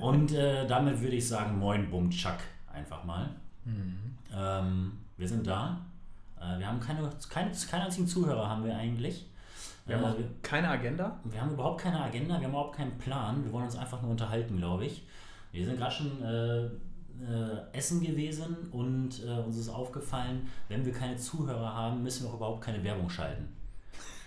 Und 0.00 0.32
äh, 0.32 0.66
damit 0.66 1.00
würde 1.00 1.16
ich 1.16 1.26
sagen, 1.28 1.58
moin 1.58 1.90
Bumchak 1.90 2.40
einfach 2.72 3.04
mal. 3.04 3.28
Mhm. 3.64 4.16
Ähm, 4.34 4.92
wir 5.16 5.28
sind 5.28 5.46
da. 5.46 5.78
Äh, 6.40 6.58
wir 6.58 6.66
haben 6.66 6.80
keine, 6.80 7.08
keine, 7.28 7.50
keinen 7.70 7.82
einzigen 7.82 8.06
Zuhörer 8.06 8.48
haben 8.48 8.64
wir 8.64 8.76
eigentlich. 8.76 9.26
Wir 9.86 9.96
haben 9.96 10.04
Äh, 10.04 10.08
auch 10.08 10.16
keine 10.42 10.68
Agenda. 10.68 11.18
wir 11.24 11.40
haben 11.40 11.50
überhaupt 11.52 11.80
keine 11.82 12.00
Agenda, 12.00 12.38
wir 12.38 12.44
haben 12.46 12.52
überhaupt 12.52 12.76
keinen 12.76 12.96
Plan. 12.98 13.44
Wir 13.44 13.52
wollen 13.52 13.64
uns 13.64 13.76
einfach 13.76 14.00
nur 14.00 14.12
unterhalten, 14.12 14.56
glaube 14.56 14.86
ich. 14.86 15.04
Wir 15.50 15.64
sind 15.66 15.76
gerade 15.76 15.92
schon 15.94 16.22
äh, 16.22 16.64
äh, 16.64 16.70
essen 17.72 18.00
gewesen 18.00 18.56
und 18.70 19.22
äh, 19.24 19.28
uns 19.40 19.58
ist 19.58 19.68
aufgefallen, 19.68 20.48
wenn 20.68 20.84
wir 20.86 20.92
keine 20.92 21.16
Zuhörer 21.16 21.74
haben, 21.74 22.02
müssen 22.02 22.24
wir 22.24 22.30
auch 22.30 22.36
überhaupt 22.36 22.64
keine 22.64 22.82
Werbung 22.82 23.10
schalten. 23.10 23.48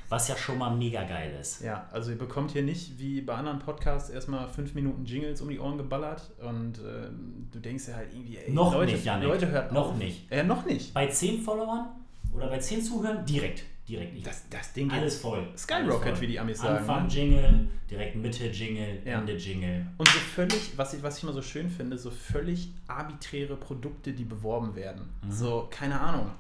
Was 0.10 0.28
ja 0.28 0.36
schon 0.38 0.58
mal 0.58 0.70
mega 0.76 1.04
geil 1.04 1.36
ist. 1.40 1.62
Ja, 1.62 1.88
also 1.92 2.12
ihr 2.12 2.18
bekommt 2.18 2.52
hier 2.52 2.64
nicht 2.64 3.00
wie 3.00 3.22
bei 3.22 3.34
anderen 3.34 3.60
Podcasts 3.60 4.10
erstmal 4.10 4.48
fünf 4.48 4.74
Minuten 4.76 5.06
Jingles 5.06 5.42
um 5.42 5.50
die 5.50 5.60
Ohren 5.60 5.78
geballert 5.78 6.32
und 6.42 6.80
ähm, 6.80 7.48
du 7.52 7.60
denkst 7.60 7.88
ja 7.88 7.96
halt 7.96 8.14
irgendwie, 8.14 8.38
ey, 8.38 8.52
Noch 8.52 8.74
Leute, 8.74 8.94
nicht, 8.94 9.06
Janik. 9.06 9.28
Leute 9.28 9.48
hört 9.50 9.72
Noch 9.72 9.90
auf. 9.92 9.98
nicht. 9.98 10.30
Ja, 10.32 10.44
noch 10.44 10.66
nicht. 10.66 10.94
Bei 10.94 11.08
10 11.08 11.42
Followern 11.42 11.88
oder 12.34 12.48
bei 12.48 12.60
10 12.60 12.82
Zuhörern 12.84 13.26
direkt. 13.26 13.64
Direkt 13.88 14.16
nicht. 14.16 14.26
Das, 14.26 14.44
das 14.50 14.74
Ding 14.74 14.90
geht 14.90 14.98
Alles 15.00 15.20
voll. 15.20 15.48
Skyrocket, 15.56 15.92
Alles 15.92 16.02
voll. 16.14 16.22
wie 16.22 16.28
die 16.28 16.40
Amis 16.40 16.58
sagen, 16.60 16.78
Anfang 16.78 17.04
ne? 17.06 17.14
Jingle, 17.14 17.68
direkt 17.90 18.16
Mitte 18.16 18.48
Jingle, 18.48 19.00
Ja. 19.06 19.20
Ende 19.20 19.34
Jingle. 19.36 19.86
Und 19.98 20.08
so 20.08 20.18
völlig, 20.18 20.76
was 20.76 20.96
ich, 20.96 21.04
was 21.04 21.18
ich 21.18 21.24
immer 21.24 21.34
so 21.34 21.44
schön 21.44 21.70
finde, 21.70 21.98
so 22.00 22.10
völlig 22.10 22.74
arbiträre 22.88 23.56
Produkte, 23.56 24.12
die 24.14 24.24
beworben 24.24 24.76
werden. 24.76 25.08
Mhm. 25.24 25.32
So, 25.32 25.68
keine 25.70 26.00
Ahnung. 26.00 26.32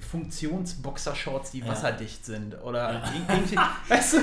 Funktionsboxershorts, 0.00 1.50
die 1.50 1.60
Ja. 1.60 1.68
wasserdicht 1.68 2.24
sind. 2.24 2.60
Oder 2.62 2.92
Ja. 2.92 2.98
ir- 3.00 3.34
irgendwie, 3.36 3.56
weißt 3.88 4.14
du, 4.14 4.18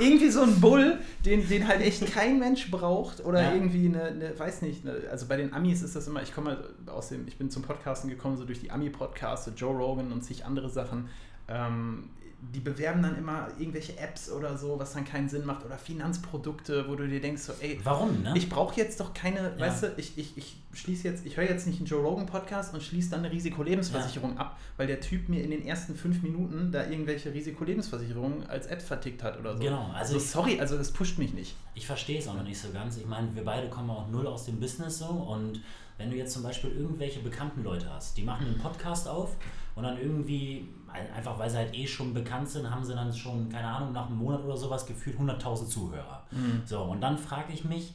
irgendwie 0.00 0.30
so 0.30 0.42
ein 0.42 0.60
Bull, 0.60 0.98
den, 1.24 1.46
den 1.48 1.66
halt 1.68 1.80
echt 1.82 2.06
kein 2.12 2.38
Mensch 2.38 2.70
braucht. 2.70 3.24
Oder 3.24 3.42
Ja. 3.42 3.52
irgendwie 3.54 3.86
eine, 3.86 4.04
eine, 4.04 4.38
weiß 4.38 4.62
nicht, 4.62 4.86
eine, 4.86 5.08
also 5.10 5.26
bei 5.26 5.36
den 5.36 5.52
Amis 5.52 5.82
ist 5.82 5.94
das 5.96 6.06
immer, 6.08 6.22
ich 6.22 6.34
komme 6.34 6.64
aus 6.86 7.08
dem, 7.10 7.26
ich 7.28 7.36
bin 7.36 7.50
zum 7.50 7.62
Podcasten 7.62 8.08
gekommen, 8.08 8.36
so 8.36 8.44
durch 8.44 8.60
die 8.60 8.70
Ami-Podcasts, 8.70 9.44
so 9.46 9.50
Joe 9.52 9.76
Rogan 9.76 10.12
und 10.12 10.22
zig 10.22 10.44
andere 10.44 10.70
Sachen. 10.70 11.08
Ähm, 11.48 12.10
die 12.54 12.60
bewerben 12.60 13.02
dann 13.02 13.16
immer 13.18 13.48
irgendwelche 13.58 13.98
Apps 13.98 14.30
oder 14.30 14.56
so, 14.56 14.78
was 14.78 14.92
dann 14.94 15.04
keinen 15.04 15.28
Sinn 15.28 15.44
macht. 15.44 15.64
Oder 15.64 15.76
Finanzprodukte, 15.78 16.88
wo 16.88 16.94
du 16.94 17.06
dir 17.06 17.20
denkst, 17.20 17.42
so, 17.42 17.52
ey, 17.60 17.78
Warum, 17.84 18.22
ne? 18.22 18.32
ich 18.36 18.48
brauche 18.48 18.76
jetzt 18.76 19.00
doch 19.00 19.12
keine, 19.14 19.52
Ja. 19.56 19.58
weißt 19.58 19.82
du, 19.84 19.92
ich, 19.96 20.16
ich, 20.16 20.36
ich 20.38 20.56
schließe 20.72 21.08
jetzt, 21.08 21.26
ich 21.26 21.36
höre 21.36 21.44
jetzt 21.44 21.66
nicht 21.66 21.78
einen 21.78 21.86
Joe 21.86 22.00
Rogan 22.02 22.26
Podcast 22.26 22.72
und 22.74 22.82
schließe 22.82 23.10
dann 23.10 23.20
eine 23.20 23.30
Risikolebensversicherung 23.32 24.38
ab, 24.38 24.58
weil 24.76 24.86
der 24.86 25.00
Typ 25.00 25.28
mir 25.28 25.42
in 25.42 25.50
den 25.50 25.66
ersten 25.66 25.94
fünf 25.96 26.22
Minuten 26.22 26.70
da 26.72 26.86
irgendwelche 26.88 27.32
Risikolebensversicherungen 27.32 28.46
als 28.48 28.66
App 28.66 28.82
vertickt 28.82 29.22
hat 29.22 29.38
oder 29.38 29.54
so. 29.54 29.62
Genau, 29.62 29.86
also 29.88 29.96
Also 30.14 30.16
ich- 30.16 30.30
sorry, 30.30 30.60
also 30.60 30.76
das 30.78 30.92
pusht 30.92 31.18
mich 31.18 31.34
nicht. 31.34 31.56
Ich 31.74 31.86
verstehe 31.86 32.18
es 32.18 32.28
auch 32.28 32.34
noch 32.34 32.44
nicht 32.44 32.58
so 32.58 32.70
ganz. 32.70 32.96
Ich 32.96 33.06
meine, 33.06 33.34
wir 33.34 33.44
beide 33.44 33.68
kommen 33.68 33.90
auch 33.90 34.08
null 34.08 34.26
aus 34.26 34.44
dem 34.46 34.60
Business 34.60 34.98
so 34.98 35.06
und 35.06 35.60
wenn 35.98 36.10
du 36.10 36.16
jetzt 36.16 36.32
zum 36.34 36.42
Beispiel 36.42 36.70
irgendwelche 36.72 37.20
bekannten 37.20 37.62
Leute 37.64 37.90
hast, 37.92 38.16
die 38.18 38.22
machen 38.22 38.46
einen 38.46 38.58
Podcast 38.58 39.08
auf 39.08 39.36
und 39.76 39.84
dann 39.84 39.96
irgendwie, 39.98 40.66
ein- 40.92 41.10
einfach 41.12 41.38
weil 41.38 41.48
sie 41.48 41.58
halt 41.58 41.72
eh 41.76 41.86
schon 41.86 42.12
bekannt 42.12 42.48
sind, 42.48 42.68
haben 42.68 42.84
sie 42.84 42.94
dann 42.94 43.12
schon, 43.14 43.48
keine 43.48 43.68
Ahnung, 43.68 43.92
nach 43.92 44.06
einem 44.08 44.16
Monat 44.18 44.42
oder 44.44 44.56
sowas 44.56 44.84
gefühlt 44.84 45.16
100.000 45.18 45.68
Zuhörer. 45.68 46.24
So, 46.64 46.82
und 46.82 47.00
dann 47.00 47.16
frage 47.16 47.52
ich 47.52 47.64
mich, 47.64 47.94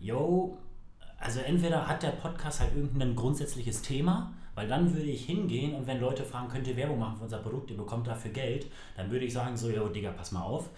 yo, 0.00 0.56
also 1.18 1.40
entweder 1.40 1.86
hat 1.88 2.02
der 2.02 2.10
Podcast 2.10 2.60
halt 2.60 2.74
irgendein 2.76 3.16
grundsätzliches 3.16 3.82
Thema, 3.82 4.32
weil 4.54 4.68
dann 4.68 4.92
würde 4.94 5.08
ich 5.08 5.24
hingehen 5.24 5.74
und 5.74 5.86
wenn 5.86 6.00
Leute 6.00 6.22
fragen, 6.24 6.48
könnt 6.48 6.66
ihr 6.68 6.76
Werbung 6.76 6.98
machen 6.98 7.16
für 7.16 7.24
unser 7.24 7.38
Produkt, 7.38 7.70
ihr 7.70 7.76
bekommt 7.76 8.06
dafür 8.06 8.30
Geld, 8.32 8.66
dann 8.96 9.10
würde 9.10 9.24
ich 9.24 9.32
sagen, 9.32 9.56
so, 9.56 9.70
yo, 9.70 9.88
Digga, 9.88 10.10
pass 10.12 10.30
mal 10.32 10.42
auf. 10.42 10.68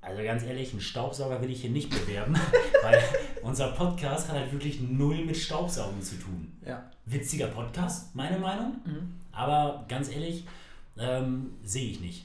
Also 0.00 0.22
ganz 0.22 0.42
ehrlich, 0.42 0.72
einen 0.72 0.80
Staubsauger 0.82 1.40
will 1.40 1.50
ich 1.50 1.62
hier 1.62 1.70
nicht 1.70 1.88
bewerben, 1.90 2.34
weil 2.82 3.00
unser 3.42 3.68
Podcast 3.68 4.28
hat 4.28 4.36
halt 4.36 4.52
wirklich 4.52 4.80
null 4.80 5.24
mit 5.24 5.36
Staubsaugen 5.36 6.02
zu 6.02 6.16
tun. 6.16 6.52
Ja. 6.66 6.82
Witziger 7.06 7.46
Podcast, 7.46 8.14
meine 8.16 8.38
Meinung, 8.38 8.72
Mhm. 8.84 9.14
Aber 9.34 9.84
ganz 9.88 10.10
ehrlich, 10.10 10.46
ähm, 10.98 11.54
sehe 11.62 11.90
ich 11.90 12.00
nicht. 12.00 12.24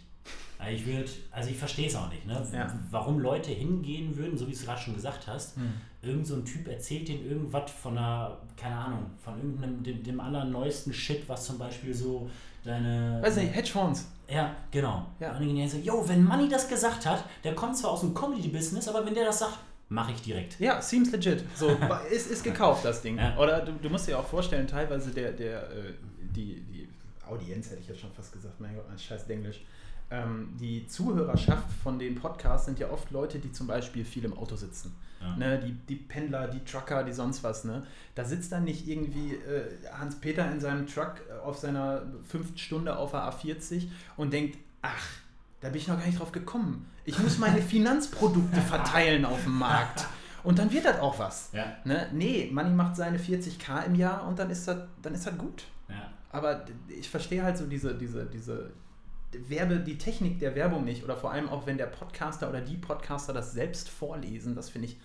Also 0.60 0.76
ich 0.76 0.86
würde, 0.86 1.10
also 1.32 1.50
ich 1.50 1.58
verstehe 1.58 1.88
es 1.88 1.96
auch 1.96 2.10
nicht, 2.10 2.28
ne? 2.28 2.46
Ja. 2.52 2.68
warum 2.92 3.20
Leute 3.20 3.50
hingehen 3.50 4.18
würden, 4.18 4.38
so 4.38 4.46
wie 4.46 4.52
du 4.52 4.58
es 4.58 4.66
gerade 4.66 4.82
schon 4.82 4.94
gesagt 4.94 5.26
hast. 5.26 5.56
Irgend 6.02 6.28
so 6.28 6.36
ein 6.36 6.44
Typ 6.44 6.68
erzählt 6.68 7.08
denen 7.08 7.26
irgendwas 7.26 7.72
von 7.72 7.98
einer, 7.98 8.38
keine 8.58 8.76
Ahnung, 8.76 9.06
von 9.24 9.38
irgendeinem, 9.38 9.82
dem, 9.84 10.04
dem 10.04 10.20
allerneuesten 10.20 10.94
Shit, 10.94 11.28
was 11.28 11.46
zum 11.46 11.58
Beispiel 11.58 11.94
so 11.94 12.30
deine. 12.66 13.20
Weiß 13.22 13.38
nicht, 13.38 13.56
Hedgefonds. 13.56 14.08
Ja, 14.30 14.54
genau. 14.70 15.06
Ja. 15.20 15.32
Und 15.32 15.40
dann 15.40 15.56
gehen 15.56 15.70
so, 15.70 15.78
yo, 15.78 16.04
wenn 16.08 16.24
Money 16.26 16.50
das 16.50 16.68
gesagt 16.68 17.06
hat, 17.06 17.24
der 17.44 17.56
kommt 17.56 17.78
zwar 17.78 17.92
aus 17.92 18.02
dem 18.02 18.14
Comedy-Business, 18.14 18.88
aber 18.90 19.06
wenn 19.06 19.14
der 19.14 19.26
das 19.26 19.40
sagt, 19.40 19.60
mache 19.88 20.12
ich 20.12 20.22
direkt. 20.22 20.60
Ja, 20.60 20.82
seems 20.82 21.12
legit. 21.12 21.44
So, 21.56 21.70
ist, 22.12 22.30
ist 22.30 22.44
gekauft, 22.44 22.86
das 22.86 23.02
Ding. 23.02 23.18
Ja. 23.18 23.38
Oder 23.38 23.62
du, 23.62 23.72
du 23.72 23.90
musst 23.90 24.08
dir 24.08 24.20
auch 24.20 24.28
vorstellen, 24.28 24.68
teilweise 24.68 25.12
der, 25.12 25.32
der, 25.32 25.64
äh, 25.64 25.94
die, 26.20 26.62
die 26.62 26.90
Audienz, 27.30 27.70
hätte 27.70 27.82
ich 27.82 27.88
jetzt 27.88 28.02
schon 28.02 28.12
fast 28.12 28.34
gesagt, 28.34 28.60
mein 28.60 28.76
Gott, 28.76 28.88
mein 28.88 28.98
scheiß 28.98 29.30
Englisch. 29.30 29.62
Ähm, 30.12 30.56
die 30.60 30.88
Zuhörerschaft 30.88 31.72
von 31.84 32.00
den 32.00 32.16
Podcasts 32.16 32.66
sind 32.66 32.80
ja 32.80 32.90
oft 32.90 33.12
Leute, 33.12 33.40
die 33.40 33.52
zum 33.52 33.68
Beispiel 33.68 34.04
viel 34.04 34.26
im 34.26 34.36
Auto 34.38 34.56
sitzen. 34.56 34.96
Ja. 35.22 35.36
Ne, 35.36 35.60
die, 35.60 35.74
die 35.74 35.96
Pendler, 35.96 36.48
die 36.48 36.64
Trucker, 36.64 37.04
die 37.04 37.12
sonst 37.12 37.44
was. 37.44 37.64
Ne? 37.66 37.84
Da 38.16 38.24
sitzt 38.24 38.52
dann 38.52 38.64
nicht 38.64 38.88
irgendwie 38.88 39.36
äh, 39.36 39.70
Hans-Peter 39.94 40.50
in 40.52 40.60
seinem 40.60 40.88
Truck 40.88 41.16
äh, 41.30 41.40
auf 41.46 41.58
seiner 41.58 42.04
fünften 42.28 42.58
Stunde 42.58 42.98
auf 42.98 43.12
der 43.12 43.30
A40 43.32 43.90
und 44.18 44.32
denkt, 44.34 44.58
ach, 44.82 45.08
da 45.62 45.70
bin 45.70 45.78
ich 45.78 45.88
noch 45.88 45.98
gar 45.98 46.06
nicht 46.08 46.20
drauf 46.20 46.32
gekommen. 46.32 46.90
Ich 47.06 47.20
muss 47.20 47.38
meine 47.38 47.62
Finanzprodukte 47.62 48.62
verteilen 48.62 49.26
auf 49.26 49.44
dem 49.44 49.60
Markt. 49.60 50.08
Und 50.44 50.58
dann 50.58 50.72
wird 50.72 50.86
das 50.86 51.00
auch 51.00 51.20
was. 51.20 51.50
Ja. 51.52 51.66
Ne? 51.84 52.08
Nee, 52.14 52.50
Money 52.52 52.72
macht 52.72 52.96
seine 52.96 53.20
40k 53.20 53.86
im 53.86 53.96
Jahr 53.96 54.26
und 54.26 54.40
dann 54.40 54.50
ist 54.50 54.68
das, 54.68 54.78
dann 55.02 55.14
ist 55.14 55.28
das 55.28 55.38
gut. 55.38 55.66
Ja. 56.32 56.38
Aber 56.38 56.66
ich 56.88 57.10
verstehe 57.10 57.44
halt 57.44 57.58
so 57.58 57.66
diese, 57.66 57.96
diese, 57.96 58.26
diese 58.26 58.72
Werbe, 59.32 59.80
die 59.80 59.98
Technik 59.98 60.40
der 60.40 60.56
Werbung 60.56 60.86
nicht. 60.86 61.04
Oder 61.04 61.16
vor 61.16 61.32
allem 61.32 61.50
auch, 61.50 61.66
wenn 61.66 61.78
der 61.78 61.88
Podcaster 61.88 62.50
oder 62.50 62.62
die 62.62 62.78
Podcaster 62.78 63.34
das 63.34 63.54
selbst 63.54 63.90
vorlesen, 63.90 64.56
das 64.56 64.70
finde 64.70 64.88
ich 64.88 65.00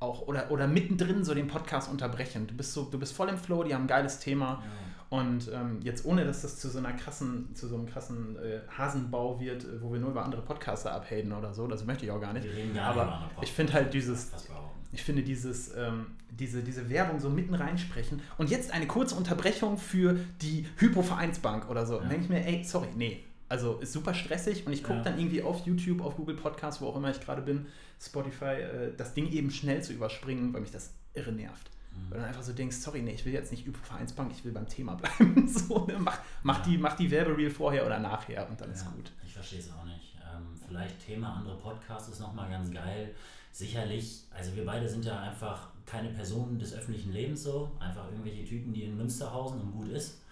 auch, 0.00 0.22
oder, 0.22 0.50
oder 0.50 0.66
mittendrin 0.66 1.24
so 1.24 1.32
den 1.32 1.46
Podcast 1.46 1.90
unterbrechen. 1.90 2.46
Du 2.46 2.54
bist 2.54 2.72
so, 2.72 2.84
du 2.84 2.98
bist 2.98 3.14
voll 3.14 3.28
im 3.28 3.38
Flow, 3.38 3.62
die 3.62 3.74
haben 3.74 3.84
ein 3.84 3.88
geiles 3.88 4.18
Thema. 4.18 4.62
Und 5.10 5.50
ähm, 5.52 5.78
jetzt 5.82 6.06
ohne, 6.06 6.24
dass 6.24 6.40
das 6.40 6.58
zu 6.58 6.70
so 6.70 6.78
einer 6.78 6.92
krassen, 6.94 7.54
zu 7.54 7.68
so 7.68 7.76
einem 7.76 7.86
krassen 7.86 8.36
äh, 8.36 8.60
Hasenbau 8.76 9.38
wird, 9.38 9.62
äh, 9.62 9.82
wo 9.82 9.92
wir 9.92 10.00
nur 10.00 10.10
über 10.10 10.24
andere 10.24 10.40
Podcaster 10.40 10.92
abhaten 10.92 11.32
oder 11.32 11.52
so, 11.52 11.66
das 11.66 11.84
möchte 11.84 12.06
ich 12.06 12.10
auch 12.10 12.20
gar 12.20 12.32
nicht. 12.32 12.46
Aber 12.88 13.30
ich 13.42 13.52
finde 13.52 13.74
halt 13.74 13.92
dieses, 13.92 14.32
Was 14.32 14.44
behaupten. 14.44 14.81
Ich 14.92 15.02
finde 15.02 15.22
dieses, 15.22 15.74
ähm, 15.76 16.06
diese, 16.30 16.62
diese 16.62 16.88
Werbung 16.90 17.18
so 17.20 17.30
mitten 17.30 17.54
reinsprechen 17.54 18.20
und 18.38 18.50
jetzt 18.50 18.70
eine 18.72 18.86
kurze 18.86 19.14
Unterbrechung 19.14 19.78
für 19.78 20.16
die 20.40 20.66
Hypovereinsbank 20.76 21.68
oder 21.70 21.86
so. 21.86 21.94
Ja. 21.94 22.00
Dann 22.00 22.08
denke 22.10 22.24
ich 22.24 22.30
mir, 22.30 22.46
ey, 22.46 22.62
sorry, 22.64 22.88
nee. 22.96 23.24
Also 23.48 23.78
ist 23.80 23.92
super 23.92 24.14
stressig 24.14 24.66
und 24.66 24.72
ich 24.72 24.82
gucke 24.82 24.98
Ja. 24.98 25.04
dann 25.04 25.18
irgendwie 25.18 25.42
auf 25.42 25.66
YouTube, 25.66 26.00
auf 26.02 26.16
Google 26.16 26.36
Podcasts, 26.36 26.80
wo 26.80 26.86
auch 26.86 26.96
immer 26.96 27.10
ich 27.10 27.20
gerade 27.20 27.42
bin, 27.42 27.66
Spotify, 28.00 28.44
äh, 28.62 28.96
das 28.96 29.12
Ding 29.14 29.30
eben 29.30 29.50
schnell 29.50 29.82
zu 29.82 29.92
überspringen, 29.92 30.52
weil 30.54 30.62
mich 30.62 30.70
das 30.70 30.94
irre 31.14 31.32
nervt. 31.32 31.70
Mhm. 31.92 31.96
Weil 32.10 32.10
du 32.10 32.16
dann 32.20 32.28
einfach 32.28 32.42
so 32.42 32.52
denkst, 32.54 32.76
sorry, 32.76 33.02
nee, 33.02 33.12
ich 33.12 33.24
will 33.26 33.32
jetzt 33.34 33.50
nicht 33.50 33.66
Hypovereinsbank, 33.66 34.32
ich 34.32 34.44
will 34.44 34.52
beim 34.52 34.68
Thema 34.68 34.94
bleiben. 34.94 35.46
so, 35.48 35.84
ne? 35.86 35.96
mach, 35.98 36.18
mach, 36.42 36.58
Ja. 36.58 36.64
die, 36.64 36.78
mach 36.78 36.96
die 36.96 37.10
Werbereel 37.10 37.50
vorher 37.50 37.84
oder 37.84 37.98
nachher 37.98 38.48
und 38.48 38.58
dann 38.60 38.70
ist 38.72 38.86
gut. 38.90 39.12
Ich 39.26 39.34
verstehe 39.34 39.58
es 39.58 39.70
auch 39.70 39.84
nicht. 39.84 40.16
Ähm, 40.34 40.58
vielleicht 40.66 41.04
Thema 41.04 41.34
andere 41.34 41.58
Podcasts 41.58 42.08
ist 42.08 42.20
nochmal 42.20 42.48
ganz 42.48 42.70
geil. 42.70 43.14
Sicherlich, 43.52 44.22
also 44.30 44.56
wir 44.56 44.64
beide 44.64 44.88
sind 44.88 45.04
ja 45.04 45.20
einfach 45.20 45.68
keine 45.84 46.08
Personen 46.08 46.58
des 46.58 46.72
öffentlichen 46.74 47.12
Lebens 47.12 47.42
so, 47.42 47.70
einfach 47.78 48.06
irgendwelche 48.10 48.44
Typen, 48.44 48.72
die 48.72 48.84
in 48.84 48.96
Münsterhausen 48.96 49.60
und 49.60 49.72
gut 49.72 49.88
ist. 49.88 50.22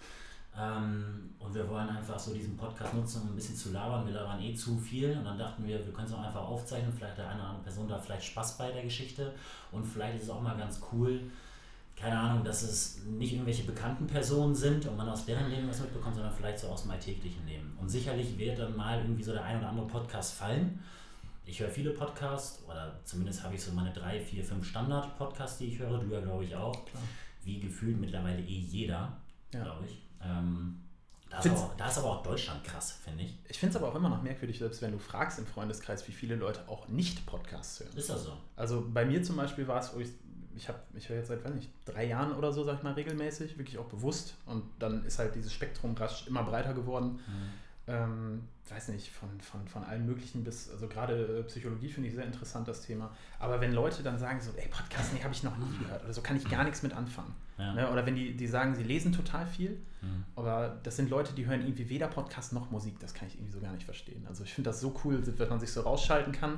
Ähm, 0.57 1.29
und 1.39 1.53
wir 1.53 1.69
wollen 1.69 1.87
einfach 1.87 2.19
so 2.19 2.33
diesen 2.33 2.57
Podcast 2.57 2.93
nutzen, 2.93 3.21
um 3.21 3.29
ein 3.29 3.35
bisschen 3.35 3.55
zu 3.55 3.71
labern. 3.71 4.05
Wir 4.05 4.13
labern 4.13 4.41
eh 4.41 4.53
zu 4.53 4.77
viel 4.77 5.15
und 5.15 5.23
dann 5.23 5.37
dachten 5.37 5.65
wir, 5.65 5.85
wir 5.85 5.93
können 5.93 6.07
es 6.07 6.13
auch 6.13 6.23
einfach 6.23 6.41
aufzeichnen. 6.41 6.91
Vielleicht 6.91 7.17
der 7.17 7.29
eine 7.29 7.39
oder 7.39 7.49
andere 7.49 7.63
Person 7.63 7.87
da 7.87 7.97
vielleicht 7.97 8.25
Spaß 8.25 8.57
bei 8.57 8.71
der 8.71 8.83
Geschichte 8.83 9.33
und 9.71 9.85
vielleicht 9.85 10.17
ist 10.17 10.23
es 10.23 10.29
auch 10.29 10.41
mal 10.41 10.57
ganz 10.57 10.81
cool, 10.91 11.21
keine 11.95 12.17
Ahnung, 12.17 12.43
dass 12.43 12.63
es 12.63 13.01
nicht 13.05 13.33
irgendwelche 13.33 13.63
bekannten 13.63 14.07
Personen 14.07 14.55
sind 14.55 14.87
und 14.87 14.97
man 14.97 15.07
aus 15.07 15.25
deren 15.25 15.49
Leben 15.49 15.69
was 15.69 15.81
mitbekommt, 15.81 16.15
sondern 16.15 16.33
vielleicht 16.33 16.59
so 16.59 16.67
aus 16.67 16.81
dem 16.81 16.91
alltäglichen 16.91 17.45
Leben. 17.45 17.77
Und 17.79 17.89
sicherlich 17.89 18.37
wird 18.37 18.57
dann 18.57 18.75
mal 18.75 18.99
irgendwie 18.99 19.23
so 19.23 19.33
der 19.33 19.43
ein 19.43 19.59
oder 19.59 19.69
andere 19.69 19.85
Podcast 19.87 20.33
fallen. 20.33 20.79
Ich 21.51 21.59
höre 21.59 21.69
viele 21.69 21.89
Podcasts, 21.89 22.63
oder 22.65 22.97
zumindest 23.03 23.43
habe 23.43 23.55
ich 23.55 23.61
so 23.61 23.73
meine 23.73 23.91
drei, 23.91 24.21
vier, 24.21 24.41
fünf 24.41 24.65
Standard-Podcasts, 24.69 25.57
die 25.57 25.65
ich 25.65 25.79
höre. 25.79 25.97
Du 25.99 26.09
ja, 26.09 26.21
glaube 26.21 26.45
ich, 26.45 26.55
auch. 26.55 26.85
Klar. 26.85 27.03
Wie 27.43 27.59
gefühlt 27.59 27.99
mittlerweile 27.99 28.39
eh 28.39 28.59
jeder, 28.59 29.17
Ja. 29.53 29.63
glaube 29.63 29.83
ich. 29.85 30.01
Ähm, 30.23 30.79
da, 31.29 31.39
ist 31.39 31.47
aber, 31.49 31.73
da 31.77 31.89
ist 31.89 31.97
aber 31.97 32.07
auch 32.07 32.23
Deutschland 32.23 32.63
krass, 32.63 32.93
finde 33.03 33.23
ich. 33.25 33.35
Ich 33.49 33.59
finde 33.59 33.71
es 33.75 33.83
aber 33.83 33.91
auch 33.91 33.95
immer 33.95 34.07
noch 34.07 34.23
merkwürdig, 34.23 34.59
selbst 34.59 34.81
wenn 34.81 34.93
du 34.93 34.97
fragst 34.97 35.39
im 35.39 35.45
Freundeskreis, 35.45 36.07
wie 36.07 36.13
viele 36.13 36.35
Leute 36.35 36.61
auch 36.69 36.87
nicht 36.87 37.25
Podcasts 37.25 37.81
hören. 37.81 37.97
Ist 37.97 38.09
das 38.09 38.23
so? 38.23 38.37
Also 38.55 38.87
bei 38.89 39.03
mir 39.03 39.21
zum 39.21 39.35
Beispiel 39.35 39.67
war 39.67 39.81
es, 39.81 39.93
wo 39.93 39.99
ich, 39.99 40.09
ich, 40.55 40.69
hab, 40.69 40.85
ich 40.95 41.09
höre 41.09 41.17
jetzt 41.17 41.27
seit, 41.27 41.43
weiß 41.43 41.53
nicht, 41.53 41.69
drei 41.83 42.05
Jahren 42.05 42.31
oder 42.31 42.53
so, 42.53 42.63
sag 42.63 42.77
ich 42.77 42.83
mal, 42.83 42.93
regelmäßig, 42.93 43.57
wirklich 43.57 43.77
auch 43.77 43.89
bewusst. 43.89 44.35
Und 44.45 44.63
dann 44.79 45.03
ist 45.03 45.19
halt 45.19 45.35
dieses 45.35 45.51
Spektrum 45.51 45.95
rasch 45.97 46.27
immer 46.27 46.43
breiter 46.43 46.73
geworden. 46.73 47.19
Mhm. 47.27 47.49
ähm, 47.87 48.47
weiß 48.71 48.87
nicht, 48.89 49.11
von, 49.11 49.29
von, 49.41 49.67
von 49.67 49.83
allem 49.83 50.05
Möglichen 50.05 50.43
bis, 50.43 50.69
also 50.69 50.87
gerade 50.87 51.39
äh, 51.39 51.43
Psychologie 51.43 51.89
finde 51.89 52.09
ich 52.09 52.15
sehr 52.15 52.25
interessant, 52.25 52.67
das 52.67 52.81
Thema. 52.81 53.11
Aber 53.39 53.59
wenn 53.61 53.73
Leute 53.73 54.01
dann 54.01 54.17
sagen 54.17 54.39
so, 54.41 54.51
ey, 54.55 54.67
Podcast, 54.69 55.13
nee, 55.13 55.21
habe 55.23 55.33
ich 55.33 55.43
noch 55.43 55.57
nie 55.57 55.77
gehört 55.77 56.03
oder 56.03 56.13
so, 56.13 56.21
kann 56.21 56.37
ich 56.37 56.49
gar 56.49 56.63
nichts 56.63 56.81
mit 56.81 56.93
anfangen. 56.93 57.35
Ja. 57.57 57.73
Ne? 57.73 57.91
Oder 57.91 58.05
wenn 58.05 58.15
die, 58.15 58.35
die 58.35 58.47
sagen, 58.47 58.73
sie 58.75 58.83
lesen 58.83 59.11
total 59.11 59.45
viel, 59.45 59.77
Mhm. 60.03 60.23
aber 60.35 60.79
das 60.81 60.95
sind 60.95 61.11
Leute, 61.11 61.33
die 61.33 61.45
hören 61.45 61.61
irgendwie 61.61 61.87
weder 61.87 62.07
Podcast 62.07 62.53
noch 62.53 62.71
Musik, 62.71 62.99
das 62.99 63.13
kann 63.13 63.27
ich 63.27 63.35
irgendwie 63.35 63.51
so 63.51 63.59
gar 63.59 63.71
nicht 63.71 63.83
verstehen. 63.83 64.25
Also 64.27 64.43
ich 64.43 64.51
finde 64.51 64.71
das 64.71 64.81
so 64.81 64.99
cool, 65.03 65.21
wenn 65.37 65.47
man 65.47 65.59
sich 65.59 65.71
so 65.71 65.81
rausschalten 65.81 66.33
kann. 66.33 66.57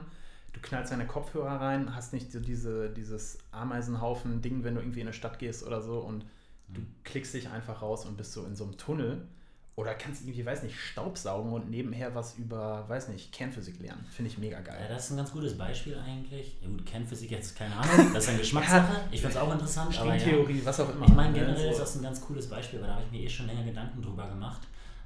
Du 0.53 0.61
knallst 0.61 0.93
deine 0.93 1.05
Kopfhörer 1.05 1.59
rein, 1.59 1.93
hast 1.93 2.13
nicht 2.13 2.31
so 2.31 2.39
diese, 2.39 2.89
dieses 2.89 3.39
Ameisenhaufen-Ding, 3.51 4.63
wenn 4.63 4.75
du 4.75 4.81
irgendwie 4.81 5.01
in 5.01 5.07
eine 5.07 5.13
Stadt 5.13 5.39
gehst 5.39 5.65
oder 5.65 5.81
so 5.81 5.99
und 5.99 6.25
du 6.69 6.81
klickst 7.03 7.33
dich 7.33 7.49
einfach 7.49 7.81
raus 7.81 8.05
und 8.05 8.15
bist 8.15 8.31
so 8.33 8.45
in 8.45 8.55
so 8.55 8.63
einem 8.63 8.77
Tunnel. 8.77 9.27
Oder 9.75 9.95
kannst 9.95 10.21
irgendwie, 10.23 10.45
weiß 10.45 10.61
nicht, 10.61 10.75
Staubsaugen 10.79 11.51
und 11.51 11.69
nebenher 11.71 12.13
was 12.13 12.35
über, 12.37 12.87
weiß 12.87 13.07
nicht, 13.07 13.31
Kernphysik 13.31 13.79
lernen. 13.81 14.05
Finde 14.11 14.29
ich 14.29 14.37
mega 14.37 14.57
Ja, 14.57 14.61
geil. 14.61 14.85
das 14.87 15.05
ist 15.05 15.11
ein 15.11 15.17
ganz 15.17 15.31
gutes 15.31 15.57
Beispiel 15.57 15.97
eigentlich. 15.97 16.57
Ja, 16.61 16.67
gut, 16.67 16.85
Kernphysik 16.85 17.31
jetzt 17.31 17.55
keine 17.55 17.75
Ahnung, 17.75 18.13
das 18.13 18.23
ist 18.25 18.29
eine 18.29 18.37
Geschmackssache. 18.45 19.01
Ich 19.11 19.21
finde 19.21 19.35
es 19.35 19.41
auch 19.41 19.51
interessant, 19.51 19.99
aber 19.99 20.13
ja. 20.13 20.19
Stringtheorie, 20.19 20.61
was 20.63 20.79
auch 20.79 20.93
immer. 20.93 21.07
Ich 21.07 21.13
meine, 21.15 21.31
ne? 21.31 21.39
generell 21.39 21.69
ist 21.71 21.77
So. 21.77 21.81
das 21.83 21.95
ein 21.95 22.03
ganz 22.03 22.21
cooles 22.21 22.47
Beispiel, 22.49 22.81
weil 22.81 22.87
da 22.89 22.93
habe 22.95 23.03
ich 23.05 23.11
mir 23.11 23.25
eh 23.25 23.29
schon 23.29 23.47
länger 23.47 23.63
Gedanken 23.63 23.99
drüber 23.99 24.27
gemacht, 24.27 24.61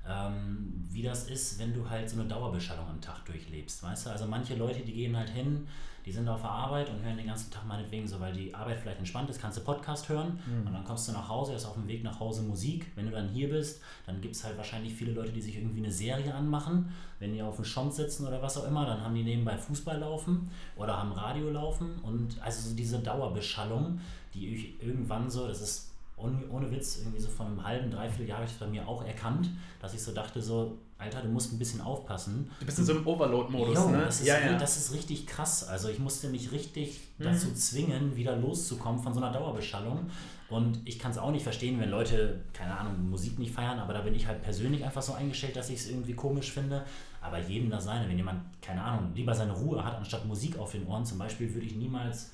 ähm, 0.05 0.85
wie 0.89 1.01
das 1.03 1.29
ist, 1.29 1.59
wenn 1.59 1.73
du 1.73 1.89
halt 1.89 2.09
so 2.09 2.19
eine 2.19 2.27
Dauerbeschallung 2.27 2.87
am 2.87 2.99
Tag 3.01 3.23
durchlebst. 3.25 3.83
Weißt 3.83 4.05
du, 4.05 4.09
also 4.09 4.25
manche 4.25 4.55
Leute, 4.55 4.81
die 4.81 4.91
gehen 4.93 5.15
halt 5.15 5.29
hin, 5.29 5.65
die 6.07 6.13
sind 6.13 6.29
auf 6.29 6.39
der 6.39 6.49
Arbeit 6.49 6.89
und 6.89 7.03
hören 7.03 7.17
den 7.17 7.27
ganzen 7.27 7.51
Tag 7.51 7.67
meinetwegen 7.67 8.07
so, 8.07 8.17
weil 8.21 8.31
die 8.31 8.55
Arbeit 8.55 8.79
vielleicht 8.79 8.99
entspannt 8.99 9.29
ist, 9.29 9.41
kannst 9.41 9.57
du 9.57 9.61
Podcast 9.61 10.07
hören 10.07 10.39
und 10.65 10.73
dann 10.73 10.85
kommst 10.85 11.09
du 11.09 11.11
nach 11.11 11.27
Hause, 11.27 11.53
ist 11.53 11.65
auf 11.65 11.73
dem 11.73 11.85
Weg 11.85 12.01
nach 12.01 12.17
Hause 12.21 12.43
Musik. 12.43 12.89
Wenn 12.95 13.07
du 13.07 13.11
dann 13.11 13.27
hier 13.27 13.49
bist, 13.49 13.81
dann 14.05 14.21
gibt 14.21 14.33
es 14.33 14.45
halt 14.45 14.55
wahrscheinlich 14.55 14.93
viele 14.93 15.11
Leute, 15.11 15.33
die 15.33 15.41
sich 15.41 15.57
irgendwie 15.57 15.79
eine 15.79 15.91
Serie 15.91 16.33
anmachen. 16.33 16.93
Wenn 17.19 17.33
die 17.33 17.41
auf 17.41 17.57
dem 17.57 17.65
Schont 17.65 17.93
sitzen 17.93 18.25
oder 18.25 18.41
was 18.41 18.57
auch 18.57 18.65
immer, 18.65 18.85
dann 18.85 19.01
haben 19.01 19.15
die 19.15 19.23
nebenbei 19.23 19.57
Fußball 19.57 19.99
laufen 19.99 20.49
oder 20.77 20.97
haben 20.97 21.11
Radio 21.11 21.49
laufen 21.49 21.99
und 22.03 22.41
also 22.41 22.69
so 22.69 22.73
diese 22.73 22.99
Dauerbeschallung, 22.99 23.99
die 24.33 24.47
ich 24.47 24.81
irgendwann 24.81 25.29
so, 25.29 25.45
das 25.45 25.59
ist 25.59 25.86
ohne, 26.17 26.39
ohne 26.49 26.71
Witz, 26.71 26.97
irgendwie 26.97 27.19
so 27.19 27.29
von 27.29 27.45
einem 27.47 27.63
halben, 27.63 27.91
dreiviertel 27.91 28.27
Jahr 28.27 28.37
habe 28.39 28.45
ich 28.47 28.51
das 28.51 28.59
bei 28.59 28.67
mir 28.67 28.87
auch 28.87 29.03
erkannt, 29.05 29.49
dass 29.79 29.93
ich 29.93 30.01
so 30.01 30.11
dachte, 30.13 30.41
so, 30.41 30.77
Alter, 30.97 31.21
du 31.21 31.29
musst 31.29 31.53
ein 31.53 31.59
bisschen 31.59 31.79
aufpassen. 31.81 32.49
Du 32.59 32.65
bist 32.65 32.79
in 32.79 32.85
so 32.85 32.93
einem 32.93 33.05
Overload-Modus, 33.05 33.85
ne? 33.87 34.01
das, 34.05 34.21
ist, 34.21 34.27
das 34.59 34.77
ist 34.77 34.93
richtig 34.93 35.27
krass. 35.27 35.63
Also 35.67 35.89
ich 35.89 35.99
musste 35.99 36.27
mich 36.29 36.51
richtig 36.51 37.01
Mhm. 37.19 37.23
dazu 37.23 37.53
zwingen, 37.53 38.15
wieder 38.15 38.35
loszukommen 38.35 39.01
von 39.01 39.13
so 39.13 39.19
einer 39.19 39.31
Dauerbeschallung. 39.31 40.07
Und 40.49 40.79
ich 40.85 40.97
kann 40.99 41.11
es 41.11 41.17
auch 41.17 41.31
nicht 41.31 41.43
verstehen, 41.43 41.79
wenn 41.79 41.89
Leute, 41.89 42.41
keine 42.53 42.77
Ahnung, 42.77 43.09
Musik 43.09 43.37
nicht 43.37 43.53
feiern, 43.53 43.79
aber 43.79 43.93
da 43.93 44.01
bin 44.01 44.15
ich 44.15 44.25
halt 44.27 44.41
persönlich 44.43 44.83
einfach 44.85 45.01
so 45.01 45.13
eingestellt, 45.13 45.55
dass 45.55 45.69
ich 45.69 45.79
es 45.79 45.89
irgendwie 45.89 46.13
komisch 46.13 46.51
finde. 46.51 46.83
Aber 47.21 47.39
jedem 47.39 47.69
das 47.69 47.83
seine. 47.85 48.07
Wenn 48.07 48.17
jemand, 48.17 48.41
keine 48.61 48.81
Ahnung, 48.81 49.11
lieber 49.13 49.33
seine 49.35 49.51
Ruhe 49.51 49.83
hat, 49.83 49.95
anstatt 49.97 50.25
Musik 50.25 50.57
auf 50.57 50.71
den 50.71 50.87
Ohren, 50.87 51.05
zum 51.05 51.17
Beispiel 51.17 51.53
würde 51.53 51.65
ich 51.67 51.75
niemals 51.75 52.31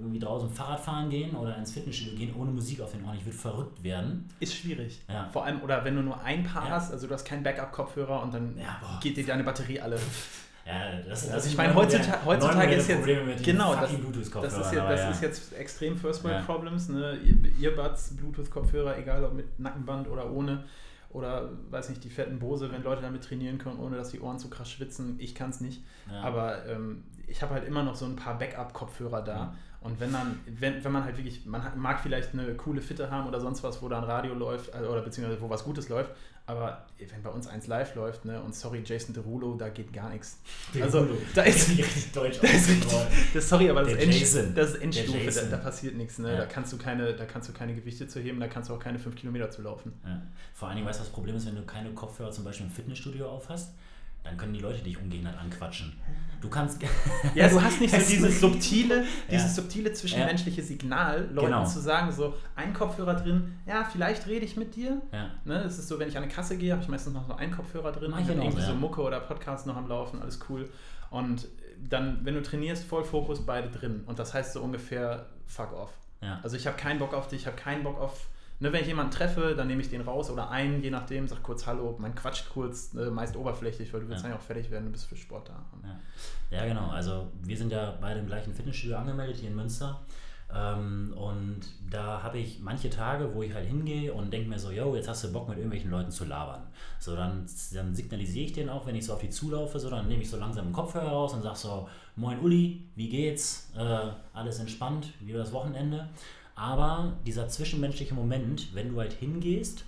irgendwie 0.00 0.18
draußen 0.18 0.48
Fahrrad 0.50 0.80
fahren 0.80 1.10
gehen 1.10 1.34
oder 1.36 1.56
ins 1.56 1.72
Fitnessstudio 1.72 2.18
gehen 2.18 2.34
ohne 2.34 2.50
Musik 2.50 2.80
auf 2.80 2.92
den 2.92 3.04
Ohren. 3.04 3.16
Ich 3.16 3.24
würde 3.24 3.36
verrückt 3.36 3.82
werden. 3.82 4.28
Ist 4.40 4.54
schwierig. 4.54 5.02
Ja. 5.08 5.28
Vor 5.32 5.44
allem, 5.44 5.62
oder 5.62 5.84
wenn 5.84 5.96
du 5.96 6.02
nur 6.02 6.20
ein 6.22 6.44
Paar 6.44 6.66
Ja. 6.66 6.70
hast, 6.72 6.92
also 6.92 7.06
du 7.06 7.14
hast 7.14 7.24
keinen 7.24 7.42
Backup-Kopfhörer 7.42 8.22
und 8.22 8.34
dann 8.34 8.56
Ja, 8.58 8.98
geht 9.02 9.16
dir 9.16 9.26
deine 9.26 9.44
Batterie 9.44 9.80
alle. 9.80 9.98
Ja, 10.66 10.98
das, 11.06 11.30
Also 11.30 11.48
ich 11.50 11.58
meine, 11.58 11.74
heutzutage, 11.74 12.24
heutzutage 12.24 12.74
ist 12.76 12.88
jetzt 12.88 13.04
genau 13.44 13.74
das, 13.74 13.90
das, 13.90 13.90
ist, 13.90 14.72
jetzt, 14.72 14.76
das 14.76 15.00
ja. 15.00 15.10
ist 15.10 15.20
jetzt 15.20 15.52
extrem 15.52 15.94
First 15.94 16.24
World. 16.24 16.46
Problems, 16.46 16.88
ne? 16.88 17.18
Earbuds, 17.60 18.16
Bluetooth-Kopfhörer, 18.16 18.96
egal 18.96 19.24
ob 19.24 19.34
mit 19.34 19.58
Nackenband 19.58 20.08
oder 20.08 20.30
ohne. 20.32 20.64
Oder 21.10 21.50
weiß 21.70 21.90
nicht, 21.90 22.02
die 22.02 22.08
fetten 22.10 22.38
Bose, 22.38 22.72
wenn 22.72 22.82
Leute 22.82 23.02
damit 23.02 23.22
trainieren 23.24 23.58
können, 23.58 23.78
ohne 23.78 23.96
dass 23.96 24.08
die 24.10 24.20
Ohren 24.20 24.38
zu 24.38 24.48
krass 24.48 24.70
schwitzen. 24.70 25.16
Ich 25.18 25.34
kann 25.34 25.50
es 25.50 25.60
nicht. 25.60 25.84
Ja. 26.10 26.22
Aber 26.22 26.66
ähm, 26.66 27.04
ich 27.28 27.42
habe 27.42 27.54
halt 27.54 27.64
immer 27.68 27.82
noch 27.82 27.94
so 27.94 28.06
ein 28.06 28.16
paar 28.16 28.38
Backup-Kopfhörer 28.38 29.22
da. 29.22 29.44
Mhm. 29.44 29.50
Und 29.84 30.00
wenn 30.00 30.14
dann, 30.14 30.40
wenn, 30.46 30.82
wenn 30.82 30.92
man 30.92 31.04
halt 31.04 31.18
wirklich, 31.18 31.44
man 31.44 31.62
mag 31.76 32.00
vielleicht 32.00 32.32
eine 32.32 32.54
coole 32.54 32.80
Fitte 32.80 33.10
haben 33.10 33.28
oder 33.28 33.38
sonst 33.38 33.62
was, 33.62 33.82
wo 33.82 33.88
da 33.90 33.98
ein 33.98 34.04
Radio 34.04 34.32
läuft, 34.32 34.70
äh, 34.74 34.78
oder 34.78 35.02
beziehungsweise 35.02 35.42
wo 35.42 35.50
was 35.50 35.62
Gutes 35.62 35.90
läuft, 35.90 36.10
aber 36.46 36.86
wenn 36.98 37.22
bei 37.22 37.28
uns 37.28 37.46
eins 37.46 37.66
live 37.66 37.94
läuft, 37.94 38.24
ne, 38.24 38.40
und 38.42 38.54
sorry, 38.54 38.82
Jason 38.82 39.14
Derulo, 39.14 39.56
da 39.56 39.68
geht 39.68 39.92
gar 39.92 40.08
nichts. 40.08 40.38
Also, 40.80 41.06
da 41.34 41.42
ist, 41.42 41.68
richtig 41.78 42.12
deutsch 42.12 42.38
das 42.40 42.50
ist 42.50 42.68
richtig, 42.70 42.92
das, 43.34 43.48
sorry, 43.48 43.68
aber 43.68 43.82
das, 43.82 43.92
End, 43.92 44.14
Jason. 44.14 44.54
das 44.54 44.70
ist 44.70 44.82
Endstufe, 44.82 45.30
da, 45.30 45.56
da 45.56 45.56
passiert 45.58 45.96
nichts, 45.96 46.18
ne? 46.18 46.32
Ja. 46.32 46.38
da, 46.38 46.46
kannst 46.46 46.72
du 46.72 46.78
keine, 46.78 47.12
da 47.12 47.26
kannst 47.26 47.50
du 47.50 47.52
keine 47.52 47.74
Gewichte 47.74 48.08
zu 48.08 48.20
heben, 48.20 48.40
da 48.40 48.48
kannst 48.48 48.70
du 48.70 48.74
auch 48.74 48.80
keine 48.80 48.98
fünf 48.98 49.16
Kilometer 49.16 49.50
zu 49.50 49.60
laufen. 49.60 49.92
Ja. 50.02 50.22
Vor 50.54 50.68
allen 50.68 50.76
Dingen, 50.76 50.88
weißt 50.88 50.98
du, 50.98 51.02
was 51.02 51.08
das 51.08 51.14
Problem 51.14 51.36
ist, 51.36 51.46
wenn 51.46 51.56
du 51.56 51.62
keine 51.66 51.90
Kopfhörer 51.90 52.30
zum 52.30 52.44
Beispiel 52.44 52.66
im 52.66 52.72
Fitnessstudio 52.72 53.28
aufhast? 53.28 53.74
Dann 54.24 54.36
können 54.38 54.54
die 54.54 54.60
Leute 54.60 54.82
dich 54.82 54.98
ungehindert 54.98 55.38
anquatschen. 55.38 55.92
Du 56.40 56.48
kannst. 56.48 56.80
Ja, 57.34 57.48
du 57.48 57.62
hast 57.62 57.80
nicht 57.80 57.94
so 57.94 58.00
dieses 58.00 58.40
subtile, 58.40 59.02
Ja. 59.02 59.04
dieses 59.30 59.54
subtile 59.54 59.92
zwischenmenschliche 59.92 60.62
Signal, 60.62 61.28
Leuten 61.32 61.46
Genau. 61.48 61.64
zu 61.64 61.80
sagen, 61.80 62.10
so 62.10 62.34
ein 62.56 62.72
Kopfhörer 62.74 63.14
drin, 63.14 63.54
ja, 63.66 63.84
vielleicht 63.84 64.26
rede 64.26 64.44
ich 64.44 64.56
mit 64.56 64.74
dir. 64.76 65.00
Ja. 65.12 65.30
Ne, 65.44 65.62
es 65.62 65.78
ist 65.78 65.88
so, 65.88 65.98
wenn 65.98 66.08
ich 66.08 66.16
an 66.16 66.22
eine 66.24 66.32
Kasse 66.32 66.56
gehe, 66.56 66.72
habe 66.72 66.82
ich 66.82 66.88
meistens 66.88 67.12
noch 67.14 67.26
so 67.26 67.34
einen 67.34 67.52
Kopfhörer 67.52 67.92
drin, 67.92 68.10
Mach 68.10 68.18
ich 68.20 68.24
und 68.28 68.36
dann 68.36 68.42
irgendwie 68.42 68.62
so 68.62 68.72
ja. 68.72 68.74
Mucke 68.74 69.02
oder 69.02 69.20
Podcast 69.20 69.66
noch 69.66 69.76
am 69.76 69.88
Laufen, 69.88 70.20
alles 70.20 70.40
cool. 70.48 70.68
Und 71.10 71.46
dann, 71.78 72.20
wenn 72.24 72.34
du 72.34 72.42
trainierst, 72.42 72.84
voll 72.84 73.04
Fokus, 73.04 73.44
beide 73.44 73.68
drin. 73.70 74.02
Und 74.06 74.18
das 74.18 74.32
heißt 74.34 74.54
so 74.54 74.60
ungefähr 74.62 75.26
fuck 75.46 75.72
off. 75.74 75.92
Ja. 76.22 76.40
Also 76.42 76.56
ich 76.56 76.66
habe 76.66 76.76
keinen 76.76 76.98
Bock 76.98 77.12
auf 77.14 77.28
dich, 77.28 77.42
ich 77.42 77.46
habe 77.46 77.56
keinen 77.56 77.84
Bock 77.84 78.00
auf. 78.00 78.28
Ne, 78.60 78.72
wenn 78.72 78.80
ich 78.82 78.86
jemanden 78.86 79.10
treffe, 79.10 79.54
dann 79.56 79.66
nehme 79.66 79.82
ich 79.82 79.90
den 79.90 80.00
raus 80.00 80.30
oder 80.30 80.48
einen, 80.50 80.82
je 80.82 80.90
nachdem, 80.90 81.26
sag 81.26 81.42
kurz 81.42 81.66
Hallo, 81.66 81.96
man 81.98 82.14
quatscht 82.14 82.48
kurz, 82.50 82.92
ne, 82.92 83.10
meist 83.10 83.36
oberflächlich, 83.36 83.92
weil 83.92 84.00
du 84.02 84.08
willst 84.08 84.22
Ja. 84.22 84.30
eigentlich 84.30 84.40
auch 84.40 84.46
fertig 84.46 84.70
werden, 84.70 84.84
du 84.86 84.92
bist 84.92 85.06
für 85.06 85.16
Sport 85.16 85.48
da. 85.48 85.64
Ja. 86.50 86.58
ja, 86.58 86.66
genau. 86.66 86.88
Also 86.88 87.26
wir 87.42 87.56
sind 87.56 87.72
ja 87.72 87.98
beide 88.00 88.20
im 88.20 88.26
gleichen 88.26 88.54
Fitnessstudio 88.54 88.96
angemeldet 88.96 89.36
hier 89.36 89.48
in 89.50 89.56
Münster. 89.56 90.00
Ähm, 90.54 91.12
und 91.16 91.60
da 91.90 92.22
habe 92.22 92.38
ich 92.38 92.60
manche 92.60 92.90
Tage, 92.90 93.34
wo 93.34 93.42
ich 93.42 93.52
halt 93.52 93.66
hingehe 93.66 94.12
und 94.12 94.32
denke 94.32 94.48
mir 94.48 94.58
so, 94.58 94.70
yo, 94.70 94.94
jetzt 94.94 95.08
hast 95.08 95.24
du 95.24 95.32
Bock 95.32 95.48
mit 95.48 95.56
irgendwelchen 95.58 95.90
Leuten 95.90 96.10
zu 96.12 96.24
labern. 96.24 96.62
So, 97.00 97.16
dann, 97.16 97.46
dann 97.72 97.94
signalisiere 97.94 98.44
ich 98.46 98.52
denen 98.52 98.68
auch, 98.68 98.86
wenn 98.86 98.94
ich 98.94 99.04
so 99.04 99.14
auf 99.14 99.20
die 99.20 99.30
zulaufe, 99.30 99.80
so, 99.80 99.90
dann 99.90 100.06
nehme 100.06 100.22
ich 100.22 100.30
so 100.30 100.36
langsam 100.36 100.66
den 100.66 100.72
Kopfhörer 100.72 101.08
raus 101.08 101.34
und 101.34 101.42
sage 101.42 101.56
so, 101.56 101.88
moin 102.14 102.38
Uli, 102.38 102.84
wie 102.94 103.08
geht's? 103.08 103.72
Äh, 103.76 104.10
alles 104.32 104.60
entspannt, 104.60 105.12
wie 105.20 105.32
war 105.32 105.40
das 105.40 105.52
Wochenende? 105.52 106.08
Aber 106.54 107.14
dieser 107.26 107.48
zwischenmenschliche 107.48 108.14
Moment, 108.14 108.74
wenn 108.74 108.90
du 108.92 109.00
halt 109.00 109.12
hingehst 109.12 109.84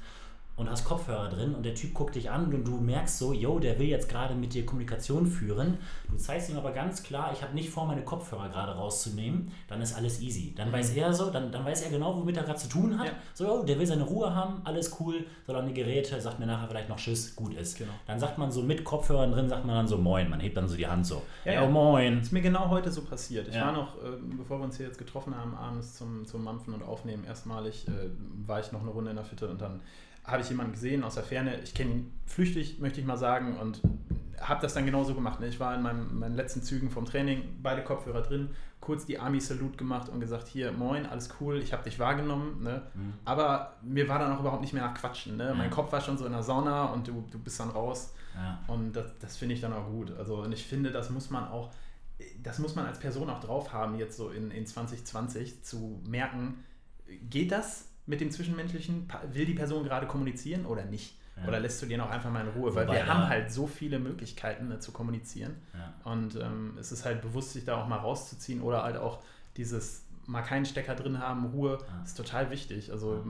und 0.57 0.71
hast 0.71 0.87
Kopfhörer 0.87 1.29
drin 1.29 1.55
und 1.55 1.65
der 1.67 1.75
Typ 1.75 1.93
guckt 1.93 2.15
dich 2.15 2.31
an 2.31 2.47
und 2.53 2.65
du 2.67 2.79
merkst 2.79 3.19
so, 3.19 3.35
yo, 3.35 3.59
der 3.59 3.79
will 3.79 3.89
jetzt 3.89 4.09
gerade 4.09 4.35
mit 4.35 4.55
dir 4.55 4.65
Kommunikation 4.65 5.27
führen. 5.27 5.77
Du 6.11 6.17
zeigst 6.17 6.49
ihm 6.49 6.57
aber 6.57 6.73
ganz 6.73 7.03
klar, 7.03 7.31
ich 7.35 7.43
habe 7.43 7.55
nicht 7.55 7.69
vor, 7.69 7.85
meine 7.87 8.01
Kopfhörer 8.03 8.49
gerade 8.49 8.73
rauszunehmen, 8.73 9.53
dann 9.69 9.83
ist 9.83 9.95
alles 9.95 10.23
easy. 10.23 10.55
Dann 10.57 10.73
weiß 10.73 10.95
er 10.97 11.13
so, 11.13 11.29
dann, 11.31 11.53
dann 11.53 11.63
weiß 11.65 11.83
er 11.83 11.91
genau, 11.91 12.17
womit 12.17 12.39
er 12.39 12.45
gerade 12.45 12.59
zu 12.59 12.69
tun 12.71 12.99
hat. 12.99 13.07
Ja. 13.09 13.13
So, 13.35 13.45
yo, 13.45 13.63
der 13.65 13.79
will 13.79 13.87
seine 13.87 14.05
Ruhe 14.05 14.35
haben, 14.35 14.63
alles 14.65 14.97
cool, 14.99 15.27
solange 15.47 15.69
die 15.69 15.75
Geräte, 15.75 16.19
sagt 16.21 16.39
mir 16.39 16.47
nachher 16.47 16.69
vielleicht 16.69 16.89
noch 16.89 16.97
Tschüss, 16.97 17.37
gut 17.37 17.53
ist. 17.53 17.77
Genau. 17.77 17.93
Dann 18.07 18.19
sagt 18.19 18.39
man 18.39 18.51
so 18.51 18.63
mit 18.63 18.83
Kopfhörern 18.83 19.33
drin, 19.33 19.51
sagt 19.51 19.67
man 19.67 19.75
dann 19.77 19.89
so 19.89 19.99
Moin, 19.99 20.31
man 20.31 20.41
hebt 20.41 20.57
dann 20.57 20.69
so 20.69 20.77
die 20.77 20.87
Hand 20.87 21.05
so. 21.07 21.23
Ja, 21.45 21.53
Ja, 21.53 21.63
ja. 21.65 21.69
moin. 21.69 22.21
ist 22.21 22.33
mir 22.33 22.41
genau 22.41 22.71
heute 22.71 22.91
so 22.91 23.03
passiert. 23.03 23.47
Ich 23.49 23.55
Ja. 23.55 23.67
war 23.67 23.73
noch, 23.73 23.97
äh, 23.97 24.17
bevor 24.39 24.59
wir 24.59 24.65
uns 24.65 24.79
hier 24.79 24.87
jetzt 24.87 24.97
getroffen 24.99 25.37
haben, 25.37 25.55
abends 25.55 25.97
zum, 25.97 26.25
zum 26.25 26.43
Mampfen 26.45 26.73
und 26.73 26.83
Aufnehmen, 26.83 27.25
erstmalig 27.25 27.87
äh, 27.89 28.09
war 28.47 28.61
ich 28.61 28.73
noch 28.73 28.81
eine 28.81 28.91
Runde 28.91 29.11
in 29.11 29.17
der 29.17 29.25
Fitte 29.27 29.49
und 29.49 29.61
dann 29.61 29.81
habe 30.27 30.43
ich 30.43 30.49
jemanden 30.49 30.73
gesehen 30.73 31.05
aus 31.05 31.15
der 31.15 31.23
Ferne. 31.25 31.61
Ich 31.63 31.75
kenne 31.75 31.91
ihn 31.93 32.13
flüchtig, 32.27 32.79
möchte 32.81 33.01
ich 33.01 33.07
mal 33.07 33.17
sagen, 33.17 33.57
und 33.59 33.81
habe 34.41 34.61
das 34.61 34.75
dann 34.75 34.85
genauso 34.85 35.15
gemacht. 35.15 35.41
ne? 35.41 35.47
Ich 35.49 35.61
war 35.61 35.75
in 35.75 35.83
meinem, 35.83 36.19
meinen 36.19 36.35
letzten 36.35 36.63
Zügen 36.63 36.91
vom 36.91 37.07
Training, 37.07 37.43
beide 37.63 37.83
Kopfhörer 37.83 38.23
drin, 38.23 38.51
kurz 38.81 39.07
die 39.07 39.19
Army-Salute 39.19 39.77
gemacht 39.77 40.09
und 40.09 40.21
gesagt, 40.21 40.47
hier, 40.49 40.73
moin, 40.73 41.07
alles 41.07 41.31
cool, 41.41 41.59
ich 41.59 41.73
habe 41.73 41.85
dich 41.85 41.99
wahrgenommen. 41.99 42.63
Ne? 42.63 42.83
Mhm. 42.95 43.15
Aber 43.25 43.77
mir 43.83 44.09
war 44.09 44.19
dann 44.19 44.33
auch 44.33 44.41
überhaupt 44.41 44.61
nicht 44.61 44.75
mehr 44.75 44.85
nach 44.85 44.95
Quatschen. 44.95 45.37
Ne? 45.37 45.55
Mein 45.57 45.71
Ja. 45.71 45.75
Kopf 45.75 45.91
war 45.93 46.01
schon 46.01 46.19
so 46.19 46.27
in 46.27 46.33
der 46.33 46.43
Sauna 46.43 46.87
und 46.87 47.09
du, 47.09 47.25
du 47.31 47.39
bist 47.39 47.59
dann 47.59 47.71
raus. 47.71 48.13
Ja. 48.35 48.59
Und 48.67 48.93
das, 48.93 49.07
das 49.21 49.37
finde 49.37 49.55
ich 49.55 49.61
dann 49.61 49.73
auch 49.73 49.87
gut. 49.89 50.13
Also, 50.19 50.43
und 50.43 50.53
ich 50.53 50.67
finde, 50.67 50.91
das 50.91 51.09
muss 51.09 51.31
man 51.31 51.49
auch, 51.49 51.71
das 52.43 52.59
muss 52.59 52.75
man 52.75 52.85
als 52.87 52.99
Person 52.99 53.31
auch 53.31 53.41
drauf 53.41 53.73
haben, 53.73 53.99
jetzt 53.99 54.17
so 54.17 54.31
in, 54.31 54.51
in 54.51 54.67
2020 54.67 55.63
zu 55.65 56.01
merken, 56.07 56.63
geht 57.31 57.53
das 57.53 57.89
mit 58.07 58.21
dem 58.21 58.31
Zwischenmenschlichen? 58.31 59.09
Will 59.33 59.47
die 59.47 59.55
Person 59.55 59.85
gerade 59.85 60.07
kommunizieren 60.07 60.67
oder 60.67 60.85
nicht? 60.85 61.17
Ja. 61.41 61.49
Oder 61.49 61.61
lässt 61.61 61.83
du 61.83 61.87
den 61.87 62.01
auch 62.01 62.09
einfach 62.11 62.31
mal 62.31 62.41
in 62.47 62.49
Ruhe? 62.49 62.75
Weil 62.75 62.87
Wobei 62.87 62.99
wir 62.99 63.05
da- 63.05 63.15
haben 63.15 63.29
halt 63.29 63.53
so 63.53 63.67
viele 63.67 63.99
Möglichkeiten 63.99 64.69
ne, 64.69 64.79
zu 64.79 64.91
kommunizieren. 64.93 65.55
Ja. 65.75 66.11
Und 66.13 66.37
ähm, 66.37 66.77
es 66.81 66.93
ist 66.93 67.05
halt 67.05 67.21
bewusst, 67.21 67.53
sich 67.53 67.65
da 67.67 67.77
auch 67.77 67.87
mal 67.89 67.99
rauszuziehen 67.99 68.63
oder 68.63 68.83
halt 68.85 68.97
auch 68.97 69.19
dieses 69.57 70.03
mal 70.29 70.43
keinen 70.43 70.65
Stecker 70.67 70.97
drin 70.97 71.21
haben, 71.21 71.45
Ruhe, 71.47 71.79
Ja. 71.81 72.03
ist 72.03 72.17
total 72.17 72.51
wichtig. 72.51 72.91
Also 72.91 73.23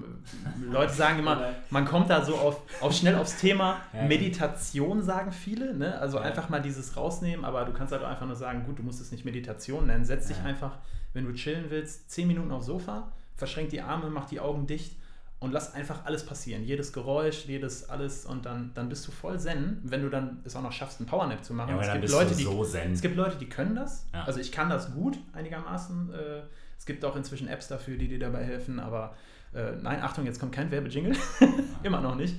Leute 0.71 0.95
sagen 0.95 1.19
immer, 1.19 1.51
man 1.71 1.85
kommt 1.85 2.09
da 2.09 2.25
so 2.25 2.37
auf, 2.37 2.63
auf 2.81 2.95
schnell 2.95 3.17
aufs 3.17 3.39
Thema 3.39 3.81
Ja. 3.93 4.05
Meditation, 4.05 5.03
sagen 5.03 5.31
viele. 5.33 5.75
Ne? 5.75 5.99
Also 5.99 6.17
Ja. 6.19 6.23
einfach 6.23 6.49
mal 6.49 6.63
dieses 6.63 6.97
rausnehmen, 6.97 7.45
aber 7.45 7.65
du 7.67 7.73
kannst 7.73 7.93
halt 7.93 8.03
auch 8.03 8.09
einfach 8.09 8.27
nur 8.27 8.37
sagen, 8.37 8.65
gut, 8.65 8.79
du 8.79 8.83
musst 8.83 9.01
es 9.01 9.11
nicht 9.13 9.25
Meditation 9.27 9.89
nennen. 9.89 10.05
Setz 10.07 10.29
dich 10.29 10.39
Ja. 10.39 10.45
einfach, 10.45 10.79
wenn 11.13 11.27
du 11.27 11.35
chillen 11.35 11.67
willst, 11.69 12.11
zehn 12.11 12.29
Minuten 12.29 12.51
aufs 12.51 12.67
Sofa, 12.67 13.13
verschränk 13.37 13.71
die 13.71 13.81
Arme, 13.81 14.11
mach 14.11 14.27
die 14.27 14.41
Augen 14.41 14.67
dicht 14.67 14.97
und 15.39 15.53
lass 15.53 15.75
einfach 15.75 16.05
alles 16.05 16.25
passieren. 16.25 16.65
Jedes 16.65 16.93
Geräusch, 16.93 17.45
jedes 17.47 17.89
alles 17.89 18.25
und 18.25 18.47
dann, 18.47 18.73
dann 18.75 18.89
bist 18.89 19.07
du 19.07 19.13
voll 19.13 19.39
zen, 19.39 19.81
wenn 19.85 20.03
du 20.03 20.09
dann 20.09 20.41
es 20.45 20.57
auch 20.57 20.63
noch 20.63 20.73
schaffst, 20.73 21.01
einen 21.01 21.09
Powernap 21.09 21.45
zu 21.45 21.53
machen. 21.53 21.71
Ja, 21.71 21.75
aber 21.75 21.87
es, 21.87 21.93
gibt 21.93 22.11
Leute, 22.11 22.35
die, 22.35 22.45
so 22.45 22.65
es 22.65 23.01
gibt 23.03 23.17
Leute, 23.17 23.37
die 23.37 23.49
können 23.49 23.75
das. 23.75 24.07
Ja. 24.15 24.25
Also 24.25 24.41
ich 24.41 24.51
kann 24.51 24.71
das 24.71 24.93
gut 24.93 25.19
einigermaßen. 25.33 26.13
Äh, 26.13 26.43
es 26.79 26.87
gibt 26.87 27.05
auch 27.05 27.17
inzwischen 27.17 27.49
Apps 27.49 27.69
dafür, 27.69 27.97
die 27.97 28.09
dir 28.09 28.19
dabei 28.19 28.45
helfen, 28.45 28.81
aber 28.81 29.15
äh, 29.55 29.73
nein, 29.81 30.03
Achtung, 30.03 30.25
jetzt 30.27 30.41
kommt 30.41 30.53
kein 30.53 30.71
Werbejingle. 30.71 31.17
Immer 31.83 32.01
noch 32.01 32.15
nicht. 32.15 32.37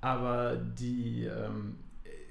Aber 0.00 0.56
die, 0.56 1.24
ähm, 1.24 1.76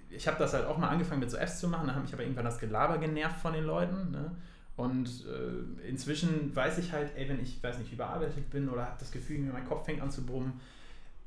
ich 0.09 0.27
habe 0.27 0.37
das 0.37 0.53
halt 0.53 0.65
auch 0.65 0.77
mal 0.77 0.89
angefangen 0.89 1.19
mit 1.19 1.31
so 1.31 1.37
Apps 1.37 1.59
zu 1.59 1.67
machen, 1.67 1.87
da 1.87 1.93
habe 1.93 2.03
mich 2.03 2.13
aber 2.13 2.23
irgendwann 2.23 2.45
das 2.45 2.59
Gelaber 2.59 2.97
genervt 2.97 3.39
von 3.39 3.53
den 3.53 3.65
Leuten. 3.65 4.11
Ne? 4.11 4.31
Und 4.77 5.07
äh, 5.25 5.87
inzwischen 5.87 6.53
weiß 6.53 6.77
ich 6.79 6.91
halt, 6.91 7.15
ey, 7.15 7.29
wenn 7.29 7.41
ich, 7.41 7.63
weiß 7.63 7.77
nicht, 7.77 7.93
überarbeitet 7.93 8.49
bin 8.49 8.67
oder 8.69 8.85
habe 8.85 8.97
das 8.99 9.11
Gefühl, 9.11 9.39
mir 9.39 9.53
mein 9.53 9.67
Kopf 9.67 9.85
fängt 9.85 10.01
an 10.01 10.11
zu 10.11 10.25
brummen, 10.25 10.59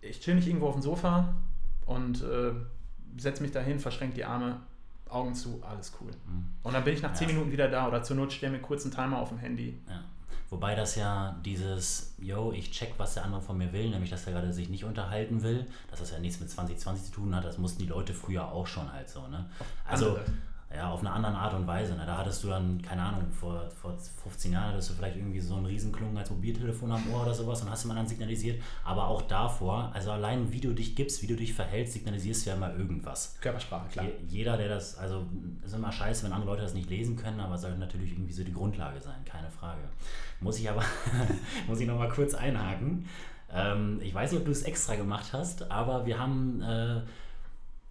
ich 0.02 0.20
chill 0.20 0.34
mich 0.34 0.46
irgendwo 0.46 0.68
auf 0.68 0.74
dem 0.74 0.82
Sofa 0.82 1.34
und 1.86 2.22
äh, 2.22 2.52
setze 3.16 3.42
mich 3.42 3.52
dahin, 3.52 3.80
verschränke 3.80 4.16
die 4.16 4.24
Arme, 4.24 4.60
Augen 5.08 5.34
zu, 5.34 5.62
alles 5.66 5.92
cool. 6.00 6.10
Mhm. 6.26 6.46
Und 6.62 6.74
dann 6.74 6.84
bin 6.84 6.92
ich 6.92 7.00
nach 7.02 7.14
10 7.14 7.28
Ja. 7.28 7.34
Minuten 7.34 7.52
wieder 7.52 7.68
da 7.68 7.88
oder 7.88 8.02
zur 8.02 8.16
Not 8.16 8.32
stelle 8.32 8.52
mir 8.52 8.60
kurz 8.60 8.84
einen 8.84 8.92
Timer 8.94 9.18
auf 9.18 9.30
dem 9.30 9.38
Handy. 9.38 9.78
Ja. 9.88 10.04
Wobei 10.50 10.74
das 10.74 10.96
ja 10.96 11.36
dieses, 11.44 12.14
yo, 12.18 12.52
ich 12.52 12.70
check, 12.70 12.94
was 12.96 13.14
der 13.14 13.24
andere 13.24 13.42
von 13.42 13.58
mir 13.58 13.72
will, 13.72 13.90
nämlich 13.90 14.10
dass 14.10 14.26
er 14.26 14.32
gerade 14.32 14.52
sich 14.52 14.68
nicht 14.70 14.84
unterhalten 14.84 15.42
will, 15.42 15.66
dass 15.90 16.00
das 16.00 16.10
ja 16.10 16.18
nichts 16.18 16.40
mit 16.40 16.50
2020 16.50 17.06
zu 17.06 17.12
tun 17.12 17.34
hat, 17.34 17.44
das 17.44 17.58
mussten 17.58 17.82
die 17.82 17.88
Leute 17.88 18.14
früher 18.14 18.50
auch 18.50 18.66
schon 18.66 18.90
halt 18.90 19.10
so, 19.10 19.26
ne? 19.28 19.48
Also, 19.86 20.10
Andere. 20.10 20.24
Ja, 20.74 20.90
auf 20.90 21.00
eine 21.00 21.10
andere 21.10 21.32
Art 21.32 21.54
und 21.54 21.66
Weise, 21.66 21.94
ne? 21.94 22.04
Da 22.04 22.18
hattest 22.18 22.44
du 22.44 22.48
dann, 22.48 22.82
keine 22.82 23.02
Ahnung, 23.02 23.30
vor, 23.30 23.70
vor 23.70 23.96
15 24.24 24.52
Jahren 24.52 24.72
hattest 24.72 24.90
du 24.90 24.94
vielleicht 24.94 25.16
irgendwie 25.16 25.40
so 25.40 25.54
einen 25.54 25.64
Riesenklungen 25.64 26.16
als 26.18 26.30
Mobiltelefon 26.30 26.92
am 26.92 27.10
Ohr 27.10 27.22
oder 27.22 27.32
sowas 27.32 27.62
und 27.62 27.70
hast 27.70 27.86
mal 27.86 27.94
dann 27.94 28.06
signalisiert, 28.06 28.60
aber 28.84 29.08
auch 29.08 29.22
davor, 29.22 29.90
also 29.94 30.10
allein 30.10 30.52
wie 30.52 30.60
du 30.60 30.74
dich 30.74 30.94
gibst, 30.94 31.22
wie 31.22 31.26
du 31.26 31.36
dich 31.36 31.54
verhältst, 31.54 31.94
signalisierst 31.94 32.44
du 32.44 32.50
ja 32.50 32.56
immer 32.56 32.74
irgendwas. 32.74 33.36
Körpersprache, 33.40 33.88
klar. 33.88 34.04
Je, 34.04 34.12
jeder, 34.28 34.58
der 34.58 34.68
das, 34.68 34.98
also 34.98 35.24
ist 35.64 35.74
immer 35.74 35.90
scheiße, 35.90 36.24
wenn 36.24 36.32
andere 36.32 36.50
Leute 36.50 36.62
das 36.62 36.74
nicht 36.74 36.90
lesen 36.90 37.16
können, 37.16 37.40
aber 37.40 37.54
es 37.54 37.62
sollte 37.62 37.78
natürlich 37.78 38.12
irgendwie 38.12 38.34
so 38.34 38.44
die 38.44 38.52
Grundlage 38.52 39.00
sein, 39.00 39.24
keine 39.24 39.50
Frage. 39.50 39.80
Muss 40.40 40.58
ich 40.58 40.68
aber, 40.68 40.84
muss 41.66 41.80
ich 41.80 41.86
nochmal 41.86 42.10
kurz 42.10 42.34
einhaken. 42.34 43.06
Ähm, 43.50 44.00
ich 44.02 44.14
weiß 44.14 44.32
nicht, 44.32 44.40
ob 44.40 44.44
du 44.44 44.52
es 44.52 44.64
extra 44.64 44.96
gemacht 44.96 45.32
hast, 45.32 45.70
aber 45.70 46.04
wir 46.04 46.18
haben, 46.18 46.60
äh, 46.60 47.00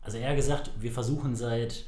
also 0.03 0.19
eher 0.19 0.35
gesagt, 0.35 0.69
wir 0.79 0.91
versuchen 0.91 1.35
seit, 1.35 1.85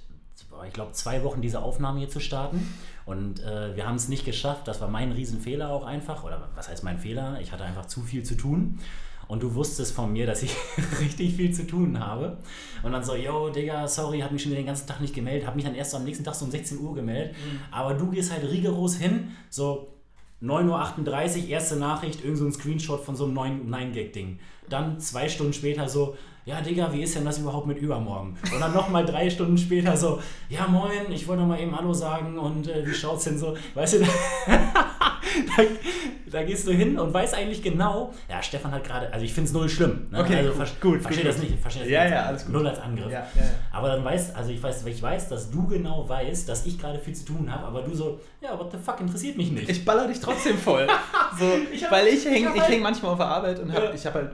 ich 0.67 0.73
glaube, 0.73 0.91
zwei 0.93 1.23
Wochen 1.23 1.41
diese 1.41 1.61
Aufnahme 1.61 1.99
hier 1.99 2.09
zu 2.09 2.19
starten. 2.19 2.73
Und 3.05 3.41
äh, 3.41 3.75
wir 3.75 3.87
haben 3.87 3.95
es 3.95 4.07
nicht 4.07 4.25
geschafft. 4.25 4.67
Das 4.67 4.81
war 4.81 4.87
mein 4.87 5.11
Riesenfehler 5.11 5.69
auch 5.69 5.85
einfach. 5.85 6.23
Oder 6.23 6.49
was 6.55 6.69
heißt 6.69 6.83
mein 6.83 6.99
Fehler? 6.99 7.39
Ich 7.41 7.51
hatte 7.51 7.63
einfach 7.63 7.85
zu 7.85 8.01
viel 8.01 8.23
zu 8.23 8.35
tun. 8.35 8.79
Und 9.27 9.43
du 9.43 9.53
wusstest 9.53 9.93
von 9.93 10.11
mir, 10.11 10.25
dass 10.27 10.43
ich 10.43 10.55
richtig 10.99 11.35
viel 11.35 11.53
zu 11.53 11.65
tun 11.65 11.99
habe. 11.99 12.37
Und 12.83 12.91
dann 12.91 13.03
so, 13.03 13.15
yo, 13.15 13.49
Digga, 13.49 13.87
sorry, 13.87 14.19
hab 14.19 14.31
mich 14.31 14.43
schon 14.43 14.51
den 14.51 14.65
ganzen 14.65 14.87
Tag 14.87 15.01
nicht 15.01 15.13
gemeldet. 15.13 15.47
Hab 15.47 15.55
mich 15.55 15.65
dann 15.65 15.75
erst 15.75 15.95
am 15.95 16.03
nächsten 16.03 16.23
Tag 16.23 16.35
so 16.35 16.45
um 16.45 16.51
16 16.51 16.79
Uhr 16.79 16.93
gemeldet. 16.93 17.35
Aber 17.71 17.93
du 17.93 18.09
gehst 18.09 18.31
halt 18.31 18.43
rigoros 18.43 18.95
hin, 18.97 19.31
so 19.49 19.93
9.38 20.41 21.43
Uhr, 21.43 21.49
erste 21.49 21.75
Nachricht, 21.75 22.23
irgend 22.23 22.37
so 22.37 22.45
ein 22.45 22.53
Screenshot 22.53 23.03
von 23.03 23.15
so 23.15 23.25
einem 23.25 23.33
neuen 23.33 23.69
9-Gag-Ding. 23.69 24.39
Dann 24.69 24.99
zwei 24.99 25.27
Stunden 25.27 25.53
später 25.53 25.89
so, 25.89 26.15
ja 26.45 26.61
Digga, 26.61 26.91
wie 26.93 27.01
ist 27.03 27.15
denn 27.15 27.25
das 27.25 27.37
überhaupt 27.39 27.67
mit 27.67 27.77
übermorgen? 27.77 28.37
Und 28.53 28.59
dann 28.59 28.73
nochmal 28.73 29.05
drei 29.05 29.29
Stunden 29.29 29.57
später 29.57 29.95
so, 29.95 30.19
ja 30.49 30.67
moin, 30.67 31.11
ich 31.11 31.27
wollte 31.27 31.41
noch 31.43 31.49
mal 31.49 31.59
eben 31.59 31.75
Hallo 31.77 31.93
sagen 31.93 32.37
und 32.39 32.67
äh, 32.67 32.85
wie 32.85 32.93
schaut's 32.93 33.25
denn 33.25 33.37
so? 33.37 33.55
Weißt 33.75 33.93
du, 33.95 33.99
da, 35.57 35.63
da 36.31 36.43
gehst 36.43 36.67
du 36.67 36.71
hin 36.71 36.97
und 36.97 37.13
weißt 37.13 37.33
eigentlich 37.35 37.61
genau, 37.61 38.13
ja, 38.29 38.41
Stefan 38.41 38.71
hat 38.71 38.83
gerade, 38.83 39.11
also 39.13 39.23
ich 39.25 39.33
finde 39.33 39.47
es 39.49 39.53
null 39.53 39.69
schlimm. 39.69 40.07
Ne? 40.11 40.19
Okay, 40.21 40.35
also, 40.37 40.51
gut, 40.53 40.81
gut, 40.81 41.01
Versteh 41.01 41.21
gut, 41.21 41.29
das 41.29 41.37
nicht, 41.39 41.59
versteh 41.59 41.79
das 41.81 41.89
Ja, 41.89 42.03
nicht. 42.03 42.13
ja, 42.13 42.23
alles 42.23 42.45
gut. 42.45 42.53
Null 42.53 42.67
als 42.67 42.79
Angriff. 42.79 43.11
Ja, 43.11 43.19
ja, 43.35 43.41
ja. 43.41 43.49
Aber 43.71 43.89
dann 43.89 44.03
weißt, 44.03 44.35
also 44.35 44.51
ich 44.51 44.61
weiß, 44.61 44.85
ich 44.85 45.01
weiß, 45.01 45.29
dass 45.29 45.51
du 45.51 45.67
genau 45.67 46.07
weißt, 46.07 46.47
dass 46.49 46.65
ich 46.65 46.79
gerade 46.79 46.99
viel 46.99 47.13
zu 47.15 47.25
tun 47.25 47.51
habe, 47.51 47.65
aber 47.67 47.81
du 47.81 47.93
so, 47.93 48.19
ja, 48.41 48.57
what 48.57 48.71
the 48.71 48.77
fuck, 48.83 48.99
interessiert 49.01 49.37
mich 49.37 49.51
nicht. 49.51 49.69
Ich 49.69 49.85
baller 49.85 50.07
dich 50.07 50.19
trotzdem 50.19 50.57
voll. 50.57 50.87
So, 51.37 51.45
Ich 51.71 51.83
hab- 51.83 51.91
weil 51.91 52.07
ich 52.07 52.25
ich 52.25 52.31
hänge 52.31 52.47
hab 52.47 52.55
ich 52.55 52.61
halt- 52.61 52.71
häng 52.71 52.81
manchmal 52.81 53.11
auf 53.11 53.17
der 53.19 53.27
Arbeit 53.27 53.59
und 53.59 53.71
hab, 53.71 53.83
Ja. 53.83 53.93
ich 53.93 54.05
habe 54.05 54.15
halt, 54.19 54.31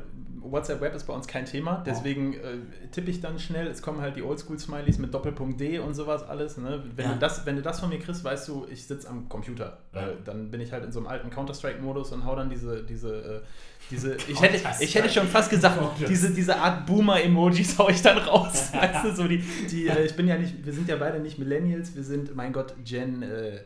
WhatsApp 0.51 0.81
Web 0.81 0.93
ist 0.95 1.05
bei 1.05 1.13
uns 1.13 1.27
kein 1.27 1.45
Thema, 1.45 1.83
deswegen 1.85 2.33
äh, 2.35 2.57
tippe 2.91 3.09
ich 3.11 3.21
dann 3.21 3.39
schnell, 3.39 3.67
es 3.67 3.81
kommen 3.81 4.01
halt 4.01 4.15
die 4.15 4.21
Oldschool-Smileys 4.23 4.97
mit 4.99 5.13
Doppelpunkt 5.13 5.59
D 5.59 5.79
und 5.79 5.93
sowas 5.93 6.23
alles. 6.23 6.57
Ne? 6.57 6.83
Wenn, 6.95 7.05
Ja. 7.05 7.13
du 7.13 7.19
das, 7.19 7.45
wenn 7.45 7.55
du 7.55 7.61
das 7.61 7.79
von 7.79 7.89
mir 7.89 7.99
kriegst, 7.99 8.23
weißt 8.23 8.47
du, 8.47 8.65
ich 8.69 8.85
sitze 8.85 9.09
am 9.09 9.27
Computer. 9.29 9.79
Ja. 9.93 10.09
Dann 10.23 10.51
bin 10.51 10.61
ich 10.61 10.71
halt 10.71 10.83
in 10.85 10.91
so 10.91 10.99
einem 10.99 11.07
alten 11.07 11.29
Counter-Strike-Modus 11.29 12.11
und 12.11 12.25
hau 12.25 12.35
dann 12.35 12.49
diese, 12.49 12.83
diese, 12.83 13.15
äh, 13.15 13.41
diese 13.91 14.15
ich, 14.27 14.41
hätte, 14.41 14.59
ich 14.79 14.95
hätte 14.95 15.09
schon 15.09 15.27
fast 15.27 15.49
gesagt, 15.49 15.79
diese, 16.07 16.31
diese 16.33 16.55
Art 16.57 16.85
Boomer-Emojis 16.85 17.77
hau 17.77 17.89
ich 17.89 18.01
dann 18.01 18.17
raus. 18.17 18.69
weißt 18.73 19.05
du, 19.05 19.15
so 19.15 19.27
die, 19.27 19.39
die, 19.69 19.87
äh, 19.87 20.05
ich 20.05 20.15
bin 20.15 20.27
ja 20.27 20.37
nicht, 20.37 20.65
wir 20.65 20.73
sind 20.73 20.87
ja 20.87 20.95
beide 20.97 21.19
nicht 21.19 21.39
Millennials, 21.39 21.95
wir 21.95 22.03
sind, 22.03 22.35
mein 22.35 22.53
Gott, 22.53 22.73
Gen, 22.83 23.21
äh, 23.23 23.59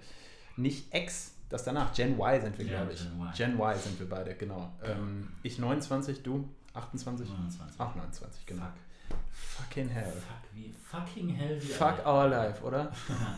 nicht 0.57 0.93
X, 0.93 1.33
das 1.50 1.63
danach, 1.63 1.93
Gen 1.93 2.13
Y 2.19 2.41
sind 2.41 2.59
wir, 2.59 2.65
Ja, 2.65 2.77
glaube 2.83 2.93
ich. 2.93 3.00
Gen 3.00 3.12
Y. 3.19 3.31
Gen 3.36 3.53
Y 3.59 3.75
sind 3.79 4.00
wir 4.00 4.07
beide, 4.09 4.36
genau. 4.36 4.71
Ähm, 4.83 5.29
ich 5.41 5.57
29, 5.57 6.21
du 6.21 6.48
28? 6.73 7.27
29. 7.27 7.75
Ach, 7.79 7.95
29, 7.95 8.45
genau. 8.45 8.63
Fuck. 8.63 9.17
Fucking 9.33 9.89
hell. 9.89 10.11
Fuck, 10.11 10.38
wie 10.53 10.71
fucking 10.71 11.29
hell 11.29 11.59
wie 11.61 11.65
Fuck 11.65 12.05
our 12.05 12.27
life, 12.27 12.63
oder? 12.63 12.91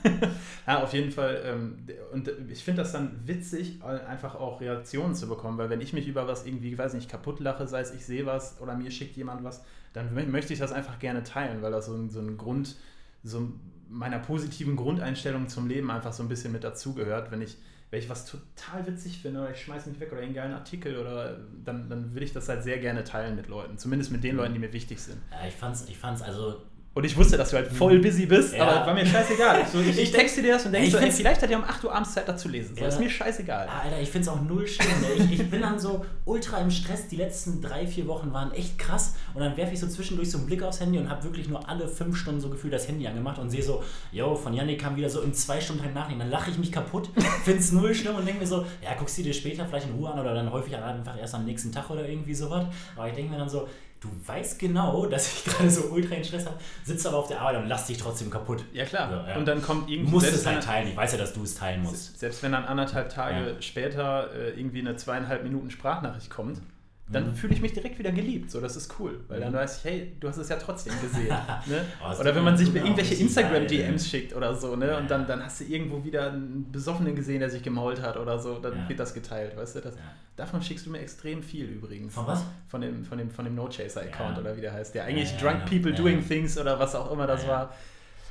ja, 0.68 0.84
auf 0.84 0.92
jeden 0.94 1.12
Fall. 1.12 1.42
Ähm, 1.46 1.78
und 2.12 2.30
ich 2.50 2.64
finde 2.64 2.82
das 2.82 2.92
dann 2.92 3.26
witzig, 3.26 3.82
einfach 3.84 4.36
auch 4.36 4.60
Reaktionen 4.60 5.16
zu 5.16 5.28
bekommen, 5.28 5.58
weil 5.58 5.70
wenn 5.70 5.80
ich 5.82 5.94
mich 5.94 6.08
über 6.08 6.28
was 6.28 6.46
irgendwie, 6.46 6.78
weiß 6.78 6.94
nicht, 6.94 7.10
kaputt 7.10 7.40
lache, 7.40 7.68
sei 7.68 7.82
es 7.82 7.94
ich 7.94 8.06
sehe 8.06 8.26
was 8.26 8.60
oder 8.60 8.76
mir 8.76 8.92
schickt 8.92 9.16
jemand 9.16 9.44
was, 9.44 9.64
dann 9.94 10.14
mö- 10.16 10.26
möchte 10.28 10.52
ich 10.54 10.60
das 10.60 10.72
einfach 10.74 11.00
gerne 11.00 11.24
teilen, 11.24 11.62
weil 11.62 11.72
das 11.72 11.86
so 11.86 11.94
ein, 11.96 12.10
so 12.10 12.20
ein 12.20 12.38
Grund, 12.38 12.76
so 13.24 13.50
meiner 13.90 14.20
positiven 14.20 14.76
Grundeinstellung 14.76 15.48
zum 15.48 15.68
Leben 15.68 15.90
einfach 15.90 16.14
so 16.14 16.24
ein 16.24 16.30
bisschen 16.30 16.52
mit 16.52 16.64
dazugehört. 16.64 17.32
Wenn 17.32 17.42
ich, 17.42 17.58
wenn 17.92 18.00
ich 18.00 18.10
was 18.10 18.26
total 18.26 18.88
witzig 18.88 19.20
finde 19.22 19.42
oder 19.42 19.52
ich 19.52 19.62
schmeiß 19.62 19.86
mich 19.86 20.00
weg 20.00 20.12
oder 20.14 20.22
einen 20.22 20.34
geilen 20.34 20.54
Artikel 20.54 20.98
oder 20.98 21.38
dann, 21.66 21.90
dann 21.90 22.16
will 22.16 22.24
ich 22.24 22.32
das 22.32 22.48
halt 22.48 22.64
sehr 22.64 22.80
gerne 22.80 23.04
teilen 23.04 23.36
mit 23.36 23.50
Leuten. 23.50 23.78
Zumindest 23.78 24.12
mit 24.12 24.24
den 24.24 24.38
Leuten, 24.38 24.54
die 24.54 24.60
mir 24.60 24.72
wichtig 24.72 25.00
sind. 25.02 25.22
Ja, 25.30 25.46
ich 25.46 25.54
fand's, 25.54 25.86
ich 25.88 25.98
fand's 25.98 26.22
also. 26.22 26.62
Und 26.94 27.06
ich 27.06 27.16
wusste, 27.16 27.38
dass 27.38 27.52
du 27.52 27.56
halt 27.56 27.70
voll 27.72 28.00
busy 28.00 28.26
bist, 28.26 28.54
Ja. 28.54 28.68
aber 28.68 28.88
war 28.88 28.94
mir 28.94 29.06
scheißegal. 29.06 29.62
Ich, 29.62 29.68
so, 29.70 29.80
ich, 29.90 29.98
ich 29.98 30.12
texte 30.12 30.42
dir 30.42 30.54
das 30.56 30.66
und 30.66 30.74
ich 30.76 30.92
so, 30.92 30.98
ey, 30.98 31.10
vielleicht 31.10 31.42
hat 31.42 31.50
er 31.50 31.58
um 31.58 31.64
8 31.64 31.86
Uhr 31.86 31.96
abends 31.96 32.14
Zeit, 32.14 32.28
das 32.28 32.42
zu 32.42 32.50
lesen. 32.50 32.76
So, 32.76 32.82
Ja. 32.82 32.90
ist 32.90 33.00
mir 33.00 33.10
scheißegal. 33.10 33.66
Alter, 33.70 34.02
ich 34.02 34.10
find's 34.10 34.28
auch 34.28 34.42
null 34.42 34.68
schlimm. 34.68 34.90
Ich, 35.18 35.40
ich 35.40 35.50
bin 35.50 35.62
dann 35.62 35.80
so 35.80 36.06
ultra 36.26 36.58
im 36.58 36.70
Stress. 36.70 37.08
Die 37.08 37.16
letzten 37.16 37.62
drei, 37.62 37.88
vier 37.88 38.08
Wochen 38.08 38.34
waren 38.34 38.52
echt 38.52 38.78
krass. 38.78 39.14
Und 39.34 39.40
dann 39.40 39.56
werfe 39.56 39.74
ich 39.74 39.80
so 39.80 39.88
zwischendurch 39.88 40.30
so 40.32 40.38
einen 40.38 40.48
Blick 40.48 40.64
aufs 40.64 40.82
Handy 40.82 40.98
und 40.98 41.10
habe 41.10 41.24
wirklich 41.24 41.48
nur 41.48 41.70
alle 41.70 41.88
fünf 41.88 42.18
Stunden 42.18 42.42
so 42.42 42.50
gefühlt 42.50 42.74
das 42.74 42.86
Handy 42.90 43.08
angemacht 43.08 43.40
und 43.40 43.50
sehe 43.50 43.64
so, 43.64 43.82
yo, 44.12 44.36
von 44.36 44.54
Yannick 44.54 44.82
kam 44.82 44.98
wieder 44.98 45.10
so 45.10 45.22
in 45.22 45.34
zwei 45.34 45.62
Stunden 45.62 45.84
halt 45.84 45.96
Nachrichten. 45.96 46.20
Dann 46.20 46.30
lache 46.30 46.52
ich 46.52 46.58
mich 46.58 46.74
kaputt, 46.74 47.10
find's 47.46 47.72
null 47.72 47.96
schlimm 47.96 48.16
und 48.18 48.26
denke 48.26 48.42
mir 48.42 48.48
so, 48.48 48.66
ja, 48.84 48.96
guckst 49.00 49.18
du 49.18 49.24
dir 49.24 49.34
später 49.34 49.66
vielleicht 49.66 49.88
in 49.88 49.94
Ruhe 49.94 50.12
an 50.12 50.20
oder 50.20 50.34
dann 50.34 50.52
häufig 50.52 50.76
einfach 50.76 51.18
erst 51.18 51.36
am 51.36 51.46
nächsten 51.46 51.72
Tag 51.72 51.90
oder 51.90 52.06
irgendwie 52.06 52.34
sowas. 52.36 52.66
Aber 52.98 53.08
ich 53.08 53.14
denke 53.14 53.32
mir 53.32 53.38
dann 53.38 53.48
so, 53.48 53.70
du 54.02 54.10
weißt 54.26 54.60
genau, 54.60 55.06
dass 55.08 55.32
ich 55.32 55.46
gerade 55.46 55.70
so 55.70 55.84
ultra 55.92 56.16
in 56.16 56.24
Stress 56.24 56.46
habe, 56.46 56.58
sitzt 56.84 57.08
aber 57.08 57.18
auf 57.18 57.28
der 57.28 57.40
Arbeit 57.40 57.62
und 57.64 57.68
lass 57.70 57.86
dich 57.88 57.98
trotzdem 57.98 58.30
kaputt. 58.30 58.66
Ja, 58.74 58.84
klar. 58.86 59.10
Ja, 59.10 59.30
ja. 59.30 59.36
Und 59.38 59.46
dann 59.48 59.62
kommt 59.62 59.88
Du 59.88 59.94
irgendwie. 59.94 60.12
musst 60.12 60.26
selbst 60.26 60.42
es 60.42 60.46
halt 60.48 60.64
teilen. 60.64 60.88
Ich 60.90 60.98
weiß 60.98 61.14
ja, 61.14 61.18
dass 61.20 61.34
du 61.34 61.44
es 61.44 61.56
teilen 61.56 61.84
musst. 61.84 62.20
Selbst 62.20 62.44
wenn 62.44 62.52
dann 62.52 62.66
anderthalb 62.66 63.08
Tage 63.10 63.52
Ja. 63.52 63.62
später 63.62 64.34
äh, 64.34 64.50
irgendwie 64.60 64.80
eine 64.80 64.96
zweieinhalb 64.98 65.44
Minuten 65.44 65.72
Sprachnachricht 65.72 66.30
kommt, 66.30 66.60
dann 67.12 67.28
Mhm. 67.30 67.36
fühle 67.36 67.54
ich 67.54 67.62
mich 67.62 67.74
direkt 67.74 68.00
wieder 68.00 68.12
geliebt. 68.12 68.50
So, 68.52 68.60
das 68.62 68.76
ist 68.76 68.94
cool. 69.00 69.20
Weil 69.28 69.40
dann 69.40 69.52
Mhm. 69.52 69.58
weiß 69.58 69.78
ich, 69.80 69.84
hey, 69.84 70.16
du 70.20 70.28
hast 70.28 70.38
es 70.38 70.50
ja 70.50 70.56
trotzdem 70.58 70.94
gesehen. 71.02 71.28
ne? 71.68 71.86
Oh, 72.04 72.20
Oder 72.20 72.36
wenn 72.36 72.44
man 72.44 72.58
sich 72.58 72.74
irgendwelche 72.74 73.16
Instagram-DMs 73.16 74.08
schickt 74.08 74.36
oder 74.36 74.56
so, 74.56 74.76
ne? 74.76 74.88
Ja, 74.88 74.98
Und 74.98 75.10
dann, 75.12 75.28
dann 75.28 75.44
hast 75.44 75.60
du 75.62 75.66
irgendwo 75.66 76.04
wieder 76.04 76.32
einen 76.32 76.72
Besoffenen 76.72 77.16
gesehen, 77.16 77.40
der 77.40 77.50
sich 77.50 77.64
gemault 77.64 78.02
hat 78.02 78.18
oder 78.18 78.40
so, 78.40 78.60
dann 78.60 78.74
Ja. 78.78 78.90
wird 78.90 79.00
das 79.00 79.14
geteilt, 79.14 79.56
weißt 79.58 79.76
du? 79.76 79.82
Das, 79.82 79.96
Ja. 79.96 80.02
Davon 80.38 80.62
schickst 80.62 80.86
du 80.86 80.90
mir 80.92 81.00
extrem 81.00 81.44
viel 81.44 81.66
übrigens. 81.66 82.14
Von 82.16 82.26
was? 82.26 82.44
Von 82.70 82.82
dem, 82.82 83.04
von 83.04 83.18
dem, 83.18 83.30
von 83.30 83.46
dem 83.46 83.54
No-Chaser-Account 83.54 84.40
oder 84.40 84.56
wie 84.58 84.62
der 84.62 84.74
heißt. 84.74 84.96
Der 84.96 85.04
eigentlich 85.04 85.36
Drunk. 85.38 85.66
People 85.66 85.92
Doing. 85.94 86.26
Things 86.28 86.58
oder 86.58 86.80
was 86.80 86.96
auch 86.96 87.12
immer 87.12 87.28
das 87.28 87.46
war. 87.48 87.74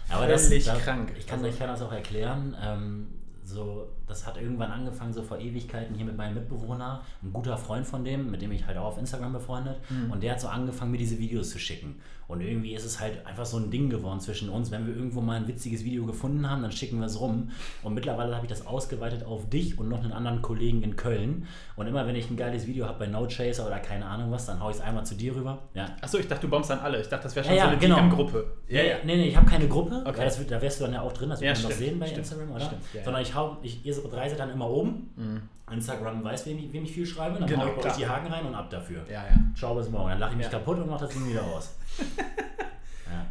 Aber 0.08 0.26
das, 0.26 0.48
Völlig 0.48 0.64
da, 0.64 0.74
krank. 0.76 1.12
Ich 1.18 1.26
kann, 1.26 1.38
Also- 1.38 1.50
ich 1.50 1.58
kann 1.58 1.68
das 1.68 1.82
auch 1.82 1.92
erklären. 1.92 2.56
Ähm, 2.60 3.06
so, 3.44 3.88
das 4.10 4.26
hat 4.26 4.36
irgendwann 4.36 4.70
angefangen, 4.70 5.12
so 5.12 5.22
vor 5.22 5.38
Ewigkeiten 5.38 5.94
hier 5.94 6.04
mit 6.04 6.16
meinem 6.16 6.34
Mitbewohner, 6.34 7.00
ein 7.22 7.32
guter 7.32 7.56
Freund 7.56 7.86
von 7.86 8.04
dem, 8.04 8.30
mit 8.30 8.42
dem 8.42 8.52
ich 8.52 8.66
halt 8.66 8.76
auch 8.76 8.86
auf 8.86 8.98
Instagram 8.98 9.32
befreundet. 9.32 9.76
Mhm. 9.88 10.10
Und 10.10 10.22
der 10.22 10.32
hat 10.32 10.40
so 10.40 10.48
angefangen, 10.48 10.90
mir 10.90 10.98
diese 10.98 11.18
Videos 11.18 11.50
zu 11.50 11.58
schicken. 11.58 11.96
Und 12.28 12.42
irgendwie 12.42 12.74
ist 12.74 12.84
es 12.84 13.00
halt 13.00 13.26
einfach 13.26 13.44
so 13.44 13.56
ein 13.56 13.72
Ding 13.72 13.90
geworden 13.90 14.20
zwischen 14.20 14.50
uns. 14.50 14.70
Wenn 14.70 14.86
wir 14.86 14.94
irgendwo 14.94 15.20
mal 15.20 15.34
ein 15.36 15.48
witziges 15.48 15.82
Video 15.84 16.06
gefunden 16.06 16.48
haben, 16.48 16.62
dann 16.62 16.70
schicken 16.70 17.00
wir 17.00 17.06
es 17.06 17.18
rum. 17.20 17.50
Und 17.82 17.94
mittlerweile 17.94 18.36
habe 18.36 18.46
ich 18.46 18.50
das 18.50 18.64
ausgeweitet 18.64 19.24
auf 19.24 19.48
dich 19.50 19.76
und 19.80 19.88
noch 19.88 20.04
einen 20.04 20.12
anderen 20.12 20.40
Kollegen 20.40 20.82
in 20.84 20.94
Köln. 20.94 21.48
Und 21.74 21.88
immer 21.88 22.06
wenn 22.06 22.14
ich 22.14 22.30
ein 22.30 22.36
geiles 22.36 22.68
Video 22.68 22.86
habe 22.86 23.00
bei 23.00 23.06
No 23.08 23.26
Chaser 23.26 23.66
oder 23.66 23.80
keine 23.80 24.06
Ahnung 24.06 24.30
was, 24.30 24.46
dann 24.46 24.60
haue 24.60 24.70
ich 24.70 24.76
es 24.76 24.82
einmal 24.82 25.04
zu 25.04 25.16
dir 25.16 25.34
rüber. 25.34 25.58
Ja, 25.74 25.86
Achso, 26.00 26.18
ich 26.18 26.28
dachte, 26.28 26.42
du 26.46 26.50
bombst 26.50 26.70
an 26.70 26.78
alle. 26.78 27.00
Ich 27.00 27.08
dachte, 27.08 27.24
das 27.24 27.34
wäre 27.34 27.44
schon 27.44 27.54
Ja, 27.56 27.62
so 27.62 27.66
ja, 27.66 27.72
eine 27.72 27.80
genau. 27.80 27.96
DM-Gruppe. 27.96 28.46
Nee, 28.68 28.92
nee, 29.04 29.16
nee, 29.16 29.28
ich 29.28 29.36
habe 29.36 29.50
keine 29.50 29.66
Gruppe, 29.66 30.00
Okay. 30.06 30.24
das 30.24 30.38
wird, 30.38 30.52
da 30.52 30.62
wärst 30.62 30.78
du 30.78 30.84
dann 30.84 30.94
ja 30.94 31.02
auch 31.02 31.12
drin, 31.12 31.30
das 31.30 31.40
wird 31.40 31.48
Ja, 31.48 31.60
man 31.60 31.62
doch 31.68 31.76
stimmt, 31.76 31.88
sehen 31.90 31.98
bei 31.98 32.06
stimmt, 32.06 32.18
Instagram, 32.20 32.50
oder? 32.52 32.64
stimmt, 32.64 32.82
ja, 32.94 33.02
Sondern 33.04 33.22
ich 33.22 33.34
hau, 33.34 33.56
ich, 33.62 33.84
ihr, 33.84 33.99
sind 34.28 34.38
dann 34.38 34.50
immer 34.50 34.68
oben. 34.68 35.10
Mhm. 35.16 35.42
Instagram 35.72 36.24
weiß, 36.24 36.46
wem 36.46 36.58
ich, 36.58 36.72
wem 36.72 36.84
ich 36.84 36.92
viel 36.92 37.06
schreibe. 37.06 37.38
Dann 37.38 37.48
Genau, 37.48 37.66
ich 37.68 37.82
bei 37.82 37.90
die 37.90 38.06
Haken 38.06 38.26
rein 38.32 38.44
und 38.46 38.54
ab 38.54 38.68
dafür. 38.70 39.04
Ja, 39.08 39.24
ja. 39.24 39.36
Ciao, 39.56 39.74
bis 39.74 39.88
morgen. 39.88 40.10
Dann 40.10 40.18
lache 40.18 40.32
ich 40.32 40.36
mich 40.38 40.46
Ja. 40.46 40.52
kaputt 40.52 40.78
und 40.78 40.88
mache 40.90 41.04
das 41.04 41.10
Ding 41.14 41.28
wieder 41.28 41.44
aus. 41.44 41.76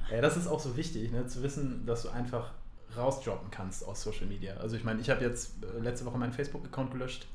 ja. 0.09 0.15
Ja, 0.15 0.21
das 0.21 0.37
ist 0.37 0.47
auch 0.47 0.59
so 0.59 0.75
wichtig, 0.77 1.11
ne? 1.11 1.27
zu 1.27 1.43
wissen, 1.43 1.85
dass 1.85 2.03
du 2.03 2.09
einfach 2.09 2.51
rausdroppen 2.97 3.51
kannst 3.51 3.85
aus 3.85 4.01
Social 4.03 4.25
Media. 4.25 4.55
Also 4.57 4.75
ich 4.75 4.83
meine, 4.83 5.01
ich 5.01 5.09
habe 5.09 5.23
jetzt 5.23 5.53
äh, 5.63 5.79
letzte 5.79 6.05
Woche 6.05 6.17
meinen 6.17 6.33
Facebook-Account 6.33 6.91
gelöscht, 6.91 7.27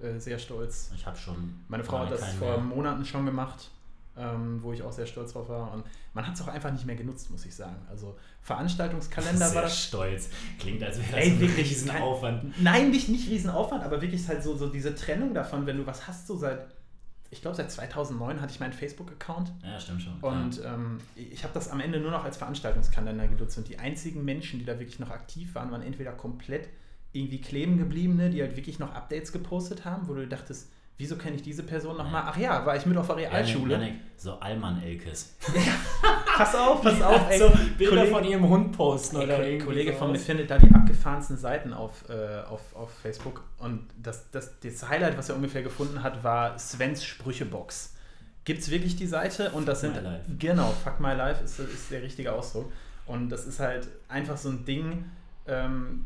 äh, 0.00 0.18
sehr 0.18 0.38
stolz. 0.38 0.90
Ich 0.94 1.06
habe 1.06 1.16
schon. 1.16 1.60
Meine 1.68 1.84
Frau 1.84 2.00
hat 2.00 2.10
das 2.10 2.32
vor 2.34 2.56
mehr. 2.56 2.58
Monaten 2.58 3.04
schon 3.04 3.24
gemacht, 3.24 3.70
ähm, 4.18 4.62
wo 4.62 4.72
ich 4.72 4.82
auch 4.82 4.92
sehr 4.92 5.06
stolz 5.06 5.32
drauf 5.32 5.48
war. 5.48 5.72
Und 5.72 5.84
man 6.14 6.26
hat 6.26 6.34
es 6.34 6.42
auch 6.42 6.48
einfach 6.48 6.72
nicht 6.72 6.84
mehr 6.86 6.96
genutzt, 6.96 7.30
muss 7.30 7.46
ich 7.46 7.54
sagen. 7.54 7.76
Also 7.88 8.16
Veranstaltungskalender 8.42 9.46
Sehr 9.46 9.54
war 9.54 9.62
das. 9.62 9.82
stolz. 9.84 10.30
Klingt, 10.58 10.82
als 10.82 10.98
wäre 10.98 11.08
das 11.12 11.20
Ey, 11.20 11.30
ein 11.30 11.40
wirklich, 11.40 11.70
Riesenaufwand. 11.70 12.60
Nein, 12.62 12.90
nicht, 12.90 13.08
nicht 13.08 13.30
Riesenaufwand, 13.30 13.82
aber 13.84 14.00
wirklich 14.02 14.26
halt 14.28 14.42
so, 14.42 14.56
so 14.56 14.68
diese 14.68 14.94
Trennung 14.94 15.34
davon, 15.34 15.66
wenn 15.66 15.76
du 15.78 15.86
was 15.86 16.06
hast, 16.08 16.26
so 16.26 16.36
seit, 16.36 16.66
ich 17.30 17.40
glaube 17.42 17.56
seit 17.56 17.70
2009 17.70 18.40
hatte 18.40 18.52
ich 18.52 18.60
meinen 18.60 18.72
Facebook-Account 18.72 19.52
Ja, 19.62 19.78
stimmt 19.78 20.02
schon. 20.02 20.14
und 20.20 20.62
ähm, 20.64 20.98
ich 21.14 21.44
habe 21.44 21.54
das 21.54 21.68
am 21.70 21.80
Ende 21.80 22.00
nur 22.00 22.10
noch 22.10 22.24
als 22.24 22.36
Veranstaltungskalender 22.38 23.28
genutzt 23.28 23.58
und 23.58 23.68
die 23.68 23.78
einzigen 23.78 24.24
Menschen, 24.24 24.58
die 24.58 24.64
da 24.64 24.78
wirklich 24.78 24.98
noch 24.98 25.10
aktiv 25.10 25.54
waren, 25.54 25.70
waren 25.70 25.82
entweder 25.82 26.12
komplett 26.12 26.68
irgendwie 27.12 27.40
kleben 27.40 27.78
gebliebene, 27.78 28.30
die 28.30 28.40
halt 28.42 28.56
wirklich 28.56 28.78
noch 28.78 28.94
Updates 28.94 29.32
gepostet 29.32 29.84
haben, 29.84 30.08
wo 30.08 30.14
du 30.14 30.26
dachtest, 30.26 30.70
wieso 30.98 31.16
kenne 31.16 31.36
ich 31.36 31.42
diese 31.42 31.62
Person 31.62 31.96
nochmal? 31.96 32.24
Ach 32.26 32.36
ja, 32.36 32.64
war 32.66 32.76
ich 32.76 32.84
mit 32.86 32.96
auf 32.98 33.06
der. 33.06 33.16
Realschule. 33.16 33.72
Janik, 33.74 33.94
so 34.16 34.34
Allmann-Elkes. 34.34 35.36
Pass 36.36 36.54
auf, 36.54 36.82
pass 36.82 37.02
auf, 37.02 37.28
ey. 37.30 37.38
so 37.38 37.50
Bilder 37.76 37.96
Kollege- 37.96 38.12
von 38.12 38.24
ihrem 38.24 38.48
Hund 38.48 38.76
posten 38.76 39.16
Ey, 39.16 39.24
oder 39.24 39.44
irgendwie 39.44 39.64
Kollege 39.66 39.92
von 39.92 40.12
mir 40.12 40.18
sowas. 40.18 40.26
findet 40.26 40.50
da 40.50 40.58
die 40.58 40.72
abgefahrensten 40.72 41.36
Seiten 41.36 41.72
auf, 41.72 42.08
äh, 42.08 42.42
auf, 42.48 42.60
auf 42.76 42.90
Facebook. 43.02 43.42
Und 43.58 43.88
das, 44.00 44.30
das, 44.30 44.52
das 44.60 44.88
Highlight, 44.88 45.18
was 45.18 45.28
er 45.30 45.34
ungefähr 45.34 45.62
gefunden 45.62 46.02
hat, 46.04 46.22
war 46.22 46.56
Svens 46.56 47.04
Sprüchebox. 47.04 47.94
Gibt 48.44 48.60
es 48.60 48.70
wirklich 48.70 48.94
die 48.94 49.08
Seite? 49.08 49.50
Und 49.50 49.66
das 49.66 49.80
Fuck 49.80 49.94
sind. 49.94 50.04
my 50.04 50.08
life. 50.10 50.24
Genau, 50.38 50.72
Fuck 50.84 51.00
My 51.00 51.12
Life 51.14 51.42
ist, 51.42 51.58
ist 51.58 51.90
der 51.90 52.02
richtige 52.02 52.32
Ausdruck. 52.32 52.70
Und 53.06 53.30
das 53.30 53.44
ist 53.46 53.58
halt 53.58 53.88
einfach 54.08 54.36
so 54.36 54.50
ein 54.50 54.64
Ding. 54.64 55.06
Ähm, 55.48 56.04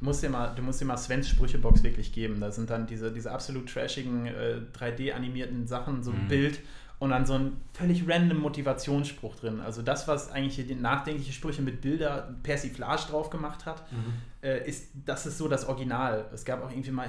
musst 0.00 0.22
dir 0.22 0.28
mal, 0.30 0.54
du 0.54 0.62
musst 0.62 0.80
dir 0.80 0.84
mal 0.84 0.96
Svens 0.96 1.28
Sprüchebox 1.28 1.82
wirklich 1.82 2.12
geben. 2.12 2.40
Da 2.40 2.50
sind 2.50 2.70
dann 2.70 2.86
diese, 2.86 3.12
diese 3.12 3.30
absolut 3.32 3.72
trashigen 3.72 4.26
äh, 4.26 4.60
3D-animierten 4.78 5.66
Sachen, 5.66 6.02
so 6.02 6.10
ein 6.10 6.24
Mhm. 6.24 6.28
Bild 6.28 6.60
und 6.98 7.10
dann 7.10 7.26
so 7.26 7.34
ein 7.34 7.60
völlig 7.72 8.08
random 8.08 8.38
Motivationsspruch 8.38 9.36
drin. 9.36 9.60
Also 9.60 9.82
das, 9.82 10.06
was 10.08 10.30
eigentlich 10.30 10.54
hier 10.56 10.66
die 10.66 10.74
nachdenkliche 10.74 11.32
Sprüche 11.32 11.60
mit 11.62 11.80
Bilder 11.80 12.34
Persiflage 12.42 13.02
drauf 13.10 13.30
gemacht 13.30 13.66
hat, 13.66 13.90
Mhm. 13.92 14.14
äh, 14.42 14.68
ist, 14.68 14.88
das 15.04 15.26
ist 15.26 15.38
so 15.38 15.48
das 15.48 15.66
Original. 15.66 16.26
Es 16.32 16.44
gab 16.44 16.62
auch 16.64 16.70
irgendwie 16.70 16.90
mal, 16.92 17.08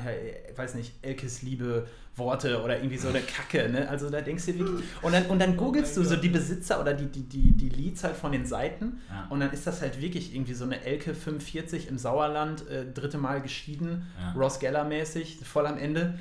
ich 0.52 0.58
weiß 0.58 0.76
nicht, 0.76 0.94
Elkes 1.02 1.42
Liebe 1.44 1.88
Worte 2.18 2.62
oder 2.64 2.78
irgendwie 2.78 2.98
so 2.98 3.10
eine 3.10 3.20
Kacke, 3.22 3.68
ne? 3.70 3.90
Also 3.90 4.10
da 4.10 4.22
denkst 4.22 4.46
du 4.46 4.58
wirklich. 4.60 4.86
Und 5.02 5.12
dann, 5.14 5.26
und 5.26 5.40
dann 5.40 5.58
googelst 5.58 5.98
Oh 5.98 6.02
du 6.02 6.08
so 6.08 6.16
die 6.16 6.30
Besitzer 6.30 6.80
oder 6.80 6.94
die, 6.94 7.08
die, 7.08 7.24
die, 7.24 7.52
die 7.52 7.70
Leads 7.70 8.04
halt 8.04 8.16
von 8.16 8.32
den 8.32 8.46
Seiten 8.46 9.02
Ja. 9.10 9.28
und 9.30 9.40
dann 9.42 9.52
ist 9.52 9.68
das 9.68 9.82
halt 9.82 10.00
wirklich 10.02 10.34
irgendwie 10.34 10.54
so 10.54 10.64
eine 10.66 10.84
Elke 10.84 11.14
45 11.14 11.88
im 11.90 11.98
Sauerland, 11.98 12.68
äh, 12.70 12.86
dritte 12.92 13.18
Mal 13.18 13.42
geschieden, 13.42 14.08
Ja. 14.20 14.32
Ross 14.40 14.60
Geller-mäßig, 14.60 15.40
voll 15.44 15.68
am 15.68 15.78
Ende. 15.78 16.18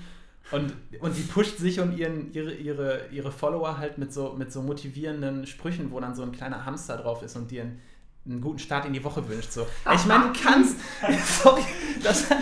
Und, 0.51 0.75
und 1.01 1.17
die 1.17 1.23
pusht 1.23 1.57
sich 1.59 1.81
und 1.81 1.97
ihren, 1.97 2.33
ihre, 2.35 2.53
ihre, 2.53 3.07
ihre 3.11 3.33
Follower 3.33 3.79
halt 3.79 3.97
mit 3.97 4.13
so, 4.13 4.35
mit 4.37 4.53
so 4.53 4.61
motivierenden 4.63 5.47
Sprüchen, 5.47 5.91
wo 5.91 6.01
dann 6.01 6.15
so 6.15 6.23
ein 6.23 6.33
kleiner 6.33 6.67
Hamster 6.67 6.97
drauf 6.99 7.23
ist 7.23 7.35
und 7.37 7.51
dir 7.51 7.63
einen, 7.63 7.81
einen 8.27 8.41
guten 8.43 8.59
Start 8.59 8.85
in 8.85 8.93
die 8.93 9.03
Woche 9.05 9.27
wünscht. 9.29 9.53
So. 9.53 9.67
Ich 9.95 10.05
meine, 10.07 10.25
du 10.25 10.33
kannst. 10.39 10.77
Sorry, 11.43 11.63
das, 12.03 12.29
So 12.29 12.35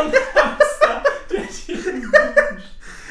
ein 0.00 0.12
Hamster, 0.34 1.02
der 1.30 1.42
dir 1.42 2.53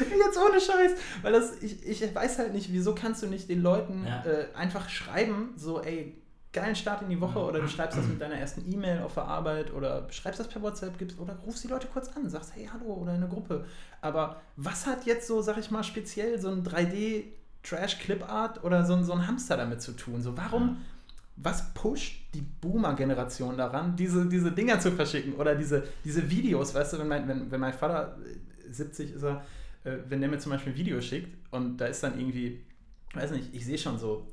Jetzt 0.24 0.38
ohne 0.38 0.60
Scheiß, 0.60 0.92
weil 1.22 1.32
das, 1.32 1.62
ich, 1.62 1.86
ich 1.86 2.14
weiß 2.14 2.38
halt 2.38 2.52
nicht, 2.54 2.72
wieso 2.72 2.94
kannst 2.94 3.22
du 3.22 3.26
nicht 3.26 3.48
den 3.48 3.62
Leuten 3.62 4.04
Ja. 4.06 4.24
äh, 4.24 4.46
einfach 4.54 4.88
schreiben, 4.88 5.50
so, 5.56 5.80
ey, 5.82 6.16
geilen 6.52 6.76
Start 6.76 7.02
in 7.02 7.08
die 7.10 7.20
Woche 7.20 7.40
oder 7.40 7.58
du 7.60 7.66
schreibst 7.68 7.98
das 7.98 8.06
mit 8.06 8.20
deiner 8.20 8.36
ersten 8.36 8.70
E-Mail 8.72 9.02
auf 9.02 9.14
der 9.14 9.24
Arbeit 9.24 9.72
oder 9.74 10.06
schreibst 10.10 10.38
das 10.38 10.46
per 10.46 10.62
WhatsApp 10.62 10.96
gibst 10.98 11.18
oder 11.18 11.34
rufst 11.44 11.64
die 11.64 11.68
Leute 11.68 11.88
kurz 11.92 12.08
an, 12.16 12.28
sagst, 12.30 12.52
hey, 12.54 12.68
hallo 12.72 12.92
oder 12.94 13.10
in 13.12 13.22
eine 13.22 13.28
Gruppe. 13.28 13.64
Aber 14.00 14.40
was 14.56 14.86
hat 14.86 15.04
jetzt 15.04 15.26
so, 15.26 15.42
sag 15.42 15.58
ich 15.58 15.72
mal, 15.72 15.82
speziell 15.82 16.38
so 16.40 16.48
ein 16.50 16.62
3D 16.62 17.24
Trash-Clip-Art 17.64 18.62
oder 18.64 18.84
so, 18.84 18.94
ein- 18.94 19.04
so 19.04 19.12
ein 19.12 19.26
Hamster 19.26 19.56
damit 19.56 19.82
zu 19.82 19.92
tun? 19.92 20.22
So, 20.22 20.36
warum, 20.36 20.76
was 21.36 21.74
pusht 21.74 22.20
die 22.34 22.42
Boomer-Generation 22.42 23.56
daran, 23.56 23.96
diese, 23.96 24.26
diese 24.26 24.52
Dinger 24.52 24.78
zu 24.78 24.92
verschicken 24.92 25.34
oder 25.34 25.54
diese, 25.56 25.82
diese 26.04 26.28
Videos, 26.30 26.74
weißt 26.74 26.92
du, 26.92 26.98
wenn 27.00 27.08
mein, 27.08 27.26
wenn, 27.26 27.50
wenn 27.50 27.60
mein 27.60 27.72
Vater, 27.74 28.16
äh, 28.24 28.72
70 28.72 29.14
ist 29.14 29.22
er, 29.24 29.36
äh, 29.38 29.40
wenn 29.84 30.20
der 30.20 30.30
mir 30.30 30.38
zum 30.38 30.52
Beispiel 30.52 30.72
ein 30.72 30.78
Video 30.78 31.00
schickt 31.00 31.36
und 31.52 31.76
da 31.76 31.86
ist 31.86 32.02
dann 32.02 32.18
irgendwie, 32.18 32.60
weiß 33.12 33.30
nicht, 33.32 33.54
ich 33.54 33.64
sehe 33.64 33.78
schon 33.78 33.98
so 33.98 34.26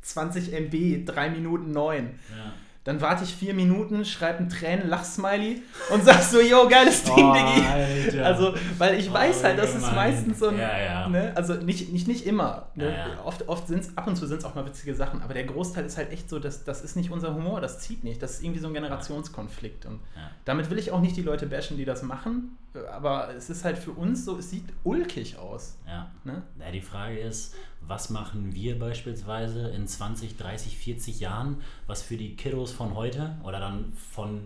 20 0.00 0.52
MB, 0.52 1.04
3 1.06 1.30
Minuten 1.30 1.70
9. 1.70 2.18
Ja. 2.36 2.52
Dann 2.84 3.00
warte 3.02 3.24
ich 3.24 3.34
vier 3.34 3.52
Minuten, 3.52 4.04
schreibe 4.06 4.38
ein 4.38 4.48
Tränen-Lach-Smiley 4.48 5.62
und 5.92 6.04
sag 6.04 6.22
so, 6.22 6.40
yo, 6.40 6.66
geiles 6.68 7.02
Ding, 7.04 7.12
Oh, 7.18 7.34
Diggi. 7.34 7.66
Alter. 7.66 8.24
Also, 8.26 8.54
weil 8.78 8.98
ich 8.98 9.10
Oh, 9.10 9.14
weiß 9.14 9.44
halt, 9.44 9.58
das 9.58 9.70
ist 9.74 9.80
gemein. 9.90 9.94
meistens 9.94 10.38
so 10.38 10.48
ein, 10.48 10.58
Ja, 10.58 10.78
ja. 10.78 11.08
Ne? 11.08 11.32
also 11.34 11.54
nicht, 11.54 11.92
nicht, 11.92 12.08
nicht 12.08 12.24
immer. 12.26 12.68
Ne? 12.76 12.90
Ja. 12.90 13.22
Oft, 13.24 13.46
oft 13.46 13.68
sind 13.68 13.80
es, 13.80 13.94
ab 13.98 14.06
und 14.06 14.16
zu 14.16 14.26
sind 14.26 14.38
es 14.38 14.44
auch 14.46 14.54
mal 14.54 14.64
witzige 14.64 14.94
Sachen, 14.94 15.20
aber 15.20 15.34
der 15.34 15.44
Großteil 15.44 15.84
ist 15.84 15.98
halt 15.98 16.10
echt 16.12 16.30
so, 16.30 16.38
dass, 16.38 16.64
das 16.64 16.82
ist 16.82 16.96
nicht 16.96 17.10
unser 17.10 17.34
Humor, 17.34 17.60
das 17.60 17.80
zieht 17.80 18.04
nicht. 18.04 18.22
Das 18.22 18.32
ist 18.34 18.42
irgendwie 18.42 18.60
so 18.60 18.68
ein 18.68 18.74
Generationskonflikt. 18.74 19.84
Und 19.84 20.00
damit 20.46 20.70
will 20.70 20.78
ich 20.78 20.90
auch 20.90 21.00
nicht 21.00 21.16
die 21.16 21.22
Leute 21.22 21.46
bashen, 21.46 21.76
die 21.76 21.84
das 21.84 22.02
machen, 22.02 22.56
aber 22.92 23.34
es 23.36 23.50
ist 23.50 23.64
halt 23.64 23.76
für 23.76 23.90
uns 23.90 24.24
so, 24.24 24.38
es 24.38 24.50
sieht 24.50 24.64
ulkig 24.84 25.36
aus. 25.38 25.76
Ja. 25.86 26.10
Ne? 26.24 26.42
Ja, 26.58 26.70
die 26.70 26.80
Frage 26.80 27.18
ist, 27.18 27.54
was 27.80 28.10
machen 28.10 28.54
wir 28.54 28.78
beispielsweise 28.78 29.68
in 29.68 29.86
20, 29.86 30.36
30, 30.36 30.76
40 30.76 31.20
Jahren, 31.20 31.58
was 31.86 32.02
für 32.02 32.16
die 32.16 32.36
Kiddos 32.36 32.72
von 32.72 32.94
heute 32.94 33.36
oder 33.44 33.60
dann 33.60 33.92
von 34.12 34.40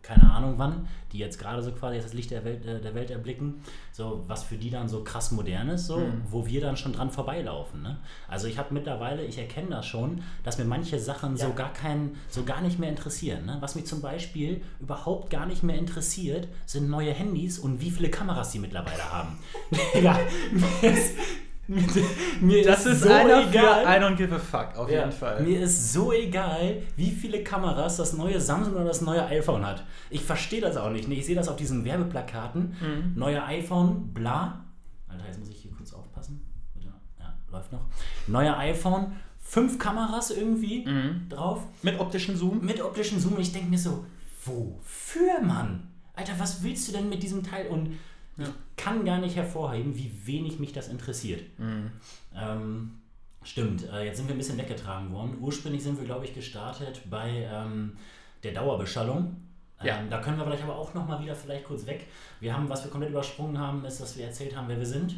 keine 0.00 0.30
Ahnung 0.32 0.54
wann, 0.56 0.88
die 1.12 1.18
jetzt 1.18 1.38
gerade 1.38 1.62
so 1.62 1.70
quasi 1.70 2.00
das 2.00 2.14
Licht 2.14 2.30
der 2.30 2.42
Welt, 2.42 2.64
äh, 2.64 2.80
der 2.80 2.94
Welt 2.94 3.10
erblicken, 3.10 3.56
so 3.92 4.24
was 4.26 4.42
für 4.42 4.56
die 4.56 4.70
dann 4.70 4.88
so 4.88 5.04
krass 5.04 5.32
modern 5.32 5.68
ist, 5.68 5.86
so, 5.86 5.98
Mhm. 5.98 6.22
wo 6.30 6.46
wir 6.46 6.62
dann 6.62 6.78
schon 6.78 6.94
dran 6.94 7.10
vorbeilaufen. 7.10 7.82
Ne? 7.82 7.98
Also 8.26 8.46
ich 8.46 8.56
habe 8.56 8.72
mittlerweile, 8.72 9.22
ich 9.26 9.36
erkenne 9.36 9.68
das 9.68 9.86
schon, 9.86 10.22
dass 10.44 10.56
mir 10.56 10.64
manche 10.64 10.98
Sachen 10.98 11.36
so 11.36 11.48
Ja. 11.48 11.50
gar 11.50 11.74
kein, 11.74 12.12
so 12.30 12.44
gar 12.44 12.62
nicht 12.62 12.78
mehr 12.78 12.88
interessieren. 12.88 13.44
Ne? 13.44 13.58
Was 13.60 13.74
mich 13.74 13.84
zum 13.84 14.00
Beispiel 14.00 14.62
überhaupt 14.80 15.28
gar 15.28 15.44
nicht 15.44 15.62
mehr 15.62 15.76
interessiert, 15.76 16.48
sind 16.64 16.88
neue 16.88 17.12
Handys 17.12 17.58
und 17.58 17.82
wie 17.82 17.90
viele 17.90 18.08
Kameras 18.08 18.52
die 18.52 18.60
mittlerweile 18.60 19.12
haben. 19.12 19.38
Digga, 19.94 20.18
mir 22.40 22.60
ist, 22.60 22.66
Das 22.68 22.86
ist 22.86 23.02
so 23.02 23.10
einer 23.10 23.46
egal. 23.48 23.84
für 23.84 23.90
I 23.90 24.02
don't 24.02 24.16
give 24.16 24.34
a 24.34 24.38
fuck, 24.38 24.76
auf 24.76 24.90
Ja, 24.90 25.00
jeden 25.00 25.12
Fall. 25.12 25.42
Mir 25.42 25.60
ist 25.60 25.92
so 25.92 26.12
egal, 26.12 26.82
wie 26.96 27.10
viele 27.10 27.42
Kameras 27.44 27.96
das 27.98 28.14
neue 28.14 28.40
Samsung 28.40 28.74
oder 28.74 28.84
das 28.86 29.02
neue 29.02 29.24
iPhone 29.26 29.66
hat. 29.66 29.84
Ich 30.08 30.22
verstehe 30.24 30.60
das 30.62 30.76
auch 30.78 30.90
nicht. 30.90 31.08
ne? 31.08 31.14
Ich 31.16 31.26
sehe 31.26 31.34
das 31.36 31.46
auf 31.48 31.56
diesen 31.56 31.84
Werbeplakaten. 31.84 32.74
Mhm. 32.80 33.12
Neue 33.16 33.44
iPhone, 33.44 34.14
bla. 34.14 34.64
Alter, 35.08 35.26
jetzt 35.26 35.38
muss 35.40 35.50
ich 35.50 35.56
hier 35.58 35.70
kurz 35.72 35.92
aufpassen. 35.92 36.42
Ja, 36.80 37.34
läuft 37.52 37.70
noch. 37.72 37.84
Neuer 38.26 38.56
iPhone, 38.56 39.12
fünf 39.38 39.78
Kameras 39.78 40.30
irgendwie 40.30 40.86
Mhm. 40.86 41.28
drauf. 41.28 41.62
Mit 41.82 42.00
optischen 42.00 42.36
Zoom. 42.36 42.64
Mit 42.64 42.80
optischen 42.82 43.20
Zoom. 43.20 43.34
Und 43.34 43.40
ich 43.40 43.52
denke 43.52 43.68
mir 43.68 43.78
so, 43.78 44.06
wofür, 44.44 45.40
Mann? 45.42 45.88
Alter, 46.14 46.32
was 46.38 46.62
willst 46.62 46.88
du 46.88 46.92
denn 46.92 47.08
mit 47.10 47.22
diesem 47.22 47.42
Teil? 47.42 47.68
Und 47.68 47.98
Ja. 48.38 48.44
ich 48.46 48.76
kann 48.84 49.04
gar 49.04 49.18
nicht 49.18 49.36
hervorheben, 49.36 49.94
wie 49.96 50.10
wenig 50.24 50.58
mich 50.58 50.72
das 50.72 50.88
interessiert. 50.88 51.42
Mhm. 51.58 51.90
Ähm, 52.34 52.90
stimmt, 53.42 53.88
äh, 53.92 54.04
jetzt 54.04 54.18
sind 54.18 54.28
wir 54.28 54.34
ein 54.34 54.38
bisschen 54.38 54.58
weggetragen 54.58 55.12
worden. 55.12 55.36
Ursprünglich 55.40 55.82
sind 55.82 55.98
wir, 55.98 56.04
glaube 56.06 56.24
ich, 56.24 56.34
gestartet 56.34 57.02
bei 57.10 57.48
ähm, 57.52 57.96
der 58.44 58.52
Dauerbeschallung. 58.52 59.36
Ähm, 59.80 59.86
Ja. 59.86 60.02
Da 60.10 60.20
können 60.20 60.38
wir 60.38 60.44
vielleicht 60.44 60.62
aber 60.64 60.76
auch 60.76 60.94
nochmal 60.94 61.20
wieder 61.22 61.34
vielleicht 61.34 61.64
kurz 61.64 61.86
weg. 61.86 62.06
Wir 62.40 62.54
haben, 62.56 62.68
was 62.68 62.84
wir 62.84 62.90
komplett 62.90 63.10
übersprungen 63.10 63.58
haben, 63.58 63.84
ist, 63.84 64.00
dass 64.00 64.16
wir 64.16 64.24
erzählt 64.26 64.56
haben, 64.56 64.68
wer 64.68 64.78
wir 64.78 64.86
sind. 64.86 65.16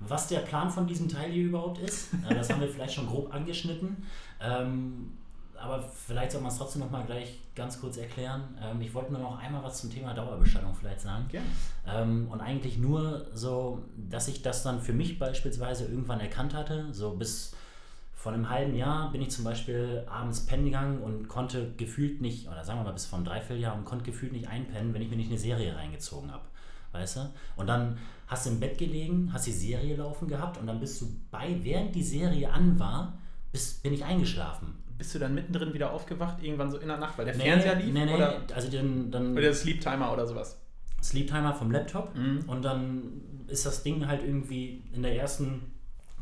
Was 0.00 0.28
der 0.28 0.40
Plan 0.40 0.68
von 0.70 0.86
diesem 0.86 1.08
Teil 1.08 1.30
hier 1.30 1.44
überhaupt 1.44 1.78
ist, 1.78 2.08
äh, 2.28 2.34
das 2.34 2.50
haben 2.50 2.60
wir 2.60 2.68
vielleicht 2.74 2.94
schon 2.94 3.06
grob 3.06 3.32
angeschnitten. 3.34 4.04
Ähm, 4.40 5.12
aber 5.58 5.80
vielleicht 5.82 6.32
soll 6.32 6.40
man 6.40 6.50
es 6.50 6.58
trotzdem 6.58 6.80
nochmal 6.82 7.04
gleich 7.04 7.38
ganz 7.54 7.80
kurz 7.80 7.96
erklären. 7.96 8.56
Ähm, 8.62 8.80
ich 8.80 8.94
wollte 8.94 9.12
nur 9.12 9.20
noch 9.20 9.38
einmal 9.38 9.62
was 9.62 9.80
zum 9.80 9.90
Thema 9.90 10.14
Dauerbeschallung 10.14 10.74
vielleicht 10.74 11.00
sagen. 11.00 11.26
Gerne. 11.28 11.46
Ähm, 11.86 12.28
und 12.30 12.40
eigentlich 12.40 12.78
nur 12.78 13.26
so, 13.34 13.82
dass 13.96 14.28
ich 14.28 14.42
das 14.42 14.62
dann 14.62 14.80
für 14.80 14.92
mich 14.92 15.18
beispielsweise 15.18 15.84
irgendwann 15.84 16.20
erkannt 16.20 16.54
hatte. 16.54 16.92
So 16.92 17.12
bis 17.12 17.54
vor 18.14 18.32
einem 18.32 18.48
halben 18.48 18.76
Jahr 18.76 19.10
bin 19.10 19.20
ich 19.20 19.30
zum 19.30 19.44
Beispiel 19.44 20.04
abends 20.08 20.46
pennen 20.46 20.64
gegangen 20.64 21.02
und 21.02 21.26
konnte 21.28 21.72
gefühlt 21.76 22.20
nicht, 22.20 22.48
oder 22.48 22.64
sagen 22.64 22.78
wir 22.78 22.84
mal 22.84 22.92
bis 22.92 23.04
vor 23.04 23.18
einem 23.18 23.26
Dreivierteljahr 23.26 23.74
und 23.74 23.84
konnte 23.84 24.04
gefühlt 24.04 24.32
nicht 24.32 24.48
einpennen, 24.48 24.94
wenn 24.94 25.02
ich 25.02 25.10
mir 25.10 25.16
nicht 25.16 25.30
eine 25.30 25.40
Serie 25.40 25.74
reingezogen 25.74 26.30
habe. 26.30 26.44
Weißt 26.92 27.16
du? 27.16 27.32
Und 27.56 27.66
dann 27.66 27.98
hast 28.28 28.46
du 28.46 28.50
im 28.50 28.60
Bett 28.60 28.78
gelegen, 28.78 29.30
hast 29.32 29.46
die 29.46 29.52
Serie 29.52 29.96
laufen 29.96 30.28
gehabt 30.28 30.58
und 30.58 30.66
dann 30.66 30.78
bist 30.78 31.00
du 31.00 31.06
bei, 31.30 31.58
während 31.62 31.94
die 31.94 32.02
Serie 32.02 32.52
an 32.52 32.78
war, 32.78 33.18
bist, 33.50 33.82
bin 33.82 33.92
ich 33.92 34.04
eingeschlafen. 34.04 34.74
Bist 35.02 35.16
du 35.16 35.18
dann 35.18 35.34
mittendrin 35.34 35.74
wieder 35.74 35.92
aufgewacht, 35.92 36.40
irgendwann 36.44 36.70
so 36.70 36.78
in 36.78 36.86
der 36.86 36.96
Nacht, 36.96 37.18
weil 37.18 37.24
der 37.24 37.34
Fernseher 37.34 37.74
lief? 37.74 37.92
Nee, 37.92 38.04
nee, 38.04 38.14
Oder, 38.14 38.40
also 38.54 38.70
dann, 38.70 39.10
dann 39.10 39.32
oder 39.32 39.40
der 39.42 39.54
Sleep 39.54 39.80
Timer 39.80 40.12
oder 40.12 40.28
sowas? 40.28 40.60
Sleep 41.02 41.26
Timer 41.26 41.52
vom 41.54 41.72
Laptop 41.72 42.14
Mhm. 42.14 42.44
und 42.46 42.62
dann 42.64 43.20
ist 43.48 43.66
das 43.66 43.82
Ding 43.82 44.06
halt 44.06 44.22
irgendwie 44.22 44.84
in 44.94 45.02
der 45.02 45.16
ersten, 45.16 45.71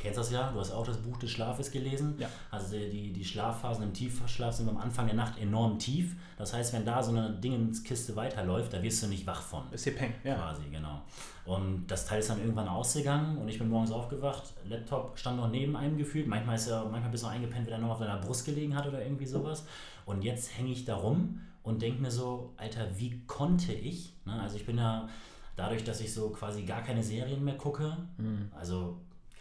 kennst 0.00 0.18
das 0.18 0.30
ja, 0.32 0.50
du 0.50 0.58
hast 0.58 0.72
auch 0.72 0.84
das 0.86 0.96
Buch 0.96 1.16
des 1.18 1.30
Schlafes 1.30 1.70
gelesen. 1.70 2.14
Ja. 2.18 2.28
Also 2.50 2.76
die, 2.76 3.12
die 3.12 3.24
Schlafphasen 3.24 3.84
im 3.84 3.92
Tiefschlaf 3.92 4.54
sind 4.54 4.68
am 4.68 4.78
Anfang 4.78 5.06
der 5.06 5.14
Nacht 5.16 5.38
enorm 5.38 5.78
tief. 5.78 6.16
Das 6.38 6.52
heißt, 6.52 6.72
wenn 6.72 6.84
da 6.84 7.02
so 7.02 7.10
eine 7.10 7.30
Dingenskiste 7.30 8.16
weiterläuft, 8.16 8.72
da 8.72 8.82
wirst 8.82 9.02
du 9.02 9.06
nicht 9.06 9.26
wach 9.26 9.42
von. 9.42 9.62
Ist 9.72 9.84
hier 9.84 9.94
Peng, 9.94 10.14
ja. 10.24 10.34
Quasi, 10.34 10.62
genau. 10.70 11.02
Und 11.44 11.86
das 11.86 12.06
Teil 12.06 12.20
ist 12.20 12.30
dann 12.30 12.40
irgendwann 12.40 12.68
ausgegangen 12.68 13.38
und 13.38 13.48
ich 13.48 13.58
bin 13.58 13.68
morgens 13.68 13.92
aufgewacht. 13.92 14.44
Laptop 14.64 15.18
stand 15.18 15.36
noch 15.36 15.50
neben 15.50 15.76
einem 15.76 15.96
gefühlt. 15.98 16.26
Manchmal, 16.26 16.56
ist 16.56 16.68
er, 16.68 16.84
manchmal 16.86 17.10
bist 17.10 17.24
du 17.24 17.28
eingepennt, 17.28 17.66
wenn 17.66 17.74
er 17.74 17.78
noch 17.78 17.90
auf 17.90 17.98
deiner 17.98 18.18
Brust 18.18 18.44
gelegen 18.44 18.74
hat 18.76 18.86
oder 18.86 19.02
irgendwie 19.02 19.26
sowas. 19.26 19.64
Und 20.06 20.22
jetzt 20.22 20.56
hänge 20.56 20.70
ich 20.72 20.84
da 20.84 20.96
rum 20.96 21.40
und 21.62 21.82
denke 21.82 22.00
mir 22.00 22.10
so, 22.10 22.52
Alter, 22.56 22.86
wie 22.98 23.20
konnte 23.26 23.72
ich? 23.72 24.12
Ne? 24.24 24.40
Also 24.40 24.56
ich 24.56 24.64
bin 24.66 24.78
ja 24.78 25.08
dadurch, 25.56 25.84
dass 25.84 26.00
ich 26.00 26.12
so 26.14 26.30
quasi 26.30 26.62
gar 26.62 26.82
keine 26.82 27.02
Serien 27.02 27.44
mehr 27.44 27.56
gucke, 27.56 27.96
Mhm. 28.16 28.50
also 28.58 28.96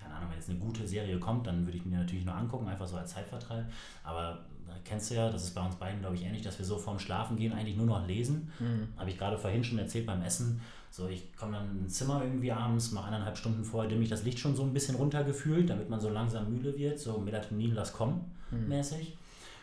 keine 0.10 0.18
Ahnung, 0.18 0.30
wenn 0.32 0.38
jetzt 0.40 0.50
eine 0.50 0.60
gute 0.60 0.88
Serie 0.88 1.20
kommt, 1.20 1.46
dann 1.48 1.66
würde 1.66 1.78
ich 1.78 1.86
mir 1.86 1.98
natürlich 2.00 2.26
nur 2.26 2.36
angucken, 2.36 2.68
einfach 2.68 2.88
so 2.88 2.98
als 2.98 3.12
Zeitvertreib. 3.12 3.66
Aber 4.04 4.40
äh, 4.68 4.72
kennst 4.84 5.12
du 5.12 5.16
ja, 5.16 5.30
das 5.30 5.44
ist 5.44 5.54
bei 5.56 5.64
uns 5.64 5.76
beiden, 5.76 6.02
glaube 6.02 6.16
ich, 6.16 6.24
ähnlich, 6.24 6.42
dass 6.42 6.58
wir 6.58 6.66
so 6.66 6.78
vorm 6.78 7.00
Schlafen 7.00 7.38
gehen 7.38 7.54
eigentlich 7.54 7.78
nur 7.78 7.86
noch 7.86 8.06
lesen. 8.08 8.52
Mhm. 8.60 8.88
Habe 8.98 9.10
ich 9.10 9.18
gerade 9.18 9.38
vorhin 9.38 9.64
schon 9.64 9.78
erzählt 9.80 10.06
beim 10.06 10.22
Essen. 10.22 10.62
So, 10.92 11.08
ich 11.08 11.36
komme 11.36 11.54
dann 11.54 11.84
ins 11.84 11.94
Zimmer 11.94 12.24
irgendwie 12.24 12.52
abends, 12.52 12.92
mache 12.92 13.08
eineinhalb 13.10 13.38
Stunden 13.38 13.64
vorher, 13.64 13.90
dimme 13.90 14.02
ich 14.04 14.10
das 14.10 14.24
Licht 14.24 14.40
schon 14.40 14.56
so 14.56 14.64
ein 14.64 14.74
bisschen 14.74 14.96
runtergefühlt, 14.96 15.70
damit 15.70 15.90
man 15.90 16.00
so 16.02 16.10
langsam 16.10 16.52
müde 16.52 16.76
wird, 16.76 17.00
so 17.00 17.20
Melatonin, 17.20 17.76
lass 17.76 17.94
kommen, 17.94 18.22
Mhm. 18.50 18.68
mäßig. 18.68 19.16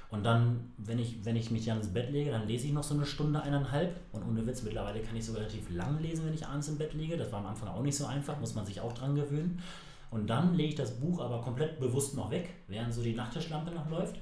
Und 0.08 0.22
dann, 0.24 0.60
wenn 0.78 1.00
ich, 1.00 1.24
wenn 1.24 1.34
ich 1.34 1.50
mich 1.50 1.64
dann 1.66 1.78
ins 1.78 1.88
Bett 1.88 2.10
lege, 2.12 2.30
dann 2.30 2.46
lese 2.46 2.68
ich 2.68 2.72
noch 2.72 2.84
so 2.84 2.94
eine 2.94 3.04
Stunde, 3.04 3.42
eineinhalb. 3.42 3.98
Und 4.12 4.22
ohne 4.22 4.46
Witz, 4.46 4.62
mittlerweile 4.62 5.00
kann 5.00 5.16
ich 5.16 5.24
sogar 5.26 5.40
relativ 5.42 5.68
lang 5.70 6.00
lesen, 6.00 6.24
wenn 6.24 6.32
ich 6.32 6.46
abends 6.46 6.68
im 6.68 6.78
Bett 6.78 6.94
liege. 6.94 7.16
Das 7.16 7.32
war 7.32 7.40
am 7.40 7.46
Anfang 7.46 7.68
auch 7.70 7.82
nicht 7.82 7.96
so 7.96 8.06
einfach, 8.06 8.38
muss 8.38 8.54
man 8.54 8.64
sich 8.64 8.80
auch 8.80 8.92
dran 8.92 9.16
gewöhnen. 9.16 9.60
Und 10.10 10.26
dann 10.28 10.54
lege 10.54 10.68
ich 10.70 10.74
das 10.74 10.98
Buch 11.00 11.20
aber 11.20 11.40
komplett 11.42 11.78
bewusst 11.80 12.14
noch 12.14 12.30
weg, 12.30 12.50
während 12.68 12.94
so 12.94 13.02
die 13.02 13.14
Nachttischlampe 13.14 13.70
noch 13.72 13.88
läuft. 13.90 14.16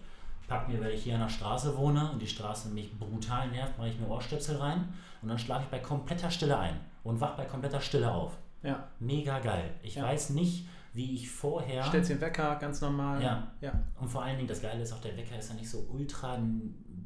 Pack 0.49 0.69
mir, 0.69 0.81
weil 0.81 0.93
ich 0.93 1.05
hier 1.05 1.15
an 1.15 1.21
der 1.23 1.29
Straße 1.29 1.77
wohne 1.77 2.11
und 2.13 2.21
die 2.21 2.27
Straße 2.27 2.69
mich 2.69 2.99
brutal 2.99 3.49
nervt, 3.49 3.79
mache 3.79 3.89
ich 3.89 3.99
mir 3.99 4.09
Ohrstöpsel 4.09 4.57
rein 4.57 4.93
und 5.23 5.29
dann 5.29 5.39
schlafe 5.39 5.65
ich 5.65 5.69
bei 5.71 5.79
kompletter 5.79 6.31
Stille 6.31 6.59
ein 6.59 6.79
und 7.03 7.21
wach 7.21 7.37
bei 7.37 7.45
kompletter 7.47 7.81
Stille 7.81 8.11
auf. 8.13 8.37
Ja. 8.63 8.89
Mega 8.99 9.39
geil. 9.39 9.71
Ich 9.83 9.95
Ja. 9.95 10.05
weiß 10.05 10.31
nicht, 10.31 10.67
wie 10.93 11.15
ich 11.15 11.31
vorher. 11.31 11.83
Stellst 11.85 12.11
den 12.11 12.21
Wecker, 12.21 12.57
ganz 12.57 12.81
normal. 12.81 13.23
Ja. 13.23 13.49
ja. 13.61 13.73
Und 14.01 14.09
vor 14.09 14.23
allen 14.23 14.37
Dingen, 14.37 14.49
das 14.49 14.61
Geile 14.63 14.83
ist 14.83 14.93
auch, 14.93 15.01
der 15.01 15.17
Wecker 15.17 15.39
ist 15.39 15.49
ja 15.49 15.55
nicht 15.55 15.69
so 15.69 15.87
ultra 15.91 16.39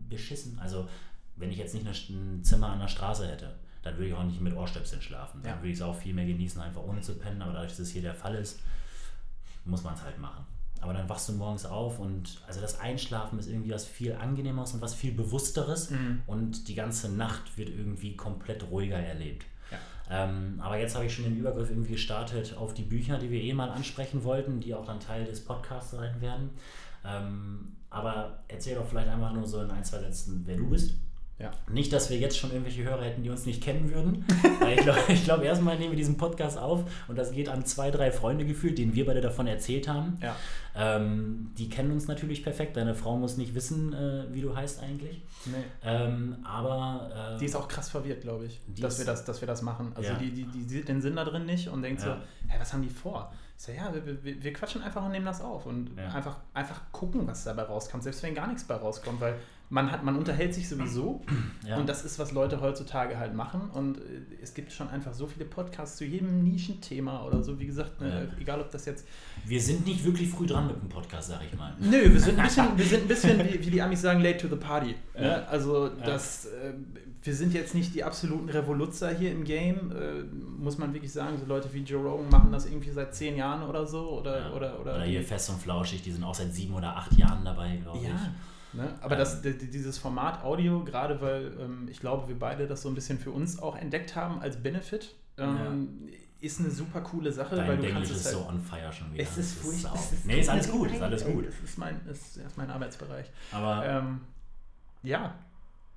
beschissen. 0.09 0.59
Also, 0.59 0.89
wenn 1.37 1.51
ich 1.51 1.59
jetzt 1.59 1.75
nicht 1.75 1.87
ein 2.11 2.43
Zimmer 2.43 2.71
an 2.71 2.81
der 2.81 2.89
Straße 2.89 3.27
hätte, 3.29 3.55
dann 3.89 3.97
würde 3.99 4.09
ich 4.09 4.15
auch 4.15 4.25
nicht 4.25 4.41
mit 4.41 4.55
Ohrstöpseln 4.57 5.03
schlafen. 5.03 5.41
Dann 5.43 5.53
Ja. 5.53 5.59
würde 5.59 5.69
ich 5.69 5.77
es 5.77 5.83
auch 5.83 5.95
viel 5.97 6.15
mehr 6.15 6.27
genießen, 6.27 6.61
einfach 6.61 6.83
ohne 6.83 7.01
zu 7.01 7.15
pennen. 7.15 7.43
Aber 7.43 7.53
dadurch, 7.53 7.71
dass 7.73 7.81
es 7.81 7.91
hier 7.91 8.03
der 8.03 8.15
Fall 8.15 8.35
ist, 8.37 8.61
muss 9.65 9.83
man 9.83 9.95
es 9.95 10.03
halt 10.03 10.19
machen. 10.19 10.45
Aber 10.81 10.93
dann 10.93 11.09
wachst 11.09 11.29
du 11.29 11.33
morgens 11.33 11.67
auf 11.67 11.99
und 11.99 12.41
also 12.47 12.61
das 12.61 12.79
Einschlafen 12.79 13.39
ist 13.41 13.49
irgendwie 13.49 13.73
was 13.73 13.85
viel 13.85 14.13
angenehmeres 14.15 14.75
und 14.75 14.81
was 14.81 14.95
viel 14.95 15.13
bewussteres 15.13 15.91
Mhm. 15.91 16.23
und 16.27 16.69
die 16.69 16.75
ganze 16.77 17.11
Nacht 17.13 17.59
wird 17.59 17.69
irgendwie 17.71 18.15
komplett 18.17 18.63
ruhiger 18.71 18.97
erlebt. 18.99 19.45
Ja. 19.73 19.79
Ähm, 20.25 20.61
aber 20.63 20.79
jetzt 20.79 20.95
habe 20.95 21.05
ich 21.07 21.13
schon 21.15 21.25
den 21.25 21.37
Übergriff 21.37 21.69
irgendwie 21.71 21.93
gestartet 21.93 22.55
auf 22.57 22.75
die 22.75 22.85
Bücher, 22.85 23.19
die 23.19 23.29
wir 23.31 23.43
eh 23.43 23.53
mal 23.55 23.71
ansprechen 23.71 24.23
wollten, 24.23 24.61
die 24.61 24.73
auch 24.73 24.87
dann 24.87 25.01
Teil 25.01 25.25
des 25.25 25.45
Podcasts 25.45 25.91
sein 25.91 26.21
werden. 26.21 26.51
Ähm, 27.05 27.73
aber 27.91 28.39
erzähl 28.49 28.77
doch 28.77 28.87
vielleicht 28.87 29.09
einfach 29.09 29.33
nur 29.33 29.47
so 29.47 29.61
in 29.63 29.71
ein, 29.73 29.85
zwei 29.85 29.99
Sätzen, 29.99 30.43
wer 30.47 30.57
du 30.59 30.71
bist. 30.71 30.95
Ja. 31.39 31.53
Nicht, 31.71 31.93
dass 31.93 32.11
wir 32.11 32.19
jetzt 32.19 32.37
schon 32.37 32.51
irgendwelche 32.51 32.83
Hörer 32.83 33.05
hätten, 33.05 33.23
die 33.23 33.31
uns 33.31 33.47
nicht 33.47 33.63
kennen 33.63 33.93
würden. 33.95 34.25
Weil 34.61 34.73
ich 34.77 34.81
glaube, 34.83 35.01
glaub, 35.25 35.43
erstmal 35.43 35.79
nehmen 35.79 35.93
wir 35.93 35.97
diesen 35.97 36.17
Podcast 36.17 36.59
auf 36.59 36.83
und 37.07 37.17
das 37.17 37.31
geht 37.31 37.49
an 37.49 37.65
zwei, 37.65 37.93
drei 37.93 38.11
Freunde 38.11 38.45
gefühlt, 38.45 38.77
denen 38.77 38.95
wir 38.95 39.07
beide 39.07 39.21
davon 39.21 39.47
erzählt 39.47 39.87
haben. 39.87 40.19
Ja. 40.21 40.35
Ähm, 40.75 41.53
die 41.57 41.69
kennen 41.69 41.93
uns 41.93 42.09
natürlich 42.09 42.43
perfekt. 42.43 42.77
Deine 42.77 42.95
Frau 42.97 43.17
muss 43.17 43.37
nicht 43.37 43.55
wissen, 43.55 43.93
äh, 43.93 44.25
wie 44.33 44.41
du 44.41 44.57
heißt 44.57 44.83
eigentlich. 44.83 45.23
Nee. 45.45 45.53
Ähm, 45.85 46.37
aber 46.45 47.35
äh, 47.37 47.39
Die 47.39 47.45
ist 47.45 47.55
auch 47.55 47.69
krass 47.69 47.89
verwirrt, 47.89 48.23
glaube 48.23 48.47
ich, 48.47 48.61
dass 48.81 48.95
ist- 48.95 48.99
wir, 49.01 49.07
das, 49.07 49.25
dass 49.25 49.41
wir 49.41 49.47
das 49.47 49.63
machen. 49.63 49.93
Also 49.95 50.11
Ja. 50.11 50.19
die, 50.19 50.31
die, 50.33 50.45
die 50.45 50.63
sieht 50.65 50.89
den 50.89 51.01
Sinn 51.01 51.15
da 51.15 51.25
drin 51.25 51.47
nicht 51.47 51.69
und 51.69 51.83
denkt 51.83 52.01
so, 52.01 52.09
hä, 52.11 52.57
was 52.59 52.73
haben 52.73 52.83
die 52.83 52.89
vor? 52.91 53.33
Ich 53.57 53.65
so, 53.65 53.73
ja, 53.73 53.93
wir, 53.93 54.25
wir, 54.25 54.43
wir 54.43 54.53
quatschen 54.53 54.83
einfach 54.83 55.05
und 55.05 55.11
nehmen 55.13 55.27
das 55.27 55.41
auf 55.41 55.67
und 55.67 55.97
einfach, 55.99 56.37
einfach 56.55 56.81
gucken, 56.93 57.27
was 57.27 57.43
dabei 57.45 57.63
rauskommt, 57.63 58.05
selbst 58.05 58.23
wenn 58.23 58.35
gar 58.35 58.47
nichts 58.47 58.63
bei 58.65 58.75
rauskommt, 58.77 59.21
weil 59.21 59.35
man 59.71 59.93
hat, 59.93 60.03
man 60.03 60.17
unterhält 60.17 60.55
sich 60.55 60.69
sowieso 60.69 61.23
ja. 61.67 61.77
und 61.77 61.89
das 61.89 62.05
ist, 62.05 62.19
was 62.19 62.33
Leute 62.33 62.61
heutzutage 62.61 63.19
halt 63.19 63.35
machen 63.35 63.71
und 63.73 63.99
äh, 63.99 64.01
es 64.43 64.55
gibt 64.55 64.73
schon 64.73 64.89
einfach 64.89 65.13
so 65.13 65.27
viele 65.27 65.45
Podcasts 65.45 65.97
zu 65.97 66.05
jedem 66.05 66.43
Nischenthema 66.45 67.25
oder 67.25 67.43
so, 67.43 67.59
wie 67.61 67.67
gesagt, 67.67 68.01
ne, 68.01 68.29
Ja. 68.31 68.41
egal 68.41 68.61
ob 68.61 68.71
das 68.71 68.87
jetzt 68.87 69.07
wir 69.45 69.61
sind 69.61 69.87
nicht 69.87 70.05
wirklich 70.05 70.31
früh 70.31 70.47
dran 70.47 70.67
mit 70.67 70.81
dem 70.81 70.89
Podcast, 70.89 71.29
sag 71.29 71.41
ich 71.51 71.57
mal. 71.59 71.75
Nö, 71.79 72.13
wir 72.13 72.21
sind 72.21 72.39
ein 72.39 72.45
bisschen, 72.45 72.77
wir 72.77 72.85
sind 72.85 73.03
ein 73.03 73.09
bisschen 73.09 73.39
wie, 73.39 73.67
wie 73.67 73.71
die 73.71 73.83
Amis 73.83 74.03
sagen, 74.03 74.21
late 74.21 74.39
to 74.39 74.49
the 74.49 74.57
party. 74.57 74.95
Ja. 75.15 75.21
Ne? 75.21 75.49
Also 75.49 75.89
das, 75.89 76.47
äh, 76.47 76.73
wir 77.23 77.35
sind 77.35 77.55
jetzt 77.55 77.75
nicht 77.75 77.95
die 77.95 78.05
absoluten 78.05 78.49
Revoluzzer 78.49 79.11
hier 79.15 79.33
im 79.33 79.45
Game, 79.45 79.93
äh, 79.93 80.23
muss 80.59 80.79
man 80.79 80.93
wirklich 80.93 81.13
sagen. 81.13 81.39
So 81.39 81.47
Leute 81.47 81.73
wie 81.73 81.83
Joe 81.83 82.03
Rogan 82.03 82.29
machen 82.31 82.53
das 82.53 82.67
irgendwie 82.67 82.91
seit 82.91 83.15
zehn 83.15 83.37
Jahren 83.37 83.63
oder 83.63 83.87
so. 83.87 84.19
Oder, 84.21 84.55
oder, 84.55 84.81
oder, 84.81 84.97
Oder 84.97 85.05
hier 85.05 85.23
fest 85.23 85.51
und 85.51 85.61
flauschig, 85.61 86.03
die 86.03 86.13
sind 86.13 86.25
auch 86.25 86.35
seit 86.35 86.53
sieben 86.53 86.75
oder 86.75 86.97
acht 86.97 87.13
Jahren 87.17 87.45
dabei, 87.45 87.77
glaube 87.83 87.99
ich. 87.99 88.11
Ne? 88.79 88.95
Aber 89.01 89.13
Ähm. 89.15 89.19
das, 89.19 89.43
di- 89.43 89.59
di- 89.59 89.71
dieses 89.71 89.99
Format 89.99 90.43
Audio, 90.43 90.85
gerade 90.85 91.21
weil 91.21 91.53
ähm, 91.61 91.87
ich 91.91 92.01
glaube, 92.01 92.29
wir 92.29 92.39
beide 92.39 92.67
das 92.67 92.83
so 92.83 92.89
ein 92.89 92.95
bisschen 92.95 93.19
für 93.19 93.31
uns 93.31 93.59
auch 93.61 93.77
entdeckt 93.77 94.17
haben 94.17 94.41
als 94.41 94.57
Benefit, 94.57 95.15
ähm, 95.37 96.09
ist 96.41 96.61
eine 96.61 96.71
super 96.71 97.01
coole 97.01 97.33
Sache, 97.33 97.57
weil 97.57 97.67
Dein 97.67 97.79
du 97.79 97.87
Englisch 97.89 97.93
kannst 97.95 98.11
es 98.13 98.17
ist 98.19 98.27
halt, 98.27 98.37
so 98.37 98.49
on 98.49 98.61
fire 98.61 98.93
schon 98.93 99.13
wieder. 99.13 99.23
Es 99.25 99.37
ist 99.37 99.57
Das 99.57 99.65
furchtbar. 99.65 99.99
Nee, 100.25 100.41
ist 100.41 100.49
alles 100.49 100.71
gut, 100.71 100.91
ist 100.93 101.03
alles 101.03 101.25
gut. 101.25 101.47
Das 101.47 101.55
ist 101.65 101.79
mein, 101.79 102.01
ist, 102.11 102.37
ist 102.37 102.57
mein 102.57 102.71
Arbeitsbereich. 102.71 103.27
Aber 103.53 103.85
Ähm, 103.85 104.21
ja, 105.03 105.35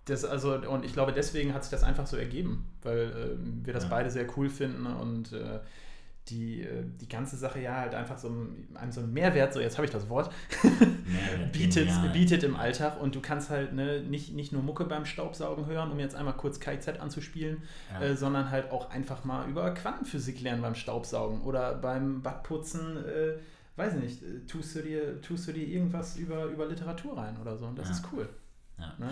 das 0.05 0.25
also, 0.25 0.55
und 0.55 0.83
ich 0.83 0.93
glaube, 0.93 1.13
deswegen 1.13 1.53
hat 1.53 1.63
sich 1.63 1.69
das 1.71 1.83
einfach 1.83 2.07
so 2.07 2.17
ergeben, 2.17 2.65
weil 2.81 3.37
ähm, 3.39 3.61
wir 3.63 3.73
das 3.73 3.83
Ja. 3.83 3.89
beide 3.89 4.09
sehr 4.09 4.25
cool 4.35 4.49
finden 4.49 4.85
und 4.87 5.31
äh, 5.33 5.59
die, 6.29 6.61
äh, 6.61 6.83
die 7.01 7.09
ganze 7.09 7.35
Sache 7.35 7.59
ja 7.59 7.75
halt 7.77 7.95
einfach 7.95 8.17
so 8.17 8.29
ein- 8.29 8.67
einem 8.75 8.91
so 8.91 9.01
einen 9.01 9.11
Mehrwert, 9.11 9.53
so 9.53 9.59
jetzt 9.59 9.77
habe 9.77 9.85
ich 9.85 9.91
das 9.91 10.07
Wort, 10.09 10.31
bietet, 11.51 11.87
genial. 11.87 12.09
bietet 12.09 12.43
im 12.43 12.55
Alltag 12.55 12.99
und 13.01 13.15
du 13.15 13.21
kannst 13.21 13.49
halt 13.49 13.73
ne, 13.73 14.01
nicht, 14.01 14.33
nicht 14.33 14.51
nur 14.53 14.61
Mucke 14.61 14.85
beim 14.85 15.05
Staubsaugen 15.05 15.65
hören, 15.65 15.91
um 15.91 15.99
jetzt 15.99 16.15
einmal 16.15 16.35
kurz 16.35 16.59
KZ 16.59 16.99
anzuspielen, 16.99 17.63
Ja. 17.93 18.01
äh, 18.01 18.15
sondern 18.15 18.49
halt 18.51 18.71
auch 18.71 18.89
einfach 18.91 19.23
mal 19.25 19.49
über 19.49 19.73
Quantenphysik 19.73 20.41
lernen 20.41 20.61
beim 20.61 20.75
Staubsaugen 20.75 21.41
oder 21.41 21.75
beim 21.75 22.21
Badputzen, 22.21 22.97
äh, 22.97 23.33
weiß 23.75 23.95
nicht, 23.95 24.21
äh, 24.21 24.45
tust 24.47 24.75
du 24.75 24.81
dir, 24.81 25.21
tust 25.21 25.47
du 25.47 25.53
dir 25.53 25.67
irgendwas 25.67 26.17
über, 26.17 26.45
über 26.45 26.65
Literatur 26.67 27.17
rein 27.17 27.37
oder 27.41 27.57
so 27.57 27.65
und 27.65 27.77
das 27.77 27.89
Ja. 27.89 27.95
ist 27.95 28.05
cool. 28.13 28.29
Ja. 28.77 28.93
Ne? 28.99 29.09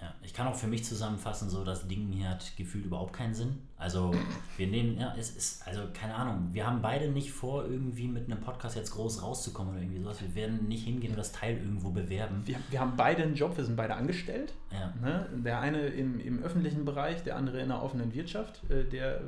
Ja, 0.00 0.14
ich 0.22 0.34
kann 0.34 0.46
auch 0.46 0.54
für 0.54 0.66
mich 0.66 0.84
zusammenfassen, 0.84 1.48
so 1.48 1.64
das 1.64 1.88
Ding 1.88 2.12
hier 2.12 2.28
hat 2.28 2.54
gefühlt 2.56 2.84
überhaupt 2.84 3.14
keinen 3.14 3.34
Sinn. 3.34 3.60
Also 3.78 4.14
wir 4.58 4.66
nehmen, 4.66 4.98
ja, 4.98 5.14
es 5.18 5.30
ist, 5.30 5.66
also 5.66 5.82
keine 5.94 6.14
Ahnung, 6.14 6.50
wir 6.52 6.66
haben 6.66 6.82
beide 6.82 7.08
nicht 7.08 7.32
vor, 7.32 7.64
irgendwie 7.64 8.06
mit 8.06 8.30
einem 8.30 8.40
Podcast 8.40 8.76
jetzt 8.76 8.90
groß 8.90 9.22
rauszukommen 9.22 9.72
oder 9.72 9.82
irgendwie 9.82 10.02
sowas. 10.02 10.20
Wir 10.20 10.34
werden 10.34 10.68
nicht 10.68 10.84
hingehen 10.84 11.12
und 11.12 11.18
das 11.18 11.32
Teil 11.32 11.56
irgendwo 11.56 11.90
bewerben. 11.90 12.42
Wir, 12.44 12.56
wir 12.68 12.80
haben 12.80 12.92
beide 12.96 13.22
einen 13.22 13.34
Job, 13.34 13.56
wir 13.56 13.64
sind 13.64 13.76
beide 13.76 13.94
angestellt. 13.94 14.52
Ja. 14.70 14.92
Ne? 15.00 15.28
Der 15.44 15.60
eine 15.60 15.86
im, 15.86 16.20
im 16.20 16.42
öffentlichen 16.42 16.84
Bereich, 16.84 17.22
der 17.22 17.36
andere 17.36 17.60
in 17.60 17.68
der 17.68 17.82
offenen 17.82 18.12
Wirtschaft, 18.12 18.68
äh, 18.70 18.84
der 18.84 19.16
äh, 19.16 19.22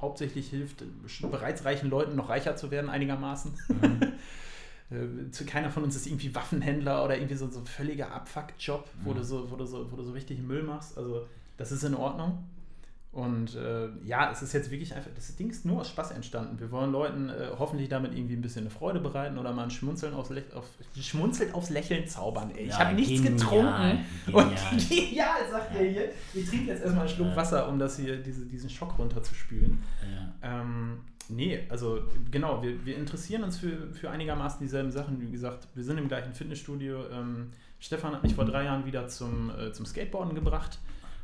hauptsächlich 0.00 0.48
hilft, 0.48 0.84
bereits 1.30 1.66
reichen 1.66 1.90
Leuten 1.90 2.16
noch 2.16 2.30
reicher 2.30 2.56
zu 2.56 2.70
werden, 2.70 2.88
einigermaßen. 2.88 3.52
Mhm. 3.68 4.12
Äh, 4.90 5.30
zu- 5.30 5.44
Keiner 5.44 5.70
von 5.70 5.82
uns 5.84 5.96
ist 5.96 6.06
irgendwie 6.06 6.34
Waffenhändler 6.34 7.04
oder 7.04 7.16
irgendwie 7.16 7.34
so, 7.36 7.48
so 7.50 7.60
ein 7.60 7.66
völliger 7.66 8.10
Abfuck-Job, 8.12 8.88
wo, 9.04 9.10
Mhm. 9.12 9.16
du 9.16 9.24
so, 9.24 9.50
wo, 9.50 9.56
du 9.56 9.66
so, 9.66 9.90
wo 9.92 9.96
du 9.96 10.02
so 10.02 10.12
richtig 10.12 10.38
Müll 10.40 10.62
machst. 10.62 10.96
Also, 10.96 11.26
das 11.56 11.72
ist 11.72 11.82
in 11.84 11.94
Ordnung. 11.94 12.44
Und 13.10 13.54
äh, 13.56 13.88
ja, 14.04 14.30
es 14.30 14.42
ist 14.42 14.52
jetzt 14.52 14.70
wirklich 14.70 14.94
einfach, 14.94 15.10
das 15.14 15.34
Ding 15.34 15.48
ist 15.50 15.64
nur 15.64 15.80
aus 15.80 15.88
Spaß 15.88 16.10
entstanden. 16.12 16.60
Wir 16.60 16.70
wollen 16.70 16.92
Leuten 16.92 17.30
äh, 17.30 17.48
hoffentlich 17.58 17.88
damit 17.88 18.14
irgendwie 18.14 18.34
ein 18.34 18.42
bisschen 18.42 18.60
eine 18.62 18.70
Freude 18.70 19.00
bereiten 19.00 19.38
oder 19.38 19.52
mal 19.52 19.64
ein 19.64 19.70
Schmunzeln 19.70 20.12
aufs, 20.14 20.28
Lä 20.30 20.42
auf, 20.54 20.66
Schmunzeln 21.00 21.52
aufs 21.54 21.70
Lächeln 21.70 22.06
zaubern. 22.06 22.50
Ey. 22.54 22.64
Ich 22.64 22.68
Ja, 22.68 22.78
habe 22.80 22.94
nichts 22.94 23.22
genial, 23.22 23.32
getrunken. 23.32 24.04
Und 24.32 24.48
genial. 24.54 24.76
genial, 24.88 25.50
sagt 25.50 25.74
ihr 25.80 25.90
hier. 25.90 26.08
Ich 26.34 26.48
trinke 26.48 26.66
jetzt 26.66 26.82
erstmal 26.82 27.06
einen 27.06 27.14
Schluck 27.14 27.28
Ja. 27.28 27.36
Wasser, 27.36 27.68
um 27.68 27.78
das 27.78 27.96
hier, 27.96 28.18
diese, 28.18 28.44
diesen 28.44 28.68
Schock 28.70 28.98
runterzuspülen. 28.98 29.78
Ja. 30.42 30.60
Ähm, 30.60 30.98
nee, 31.28 31.60
also 31.68 32.00
genau, 32.30 32.62
wir, 32.62 32.84
wir 32.84 32.96
interessieren 32.96 33.42
uns 33.44 33.58
für, 33.58 33.92
für 33.92 34.10
einigermaßen 34.10 34.60
dieselben 34.60 34.90
Sachen. 34.90 35.20
Wie 35.20 35.30
gesagt, 35.30 35.68
wir 35.74 35.84
sind 35.84 35.98
im 35.98 36.08
gleichen 36.08 36.32
Fitnessstudio. 36.32 37.06
Ähm, 37.10 37.50
Stefan 37.80 38.12
hat 38.14 38.22
mich 38.22 38.34
vor 38.34 38.44
drei 38.44 38.64
Jahren 38.64 38.84
wieder 38.86 39.06
zum, 39.08 39.50
äh, 39.50 39.72
zum 39.72 39.86
Skateboarden 39.86 40.34
gebracht. 40.34 40.78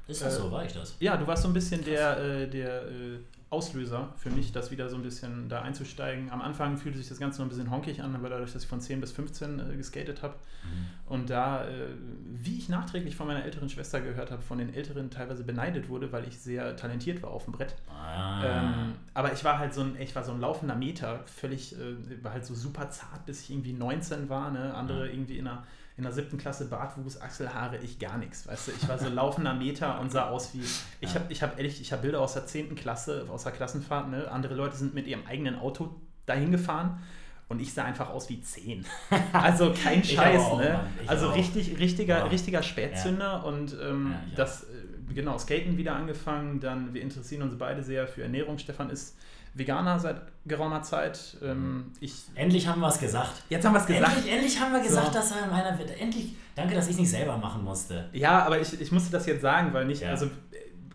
Ist 0.06 0.22
das 0.22 0.34
Äh, 0.38 0.42
so? 0.42 0.50
War 0.50 0.64
ich 0.64 0.72
das? 0.72 0.96
Ja, 1.00 1.16
du 1.16 1.26
warst 1.26 1.42
so 1.42 1.48
ein 1.48 1.54
bisschen 1.54 1.84
der, 1.84 2.18
äh, 2.18 2.48
der 2.48 2.82
äh, 2.82 3.18
Auslöser 3.54 4.12
für 4.16 4.30
mich, 4.30 4.50
das 4.50 4.72
wieder 4.72 4.88
so 4.88 4.96
ein 4.96 5.02
bisschen 5.02 5.48
da 5.48 5.62
einzusteigen. 5.62 6.30
Am 6.30 6.42
Anfang 6.42 6.76
fühlte 6.76 6.98
sich 6.98 7.08
das 7.08 7.20
Ganze 7.20 7.38
noch 7.40 7.46
ein 7.46 7.48
bisschen 7.48 7.70
honkig 7.70 8.02
an, 8.02 8.14
aber 8.16 8.28
dadurch, 8.28 8.52
dass 8.52 8.64
ich 8.64 8.68
von 8.68 8.80
10 8.80 9.00
bis 9.00 9.12
15 9.12 9.60
äh, 9.60 9.76
geskatet 9.76 10.22
habe 10.22 10.34
mhm. 10.64 11.12
und 11.12 11.30
da, 11.30 11.64
äh, 11.64 11.86
wie 12.32 12.58
ich 12.58 12.68
nachträglich 12.68 13.14
von 13.14 13.28
meiner 13.28 13.44
älteren 13.44 13.68
Schwester 13.68 14.00
gehört 14.00 14.32
habe, 14.32 14.42
von 14.42 14.58
den 14.58 14.74
Älteren 14.74 15.08
teilweise 15.08 15.44
beneidet 15.44 15.88
wurde, 15.88 16.10
weil 16.10 16.26
ich 16.26 16.40
sehr 16.40 16.76
talentiert 16.76 17.22
war 17.22 17.30
auf 17.30 17.44
dem 17.44 17.52
Brett. 17.52 17.76
Ah. 17.88 18.42
Ähm, 18.44 18.92
aber 19.14 19.32
ich 19.32 19.44
war 19.44 19.60
halt 19.60 19.72
so 19.72 19.82
ein, 19.82 19.96
ich 20.00 20.16
war 20.16 20.24
so 20.24 20.32
ein 20.32 20.40
laufender 20.40 20.74
Meter, 20.74 21.20
völlig, 21.26 21.78
äh, 21.78 22.24
war 22.24 22.32
halt 22.32 22.44
so 22.44 22.54
super 22.54 22.90
zart, 22.90 23.24
bis 23.24 23.42
ich 23.42 23.50
irgendwie 23.52 23.72
19 23.72 24.28
war, 24.28 24.50
ne? 24.50 24.74
andere 24.74 25.04
mhm. 25.04 25.12
irgendwie 25.12 25.38
in 25.38 25.46
einer 25.46 25.62
in 25.96 26.02
der 26.02 26.12
siebten 26.12 26.38
Klasse 26.38 26.66
Bartwuchs, 26.66 27.20
Achselhaare, 27.20 27.78
ich 27.78 27.98
gar 27.98 28.18
nichts. 28.18 28.46
Weißt 28.48 28.68
du, 28.68 28.72
ich 28.72 28.88
war 28.88 28.98
so 28.98 29.08
laufender 29.08 29.54
Meter 29.54 30.00
und 30.00 30.10
sah 30.10 30.28
aus 30.28 30.52
wie. 30.52 30.62
Ich 31.00 31.14
ja. 31.14 31.20
habe 31.20 31.32
ich 31.32 31.42
hab 31.42 31.56
ehrlich, 31.56 31.80
ich 31.80 31.92
habe 31.92 32.02
Bilder 32.02 32.20
aus 32.20 32.34
der 32.34 32.46
zehnten 32.46 32.74
Klasse, 32.74 33.26
aus 33.30 33.44
der 33.44 33.52
Klassenfahrt. 33.52 34.08
Ne? 34.08 34.28
Andere 34.30 34.54
Leute 34.54 34.76
sind 34.76 34.94
mit 34.94 35.06
ihrem 35.06 35.24
eigenen 35.26 35.56
Auto 35.56 35.94
dahin 36.26 36.50
gefahren 36.50 37.00
und 37.48 37.60
ich 37.60 37.72
sah 37.72 37.84
einfach 37.84 38.10
aus 38.10 38.28
wie 38.28 38.40
zehn. 38.40 38.84
Also 39.32 39.72
kein 39.72 40.02
Scheiß, 40.02 40.40
auch, 40.40 40.58
ne? 40.58 40.80
Also 41.06 41.28
auch. 41.28 41.36
richtig, 41.36 41.78
richtiger, 41.78 42.24
wow. 42.24 42.32
richtiger 42.32 42.62
Spätzünder 42.62 43.24
ja. 43.24 43.40
und 43.40 43.76
ähm, 43.80 44.12
ja, 44.12 44.36
das, 44.36 44.64
äh, 44.64 45.14
genau, 45.14 45.38
Skaten 45.38 45.76
wieder 45.76 45.94
angefangen, 45.94 46.58
dann 46.58 46.94
wir 46.94 47.02
interessieren 47.02 47.42
uns 47.42 47.56
beide 47.56 47.82
sehr 47.82 48.08
für 48.08 48.22
Ernährung. 48.22 48.58
Stefan 48.58 48.90
ist 48.90 49.16
Veganer 49.54 49.98
seit 49.98 50.20
geraumer 50.46 50.82
Zeit. 50.82 51.36
Ähm, 51.42 51.92
ich 52.00 52.14
endlich 52.34 52.66
haben 52.66 52.80
wir 52.80 52.88
es 52.88 52.98
gesagt. 52.98 53.42
Jetzt 53.48 53.64
haben 53.64 53.72
wir 53.72 53.80
es 53.80 53.86
gesagt. 53.86 54.16
Endlich, 54.16 54.32
endlich, 54.32 54.60
haben 54.60 54.72
wir 54.72 54.82
gesagt, 54.82 55.06
so. 55.06 55.12
dass 55.12 55.30
er 55.30 55.46
meiner 55.46 55.78
wird. 55.78 55.98
Endlich, 55.98 56.34
danke, 56.54 56.74
dass 56.74 56.86
ich 56.86 56.92
es 56.92 56.98
nicht 56.98 57.10
selber 57.10 57.36
machen 57.38 57.64
musste. 57.64 58.08
Ja, 58.12 58.44
aber 58.44 58.60
ich, 58.60 58.80
ich 58.80 58.92
musste 58.92 59.12
das 59.12 59.26
jetzt 59.26 59.42
sagen, 59.42 59.72
weil 59.72 59.86
nicht, 59.86 60.02
ja. 60.02 60.10
also 60.10 60.28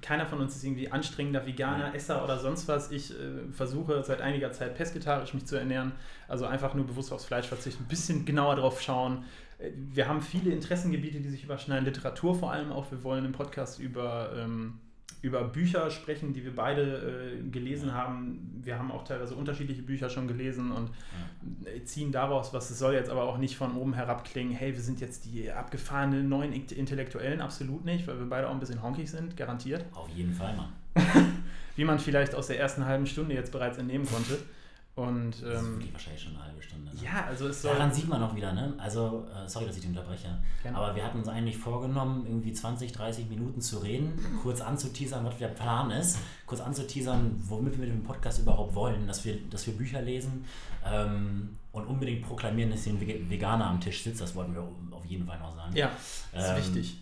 keiner 0.01 0.25
von 0.25 0.39
uns 0.39 0.55
ist 0.55 0.63
irgendwie 0.63 0.91
anstrengender 0.91 1.45
Veganer. 1.45 1.93
Esser 1.93 2.23
oder 2.23 2.39
sonst 2.39 2.67
was. 2.67 2.91
Ich 2.91 3.11
äh, 3.11 3.51
versuche 3.51 4.03
seit 4.03 4.21
einiger 4.21 4.51
Zeit 4.51 4.75
pesketarisch 4.75 5.33
mich 5.33 5.45
zu 5.45 5.55
ernähren, 5.55 5.93
also 6.27 6.45
einfach 6.45 6.73
nur 6.73 6.85
bewusst 6.85 7.11
aufs 7.11 7.25
Fleisch 7.25 7.47
verzichten, 7.47 7.83
ein 7.83 7.87
bisschen 7.87 8.25
genauer 8.25 8.55
drauf 8.55 8.81
schauen. 8.81 9.25
Äh, 9.57 9.71
wir 9.73 10.07
haben 10.07 10.21
viele 10.21 10.51
Interessengebiete, 10.51 11.19
die 11.19 11.29
sich 11.29 11.43
überschneiden, 11.43 11.85
Literatur 11.85 12.35
vor 12.35 12.51
allem 12.51 12.71
auch. 12.71 12.91
Wir 12.91 13.03
wollen 13.03 13.25
im 13.25 13.31
Podcast 13.31 13.79
über 13.79 14.31
ähm, 14.37 14.79
über 15.21 15.43
Bücher 15.43 15.91
sprechen, 15.91 16.33
die 16.33 16.45
wir 16.45 16.55
beide 16.55 17.33
äh, 17.41 17.49
gelesen 17.49 17.93
haben. 17.93 18.61
Wir 18.63 18.79
haben 18.79 18.91
auch 18.91 19.03
teilweise 19.03 19.35
unterschiedliche 19.35 19.81
Bücher 19.81 20.09
schon 20.09 20.27
gelesen 20.27 20.71
und 20.71 20.89
ja. 20.89 21.85
ziehen 21.85 22.11
daraus, 22.11 22.53
was 22.53 22.69
es 22.69 22.79
soll 22.79 22.93
jetzt 22.93 23.09
aber 23.09 23.23
auch 23.23 23.37
nicht 23.37 23.57
von 23.57 23.75
oben 23.75 23.93
herab 23.93 24.23
klingen, 24.23 24.51
hey, 24.51 24.73
wir 24.73 24.81
sind 24.81 25.01
jetzt 25.01 25.25
die 25.25 25.51
abgefahrenen 25.51 26.29
neuen 26.29 26.53
Intellektuellen, 26.53 27.41
absolut 27.41 27.83
nicht, 27.83 28.07
weil 28.07 28.17
wir 28.17 28.29
beide 28.29 28.47
auch 28.47 28.53
ein 28.53 28.59
bisschen 28.59 28.81
honkig 28.81 29.09
sind, 29.09 29.35
garantiert. 29.35 29.85
Auf 29.93 30.09
jeden 30.09 30.33
Fall, 30.33 30.55
Mann. 30.55 30.73
Wie 31.75 31.83
man 31.83 31.99
vielleicht 31.99 32.33
aus 32.35 32.47
der 32.47 32.59
ersten 32.59 32.85
halben 32.85 33.05
Stunde 33.05 33.35
jetzt 33.35 33.51
bereits 33.51 33.77
entnehmen 33.77 34.05
konnte. 34.05 34.37
Und, 34.99 35.43
ähm, 35.43 35.43
das 35.43 35.53
ist 35.53 35.93
wahrscheinlich 35.93 36.23
schon 36.23 36.35
eine 36.35 36.43
halbe 36.43 36.61
Stunde. 36.61 36.91
Ne? 36.93 37.01
Ja, 37.01 37.25
also 37.25 37.47
es 37.47 37.61
soll. 37.61 37.71
Daran 37.71 37.93
sieht 37.93 38.09
man 38.09 38.21
auch 38.21 38.35
wieder, 38.35 38.51
ne? 38.51 38.73
Also, 38.77 39.25
äh, 39.33 39.47
sorry, 39.47 39.65
dass 39.65 39.75
ich 39.75 39.81
dich 39.81 39.89
unterbreche. 39.89 40.27
Gerne. 40.61 40.77
Aber 40.77 40.93
wir 40.93 41.05
hatten 41.05 41.19
uns 41.19 41.29
eigentlich 41.29 41.57
vorgenommen, 41.57 42.25
irgendwie 42.27 42.51
20, 42.51 42.91
30 42.91 43.29
Minuten 43.29 43.61
zu 43.61 43.77
reden, 43.77 44.19
kurz 44.43 44.59
anzuteasern, 44.59 45.23
was 45.23 45.37
der 45.37 45.47
Plan 45.47 45.89
ist, 45.91 46.19
kurz 46.45 46.59
anzuteasern, 46.59 47.41
womit 47.47 47.79
wir 47.79 47.85
mit 47.85 47.89
dem 47.89 48.03
Podcast 48.03 48.39
überhaupt 48.39 48.75
wollen, 48.75 49.07
dass 49.07 49.23
wir, 49.23 49.37
dass 49.49 49.65
wir 49.67 49.73
Bücher 49.73 50.01
lesen 50.01 50.43
ähm, 50.85 51.55
und 51.71 51.85
unbedingt 51.85 52.23
proklamieren, 52.23 52.71
dass 52.71 52.83
hier 52.83 52.91
ein 52.91 53.29
Veganer 53.29 53.67
am 53.67 53.79
Tisch 53.79 54.03
sitzt. 54.03 54.19
Das 54.19 54.35
wollten 54.35 54.53
wir 54.53 54.67
auf 54.91 55.05
jeden 55.05 55.25
Fall 55.25 55.39
noch 55.39 55.55
sagen. 55.55 55.73
Ja, 55.77 55.91
das 56.33 56.43
ist 56.43 56.49
ähm, 56.49 56.57
wichtig. 56.57 56.97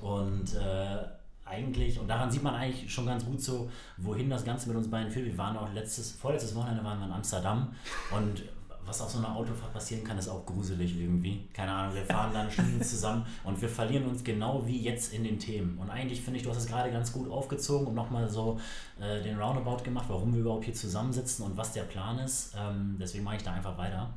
Und 0.00 0.54
äh, 0.54 0.98
eigentlich, 1.46 1.98
und 1.98 2.08
daran 2.08 2.30
sieht 2.30 2.42
man 2.42 2.54
eigentlich 2.54 2.92
schon 2.92 3.06
ganz 3.06 3.24
gut 3.24 3.40
so, 3.40 3.70
wohin 3.96 4.28
das 4.28 4.44
Ganze 4.44 4.68
mit 4.68 4.76
uns 4.76 4.90
beiden 4.90 5.10
führt. 5.10 5.26
Wir 5.26 5.38
waren 5.38 5.56
auch 5.56 5.72
letztes, 5.72 6.12
vorletztes 6.12 6.54
Wochenende 6.54 6.84
waren 6.84 6.98
wir 6.98 7.06
in 7.06 7.12
Amsterdam 7.12 7.74
und 8.14 8.42
was 8.86 9.00
auf 9.00 9.10
so 9.10 9.18
einer 9.18 9.34
Autofahrt 9.34 9.72
passieren 9.72 10.04
kann, 10.04 10.16
ist 10.16 10.28
auch 10.28 10.46
gruselig 10.46 10.96
irgendwie. 10.96 11.48
Keine 11.52 11.72
Ahnung, 11.72 11.94
wir 11.94 12.04
fahren 12.04 12.32
dann 12.32 12.50
Stunden 12.50 12.80
zusammen 12.82 13.26
und 13.44 13.60
wir 13.60 13.68
verlieren 13.68 14.06
uns 14.06 14.22
genau 14.22 14.64
wie 14.66 14.80
jetzt 14.80 15.12
in 15.12 15.24
den 15.24 15.38
Themen. 15.38 15.76
Und 15.78 15.90
eigentlich 15.90 16.22
finde 16.22 16.38
ich, 16.38 16.44
du 16.44 16.50
hast 16.50 16.58
es 16.58 16.66
gerade 16.66 16.90
ganz 16.90 17.12
gut 17.12 17.28
aufgezogen 17.28 17.88
und 17.88 17.94
nochmal 17.94 18.28
so 18.28 18.60
äh, 19.00 19.22
den 19.22 19.38
Roundabout 19.38 19.82
gemacht, 19.82 20.06
warum 20.08 20.32
wir 20.32 20.40
überhaupt 20.40 20.64
hier 20.64 20.74
zusammensitzen 20.74 21.44
und 21.44 21.56
was 21.56 21.72
der 21.72 21.82
Plan 21.82 22.18
ist. 22.20 22.54
Ähm, 22.56 22.96
deswegen 23.00 23.24
mache 23.24 23.36
ich 23.36 23.42
da 23.42 23.52
einfach 23.52 23.76
weiter. 23.76 24.10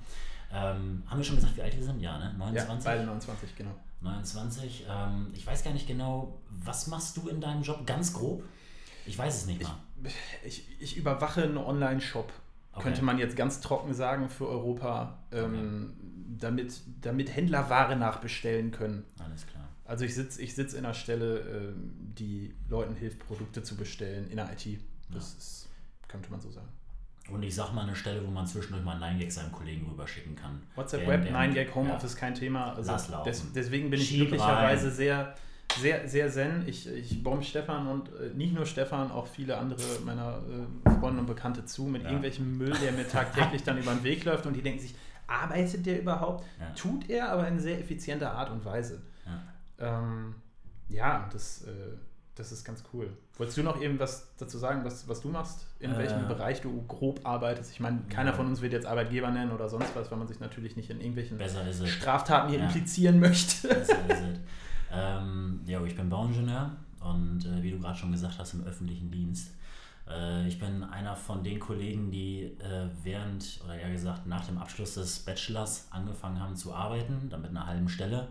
Ähm, 0.51 1.03
haben 1.07 1.17
wir 1.17 1.23
schon 1.23 1.35
gesagt, 1.35 1.57
wie 1.57 1.61
alt 1.61 1.75
wir 1.75 1.83
sind? 1.83 1.99
Ja, 1.99 2.17
ne? 2.17 2.33
29? 2.37 2.85
Ja, 2.85 2.91
beide 2.91 3.05
29, 3.05 3.55
genau. 3.55 3.71
29. 4.01 4.85
Ähm, 4.89 5.27
ich 5.33 5.45
weiß 5.45 5.63
gar 5.63 5.73
nicht 5.73 5.87
genau, 5.87 6.39
was 6.49 6.87
machst 6.87 7.17
du 7.17 7.27
in 7.29 7.41
deinem 7.41 7.63
Job 7.63 7.85
ganz 7.85 8.13
grob? 8.13 8.43
Ich 9.05 9.17
weiß 9.17 9.35
es 9.35 9.45
nicht 9.45 9.63
mal. 9.63 9.77
Ich, 10.03 10.15
ich, 10.45 10.81
ich 10.81 10.97
überwache 10.97 11.43
einen 11.43 11.57
Online-Shop, 11.57 12.31
okay. 12.71 12.83
könnte 12.83 13.03
man 13.03 13.17
jetzt 13.17 13.35
ganz 13.35 13.59
trocken 13.59 13.93
sagen, 13.93 14.29
für 14.29 14.47
Europa, 14.47 15.19
ähm, 15.31 15.93
okay. 15.95 16.37
damit, 16.39 16.81
damit 17.01 17.35
Händler 17.35 17.69
Ware 17.69 17.95
nachbestellen 17.95 18.71
können. 18.71 19.05
Alles 19.17 19.45
klar. 19.47 19.67
Also 19.85 20.05
ich 20.05 20.13
sitze 20.13 20.41
ich 20.41 20.53
sitz 20.53 20.73
in 20.73 20.85
einer 20.85 20.93
Stelle, 20.93 21.39
ähm, 21.39 22.13
die 22.17 22.53
Leuten 22.69 22.95
hilft, 22.95 23.19
Produkte 23.19 23.63
zu 23.63 23.75
bestellen 23.75 24.29
in 24.29 24.37
der 24.37 24.51
IT. 24.51 24.79
Das 25.09 25.31
ja. 25.31 25.37
ist, 25.39 25.69
könnte 26.07 26.29
man 26.29 26.39
so 26.39 26.51
sagen. 26.51 26.69
Und 27.31 27.43
ich 27.43 27.55
sag 27.55 27.73
mal 27.73 27.83
eine 27.83 27.95
Stelle, 27.95 28.25
wo 28.25 28.31
man 28.31 28.45
zwischendurch 28.45 28.83
mal 28.83 28.97
9gag 28.97 29.31
seinem 29.31 29.51
Kollegen 29.51 29.87
rüberschicken 29.89 30.35
kann. 30.35 30.61
WhatsApp 30.75 31.07
Web, 31.07 31.29
9gag, 31.31 31.73
Homeoffice, 31.73 32.13
ja. 32.13 32.19
kein 32.19 32.35
Thema. 32.35 32.73
Also 32.73 32.93
des, 33.23 33.53
deswegen 33.53 33.89
bin 33.89 33.99
ich 33.99 34.13
glücklicherweise 34.13 34.87
rein. 34.87 34.95
sehr, 34.95 35.35
sehr, 35.79 36.07
sehr 36.07 36.31
zen. 36.31 36.67
Ich, 36.67 36.87
ich 36.87 37.23
bombe 37.23 37.43
Stefan 37.43 37.87
und 37.87 38.09
äh, 38.09 38.33
nicht 38.35 38.53
nur 38.53 38.65
Stefan, 38.65 39.11
auch 39.11 39.27
viele 39.27 39.57
andere 39.57 39.81
meiner 40.05 40.39
äh, 40.85 40.89
Freunde 40.99 41.21
und 41.21 41.27
Bekannte 41.27 41.65
zu 41.65 41.83
mit 41.83 42.03
ja. 42.03 42.09
irgendwelchem 42.09 42.57
Müll, 42.57 42.75
der 42.83 42.91
mir 42.91 43.07
tagtäglich 43.07 43.63
dann 43.63 43.77
über 43.77 43.93
den 43.93 44.03
Weg 44.03 44.25
läuft 44.25 44.45
und 44.45 44.55
die 44.55 44.61
denken 44.61 44.79
sich, 44.79 44.95
arbeitet 45.27 45.85
der 45.85 46.01
überhaupt? 46.01 46.45
Ja. 46.59 46.71
Tut 46.71 47.09
er, 47.09 47.31
aber 47.31 47.47
in 47.47 47.59
sehr 47.59 47.79
effizienter 47.79 48.31
Art 48.31 48.49
und 48.49 48.65
Weise. 48.65 49.01
Ja, 49.77 50.05
ähm, 50.05 50.35
das. 51.31 51.63
Äh, 51.63 52.08
das 52.39 52.53
ist 52.53 52.63
ganz 52.63 52.83
cool. 52.93 53.09
Wolltest 53.37 53.57
du 53.57 53.63
noch 53.63 53.81
eben 53.81 53.99
was 53.99 54.29
dazu 54.37 54.57
sagen, 54.57 54.85
was, 54.85 55.09
was 55.09 55.19
du 55.19 55.27
machst? 55.27 55.67
In 55.79 55.91
äh, 55.91 55.97
welchem 55.97 56.25
Bereich 56.29 56.61
du 56.61 56.83
grob 56.87 57.19
arbeitest? 57.25 57.71
Ich 57.73 57.81
meine, 57.81 57.99
keiner 58.09 58.31
ja. 58.31 58.35
von 58.35 58.47
uns 58.47 58.61
wird 58.61 58.71
jetzt 58.71 58.87
Arbeitgeber 58.87 59.29
nennen 59.29 59.51
oder 59.51 59.67
sonst 59.67 59.93
was, 59.93 60.09
weil 60.09 60.17
man 60.17 60.27
sich 60.27 60.39
natürlich 60.39 60.77
nicht 60.77 60.89
in 60.89 61.01
irgendwelchen 61.01 61.37
Straftaten 61.85 62.49
hier 62.49 62.59
ja. 62.59 62.65
implizieren 62.65 63.19
möchte. 63.19 63.67
Besser 63.67 63.97
ist 64.07 64.21
es. 64.21 64.39
Ähm, 64.91 65.59
ja, 65.65 65.83
ich 65.83 65.95
bin 65.95 66.09
Bauingenieur 66.09 66.71
und 67.01 67.45
äh, 67.45 67.61
wie 67.61 67.71
du 67.71 67.79
gerade 67.79 67.97
schon 67.97 68.11
gesagt 68.11 68.39
hast, 68.39 68.53
im 68.53 68.63
öffentlichen 68.63 69.11
Dienst. 69.11 69.51
Äh, 70.09 70.47
ich 70.47 70.59
bin 70.59 70.83
einer 70.83 71.17
von 71.17 71.43
den 71.43 71.59
Kollegen, 71.59 72.09
die 72.09 72.43
äh, 72.43 72.87
während, 73.03 73.59
oder 73.65 73.75
eher 73.75 73.91
gesagt 73.91 74.27
nach 74.27 74.45
dem 74.45 74.57
Abschluss 74.57 74.95
des 74.95 75.19
Bachelors 75.19 75.87
angefangen 75.91 76.39
haben 76.39 76.55
zu 76.55 76.73
arbeiten, 76.73 77.27
dann 77.29 77.41
mit 77.41 77.51
einer 77.51 77.67
halben 77.67 77.89
Stelle 77.89 78.29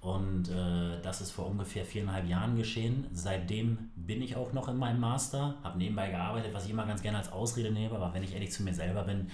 und 0.00 0.48
äh, 0.48 1.00
das 1.02 1.20
ist 1.20 1.32
vor 1.32 1.46
ungefähr 1.46 1.84
viereinhalb 1.84 2.28
Jahren 2.28 2.56
geschehen. 2.56 3.06
Seitdem 3.12 3.90
bin 3.96 4.22
ich 4.22 4.36
auch 4.36 4.52
noch 4.52 4.68
in 4.68 4.76
meinem 4.76 5.00
Master, 5.00 5.56
habe 5.64 5.76
nebenbei 5.76 6.10
gearbeitet, 6.10 6.54
was 6.54 6.66
ich 6.66 6.70
immer 6.70 6.86
ganz 6.86 7.02
gerne 7.02 7.18
als 7.18 7.32
Ausrede 7.32 7.72
nehme, 7.72 7.96
aber 7.96 8.14
wenn 8.14 8.22
ich 8.22 8.34
ehrlich 8.34 8.52
zu 8.52 8.62
mir 8.62 8.72
selber 8.72 9.02
bin, 9.02 9.28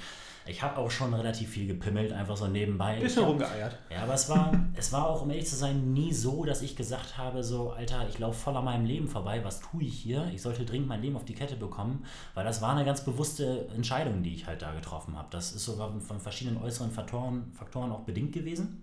ich 0.46 0.62
habe 0.62 0.79
auch 0.79 0.90
schon 0.90 1.12
relativ 1.12 1.50
viel 1.50 1.66
gepimmelt, 1.66 2.12
einfach 2.12 2.37
so 2.37 2.46
nebenbei. 2.46 2.98
Bisschen 2.98 3.24
rumgeeiert. 3.24 3.79
Ja, 3.90 4.03
aber 4.03 4.14
es 4.14 4.29
war, 4.29 4.53
es 4.74 4.92
war 4.92 5.09
auch, 5.09 5.22
um 5.22 5.31
ehrlich 5.31 5.46
zu 5.46 5.57
sein, 5.57 5.92
nie 5.92 6.12
so, 6.12 6.44
dass 6.44 6.62
ich 6.62 6.77
gesagt 6.77 7.18
habe, 7.18 7.42
so, 7.42 7.70
Alter, 7.70 8.07
ich 8.09 8.18
laufe 8.18 8.38
voll 8.38 8.57
an 8.57 8.64
meinem 8.64 8.87
Leben 8.87 9.09
vorbei, 9.09 9.42
was 9.44 9.61
tue 9.61 9.85
ich 9.85 9.98
hier? 9.98 10.31
Ich 10.35 10.42
sollte 10.42 10.64
dringend 10.64 10.88
mein 10.88 11.03
Leben 11.03 11.16
auf 11.16 11.24
die 11.24 11.35
Kette 11.35 11.57
bekommen, 11.57 12.05
weil 12.35 12.44
das 12.44 12.62
war 12.62 12.74
eine 12.74 12.85
ganz 12.85 13.05
bewusste 13.05 13.68
Entscheidung, 13.74 14.22
die 14.22 14.35
ich 14.35 14.46
halt 14.46 14.62
da 14.62 14.72
getroffen 14.72 15.16
habe. 15.16 15.29
Das 15.31 15.53
ist 15.53 15.64
sogar 15.64 15.92
von 16.00 16.20
verschiedenen 16.20 16.62
äußeren 16.62 16.90
Faktoren, 16.90 17.53
Faktoren 17.53 17.92
auch 17.92 18.00
bedingt 18.00 18.33
gewesen. 18.33 18.83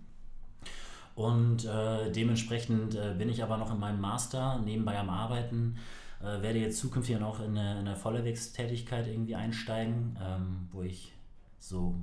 Und 1.16 1.66
äh, 1.66 2.12
dementsprechend 2.12 2.96
äh, 2.96 3.14
bin 3.18 3.30
ich 3.30 3.44
aber 3.44 3.58
noch 3.58 3.72
in 3.72 3.80
meinem 3.80 4.00
Master, 4.00 4.60
nebenbei 4.64 4.98
am 4.98 5.10
Arbeiten, 5.10 5.78
äh, 6.22 6.42
werde 6.42 6.60
jetzt 6.60 6.80
zukünftig 6.80 7.20
noch 7.20 7.40
in 7.40 7.58
eine, 7.58 7.80
in 7.80 7.88
eine 7.88 7.96
Vollwegs-Tätigkeit 7.96 9.08
irgendwie 9.08 9.36
einsteigen, 9.36 10.18
ähm, 10.22 10.68
wo 10.72 10.84
ich 10.84 11.14
so 11.62 11.96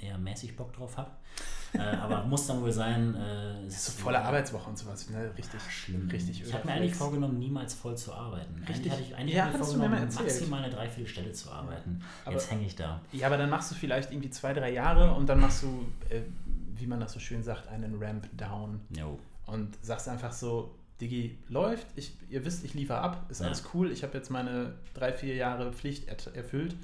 eher 0.00 0.16
mäßig 0.16 0.56
Bock 0.56 0.72
drauf 0.72 0.96
habe. 0.96 1.10
äh, 1.74 1.78
aber 1.78 2.24
muss 2.26 2.46
dann 2.46 2.62
wohl 2.62 2.72
sein. 2.72 3.14
Äh, 3.14 3.64
das 3.64 3.74
ist 3.74 3.98
so 3.98 4.02
volle 4.04 4.20
Arbeitswoche 4.20 4.70
und 4.70 4.78
sowas, 4.78 5.10
ne? 5.10 5.30
Richtig. 5.36 5.60
Ach, 5.62 5.70
schlimm. 5.70 6.08
Richtig 6.08 6.42
ich 6.42 6.52
habe 6.54 6.66
mir 6.66 6.72
eigentlich 6.74 6.94
vorgenommen, 6.94 7.38
niemals 7.38 7.74
voll 7.74 7.96
zu 7.96 8.12
arbeiten. 8.12 8.54
Richtig. 8.66 8.76
Eigentlich 8.76 8.92
hatte 8.92 9.02
ich 9.02 9.16
eigentlich 9.16 9.36
ja, 9.36 9.46
mir 9.46 9.58
vorgenommen, 9.58 10.08
maximal 10.14 10.64
eine 10.64 10.72
Dreiviertelstelle 10.72 11.32
zu 11.32 11.50
arbeiten. 11.50 12.02
Aber, 12.24 12.32
Jetzt 12.32 12.50
hänge 12.50 12.64
ich 12.64 12.74
da. 12.74 13.02
Ja, 13.12 13.26
aber 13.26 13.36
dann 13.36 13.50
machst 13.50 13.70
du 13.70 13.74
vielleicht 13.74 14.10
irgendwie 14.10 14.30
zwei, 14.30 14.54
drei 14.54 14.72
Jahre 14.72 15.12
und 15.12 15.28
dann 15.28 15.40
machst 15.40 15.62
du 15.62 15.86
äh, 16.08 16.22
wie 16.80 16.86
man 16.86 17.00
das 17.00 17.12
so 17.12 17.20
schön 17.20 17.42
sagt, 17.42 17.68
einen 17.68 18.02
Ramp 18.02 18.28
down. 18.36 18.80
No. 18.96 19.18
Und 19.46 19.76
sagst 19.82 20.08
einfach 20.08 20.32
so, 20.32 20.74
Digi, 21.00 21.38
läuft, 21.48 21.86
ich, 21.96 22.12
ihr 22.28 22.44
wisst, 22.44 22.64
ich 22.64 22.74
liefere 22.74 23.00
ab, 23.00 23.26
ist 23.30 23.40
ja. 23.40 23.46
alles 23.46 23.64
cool, 23.74 23.90
ich 23.90 24.02
habe 24.02 24.16
jetzt 24.18 24.30
meine 24.30 24.74
drei, 24.94 25.12
vier 25.12 25.34
Jahre 25.34 25.72
Pflicht 25.72 26.08
erfüllt. 26.34 26.76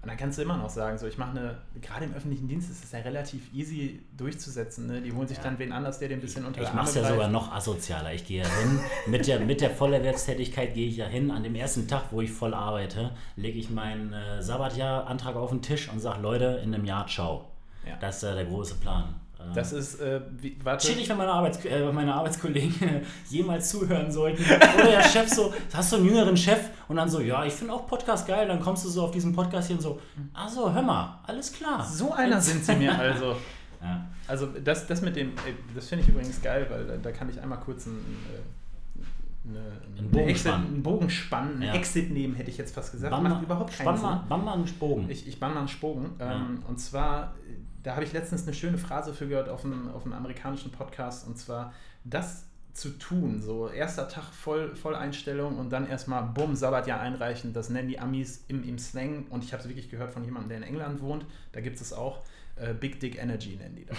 Und 0.00 0.08
dann 0.10 0.18
kannst 0.18 0.36
du 0.36 0.42
immer 0.42 0.58
noch 0.58 0.68
sagen, 0.68 0.98
so 0.98 1.06
ich 1.06 1.16
mache 1.16 1.30
eine, 1.30 1.56
gerade 1.80 2.04
im 2.04 2.12
öffentlichen 2.12 2.46
Dienst 2.46 2.70
ist 2.70 2.84
es 2.84 2.92
ja 2.92 2.98
relativ 2.98 3.50
easy 3.54 4.02
durchzusetzen. 4.18 4.86
Ne? 4.86 5.00
Die 5.00 5.10
holen 5.12 5.26
sich 5.26 5.38
Ja. 5.38 5.44
dann 5.44 5.58
wen 5.58 5.72
anders, 5.72 5.98
der 5.98 6.08
den 6.08 6.18
ein 6.18 6.20
bisschen 6.20 6.44
unter 6.44 6.60
Ich 6.60 6.68
Arme 6.68 6.82
mache 6.82 6.90
es 6.90 6.94
ja 6.96 7.08
sogar 7.08 7.28
noch 7.28 7.50
asozialer. 7.50 8.12
Ich 8.12 8.26
gehe 8.26 8.42
ja 8.42 8.48
hin, 8.48 8.80
mit 9.06 9.26
der, 9.26 9.40
mit 9.40 9.62
der 9.62 9.70
Vollerwerbstätigkeit 9.70 10.74
gehe 10.74 10.88
ich 10.88 10.98
ja 10.98 11.06
hin. 11.06 11.30
An 11.30 11.42
dem 11.42 11.54
ersten 11.54 11.88
Tag, 11.88 12.04
wo 12.10 12.20
ich 12.20 12.30
voll 12.30 12.52
arbeite, 12.52 13.12
lege 13.36 13.58
ich 13.58 13.70
meinen 13.70 14.12
äh, 14.12 14.42
Sabbatjahr-Antrag 14.42 15.36
auf 15.36 15.48
den 15.48 15.62
Tisch 15.62 15.88
und 15.90 16.00
sage, 16.00 16.20
Leute, 16.20 16.60
in 16.62 16.74
einem 16.74 16.84
Jahr, 16.84 17.06
ciao. 17.06 17.46
Ja. 17.88 17.96
Das 17.96 18.18
ist 18.18 18.24
äh, 18.24 18.34
der 18.34 18.44
große 18.44 18.74
Plan. 18.74 19.14
Äh, 19.50 19.54
Das 19.54 19.72
ist, 19.72 20.00
äh, 20.00 20.20
wie, 20.38 20.56
warte. 20.62 20.86
Chillig, 20.86 21.08
wenn 21.08 21.16
meine, 21.16 21.32
Arbeits 21.32 21.64
äh, 21.64 21.90
meine 21.92 22.14
Arbeitskollegen 22.14 23.02
jemals 23.30 23.68
zuhören 23.70 24.10
sollten. 24.10 24.42
Oder 24.44 24.90
der 24.90 25.02
Chef 25.02 25.28
so, 25.28 25.52
hast 25.72 25.92
du 25.92 25.96
einen 25.96 26.06
jüngeren 26.06 26.36
Chef? 26.36 26.60
Und 26.88 26.96
dann 26.96 27.08
so, 27.08 27.20
ja, 27.20 27.44
ich 27.44 27.52
finde 27.52 27.72
auch 27.72 27.86
Podcast 27.86 28.26
geil. 28.26 28.46
Dann 28.48 28.60
kommst 28.60 28.84
du 28.84 28.88
so 28.88 29.02
auf 29.04 29.10
diesen 29.10 29.34
Podcast 29.34 29.68
hier 29.68 29.76
und 29.76 29.82
so, 29.82 30.00
ach 30.32 30.48
so, 30.48 30.72
hör 30.72 30.82
mal, 30.82 31.18
alles 31.26 31.52
klar. 31.52 31.84
So 31.84 32.12
einer 32.12 32.40
sind 32.40 32.64
sie 32.64 32.76
mir 32.76 32.98
also. 32.98 33.36
Ja. 33.82 34.02
Also 34.26 34.46
das, 34.46 34.86
das 34.86 35.02
mit 35.02 35.14
dem, 35.14 35.32
ey, 35.46 35.54
das 35.74 35.88
finde 35.88 36.04
ich 36.04 36.08
übrigens 36.08 36.40
geil, 36.40 36.66
weil 36.70 36.86
da, 36.86 36.96
da 36.96 37.12
kann 37.12 37.28
ich 37.28 37.38
einmal 37.38 37.60
kurz 37.60 37.86
einen, 37.86 37.98
äh, 38.32 38.98
eine, 39.46 39.58
Einen 39.58 39.98
eine 39.98 40.08
Bogen 40.08 40.28
Exit, 40.30 40.46
spannen. 40.46 40.66
einen 40.68 40.82
Bogen 40.82 41.10
spannen, 41.10 41.52
einen 41.56 41.62
Ja. 41.64 41.74
Exit 41.74 42.10
nehmen, 42.10 42.34
hätte 42.34 42.48
ich 42.50 42.56
jetzt 42.56 42.74
fast 42.74 42.92
gesagt. 42.92 43.10
Bann 43.10 43.22
Macht 43.22 43.42
überhaupt 43.42 43.74
keinen 43.76 43.94
spann 43.94 43.98
Sinn. 44.20 44.28
bann 44.30 44.44
mal 44.44 44.54
einen 44.54 44.64
Bogen. 44.78 45.10
Ich, 45.10 45.28
ich 45.28 45.38
bann 45.38 45.52
mal 45.52 45.58
einen 45.60 45.68
Spogen. 45.68 46.12
Ja. 46.18 46.32
Ähm, 46.34 46.62
und 46.66 46.80
zwar, 46.80 47.34
äh, 47.46 47.56
da 47.84 47.94
habe 47.94 48.04
ich 48.04 48.12
letztens 48.12 48.42
eine 48.42 48.54
schöne 48.54 48.78
Phrase 48.78 49.14
für 49.14 49.28
gehört 49.28 49.48
auf 49.48 49.64
einem, 49.64 49.88
auf 49.90 50.04
einem 50.04 50.14
amerikanischen 50.14 50.72
Podcast. 50.72 51.26
Und 51.26 51.38
zwar, 51.38 51.72
das 52.02 52.46
zu 52.72 52.88
tun, 52.98 53.40
so 53.40 53.68
erster 53.68 54.08
Tag 54.08 54.24
voll, 54.24 54.74
Volleinstellung 54.74 55.58
und 55.58 55.70
dann 55.70 55.86
erstmal 55.86 56.24
bumm, 56.24 56.56
Sabbatjahr 56.56 56.98
einreichen, 56.98 57.52
das 57.52 57.70
nennen 57.70 57.88
die 57.88 58.00
Amis 58.00 58.44
im, 58.48 58.66
im 58.66 58.78
Slang. 58.78 59.26
Und 59.28 59.44
ich 59.44 59.52
habe 59.52 59.62
es 59.62 59.68
wirklich 59.68 59.90
gehört 59.90 60.10
von 60.10 60.24
jemandem, 60.24 60.48
der 60.48 60.58
in 60.58 60.64
England 60.64 61.00
wohnt, 61.00 61.24
da 61.52 61.60
gibt 61.60 61.80
es 61.80 61.92
auch. 61.92 62.24
Äh, 62.56 62.72
Big 62.72 63.00
Dick 63.00 63.18
Energy 63.20 63.56
nennen 63.56 63.74
die 63.74 63.84
das. 63.84 63.98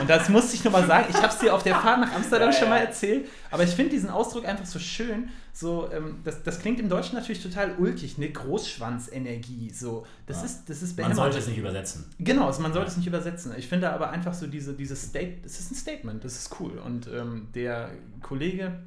Und 0.00 0.08
das 0.08 0.28
musste 0.30 0.56
ich 0.56 0.64
nochmal 0.64 0.86
sagen. 0.86 1.06
Ich 1.10 1.16
habe 1.16 1.28
es 1.28 1.38
dir 1.38 1.54
auf 1.54 1.62
der 1.62 1.74
Fahrt 1.76 2.00
nach 2.00 2.12
Amsterdam 2.14 2.48
Ja, 2.52 2.58
schon 2.58 2.68
mal 2.70 2.78
ja. 2.78 2.84
erzählt. 2.84 3.28
Aber 3.50 3.62
ich 3.62 3.70
finde 3.70 3.90
diesen 3.90 4.08
Ausdruck 4.08 4.46
einfach 4.46 4.64
so 4.64 4.78
schön. 4.78 5.28
So, 5.52 5.90
ähm, 5.92 6.20
das, 6.24 6.42
das 6.42 6.58
klingt 6.60 6.80
im 6.80 6.88
Deutschen 6.88 7.14
natürlich 7.14 7.42
total 7.42 7.74
ulkig, 7.78 8.16
ne? 8.18 8.30
Großschwanzenergie. 8.30 9.70
So, 9.70 10.06
das 10.26 10.38
Ja. 10.38 10.44
ist, 10.46 10.70
das 10.70 10.82
ist 10.82 10.98
Man 10.98 11.14
sollte 11.14 11.38
es 11.38 11.46
nicht 11.46 11.58
übersetzen. 11.58 12.06
Genau, 12.18 12.46
also 12.46 12.62
man 12.62 12.72
sollte 12.72 12.90
es 12.90 12.96
nicht 12.96 13.06
übersetzen. 13.06 13.52
Ich 13.56 13.68
finde 13.68 13.90
aber 13.90 14.10
einfach 14.10 14.34
so 14.34 14.46
diese, 14.46 14.74
dieses 14.74 15.02
State, 15.02 15.38
es 15.44 15.60
ist 15.60 15.72
ein 15.72 15.74
Statement, 15.76 16.24
das 16.24 16.36
ist 16.36 16.56
cool. 16.60 16.78
Und 16.78 17.06
ähm, 17.08 17.48
der 17.54 17.90
Kollege, 18.22 18.80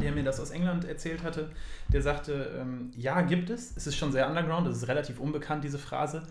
der 0.00 0.12
mir 0.12 0.24
das 0.24 0.40
aus 0.40 0.50
England 0.50 0.84
erzählt 0.84 1.22
hatte, 1.22 1.50
der 1.92 2.02
sagte, 2.02 2.58
ähm, 2.60 2.90
ja, 2.96 3.20
gibt 3.22 3.50
es. 3.50 3.76
Es 3.76 3.86
ist 3.86 3.96
schon 3.96 4.12
sehr 4.12 4.28
underground, 4.28 4.66
es 4.68 4.78
ist 4.78 4.88
relativ 4.88 5.20
unbekannt, 5.20 5.62
diese 5.64 5.78
Phrase. 5.78 6.22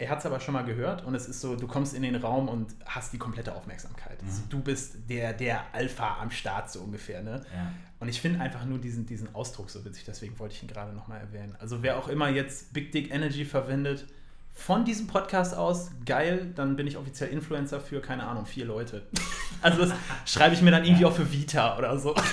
Er 0.00 0.08
hat 0.08 0.20
es 0.20 0.26
aber 0.26 0.40
schon 0.40 0.54
mal 0.54 0.64
gehört 0.64 1.04
und 1.04 1.14
es 1.14 1.26
ist 1.28 1.40
so, 1.42 1.56
du 1.56 1.66
kommst 1.66 1.92
in 1.94 2.02
den 2.02 2.16
Raum 2.16 2.48
und 2.48 2.74
hast 2.86 3.12
die 3.12 3.18
komplette 3.18 3.54
Aufmerksamkeit. 3.54 4.18
Also 4.24 4.40
Mhm. 4.42 4.48
du 4.48 4.60
bist 4.60 4.96
der, 5.10 5.34
der 5.34 5.62
Alpha 5.74 6.16
am 6.22 6.30
Start, 6.30 6.70
so 6.70 6.80
ungefähr. 6.80 7.22
Ne? 7.22 7.42
Ja. 7.54 7.70
Und 8.00 8.08
ich 8.08 8.18
finde 8.20 8.40
einfach 8.40 8.64
nur 8.64 8.78
diesen, 8.78 9.04
diesen 9.04 9.34
Ausdruck 9.34 9.68
so 9.68 9.84
witzig, 9.84 10.04
deswegen 10.06 10.38
wollte 10.38 10.54
ich 10.54 10.62
ihn 10.62 10.68
gerade 10.68 10.94
nochmal 10.94 11.20
erwähnen. 11.20 11.54
Also 11.60 11.82
wer 11.82 11.98
auch 11.98 12.08
immer 12.08 12.30
jetzt 12.30 12.72
Big 12.72 12.92
Dick 12.92 13.12
Energy 13.14 13.44
verwendet, 13.44 14.06
von 14.54 14.84
diesem 14.86 15.06
Podcast 15.06 15.54
aus, 15.54 15.90
geil, 16.06 16.50
dann 16.56 16.76
bin 16.76 16.86
ich 16.86 16.96
offiziell 16.96 17.28
Influencer 17.30 17.80
für, 17.80 18.00
keine 18.00 18.24
Ahnung, 18.26 18.46
vier 18.46 18.64
Leute. 18.64 19.06
Also 19.62 19.84
das 19.84 19.92
schreibe 20.24 20.54
ich 20.54 20.62
mir 20.62 20.70
dann 20.70 20.86
irgendwie 20.86 21.04
auch 21.04 21.12
für 21.12 21.30
Vita 21.30 21.76
oder 21.76 21.98
so. 21.98 22.14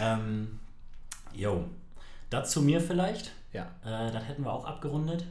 Ähm, 0.00 0.58
jo. 1.34 1.68
Dazu 2.30 2.62
mir 2.62 2.80
vielleicht. 2.80 3.32
Ja. 3.54 3.62
Äh, 3.84 4.12
das 4.12 4.24
hätten 4.28 4.42
wir 4.44 4.52
auch 4.52 4.66
abgerundet. 4.66 5.24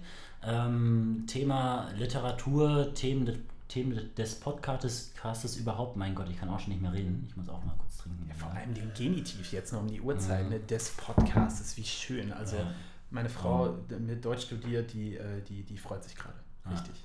Ähm, 0.44 1.26
Thema 1.28 1.90
Literatur, 1.96 2.94
Themen, 2.96 3.26
des- 3.28 3.38
Themen 3.68 4.00
des 4.18 4.40
Podcastes 4.40 5.14
Castes 5.16 5.56
überhaupt. 5.58 5.96
Mein 5.98 6.14
Gott, 6.16 6.28
ich 6.30 6.38
kann 6.40 6.50
auch 6.50 6.60
schon 6.60 6.74
nicht 6.74 6.82
mehr 6.82 6.92
reden. 6.94 7.26
Ich 7.30 7.36
muss 7.38 7.48
auch 7.50 7.64
mal 7.64 7.74
kurz 7.78 7.98
trinken. 7.98 8.30
Vor 8.36 8.52
allem 8.52 8.74
den 8.74 8.92
Genitiv 8.94 9.52
jetzt 9.54 9.72
noch 9.74 9.82
um 9.82 9.88
die 9.88 10.02
Uhrzeit, 10.02 10.44
Mhm. 10.46 10.50
ne, 10.52 10.60
des 10.60 10.90
Podcasts, 10.92 11.78
wie 11.78 11.84
schön. 11.84 12.32
Also 12.34 12.58
Ja. 12.58 12.72
meine 13.10 13.30
Frau 13.30 13.70
die 13.90 13.96
mit 13.96 14.24
Deutsch 14.26 14.44
studiert, 14.44 14.92
die, 14.94 15.16
äh, 15.16 15.42
die, 15.48 15.64
die 15.64 15.78
freut 15.78 16.04
sich 16.04 16.16
gerade. 16.16 16.36
Ah. 16.66 16.72
Richtig. 16.72 16.96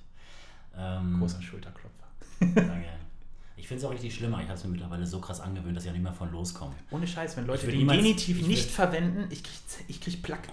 Ähm, 0.76 1.18
Großer 1.20 1.42
Schulterklopfer. 1.42 2.06
Danke. 2.40 2.84
Ich 3.56 3.66
finde 3.66 3.80
es 3.82 3.84
auch 3.88 3.92
richtig 3.92 4.14
schlimmer. 4.14 4.38
Ich 4.40 4.44
habe 4.48 4.54
es 4.58 4.64
mir 4.64 4.70
mittlerweile 4.70 5.04
so 5.06 5.20
krass 5.20 5.40
angewöhnt, 5.40 5.76
dass 5.76 5.84
ich 5.84 5.90
auch 5.90 5.94
nicht 5.94 6.02
mehr 6.04 6.12
von 6.12 6.30
loskomme. 6.30 6.74
Ohne 6.92 7.06
Scheiß, 7.06 7.36
wenn 7.36 7.46
Leute 7.46 7.66
den 7.66 7.78
niemals- 7.78 7.98
Genitiv 7.98 8.40
ich 8.40 8.46
nicht 8.46 8.70
verwenden, 8.70 9.26
ich 9.30 9.42
krieg, 9.42 9.58
ich 9.88 10.00
krieg 10.00 10.22
Plack. 10.22 10.48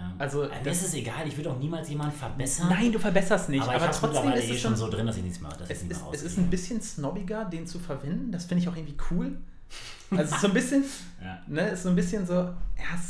Ja. 0.00 0.14
Also, 0.18 0.44
Äh, 0.44 0.48
mir 0.48 0.54
das- 0.64 0.78
ist 0.78 0.88
es 0.88 0.94
egal. 0.94 1.26
Ich 1.28 1.36
würde 1.36 1.50
auch 1.50 1.58
niemals 1.58 1.88
jemanden 1.90 2.16
verbessern. 2.16 2.68
Nein, 2.70 2.90
du 2.90 2.98
verbesserst 2.98 3.48
nicht. 3.50 3.62
aber, 3.62 3.74
Aber, 3.74 3.90
ich 3.90 3.96
trotzdem 3.96 4.32
ist 4.32 4.44
eh 4.48 4.54
es 4.54 4.60
schon 4.60 4.76
so 4.76 4.88
drin, 4.88 5.06
dass 5.06 5.16
ich 5.16 5.22
nichts 5.22 5.40
dass 5.58 5.68
Es 5.68 5.82
ist, 5.82 6.00
es 6.12 6.22
ist 6.22 6.38
ein 6.38 6.48
bisschen 6.48 6.80
snobbiger, 6.80 7.44
den 7.44 7.66
zu 7.66 7.78
verwenden. 7.78 8.32
Das 8.32 8.46
finde 8.46 8.62
ich 8.62 8.68
auch 8.68 8.76
irgendwie 8.76 8.96
cool. 9.10 9.38
Also 10.10 10.36
so 10.36 10.46
ein 10.48 10.54
bisschen, 10.54 10.84
Ja. 11.22 11.40
ne, 11.46 11.76
so 11.76 11.88
ein 11.90 11.94
bisschen 11.96 12.26
so, 12.26 12.34
ja, 12.34 12.54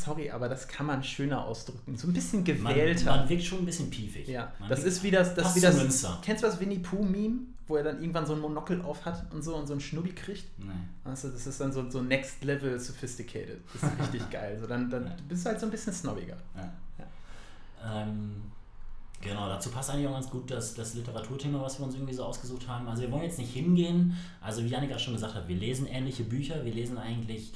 sorry, 0.04 0.30
aber 0.30 0.48
das 0.48 0.66
kann 0.68 0.86
man 0.86 1.02
schöner 1.02 1.44
ausdrücken. 1.44 1.96
So 1.96 2.08
ein 2.08 2.12
bisschen 2.12 2.40
Man, 2.40 2.44
gewählter. 2.74 3.16
man 3.16 3.28
wirkt 3.28 3.44
schon 3.44 3.60
ein 3.60 3.64
bisschen 3.66 3.88
piefig. 3.90 4.28
ja, 4.28 4.52
Man 4.58 4.68
das 4.68 4.84
ist 4.84 5.02
wie 5.02 5.10
das, 5.10 5.34
das, 5.34 5.54
wie 5.56 5.60
das 5.60 5.76
kennst 6.22 6.42
du 6.42 6.46
das 6.48 6.60
Winnie 6.60 6.80
Pooh 6.80 7.02
Meme, 7.04 7.38
wo 7.68 7.76
er 7.76 7.84
dann 7.84 8.00
irgendwann 8.00 8.26
so 8.26 8.34
ein 8.34 8.40
Monokel 8.40 8.82
auf 8.82 9.04
hat 9.06 9.32
und 9.32 9.42
so 9.42 9.54
und 9.56 9.66
so 9.66 9.72
einen 9.74 9.80
Schnubbi 9.80 10.12
kriegt? 10.12 10.46
Nee. 10.58 10.66
Also 11.04 11.28
das 11.28 11.46
ist 11.46 11.60
dann 11.60 11.72
so, 11.72 11.88
so 11.88 12.02
next 12.02 12.42
level 12.44 12.78
sophisticated. 12.80 13.60
Das 13.72 13.90
ist 13.92 13.98
richtig 14.00 14.30
geil. 14.30 14.58
So 14.60 14.66
dann, 14.66 14.90
dann 14.90 15.06
Ja. 15.06 15.16
bist 15.28 15.44
du 15.44 15.50
halt 15.50 15.60
so 15.60 15.66
ein 15.66 15.70
bisschen 15.70 15.92
snobbiger. 15.92 16.36
Ja. 16.56 16.72
Ja. 16.98 18.02
Ähm, 18.02 18.42
genau, 19.20 19.48
dazu 19.48 19.70
passt 19.70 19.90
eigentlich 19.90 20.09
auch 20.09 20.14
ganz 20.14 20.30
gut 20.30 20.50
das, 20.50 20.74
das 20.74 20.94
Literaturthema, 20.94 21.61
was 21.61 21.78
wir 21.78 21.87
uns 21.87 21.94
irgendwie 21.94 22.14
so 22.14 22.24
ausgesucht 22.24 22.68
haben. 22.68 22.88
Also 22.88 23.02
wir 23.02 23.11
wollen 23.11 23.24
jetzt 23.24 23.38
nicht 23.38 23.52
hingehen, 23.52 24.16
also 24.40 24.64
wie 24.64 24.68
Janik 24.68 24.90
gerade 24.90 25.02
schon 25.02 25.14
gesagt 25.14 25.35
hat, 25.35 25.48
wir 25.48 25.56
lesen 25.56 25.87
ähnliche 25.87 26.24
Bücher, 26.24 26.64
wir 26.64 26.72
lesen 26.72 26.98
eigentlich 26.98 27.52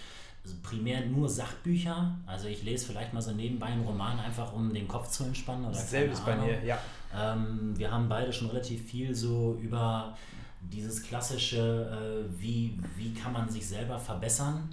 primär 0.62 1.06
nur 1.06 1.28
Sachbücher. 1.28 2.14
Also 2.26 2.48
ich 2.48 2.62
lese 2.62 2.86
vielleicht 2.86 3.14
mal 3.14 3.22
so 3.22 3.32
nebenbei 3.32 3.66
einen 3.66 3.84
Roman, 3.84 4.18
einfach 4.20 4.52
um 4.52 4.72
den 4.74 4.86
Kopf 4.86 5.08
zu 5.08 5.24
entspannen. 5.24 5.64
Oder 5.64 5.74
ist 6.12 6.24
bei 6.24 6.36
mir, 6.36 6.62
ja. 6.64 6.78
Ähm, 7.16 7.72
wir 7.76 7.90
haben 7.90 8.08
beide 8.08 8.32
schon 8.32 8.48
relativ 8.48 8.84
viel 8.84 9.14
so 9.14 9.58
über 9.62 10.16
dieses 10.60 11.02
klassische, 11.02 12.26
äh, 12.28 12.40
wie, 12.40 12.78
wie 12.96 13.14
kann 13.14 13.32
man 13.32 13.48
sich 13.48 13.66
selber 13.66 13.98
verbessern, 13.98 14.68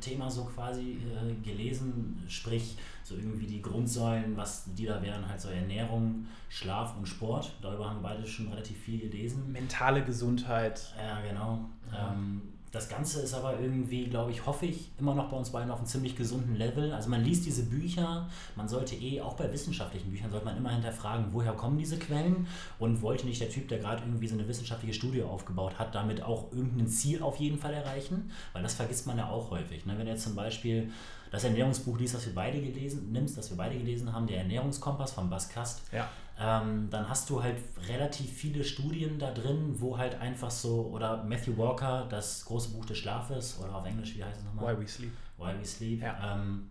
Thema 0.00 0.30
so 0.30 0.44
quasi 0.44 0.98
äh, 0.98 1.34
gelesen. 1.44 2.22
Sprich, 2.28 2.76
so 3.02 3.14
irgendwie 3.14 3.46
die 3.46 3.62
Grundsäulen, 3.62 4.36
was 4.36 4.64
die 4.74 4.86
da 4.86 5.00
wären, 5.02 5.28
halt 5.28 5.40
so 5.40 5.48
Ernährung, 5.48 6.26
Schlaf 6.48 6.96
und 6.96 7.06
Sport. 7.06 7.52
Darüber 7.62 7.88
haben 7.88 8.02
wir 8.02 8.08
beide 8.10 8.26
schon 8.26 8.48
relativ 8.48 8.78
viel 8.78 8.98
gelesen. 8.98 9.52
Mentale 9.52 10.04
Gesundheit. 10.04 10.92
Ja, 10.98 11.20
genau. 11.20 11.66
Ja. 11.92 12.12
Ähm, 12.12 12.42
das 12.72 12.88
Ganze 12.88 13.20
ist 13.20 13.32
aber 13.32 13.58
irgendwie, 13.58 14.06
glaube 14.06 14.30
ich, 14.30 14.44
hoffe 14.44 14.66
ich, 14.66 14.90
immer 14.98 15.14
noch 15.14 15.30
bei 15.30 15.36
uns 15.36 15.50
beiden 15.50 15.70
auf 15.70 15.78
einem 15.78 15.86
ziemlich 15.86 16.16
gesunden 16.16 16.56
Level. 16.56 16.92
Also 16.92 17.08
man 17.08 17.22
liest 17.22 17.46
diese 17.46 17.64
Bücher, 17.64 18.28
man 18.54 18.68
sollte 18.68 18.94
eh, 18.96 19.20
auch 19.20 19.34
bei 19.34 19.50
wissenschaftlichen 19.52 20.10
Büchern, 20.10 20.30
sollte 20.30 20.44
man 20.44 20.56
immer 20.56 20.70
hinterfragen, 20.70 21.26
woher 21.32 21.52
kommen 21.52 21.78
diese 21.78 21.98
Quellen 21.98 22.46
und 22.78 23.02
wollte 23.02 23.26
nicht 23.26 23.40
der 23.40 23.50
Typ, 23.50 23.68
der 23.68 23.78
gerade 23.78 24.02
irgendwie 24.02 24.28
so 24.28 24.34
eine 24.34 24.46
wissenschaftliche 24.48 24.94
Studie 24.94 25.22
aufgebaut 25.22 25.78
hat, 25.78 25.94
damit 25.94 26.22
auch 26.22 26.52
irgendein 26.52 26.88
Ziel 26.88 27.22
auf 27.22 27.36
jeden 27.36 27.58
Fall 27.58 27.72
erreichen, 27.72 28.30
weil 28.52 28.62
das 28.62 28.74
vergisst 28.74 29.06
man 29.06 29.18
ja 29.18 29.28
auch 29.30 29.50
häufig. 29.50 29.86
Ne? 29.86 29.94
Wenn 29.96 30.06
jetzt 30.06 30.24
zum 30.24 30.34
Beispiel 30.34 30.90
das 31.30 31.44
Ernährungsbuch 31.44 31.98
liest, 31.98 32.14
das 32.14 32.26
wir 32.26 32.34
beide 32.34 32.60
gelesen, 32.60 33.12
nimmst, 33.12 33.36
das 33.36 33.50
wir 33.50 33.56
beide 33.56 33.76
gelesen 33.76 34.12
haben, 34.12 34.26
der 34.26 34.38
Ernährungskompass 34.38 35.12
von 35.12 35.30
Bas 35.30 35.48
Kast, 35.48 35.82
Ja. 35.92 36.08
Ähm, 36.38 36.88
dann 36.90 37.08
hast 37.08 37.30
du 37.30 37.42
halt 37.42 37.56
relativ 37.88 38.30
viele 38.30 38.62
Studien 38.62 39.18
da 39.18 39.30
drin, 39.30 39.74
wo 39.78 39.96
halt 39.96 40.20
einfach 40.20 40.50
so, 40.50 40.90
oder 40.92 41.24
Matthew 41.24 41.56
Walker, 41.56 42.06
das 42.10 42.44
große 42.44 42.70
Buch 42.70 42.84
des 42.84 42.98
Schlafes, 42.98 43.58
oder 43.58 43.74
auf 43.74 43.86
Englisch, 43.86 44.16
wie 44.16 44.24
heißt 44.24 44.38
es 44.40 44.44
nochmal? 44.44 44.76
Why 44.76 44.82
we 44.82 44.88
sleep. 44.88 45.12
Why 45.38 45.54
We 45.58 45.64
Sleep. 45.64 46.02
Ja. 46.02 46.34
Ähm, 46.34 46.70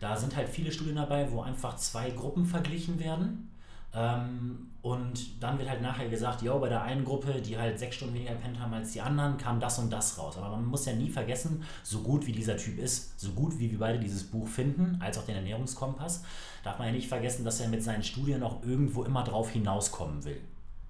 da 0.00 0.16
sind 0.16 0.34
halt 0.36 0.48
viele 0.48 0.72
Studien 0.72 0.96
dabei, 0.96 1.30
wo 1.30 1.42
einfach 1.42 1.76
zwei 1.76 2.10
Gruppen 2.10 2.44
verglichen 2.44 2.98
werden. 2.98 3.51
Ähm, 3.94 4.68
und 4.80 5.42
dann 5.42 5.58
wird 5.58 5.68
halt 5.68 5.82
nachher 5.82 6.08
gesagt, 6.08 6.42
jo, 6.42 6.58
bei 6.58 6.68
der 6.68 6.82
einen 6.82 7.04
Gruppe, 7.04 7.40
die 7.40 7.56
halt 7.58 7.78
sechs 7.78 7.96
Stunden 7.96 8.14
weniger 8.14 8.32
gepennt 8.32 8.58
haben 8.58 8.72
als 8.74 8.92
die 8.92 9.00
anderen, 9.00 9.36
kam 9.36 9.60
das 9.60 9.78
und 9.78 9.92
das 9.92 10.18
raus. 10.18 10.36
Aber 10.38 10.48
man 10.50 10.64
muss 10.64 10.86
ja 10.86 10.92
nie 10.94 11.10
vergessen, 11.10 11.62
so 11.82 12.00
gut 12.00 12.26
wie 12.26 12.32
dieser 12.32 12.56
Typ 12.56 12.78
ist, 12.78 13.20
so 13.20 13.30
gut 13.32 13.58
wie 13.58 13.70
wir 13.70 13.78
beide 13.78 13.98
dieses 14.00 14.24
Buch 14.24 14.48
finden, 14.48 14.96
als 15.00 15.18
auch 15.18 15.24
den 15.24 15.36
Ernährungskompass, 15.36 16.24
darf 16.64 16.78
man 16.78 16.88
ja 16.88 16.94
nicht 16.94 17.08
vergessen, 17.08 17.44
dass 17.44 17.60
er 17.60 17.68
mit 17.68 17.82
seinen 17.84 18.02
Studien 18.02 18.42
auch 18.42 18.62
irgendwo 18.64 19.04
immer 19.04 19.22
drauf 19.24 19.50
hinauskommen 19.50 20.24
will. 20.24 20.40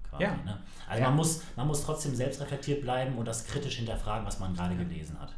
Quasi, 0.09 0.23
Ja. 0.23 0.35
ne? 0.45 0.57
Also 0.87 1.01
Ja. 1.03 1.09
man, 1.09 1.17
muss, 1.17 1.41
man 1.55 1.67
muss 1.67 1.83
trotzdem 1.83 2.15
selbstreflektiert 2.15 2.81
bleiben 2.81 3.17
und 3.17 3.27
das 3.27 3.45
kritisch 3.45 3.75
hinterfragen, 3.75 4.25
was 4.25 4.39
man 4.39 4.55
gerade 4.55 4.75
gelesen 4.75 5.19
hat. 5.19 5.33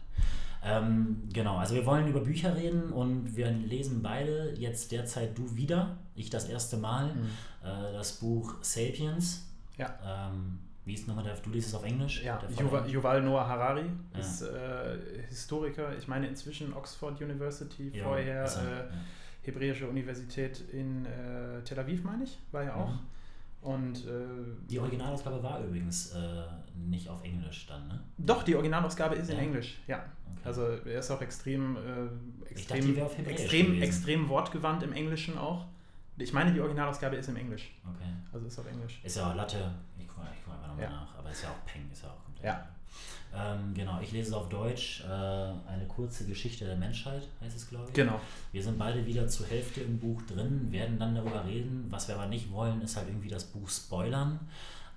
Ähm, 0.67 1.29
genau, 1.31 1.57
also 1.57 1.75
wir 1.75 1.85
wollen 1.85 2.07
über 2.07 2.21
Bücher 2.21 2.55
reden 2.55 2.91
und 2.91 3.35
wir 3.35 3.51
lesen 3.51 4.01
beide 4.01 4.55
jetzt 4.57 4.91
derzeit 4.91 5.37
du 5.37 5.55
wieder, 5.55 5.97
ich 6.15 6.31
das 6.31 6.45
erste 6.45 6.77
Mal, 6.77 7.13
Mhm. 7.13 7.29
Äh, 7.65 7.93
das 7.93 8.13
Buch 8.13 8.55
Sapiens. 8.61 9.45
Ja. 9.77 10.29
Ähm, 10.29 10.59
wie 10.85 10.93
ist 10.93 11.07
nochmal 11.07 11.23
der, 11.23 11.35
du 11.37 11.49
liest 11.49 11.69
es 11.69 11.73
auf 11.75 11.83
Englisch? 11.83 12.23
Ja, 12.23 12.37
Der 12.37 12.49
Yuval? 12.63 12.87
Yuval 12.89 13.21
Noah 13.23 13.47
Harari 13.47 13.85
Ja. 14.13 14.19
ist 14.19 14.41
äh, 14.43 14.97
Historiker, 15.27 15.97
ich 15.97 16.07
meine 16.07 16.27
inzwischen 16.27 16.73
Oxford 16.73 17.19
University, 17.21 17.89
Ja, 17.93 18.03
vorher 18.03 18.35
er, 18.43 18.45
äh, 18.45 18.77
ja. 18.79 18.85
Hebräische 19.41 19.87
Universität 19.87 20.61
in 20.71 21.05
äh, 21.05 21.61
Tel 21.63 21.79
Aviv, 21.79 22.03
meine 22.03 22.23
ich, 22.23 22.37
war 22.51 22.63
ja 22.63 22.75
auch. 22.75 22.89
Mhm. 22.91 22.99
Und 23.61 24.05
äh, 24.05 24.11
Die 24.69 24.77
Originalausgabe 24.79 25.41
war 25.41 25.63
übrigens 25.63 26.11
äh, 26.13 26.43
nicht 26.75 27.09
auf 27.09 27.23
Englisch 27.23 27.65
dann, 27.67 27.87
ne? 27.87 27.99
doch, 28.19 28.43
die 28.43 28.53
Originalausgabe 28.53 29.15
ist 29.15 29.31
in. 29.31 29.39
Englisch, 29.39 29.79
ja. 29.87 29.97
Okay. 29.97 30.41
Also 30.43 30.61
er 30.85 30.99
ist 30.99 31.09
auch 31.09 31.21
extrem, 31.21 31.75
äh, 31.75 31.79
dachte, 31.79 32.51
extrem, 32.51 32.95
extrem, 33.25 33.65
gewesen. 33.65 33.81
extrem 33.81 34.29
wortgewandt 34.29 34.83
im 34.83 34.93
Englischen 34.93 35.35
auch. 35.39 35.65
Ich 36.17 36.31
meine, 36.33 36.53
die 36.53 36.59
Originalausgabe 36.61 37.15
ist 37.17 37.27
im 37.29 37.35
Englisch. 37.35 37.71
okay. 37.83 38.09
Also 38.31 38.47
ist 38.47 38.57
auf 38.59 38.67
Englisch. 38.67 38.99
Ist 39.03 39.17
ja 39.17 39.31
auch 39.31 39.35
Latte. 39.35 39.71
Ich 39.99 40.07
gucke 40.07 40.21
guck 40.45 40.53
einfach 40.55 40.67
nochmal 40.69 40.83
Ja. 40.85 40.89
nach. 40.89 41.15
Aber 41.17 41.29
ist 41.29 41.43
ja 41.43 41.49
auch 41.49 41.65
Peng, 41.65 41.89
ist 41.91 42.03
ja 42.03 42.09
auch 42.09 42.23
komplett. 42.23 42.45
Ja. 42.45 42.67
Ähm, 43.37 43.73
genau, 43.73 43.99
ich 44.01 44.11
lese 44.13 44.29
es 44.29 44.33
auf 44.33 44.47
Deutsch. 44.47 45.01
Äh, 45.01 45.07
eine 45.11 45.85
kurze 45.89 46.25
Geschichte 46.25 46.63
der 46.65 46.77
Menschheit 46.77 47.27
heißt 47.41 47.55
es, 47.57 47.67
glaube 47.67 47.85
ich. 47.89 47.93
Genau. 47.93 48.19
Wir 48.53 48.63
sind 48.63 48.77
beide 48.77 49.05
wieder 49.05 49.27
zur 49.27 49.45
Hälfte 49.47 49.81
im 49.81 49.99
Buch 49.99 50.21
drin, 50.21 50.71
werden 50.71 50.97
dann 50.97 51.15
darüber 51.15 51.43
reden. 51.45 51.87
Was 51.89 52.07
wir 52.07 52.15
aber 52.15 52.27
nicht 52.27 52.49
wollen, 52.51 52.81
ist 52.81 52.95
halt 52.95 53.09
irgendwie 53.09 53.27
das 53.29 53.43
Buch 53.43 53.67
spoilern. 53.69 54.39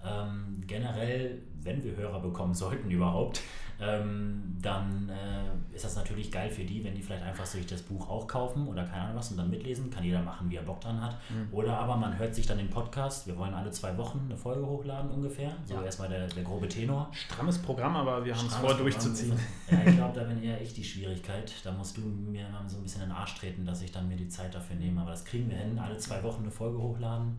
Ähm, 0.05 0.63
generell, 0.67 1.43
wenn 1.63 1.83
wir 1.83 1.97
Hörer 1.97 2.21
bekommen 2.21 2.55
sollten 2.55 2.91
überhaupt, 2.91 3.41
ähm, 3.81 4.57
dann 4.61 5.09
äh, 5.09 5.75
ist 5.75 5.85
das 5.85 5.95
natürlich 5.95 6.33
geil 6.33 6.51
für 6.51 6.65
die, 6.65 6.83
wenn 6.83 6.97
die 6.97 7.03
vielleicht 7.03 7.23
einfach 7.23 7.47
sich 7.47 7.65
das 7.65 7.83
Buch 7.83 8.09
auch 8.09 8.27
kaufen 8.27 8.67
oder 8.67 8.83
keine 8.85 9.05
Ahnung 9.05 9.17
was 9.17 9.31
und 9.31 9.37
dann 9.37 9.51
mitlesen. 9.51 9.89
Kann 9.89 10.03
jeder 10.03 10.21
machen, 10.21 10.51
wie 10.51 10.57
er 10.57 10.63
Bock 10.63 10.81
dran 10.81 11.01
hat. 11.01 11.17
Mhm. 11.31 11.49
Oder 11.53 11.79
aber 11.79 11.97
man 11.97 12.19
hört 12.19 12.35
sich 12.35 12.45
dann 12.45 12.59
den 12.59 12.71
Podcast. 12.71 13.29
Wir 13.29 13.37
wollen 13.37 13.55
alle 13.55 13.71
zwei 13.71 13.97
Wochen 13.97 14.23
eine 14.25 14.37
Folge 14.37 14.67
hochladen 14.67 15.11
ungefähr. 15.11 15.53
So 15.65 15.75
Ja. 15.75 15.83
erstmal 15.85 16.09
der, 16.09 16.27
der 16.27 16.43
grobe 16.43 16.69
Tenor. 16.69 17.09
Strammes 17.13 17.59
Programm, 17.59 17.95
aber 17.95 18.25
wir 18.25 18.37
haben 18.37 18.47
es 18.49 18.57
vor, 18.57 18.75
durchzuziehen. 18.75 19.39
Ja, 19.71 19.79
ich 19.87 19.97
glaube, 19.97 20.19
da 20.19 20.25
bin 20.25 20.43
eher 20.43 20.61
ich 20.61 20.75
die 20.75 20.83
Schwierigkeit. 20.83 21.53
Da 21.63 21.71
musst 21.71 21.97
du 21.99 22.01
mir 22.01 22.49
mal 22.49 22.69
so 22.69 22.79
ein 22.79 22.83
bisschen 22.83 23.03
in 23.03 23.11
den 23.11 23.17
Arsch 23.17 23.37
treten, 23.37 23.65
dass 23.65 23.83
ich 23.83 23.93
dann 23.93 24.09
mir 24.09 24.17
die 24.17 24.29
Zeit 24.29 24.55
dafür 24.55 24.75
nehme. 24.77 25.01
Aber 25.03 25.11
das 25.11 25.25
kriegen 25.25 25.49
wir 25.51 25.57
hin. 25.59 25.79
Alle 25.79 25.97
zwei 25.99 26.21
Wochen 26.25 26.43
eine 26.43 26.51
Folge 26.51 26.79
hochladen. 26.79 27.39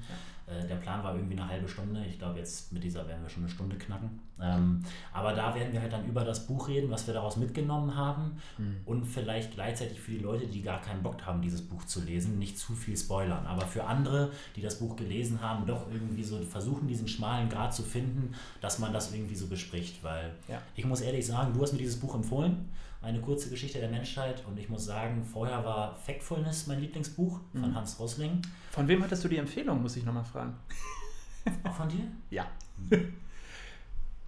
Äh, 0.49 0.65
der 0.67 0.75
Plan 0.75 1.03
war 1.03 1.13
irgendwie 1.15 1.37
eine 1.37 1.47
halbe 1.47 1.67
Stunde. 1.67 2.03
Ich 2.05 2.17
glaube, 2.17 2.39
jetzt 2.39 2.71
mit 2.73 2.83
dieser 2.83 3.07
werden 3.07 3.21
wir 3.21 3.29
schon 3.29 3.43
eine 3.43 3.51
Stunde 3.51 3.77
knacken. 3.77 4.19
Ähm, 4.41 4.81
aber 5.13 5.33
da 5.33 5.53
werden 5.53 5.71
wir 5.73 5.81
halt 5.81 5.91
dann 5.93 6.05
über 6.05 6.23
das 6.23 6.47
Buch 6.47 6.67
reden, 6.69 6.89
was 6.89 7.05
wir 7.05 7.13
daraus 7.13 7.37
mitgenommen 7.37 7.95
haben. 7.95 8.37
Hm. 8.57 8.77
Und 8.85 9.05
vielleicht 9.05 9.53
gleichzeitig 9.53 9.99
für 9.99 10.11
die 10.11 10.19
Leute, 10.19 10.47
die 10.47 10.61
gar 10.61 10.81
keinen 10.81 11.03
Bock 11.03 11.25
haben, 11.25 11.41
dieses 11.41 11.61
Buch 11.61 11.83
zu 11.85 12.01
lesen, 12.01 12.39
nicht 12.39 12.57
zu 12.57 12.73
viel 12.73 12.97
spoilern. 12.97 13.45
Aber 13.45 13.67
für 13.67 13.83
andere, 13.83 14.31
die 14.55 14.61
das 14.61 14.79
Buch 14.79 14.95
gelesen 14.95 15.41
haben, 15.41 15.67
doch 15.67 15.91
irgendwie 15.91 16.23
so 16.23 16.39
versuchen, 16.39 16.87
diesen 16.87 17.07
schmalen 17.07 17.49
Grad 17.49 17.73
zu 17.73 17.83
finden, 17.83 18.33
dass 18.61 18.79
man 18.79 18.93
das 18.93 19.13
irgendwie 19.13 19.35
so 19.35 19.47
bespricht. 19.47 20.03
Weil 20.03 20.31
Ja. 20.47 20.61
ich 20.75 20.85
muss 20.85 21.01
ehrlich 21.01 21.25
sagen, 21.27 21.53
du 21.53 21.61
hast 21.61 21.73
mir 21.73 21.79
dieses 21.79 21.99
Buch 21.99 22.15
empfohlen, 22.15 22.69
eine 23.01 23.21
kurze 23.21 23.49
Geschichte 23.49 23.79
der 23.79 23.89
Menschheit. 23.89 24.43
Und 24.47 24.57
ich 24.59 24.69
muss 24.69 24.85
sagen, 24.85 25.23
vorher 25.23 25.63
war 25.63 25.95
Factfulness 25.95 26.67
mein 26.67 26.81
Lieblingsbuch 26.81 27.39
von 27.51 27.61
Mhm. 27.71 27.75
Hans 27.75 27.99
Rosling. 27.99 28.41
Von 28.71 28.87
wem 28.87 29.01
hattest 29.03 29.23
du 29.23 29.27
die 29.29 29.37
Empfehlung, 29.37 29.81
muss 29.81 29.95
ich 29.95 30.03
nochmal 30.05 30.25
fragen? 30.25 30.55
Auch 31.63 31.73
von 31.73 31.87
dir? 31.89 32.03
Ja. 32.29 32.45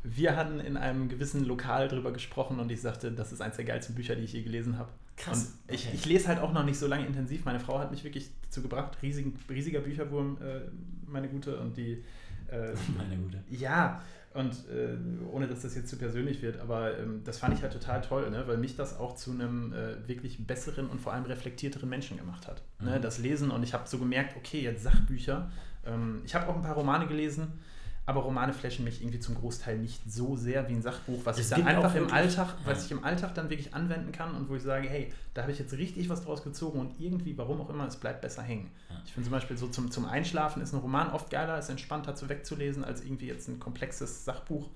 Wir 0.03 0.35
hatten 0.35 0.59
in 0.59 0.77
einem 0.77 1.09
gewissen 1.09 1.45
Lokal 1.45 1.87
drüber 1.87 2.11
gesprochen 2.11 2.59
und 2.59 2.71
ich 2.71 2.81
sagte, 2.81 3.11
das 3.11 3.31
ist 3.31 3.41
eins 3.41 3.55
der 3.57 3.65
geilsten 3.65 3.93
Bücher, 3.93 4.15
die 4.15 4.23
ich 4.23 4.33
je 4.33 4.41
gelesen 4.41 4.77
habe. 4.79 4.89
Krass. 5.15 5.53
Und 5.67 5.75
ich, 5.75 5.85
Okay. 5.85 5.95
ich 5.95 6.05
lese 6.05 6.27
halt 6.27 6.39
auch 6.39 6.53
noch 6.53 6.63
nicht 6.63 6.79
so 6.79 6.87
lange 6.87 7.05
intensiv. 7.05 7.45
Meine 7.45 7.59
Frau 7.59 7.77
hat 7.77 7.91
mich 7.91 8.03
wirklich 8.03 8.31
dazu 8.43 8.63
gebracht, 8.63 8.97
riesigen, 9.03 9.37
riesiger 9.47 9.81
Bücherwurm, 9.81 10.37
äh, 10.41 10.61
meine 11.05 11.27
Gute, 11.27 11.59
und 11.59 11.77
die. 11.77 12.03
Äh, 12.47 12.73
Meine 12.97 13.15
Gute. 13.15 13.41
ja, 13.49 14.01
und 14.33 14.53
äh, 14.69 14.97
ohne 15.29 15.47
dass 15.47 15.61
das 15.61 15.75
jetzt 15.75 15.89
zu 15.89 15.97
persönlich 15.97 16.41
wird, 16.41 16.59
aber 16.59 16.97
ähm, 16.97 17.21
das 17.25 17.37
fand 17.37 17.53
ich 17.53 17.61
halt 17.61 17.73
total 17.73 18.01
toll, 18.01 18.29
ne? 18.29 18.43
weil 18.47 18.57
mich 18.57 18.75
das 18.75 18.97
auch 18.97 19.15
zu 19.15 19.31
einem 19.31 19.73
äh, 19.73 20.07
wirklich 20.07 20.47
besseren 20.47 20.89
und 20.89 21.01
vor 21.01 21.13
allem 21.13 21.25
reflektierteren 21.25 21.89
Menschen 21.89 22.17
gemacht 22.17 22.47
hat. 22.47 22.61
Ne? 22.79 22.97
Mhm. 22.97 23.01
Das 23.01 23.17
Lesen 23.17 23.51
und 23.51 23.63
ich 23.63 23.73
habe 23.73 23.87
so 23.87 23.97
gemerkt, 23.97 24.37
okay, 24.37 24.61
jetzt 24.61 24.83
Sachbücher. 24.83 25.51
Ähm, 25.85 26.21
ich 26.25 26.33
habe 26.33 26.47
auch 26.47 26.55
ein 26.55 26.61
paar 26.61 26.75
Romane 26.75 27.07
gelesen, 27.07 27.59
aber 28.05 28.21
Romane 28.21 28.51
flashen 28.53 28.83
mich 28.83 29.01
irgendwie 29.01 29.19
zum 29.19 29.35
Großteil 29.35 29.77
nicht 29.77 30.01
so 30.11 30.35
sehr 30.35 30.67
wie 30.67 30.73
ein 30.73 30.81
Sachbuch, 30.81 31.21
was 31.23 31.37
Es 31.37 31.51
ich 31.51 31.57
dann 31.57 31.67
einfach 31.67 31.93
im 31.95 32.11
Alltag, 32.11 32.55
was 32.65 32.79
Ja. 32.79 32.85
ich 32.85 32.91
im 32.91 33.03
Alltag 33.03 33.35
dann 33.35 33.49
wirklich 33.49 33.73
anwenden 33.73 34.11
kann 34.11 34.35
und 34.35 34.49
wo 34.49 34.55
ich 34.55 34.63
sage, 34.63 34.89
hey, 34.89 35.13
da 35.33 35.43
habe 35.43 35.51
ich 35.51 35.59
jetzt 35.59 35.73
richtig 35.73 36.09
was 36.09 36.23
draus 36.23 36.43
gezogen 36.43 36.79
und 36.79 36.99
irgendwie, 36.99 37.37
warum 37.37 37.61
auch 37.61 37.69
immer, 37.69 37.87
es 37.87 37.95
bleibt 37.97 38.21
besser 38.21 38.41
hängen. 38.41 38.71
Ja. 38.89 38.95
Ich 39.05 39.13
finde 39.13 39.25
zum 39.29 39.31
Beispiel 39.31 39.57
so 39.57 39.67
zum, 39.67 39.91
zum 39.91 40.05
Einschlafen 40.05 40.61
ist 40.61 40.73
ein 40.73 40.79
Roman 40.79 41.11
oft 41.11 41.29
geiler, 41.29 41.57
ist 41.59 41.69
entspannter 41.69 42.15
zu 42.15 42.27
wegzulesen 42.27 42.83
als 42.83 43.01
irgendwie 43.03 43.27
jetzt 43.27 43.47
ein 43.47 43.59
komplexes 43.59 44.25
Sachbuch. 44.25 44.67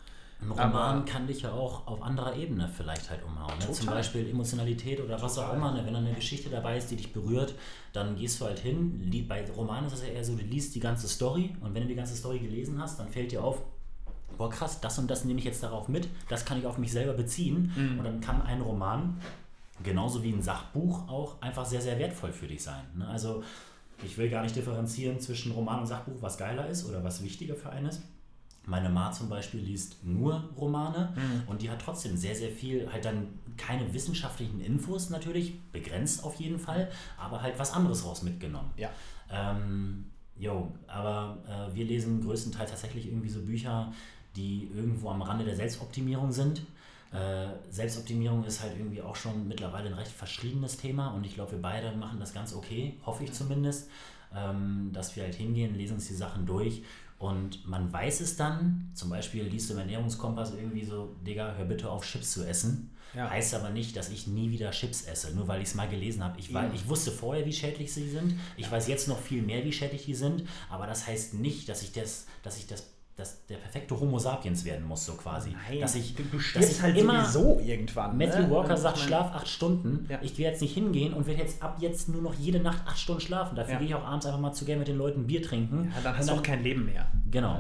Ein 0.46 0.52
Roman 0.52 0.98
Aber- 0.98 1.06
kann 1.06 1.28
dich 1.28 1.42
ja 1.42 1.52
auch 1.52 1.88
auf 1.88 2.02
anderer 2.02 2.36
Ebene 2.36 2.70
vielleicht 2.70 3.10
halt 3.10 3.24
umhauen. 3.24 3.58
Ne? 3.60 3.66
Zum 3.66 3.74
Total. 3.86 3.96
Beispiel 3.96 4.30
Emotionalität 4.30 5.02
oder 5.02 5.22
was 5.22 5.38
auch 5.38 5.44
Total. 5.44 5.58
immer. 5.58 5.72
Ne? 5.74 5.86
Wenn 5.86 5.94
da 5.94 6.00
eine 6.00 6.14
Geschichte 6.14 6.50
dabei 6.50 6.78
ist, 6.78 6.92
die 6.92 6.96
dich 6.96 7.12
berührt, 7.14 7.56
dann 7.94 8.16
gehst 8.16 8.40
du 8.40 8.46
halt 8.46 8.60
hin. 8.60 9.10
Bei 9.28 9.44
Romanen 9.52 9.88
ist 9.88 9.94
es 9.94 10.02
ja 10.04 10.10
eher 10.10 10.24
so, 10.24 10.36
du 10.36 10.44
liest 10.44 10.76
die 10.76 10.80
ganze 10.80 11.08
Story 11.08 11.56
und 11.62 11.74
wenn 11.74 11.84
du 11.84 11.88
die 11.90 11.96
ganze 11.96 12.16
Story 12.16 12.40
gelesen 12.40 12.80
hast, 12.82 13.00
dann 13.00 13.10
fällt 13.10 13.32
dir 13.32 13.44
auf, 13.44 13.62
boah 14.38 14.50
krass, 14.50 14.80
das 14.82 15.00
und 15.00 15.10
das 15.10 15.26
nehme 15.26 15.40
ich 15.40 15.46
jetzt 15.46 15.64
darauf 15.64 15.88
mit, 15.88 16.08
das 16.30 16.46
kann 16.46 16.60
ich 16.60 16.66
auf 16.66 16.78
mich 16.78 16.92
selber 16.92 17.14
beziehen. 17.14 17.72
Mhm. 17.76 18.00
Und 18.00 18.06
dann 18.06 18.22
kann 18.22 18.42
ein 18.42 18.62
Roman, 18.62 19.20
genauso 19.84 20.24
wie 20.24 20.32
ein 20.32 20.42
Sachbuch, 20.42 21.08
auch 21.08 21.42
einfach 21.42 21.66
sehr, 21.66 21.82
sehr 21.82 21.98
wertvoll 22.00 22.32
für 22.32 22.48
dich 22.48 22.62
sein. 22.64 22.84
Ne? 22.96 23.08
Also 23.08 23.44
ich 24.04 24.18
will 24.18 24.30
gar 24.30 24.44
nicht 24.44 24.56
differenzieren 24.56 25.20
zwischen 25.20 25.54
Roman 25.54 25.80
und 25.80 25.88
Sachbuch, 25.88 26.22
was 26.22 26.38
geiler 26.38 26.68
ist 26.68 26.86
oder 26.88 27.04
was 27.04 27.24
wichtiger 27.24 27.56
für 27.56 27.70
einen 27.70 27.88
ist. 27.88 28.02
Meine 28.68 28.90
Ma 28.90 29.12
zum 29.12 29.30
Beispiel 29.30 29.60
liest 29.60 30.04
nur 30.04 30.50
Romane 30.58 31.14
Mhm. 31.16 31.44
und 31.48 31.62
die 31.62 31.70
hat 31.70 31.82
trotzdem 31.82 32.18
sehr, 32.18 32.36
sehr 32.36 32.50
viel, 32.50 32.92
halt 32.92 33.06
dann 33.06 33.28
keine 33.58 33.94
wissenschaftlichen 33.94 34.60
Infos 34.62 35.10
natürlich, 35.10 35.60
begrenzt 35.72 36.24
auf 36.24 36.36
jeden 36.36 36.60
Fall, 36.60 36.90
aber 37.18 37.42
halt 37.42 37.58
was 37.60 37.72
anderes 37.74 38.04
raus 38.06 38.24
mitgenommen. 38.24 38.72
Ja. 38.78 38.90
Ähm, 39.32 40.06
jo, 40.38 40.72
aber 40.88 41.38
äh, 41.48 41.76
wir 41.76 41.86
lesen 41.86 42.22
größtenteils 42.22 42.72
tatsächlich 42.72 43.08
irgendwie 43.08 43.30
so 43.30 43.42
Bücher, 43.42 43.94
die 44.36 44.70
irgendwo 44.76 45.10
am 45.10 45.22
Rande 45.22 45.46
der 45.46 45.56
Selbstoptimierung 45.56 46.32
sind. 46.32 46.62
Äh, 47.14 47.48
Selbstoptimierung 47.70 48.44
ist 48.44 48.62
halt 48.62 48.74
irgendwie 48.78 49.02
auch 49.02 49.16
schon 49.16 49.48
mittlerweile 49.48 49.88
ein 49.88 49.94
recht 49.94 50.12
verschriebenes 50.12 50.76
Thema 50.78 51.10
und 51.10 51.24
ich 51.26 51.36
glaube, 51.36 51.52
wir 51.54 51.62
beide 51.62 51.92
machen 51.96 52.20
das 52.20 52.34
ganz 52.34 52.54
okay, 52.54 52.98
hoffe 53.06 53.24
ich 53.24 53.32
zumindest, 53.32 53.90
ähm, 54.36 54.90
dass 54.92 55.16
wir 55.16 55.24
halt 55.24 55.36
hingehen, 55.36 55.76
lesen 55.76 55.94
uns 55.94 56.08
die 56.08 56.14
Sachen 56.14 56.46
durch 56.46 56.84
und 57.26 57.68
man 57.68 57.92
weiß 57.92 58.22
es 58.22 58.38
dann, 58.38 58.92
zum 58.94 59.10
Beispiel 59.10 59.46
liest 59.46 59.70
du 59.70 59.74
im 59.74 59.80
Ernährungskompass 59.80 60.54
irgendwie 60.54 60.86
so, 60.86 61.16
Digga, 61.26 61.56
hör 61.58 61.66
bitte 61.66 61.90
auf, 61.90 62.06
Chips 62.06 62.34
zu 62.34 62.48
essen. 62.48 62.92
Ja. 63.16 63.30
Heißt 63.32 63.56
aber 63.56 63.72
nicht, 63.72 63.96
dass 63.98 64.10
ich 64.10 64.28
nie 64.28 64.52
wieder 64.52 64.70
Chips 64.72 65.06
esse, 65.06 65.34
nur 65.34 65.48
weil 65.48 65.62
ich 65.62 65.70
es 65.70 65.76
mal 65.76 65.88
gelesen 65.88 66.24
habe. 66.24 66.40
Ich, 66.40 66.52
Eben. 66.52 66.72
ich 66.76 66.88
wusste 66.88 67.12
vorher, 67.12 67.46
wie 67.46 67.54
schädlich 67.54 67.92
sie 67.92 68.10
sind. 68.10 68.38
Ich 68.58 68.70
weiß 68.70 68.88
jetzt 68.88 69.08
noch 69.08 69.20
viel 69.20 69.42
mehr, 69.42 69.64
wie 69.64 69.72
schädlich 69.72 70.06
die 70.06 70.14
sind. 70.14 70.44
Aber 70.70 70.86
das 70.86 71.08
heißt 71.08 71.34
nicht, 71.34 71.68
dass 71.68 71.82
ich 71.82 71.94
das, 71.94 72.28
dass 72.44 72.58
ich 72.58 72.68
das, 72.68 72.84
dass 73.18 73.46
der 73.46 73.56
perfekte 73.56 73.98
Homo 73.98 74.20
sapiens 74.20 74.66
werden 74.66 74.86
muss, 74.86 75.06
so 75.06 75.14
quasi. 75.14 75.52
Nein, 75.52 75.80
dass 75.80 75.96
ich, 75.96 76.16
du, 76.16 76.24
du 76.24 76.38
dass 76.38 76.70
ich 76.70 76.82
halt 76.82 76.98
immer 76.98 77.24
sowieso 77.24 77.62
irgendwann. 77.62 78.18
Matthew 78.18 78.42
ne? 78.42 78.52
Walker 78.52 78.72
Und 78.72 78.78
sagt, 78.78 78.98
schlaf 78.98 79.34
acht 79.34 79.48
Stunden. 79.48 80.06
Ja. 80.10 80.20
Ich 80.22 80.38
will 80.38 80.44
jetzt 80.46 80.62
nicht 80.62 80.74
hingehen 80.74 81.14
und 81.14 81.26
werde 81.26 81.42
jetzt 81.42 81.64
ab 81.64 81.78
jetzt 81.80 82.10
nur 82.10 82.22
noch 82.22 82.34
jede 82.34 82.60
Nacht 82.60 82.82
acht 82.86 83.00
Stunden 83.00 83.22
schlafen. 83.22 83.56
Dafür 83.56 83.76
Ja. 83.76 83.80
gehe 83.80 83.88
ich 83.88 83.96
auch 83.96 84.04
abends 84.04 84.26
einfach 84.26 84.40
mal 84.40 84.52
zu 84.52 84.66
gern 84.66 84.80
mit 84.80 84.90
den 84.90 84.98
Leuten 84.98 85.28
Bier 85.28 85.42
trinken. 85.42 85.94
Ja, 85.96 86.02
dann 86.04 86.18
hast 86.18 86.30
du 86.30 86.34
auch 86.34 86.44
kein 86.44 86.62
Leben 86.62 86.86
mehr. 86.86 87.08
Genau. 87.32 87.58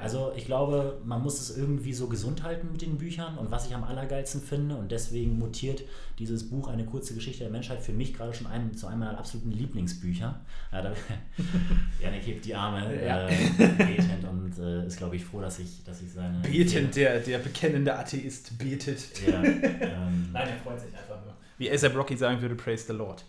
Also 0.00 0.32
ich 0.34 0.46
glaube, 0.46 0.98
man 1.04 1.22
muss 1.22 1.40
es 1.40 1.56
irgendwie 1.56 1.92
so 1.92 2.08
gesund 2.08 2.42
halten 2.42 2.68
mit 2.72 2.80
den 2.80 2.96
Büchern 2.96 3.36
und 3.36 3.50
was 3.50 3.66
ich 3.66 3.74
am 3.74 3.84
allergeilsten 3.84 4.40
finde 4.40 4.76
und 4.76 4.90
deswegen 4.90 5.38
mutiert 5.38 5.82
dieses 6.18 6.48
Buch 6.48 6.68
eine 6.68 6.84
kurze 6.86 7.14
Geschichte 7.14 7.44
der 7.44 7.50
Menschheit 7.52 7.80
für 7.82 7.92
mich 7.92 8.14
gerade 8.14 8.32
schon 8.32 8.46
einem, 8.46 8.74
zu 8.76 8.86
einem 8.86 9.00
meiner 9.00 9.18
absoluten 9.18 9.50
Lieblingsbücher. 9.52 10.40
Ja, 10.72 10.82
da, 10.82 10.92
Janik 12.00 12.26
hebt 12.26 12.44
die 12.44 12.54
Arme 12.54 13.04
Ja. 13.04 13.28
äh, 13.28 13.34
betend 13.76 14.24
und 14.24 14.58
äh, 14.58 14.86
ist 14.86 14.96
glaube 14.96 15.16
ich 15.16 15.24
froh, 15.24 15.40
dass 15.40 15.58
ich, 15.58 15.84
dass 15.84 16.00
ich 16.02 16.10
seine 16.12 16.38
Betend, 16.40 16.96
der, 16.96 17.20
der 17.20 17.38
bekennende 17.38 17.94
Atheist 17.98 18.56
betet. 18.58 19.00
Ja, 19.26 19.42
ähm, 19.44 20.28
Nein, 20.32 20.48
er 20.48 20.56
freut 20.62 20.80
sich 20.80 20.96
einfach 20.96 21.22
nur. 21.24 21.34
Wie 21.58 21.70
ASAP 21.70 21.94
Rocky 21.96 22.16
sagen 22.16 22.40
würde, 22.42 22.54
praise 22.54 22.86
the 22.86 22.92
Lord. 22.92 23.24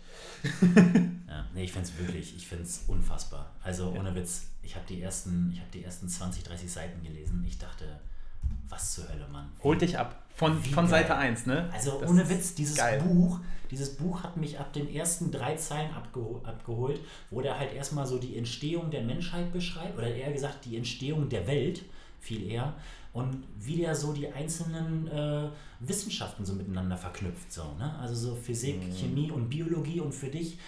Ja, 1.26 1.46
nee, 1.54 1.64
ich 1.64 1.72
finde 1.72 1.88
es 1.88 1.98
wirklich, 1.98 2.36
ich 2.36 2.46
finde 2.46 2.64
es 2.64 2.84
unfassbar. 2.86 3.54
Also 3.62 3.90
ohne 3.98 4.14
Witz, 4.14 4.46
ich 4.62 4.74
habe 4.76 4.84
die, 4.88 5.00
ersten- 5.00 5.50
ich 5.52 5.60
hab 5.60 5.70
die 5.72 5.82
ersten 5.82 6.08
20, 6.08 6.42
30 6.44 6.70
Seiten 6.70 7.02
gelesen. 7.02 7.44
Ich 7.48 7.58
dachte, 7.58 7.84
was 8.68 8.94
zur 8.94 9.08
Hölle, 9.08 9.26
Mann. 9.32 9.48
Holt 9.62 9.80
dich 9.82 9.98
ab. 9.98 10.22
Von, 10.34 10.62
Wie 10.64 10.68
von 10.72 10.84
geil. 10.88 11.02
Seite 11.02 11.16
1, 11.16 11.46
ne? 11.46 11.68
Also 11.72 12.00
Das 12.00 12.08
ohne 12.10 12.28
Witz, 12.28 12.54
dieses 12.54 12.76
geil. 12.76 13.02
Buch, 13.02 13.40
dieses 13.70 13.96
Buch 13.96 14.22
hat 14.22 14.36
mich 14.36 14.58
ab 14.58 14.72
den 14.72 14.88
ersten 14.94 15.30
drei 15.32 15.56
Zeilen 15.56 15.90
abgeho 15.92 16.40
abgeholt, 16.44 17.00
wo 17.30 17.40
der 17.40 17.58
halt 17.58 17.72
erstmal 17.74 18.06
so 18.06 18.18
die 18.18 18.36
Entstehung 18.36 18.90
der 18.90 19.02
Menschheit 19.02 19.52
beschreibt, 19.52 19.98
oder 19.98 20.06
eher 20.14 20.32
gesagt 20.32 20.64
die 20.64 20.76
Entstehung 20.76 21.28
der 21.28 21.46
Welt, 21.48 21.82
viel 22.20 22.48
eher, 22.50 22.74
und 23.12 23.42
wie 23.58 23.78
der 23.78 23.94
so 23.96 24.12
die 24.12 24.28
einzelnen 24.32 25.08
äh, 25.08 25.48
Wissenschaften 25.80 26.44
so 26.44 26.52
miteinander 26.52 26.96
verknüpft. 26.96 27.52
So, 27.52 27.62
ne? 27.78 27.98
Also 27.98 28.14
so 28.14 28.36
Physik, 28.36 28.80
Mhm. 28.80 28.94
Chemie 28.94 29.30
und 29.32 29.48
Biologie 29.48 30.00
und 30.00 30.14
für 30.14 30.28
dich. 30.28 30.58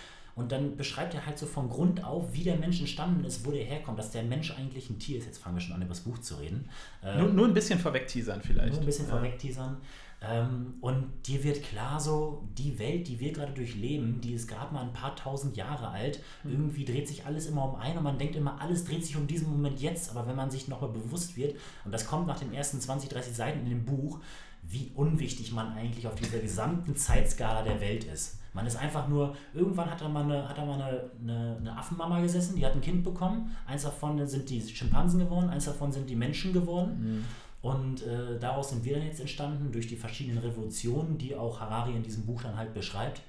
Und 0.40 0.50
dann 0.52 0.76
beschreibt 0.76 1.14
er 1.14 1.24
halt 1.26 1.38
so 1.38 1.46
von 1.46 1.68
Grund 1.68 2.02
auf, 2.04 2.32
wie 2.32 2.42
der 2.42 2.56
Mensch 2.56 2.80
entstanden 2.80 3.24
ist, 3.24 3.46
wo 3.46 3.50
der 3.52 3.64
herkommt, 3.64 3.98
dass 3.98 4.10
der 4.10 4.22
Mensch 4.24 4.50
eigentlich 4.56 4.90
ein 4.90 4.98
Tier 4.98 5.18
ist. 5.18 5.26
Jetzt 5.26 5.38
fangen 5.38 5.56
wir 5.56 5.60
schon 5.60 5.74
an, 5.74 5.80
über 5.82 5.90
das 5.90 6.00
Buch 6.00 6.18
zu 6.18 6.34
reden. 6.36 6.68
Äh, 7.04 7.18
Nur, 7.18 7.28
nur 7.28 7.46
ein 7.46 7.54
bisschen 7.54 7.78
vorweg 7.78 8.06
teasern 8.08 8.40
vielleicht. 8.42 8.72
nur 8.72 8.80
ein 8.80 8.86
bisschen 8.86 9.06
Ja. 9.06 9.12
vorweg 9.12 9.38
teasern. 9.38 9.76
Ähm, 10.22 10.74
und 10.82 11.06
dir 11.26 11.42
wird 11.44 11.62
klar 11.62 11.98
so, 11.98 12.46
die 12.58 12.78
Welt, 12.78 13.08
die 13.08 13.18
wir 13.20 13.32
gerade 13.32 13.52
durchleben, 13.52 14.20
die 14.20 14.34
ist 14.34 14.48
gerade 14.48 14.74
mal 14.74 14.82
ein 14.82 14.92
paar 14.92 15.16
tausend 15.16 15.56
Jahre 15.56 15.88
alt. 15.88 16.20
Mhm. 16.44 16.50
Irgendwie 16.52 16.84
dreht 16.84 17.08
sich 17.08 17.24
alles 17.24 17.46
immer 17.46 17.64
um 17.72 17.76
ein 17.76 17.96
und 17.96 18.02
man 18.04 18.18
denkt 18.18 18.36
immer, 18.36 18.60
alles 18.60 18.84
dreht 18.84 19.02
sich 19.04 19.16
um 19.16 19.26
diesen 19.26 19.48
Moment 19.50 19.80
jetzt. 19.80 20.10
Aber 20.10 20.26
wenn 20.26 20.36
man 20.36 20.50
sich 20.50 20.68
nochmal 20.68 20.90
bewusst 20.90 21.36
wird, 21.38 21.56
und 21.86 21.92
das 21.92 22.06
kommt 22.06 22.26
nach 22.26 22.38
den 22.38 22.52
ersten 22.52 22.80
20, 22.80 23.08
30 23.08 23.34
Seiten 23.34 23.60
in 23.60 23.70
dem 23.70 23.84
Buch, 23.86 24.18
wie 24.62 24.92
unwichtig 24.94 25.52
man 25.52 25.72
eigentlich 25.72 26.06
auf 26.06 26.16
dieser 26.16 26.38
gesamten 26.38 26.94
Zeitskala 26.96 27.62
der 27.62 27.80
Welt 27.80 28.04
ist. 28.04 28.39
Man 28.52 28.66
ist 28.66 28.76
einfach 28.76 29.08
nur, 29.08 29.36
irgendwann 29.54 29.90
hat 29.90 30.00
da 30.00 30.08
mal 30.08 30.24
eine, 30.24 30.48
hat 30.48 30.58
da 30.58 30.64
mal 30.64 30.80
eine, 30.80 31.10
eine, 31.22 31.56
eine 31.58 31.76
Affenmama 31.76 32.20
gesessen, 32.20 32.56
die 32.56 32.66
hat 32.66 32.74
ein 32.74 32.80
Kind 32.80 33.04
bekommen. 33.04 33.54
Eins 33.66 33.82
davon 33.82 34.26
sind 34.26 34.50
die 34.50 34.60
Schimpansen 34.60 35.20
geworden, 35.20 35.48
eins 35.50 35.66
davon 35.66 35.92
sind 35.92 36.10
die 36.10 36.16
Menschen 36.16 36.52
geworden. 36.52 36.98
Mhm. 37.00 37.24
Und 37.62 38.02
äh, 38.06 38.38
daraus 38.38 38.70
sind 38.70 38.84
wir 38.84 38.96
dann 38.96 39.06
jetzt 39.06 39.20
entstanden, 39.20 39.70
durch 39.70 39.86
die 39.86 39.96
verschiedenen 39.96 40.38
Revolutionen, 40.38 41.18
die 41.18 41.36
auch 41.36 41.60
Harari 41.60 41.94
in 41.94 42.02
diesem 42.02 42.24
Buch 42.24 42.42
dann 42.42 42.56
halt 42.56 42.72
beschreibt. 42.72 43.20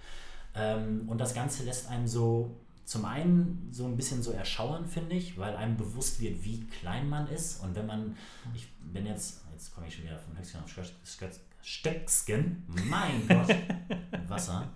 Ähm, 0.56 1.04
und 1.08 1.20
das 1.20 1.34
Ganze 1.34 1.64
lässt 1.64 1.90
einem 1.90 2.08
so 2.08 2.56
zum 2.86 3.06
einen 3.06 3.70
so 3.72 3.86
ein 3.86 3.96
bisschen 3.96 4.22
so 4.22 4.32
erschauern, 4.32 4.86
finde 4.86 5.16
ich, 5.16 5.38
weil 5.38 5.56
einem 5.56 5.78
bewusst 5.78 6.20
wird, 6.20 6.44
wie 6.44 6.66
klein 6.66 7.08
man 7.08 7.28
ist. 7.28 7.64
Und 7.64 7.76
wenn 7.76 7.86
man, 7.86 8.18
ich 8.54 8.68
bin 8.92 9.06
jetzt, 9.06 9.42
jetzt 9.54 9.74
komme 9.74 9.88
ich 9.88 9.96
schon 9.96 10.06
wieder 10.06 10.18
von 10.18 10.38
Höchstgen 10.38 10.62
auf 10.62 11.40
Stöcksken, 11.62 12.64
mein 12.90 13.28
Gott, 13.28 13.56
Wasser. 14.28 14.68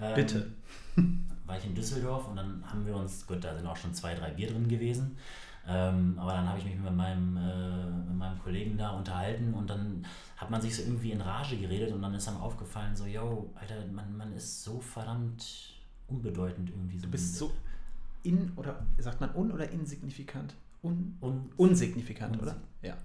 Ähm, 0.00 0.14
Bitte. 0.14 0.46
War 1.46 1.56
ich 1.56 1.64
in 1.64 1.74
Düsseldorf 1.74 2.28
und 2.28 2.36
dann 2.36 2.62
haben 2.66 2.86
wir 2.86 2.94
uns, 2.94 3.26
gut, 3.26 3.42
da 3.42 3.54
sind 3.54 3.66
auch 3.66 3.76
schon 3.76 3.94
zwei, 3.94 4.14
drei 4.14 4.30
Bier 4.30 4.48
drin 4.48 4.68
gewesen. 4.68 5.16
Ähm, 5.66 6.18
aber 6.18 6.32
dann 6.32 6.48
habe 6.48 6.58
ich 6.58 6.64
mich 6.64 6.78
mit 6.78 6.94
meinem, 6.94 7.36
äh, 7.36 7.90
mit 8.08 8.16
meinem 8.16 8.38
Kollegen 8.38 8.78
da 8.78 8.90
unterhalten 8.90 9.52
und 9.54 9.68
dann 9.68 10.06
hat 10.36 10.50
man 10.50 10.62
sich 10.62 10.74
so 10.74 10.82
irgendwie 10.82 11.12
in 11.12 11.20
Rage 11.20 11.56
geredet 11.58 11.92
und 11.92 12.00
dann 12.00 12.14
ist 12.14 12.26
einem 12.28 12.38
aufgefallen, 12.38 12.96
so, 12.96 13.04
yo, 13.04 13.50
Alter, 13.54 13.74
man, 13.92 14.16
man 14.16 14.32
ist 14.32 14.64
so 14.64 14.80
verdammt 14.80 15.74
unbedeutend 16.06 16.70
irgendwie. 16.70 16.96
So 16.98 17.04
du 17.04 17.10
bist 17.10 17.36
so 17.36 17.52
in, 18.22 18.52
oder 18.56 18.86
sagt 18.98 19.20
man 19.20 19.34
un- 19.34 19.52
oder 19.52 19.70
insignifikant? 19.70 20.54
Un, 20.82 21.16
un, 21.20 21.50
unsignifikant, 21.56 22.36
unsig 22.38 22.42
oder? 22.42 22.56
Ja. 22.82 22.96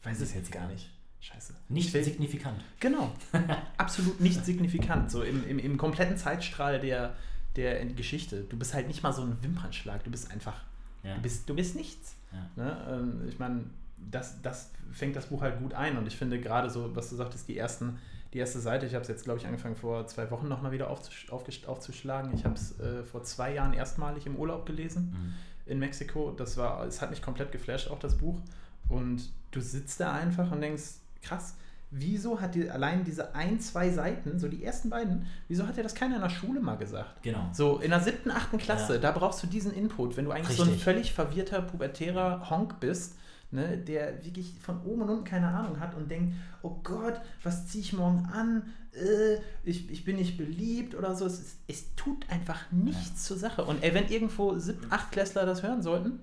Ich 0.00 0.06
weiß 0.06 0.20
es 0.20 0.34
jetzt 0.34 0.52
gar 0.52 0.66
nicht. 0.68 0.90
Scheiße. 1.20 1.54
Nicht 1.68 1.92
will, 1.92 2.02
signifikant. 2.02 2.60
Genau. 2.78 3.12
Absolut 3.76 4.20
nicht 4.20 4.44
signifikant. 4.44 5.10
So 5.10 5.22
im, 5.22 5.46
im, 5.46 5.58
im 5.58 5.76
kompletten 5.76 6.16
Zeitstrahl 6.16 6.80
der, 6.80 7.14
der 7.56 7.84
Geschichte. 7.86 8.44
Du 8.44 8.58
bist 8.58 8.72
halt 8.74 8.88
nicht 8.88 9.02
mal 9.02 9.12
so 9.12 9.22
ein 9.22 9.36
Wimpernschlag. 9.42 10.02
Du 10.04 10.10
bist 10.10 10.30
einfach. 10.30 10.62
Ja. 11.02 11.14
Du, 11.16 11.22
bist, 11.22 11.48
du 11.48 11.54
bist 11.54 11.76
nichts. 11.76 12.16
Ja. 12.32 12.64
Ne? 12.64 12.86
Ähm, 12.90 13.28
ich 13.28 13.38
meine, 13.38 13.64
das, 14.10 14.40
das 14.42 14.70
fängt 14.92 15.14
das 15.14 15.26
Buch 15.26 15.42
halt 15.42 15.58
gut 15.58 15.74
ein. 15.74 15.98
Und 15.98 16.06
ich 16.06 16.16
finde 16.16 16.40
gerade 16.40 16.70
so, 16.70 16.94
was 16.96 17.10
du 17.10 17.16
sagtest, 17.16 17.48
die 17.48 17.58
ersten 17.58 17.98
die 18.32 18.38
erste 18.38 18.60
Seite, 18.60 18.86
ich 18.86 18.94
habe 18.94 19.02
es 19.02 19.08
jetzt, 19.08 19.24
glaube 19.24 19.40
ich, 19.40 19.46
angefangen 19.46 19.74
vor 19.74 20.06
zwei 20.06 20.30
Wochen 20.30 20.46
nochmal 20.46 20.70
wieder 20.70 20.88
aufzusch 20.88 21.28
aufzuschlagen. 21.30 22.32
Ich 22.32 22.44
habe 22.44 22.54
es 22.54 22.78
äh, 22.78 23.02
vor 23.02 23.24
zwei 23.24 23.54
Jahren 23.54 23.72
erstmalig 23.72 24.26
im 24.26 24.36
Urlaub 24.36 24.66
gelesen 24.66 25.10
mhm. 25.10 25.34
in 25.66 25.78
Mexiko. 25.80 26.30
Das 26.30 26.56
war, 26.56 26.86
es 26.86 27.02
hat 27.02 27.10
mich 27.10 27.22
komplett 27.22 27.50
geflasht, 27.50 27.90
auch 27.90 27.98
das 27.98 28.16
Buch. 28.16 28.40
Und 28.88 29.30
du 29.50 29.60
sitzt 29.60 29.98
da 29.98 30.12
einfach 30.12 30.50
und 30.52 30.60
denkst, 30.60 31.00
krass, 31.22 31.54
wieso 31.90 32.40
hat 32.40 32.54
die 32.54 32.70
allein 32.70 33.04
diese 33.04 33.34
ein, 33.34 33.60
zwei 33.60 33.90
Seiten, 33.90 34.38
so 34.38 34.48
die 34.48 34.64
ersten 34.64 34.90
beiden, 34.90 35.26
wieso 35.48 35.66
hat 35.66 35.76
dir 35.76 35.82
das 35.82 35.94
keiner 35.94 36.16
in 36.16 36.22
der 36.22 36.30
Schule 36.30 36.60
mal 36.60 36.76
gesagt? 36.76 37.22
Genau. 37.22 37.48
So 37.52 37.78
in 37.78 37.90
der 37.90 38.00
siebten, 38.00 38.30
achten 38.30 38.58
Klasse, 38.58 38.94
ja. 38.94 39.00
da 39.00 39.10
brauchst 39.10 39.42
du 39.42 39.46
diesen 39.46 39.72
Input. 39.72 40.16
Wenn 40.16 40.24
du 40.24 40.30
eigentlich 40.30 40.50
Richtig. 40.50 40.66
so 40.66 40.72
ein 40.72 40.78
völlig 40.78 41.12
verwirrter, 41.12 41.62
pubertärer 41.62 42.48
Honk 42.48 42.78
bist, 42.78 43.16
ne, 43.50 43.76
der 43.76 44.24
wirklich 44.24 44.54
von 44.60 44.80
oben 44.84 45.02
und 45.02 45.10
unten 45.10 45.24
keine 45.24 45.48
Ahnung 45.48 45.80
hat 45.80 45.96
und 45.96 46.10
denkt, 46.10 46.34
oh 46.62 46.76
Gott, 46.84 47.20
was 47.42 47.66
ziehe 47.66 47.82
ich 47.82 47.92
morgen 47.92 48.28
an? 48.32 48.72
Äh, 48.92 49.40
ich, 49.64 49.90
ich 49.90 50.04
bin 50.04 50.16
nicht 50.16 50.38
beliebt 50.38 50.94
oder 50.94 51.16
so. 51.16 51.26
Es, 51.26 51.56
es 51.66 51.94
tut 51.96 52.28
einfach 52.30 52.70
nichts 52.70 53.22
ja. 53.22 53.26
zur 53.28 53.38
Sache. 53.38 53.64
Und 53.64 53.82
ey, 53.82 53.92
wenn 53.94 54.08
irgendwo 54.08 54.56
siebten, 54.58 54.92
achtklässler 54.92 55.44
das 55.44 55.64
hören 55.64 55.82
sollten, 55.82 56.20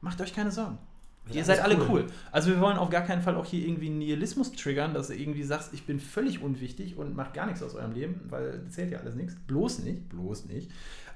macht 0.00 0.20
euch 0.22 0.34
keine 0.34 0.50
Sorgen. 0.50 0.78
Ihr 1.32 1.44
seid 1.44 1.60
alle 1.60 1.76
cool. 1.76 1.86
cool. 1.88 2.06
Also 2.30 2.50
wir 2.50 2.60
wollen 2.60 2.76
auf 2.76 2.90
gar 2.90 3.02
keinen 3.02 3.22
Fall 3.22 3.34
auch 3.34 3.46
hier 3.46 3.66
irgendwie 3.66 3.90
Nihilismus 3.90 4.52
triggern, 4.52 4.94
dass 4.94 5.08
du 5.08 5.14
irgendwie 5.14 5.42
sagst, 5.42 5.74
ich 5.74 5.84
bin 5.84 5.98
völlig 5.98 6.42
unwichtig 6.42 6.96
und 6.96 7.16
macht 7.16 7.34
gar 7.34 7.46
nichts 7.46 7.62
aus 7.62 7.74
eurem 7.74 7.92
Leben, 7.92 8.20
weil 8.28 8.64
zählt 8.68 8.90
ja 8.90 9.00
alles 9.00 9.14
nichts. 9.14 9.34
Bloß 9.46 9.80
nicht, 9.80 10.08
bloß 10.08 10.46
nicht. 10.46 10.70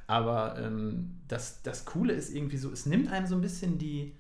Aber 0.07 0.59
ähm, 0.59 1.13
das, 1.29 1.63
das 1.63 1.85
Coole 1.85 2.13
ist 2.13 2.35
irgendwie 2.35 2.57
so, 2.57 2.73
es 2.73 2.87
nimmt 2.87 3.13
einem 3.13 3.27
so 3.27 3.37
ein 3.37 3.41
bisschen 3.41 3.79
die, 3.79 4.13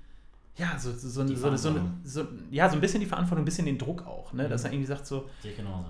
ja, 0.56 0.78
so, 0.78 0.92
so, 0.92 1.08
so, 1.08 1.26
so, 1.26 1.56
so, 1.56 1.80
so, 2.04 2.28
ja, 2.50 2.68
so 2.68 2.76
ein 2.76 2.80
bisschen 2.80 3.00
die 3.00 3.06
Verantwortung, 3.06 3.42
ein 3.42 3.44
bisschen 3.44 3.66
den 3.66 3.78
Druck 3.78 4.06
auch, 4.06 4.32
ne? 4.32 4.48
dass 4.48 4.62
mhm. 4.62 4.66
er 4.66 4.72
irgendwie 4.72 4.86
sagt 4.86 5.06
so, 5.06 5.28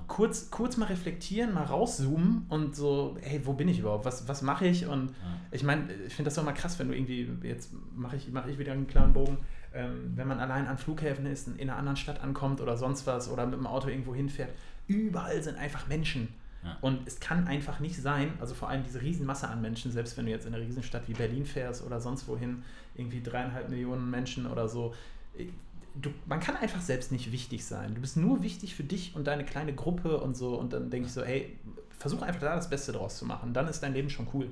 kurz, 0.07 0.51
kurz 0.51 0.77
mal 0.77 0.87
reflektieren, 0.87 1.53
mal 1.53 1.65
rauszoomen 1.65 2.47
und 2.49 2.77
so, 2.77 3.19
hey, 3.21 3.41
wo 3.45 3.53
bin 3.53 3.69
ich 3.69 3.81
überhaupt, 3.81 4.05
was, 4.05 4.29
was 4.29 4.43
mache 4.43 4.67
ich 4.67 4.87
und 4.87 5.09
ja. 5.09 5.15
ich 5.51 5.65
meine, 5.65 5.93
ich 6.07 6.15
finde 6.15 6.29
das 6.29 6.37
doch 6.37 6.45
mal 6.45 6.53
krass, 6.53 6.79
wenn 6.79 6.89
du 6.89 6.95
irgendwie, 6.95 7.29
jetzt 7.43 7.71
mache 7.95 8.17
ich, 8.17 8.31
mach 8.31 8.47
ich 8.47 8.59
wieder 8.59 8.73
einen 8.73 8.87
klaren 8.87 9.13
Bogen, 9.13 9.39
ähm, 9.73 10.13
wenn 10.17 10.27
man 10.27 10.41
allein 10.41 10.67
an 10.67 10.79
Flughäfen 10.79 11.27
ist, 11.27 11.49
in 11.49 11.61
einer 11.61 11.77
anderen 11.77 11.97
Stadt 11.97 12.23
ankommt 12.23 12.61
oder 12.61 12.77
sonst 12.77 13.07
was 13.07 13.31
oder 13.31 13.47
mit 13.47 13.55
dem 13.55 13.67
Auto 13.67 13.89
irgendwo 13.89 14.15
hinfährt, 14.15 14.51
überall 14.87 15.43
sind 15.43 15.57
einfach 15.57 15.87
Menschen. 15.87 16.29
Ja. 16.65 16.77
Und 16.81 17.07
es 17.07 17.21
kann 17.21 17.47
einfach 17.47 17.81
nicht 17.81 17.97
sein, 17.97 18.33
also 18.41 18.55
vor 18.55 18.69
allem 18.69 18.83
diese 18.85 19.01
Riesenmasse 19.01 19.49
an 19.49 19.63
Menschen, 19.63 19.93
selbst 19.93 20.17
wenn 20.19 20.27
du 20.27 20.31
jetzt 20.31 20.47
in 20.47 20.55
eine 20.55 20.63
Riesenstadt 20.63 21.09
wie 21.09 21.15
Berlin 21.15 21.47
fährst 21.47 21.85
oder 21.85 22.01
sonst 22.01 22.29
wohin, 22.29 22.63
irgendwie 22.97 23.23
dreieinhalb 23.23 23.71
Millionen 23.71 24.11
Menschen 24.11 24.47
oder 24.47 24.69
so, 24.69 24.95
äh, 25.39 25.47
du, 25.95 26.11
man 26.27 26.41
kann 26.41 26.57
einfach 26.57 26.81
selbst 26.81 27.13
nicht 27.13 27.33
wichtig 27.33 27.65
sein. 27.65 27.95
Du 27.95 28.01
bist 28.01 28.17
nur 28.17 28.43
wichtig 28.43 28.75
für 28.75 28.85
dich 28.85 29.15
und 29.15 29.27
deine 29.27 29.45
kleine 29.45 29.75
Gruppe 29.75 30.21
und 30.21 30.37
so. 30.37 30.59
Und 30.59 30.73
dann 30.73 30.91
denke 30.91 31.07
ich 31.07 31.13
so, 31.13 31.23
ey, 31.23 31.57
versuch 32.01 32.23
einfach 32.23 32.41
da 32.41 32.57
das 32.57 32.69
Beste 32.69 32.93
draus 32.93 33.17
zu 33.17 33.27
machen. 33.27 33.53
Dann 33.53 33.69
ist 33.69 33.83
dein 33.83 33.93
Leben 33.93 34.11
schon 34.11 34.27
cool. 34.33 34.49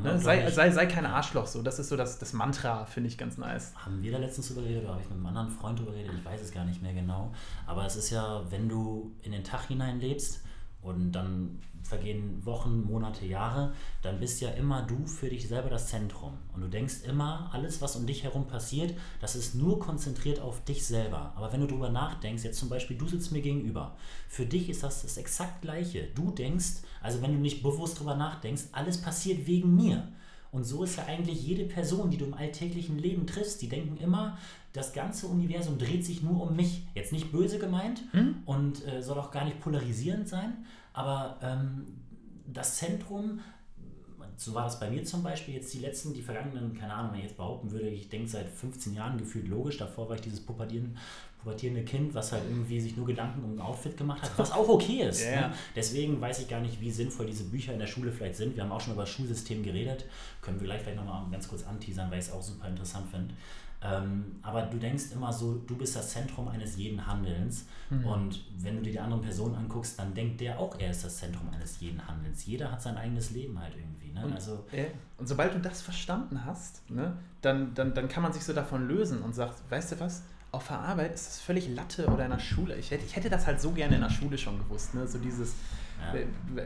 Ne? 0.00 0.18
Sei, 0.18 0.50
sei, 0.50 0.70
sei 0.70 0.86
kein 0.86 1.06
Arschloch 1.06 1.46
so. 1.46 1.62
Das 1.62 1.78
ist 1.78 1.88
so 1.88 1.96
das, 1.96 2.18
das 2.18 2.32
Mantra, 2.32 2.84
finde 2.84 3.08
ich 3.08 3.18
ganz 3.18 3.36
nice. 3.36 3.72
Haben 3.76 4.02
wir 4.02 4.12
da 4.12 4.18
letztens 4.18 4.48
drüber 4.48 4.62
geredet 4.62 4.84
oder 4.84 4.92
habe 4.92 5.02
ich 5.02 5.08
mit 5.08 5.18
einem 5.18 5.26
anderen 5.26 5.50
Freund 5.50 5.78
drüber 5.78 5.92
geredet? 5.92 6.12
Ich 6.18 6.24
weiß 6.24 6.40
es 6.40 6.52
gar 6.52 6.64
nicht 6.64 6.82
mehr 6.82 6.94
genau. 6.94 7.32
Aber 7.66 7.84
es 7.84 7.96
ist 7.96 8.10
ja, 8.10 8.42
wenn 8.50 8.68
du 8.68 9.12
in 9.22 9.32
den 9.32 9.44
Tag 9.44 9.66
hinein 9.66 10.00
lebst 10.00 10.40
und 10.84 11.12
dann 11.12 11.58
vergehen 11.82 12.44
Wochen, 12.44 12.82
Monate, 12.84 13.26
Jahre, 13.26 13.72
dann 14.02 14.18
bist 14.18 14.40
ja 14.40 14.50
immer 14.50 14.82
du 14.82 15.06
für 15.06 15.28
dich 15.28 15.48
selber 15.48 15.68
das 15.68 15.88
Zentrum. 15.88 16.32
Und 16.54 16.62
du 16.62 16.68
denkst 16.68 17.02
immer, 17.06 17.50
alles, 17.52 17.82
was 17.82 17.96
um 17.96 18.06
dich 18.06 18.22
herum 18.22 18.46
passiert, 18.46 18.94
das 19.20 19.36
ist 19.36 19.54
nur 19.54 19.78
konzentriert 19.78 20.40
auf 20.40 20.64
dich 20.64 20.86
selber. 20.86 21.32
Aber 21.36 21.52
wenn 21.52 21.60
du 21.60 21.66
darüber 21.66 21.90
nachdenkst, 21.90 22.44
jetzt 22.44 22.58
zum 22.58 22.68
Beispiel, 22.68 22.96
du 22.96 23.06
sitzt 23.06 23.32
mir 23.32 23.42
gegenüber, 23.42 23.96
für 24.28 24.46
dich 24.46 24.70
ist 24.70 24.82
das 24.82 25.02
das 25.02 25.16
exakt 25.18 25.62
gleiche. 25.62 26.08
Du 26.14 26.30
denkst, 26.30 26.82
also 27.02 27.20
wenn 27.20 27.32
du 27.32 27.38
nicht 27.38 27.62
bewusst 27.62 27.96
darüber 27.96 28.14
nachdenkst, 28.14 28.64
alles 28.72 29.00
passiert 29.00 29.46
wegen 29.46 29.74
mir. 29.74 30.08
Und 30.52 30.64
so 30.64 30.84
ist 30.84 30.96
ja 30.96 31.06
eigentlich 31.06 31.42
jede 31.42 31.64
Person, 31.64 32.10
die 32.10 32.16
du 32.16 32.26
im 32.26 32.34
alltäglichen 32.34 32.96
Leben 32.96 33.26
triffst, 33.26 33.60
die 33.60 33.68
denken 33.68 33.96
immer, 33.96 34.38
das 34.74 34.92
ganze 34.92 35.28
Universum 35.28 35.78
dreht 35.78 36.04
sich 36.04 36.22
nur 36.22 36.42
um 36.42 36.56
mich. 36.56 36.82
Jetzt 36.94 37.12
nicht 37.12 37.32
böse 37.32 37.58
gemeint 37.58 38.02
hm? 38.10 38.42
und 38.44 38.86
äh, 38.86 39.00
soll 39.00 39.18
auch 39.18 39.30
gar 39.30 39.44
nicht 39.44 39.60
polarisierend 39.60 40.28
sein, 40.28 40.66
aber 40.92 41.38
ähm, 41.42 41.86
das 42.46 42.76
Zentrum, 42.76 43.38
so 44.36 44.52
war 44.52 44.64
das 44.64 44.80
bei 44.80 44.90
mir 44.90 45.04
zum 45.04 45.22
Beispiel, 45.22 45.54
jetzt 45.54 45.72
die 45.72 45.78
letzten, 45.78 46.12
die 46.12 46.22
vergangenen, 46.22 46.76
keine 46.76 46.92
Ahnung, 46.92 47.12
wenn 47.12 47.20
ich 47.20 47.26
jetzt 47.26 47.36
behaupten 47.36 47.70
würde, 47.70 47.88
ich 47.88 48.08
denke 48.08 48.28
seit 48.28 48.48
15 48.48 48.94
Jahren 48.94 49.16
gefühlt 49.16 49.46
logisch, 49.46 49.78
davor 49.78 50.08
war 50.08 50.16
ich 50.16 50.22
dieses 50.22 50.40
pubertierende, 50.40 50.98
pubertierende 51.40 51.84
Kind, 51.84 52.12
was 52.12 52.32
halt 52.32 52.42
irgendwie 52.48 52.80
sich 52.80 52.96
nur 52.96 53.06
Gedanken 53.06 53.44
um 53.44 53.54
ein 53.54 53.60
Outfit 53.60 53.96
gemacht 53.96 54.22
hat, 54.22 54.32
was 54.36 54.50
auch 54.50 54.68
okay 54.68 55.08
ist. 55.08 55.22
yeah. 55.22 55.48
ne? 55.48 55.54
Deswegen 55.76 56.20
weiß 56.20 56.40
ich 56.40 56.48
gar 56.48 56.60
nicht, 56.60 56.80
wie 56.80 56.90
sinnvoll 56.90 57.26
diese 57.26 57.44
Bücher 57.44 57.72
in 57.72 57.78
der 57.78 57.86
Schule 57.86 58.10
vielleicht 58.10 58.34
sind. 58.34 58.56
Wir 58.56 58.64
haben 58.64 58.72
auch 58.72 58.80
schon 58.80 58.94
über 58.94 59.02
das 59.02 59.10
Schulsystem 59.10 59.62
geredet, 59.62 60.04
können 60.42 60.58
wir 60.58 60.66
gleich 60.66 60.82
vielleicht 60.82 60.96
nochmal 60.96 61.30
ganz 61.30 61.46
kurz 61.46 61.64
anteasern, 61.64 62.10
weil 62.10 62.18
ich 62.18 62.26
es 62.26 62.32
auch 62.32 62.42
super 62.42 62.66
interessant 62.66 63.08
finde. 63.08 63.34
Ähm, 63.84 64.36
aber 64.42 64.62
du 64.62 64.78
denkst 64.78 65.12
immer 65.12 65.30
so, 65.30 65.56
du 65.66 65.76
bist 65.76 65.94
das 65.94 66.10
Zentrum 66.10 66.48
eines 66.48 66.76
jeden 66.76 67.06
Handelns. 67.06 67.66
Mhm. 67.90 68.06
Und 68.06 68.44
wenn 68.56 68.76
du 68.76 68.82
dir 68.82 68.92
die 68.92 68.98
anderen 68.98 69.22
Personen 69.22 69.54
anguckst, 69.54 69.98
dann 69.98 70.14
denkt 70.14 70.40
der 70.40 70.58
auch, 70.58 70.78
er 70.78 70.90
ist 70.90 71.04
das 71.04 71.18
Zentrum 71.18 71.50
eines 71.50 71.80
jeden 71.80 72.06
Handelns. 72.06 72.46
Jeder 72.46 72.72
hat 72.72 72.80
sein 72.80 72.96
eigenes 72.96 73.30
Leben 73.32 73.58
halt 73.60 73.74
irgendwie. 73.76 74.12
Ne? 74.12 74.24
Und, 74.24 74.32
also, 74.32 74.64
äh, 74.72 74.86
und 75.18 75.28
sobald 75.28 75.54
du 75.54 75.60
das 75.60 75.82
verstanden 75.82 76.44
hast, 76.46 76.88
ne, 76.90 77.16
dann, 77.42 77.74
dann, 77.74 77.92
dann 77.92 78.08
kann 78.08 78.22
man 78.22 78.32
sich 78.32 78.42
so 78.42 78.54
davon 78.54 78.88
lösen 78.88 79.20
und 79.22 79.34
sagt, 79.34 79.60
weißt 79.70 79.92
du 79.92 80.00
was? 80.00 80.22
Auf 80.50 80.68
der 80.68 80.78
Arbeit 80.78 81.14
ist 81.14 81.26
das 81.26 81.40
völlig 81.40 81.68
Latte 81.68 82.06
oder 82.06 82.24
in 82.24 82.30
der 82.30 82.38
Schule. 82.38 82.76
Ich 82.76 82.90
hätte, 82.90 83.04
ich 83.04 83.16
hätte 83.16 83.28
das 83.28 83.46
halt 83.46 83.60
so 83.60 83.72
gerne 83.72 83.96
in 83.96 84.00
der 84.00 84.10
Schule 84.10 84.38
schon 84.38 84.56
gewusst. 84.58 84.94
Ne? 84.94 85.06
So 85.06 85.18
dieses. 85.18 85.54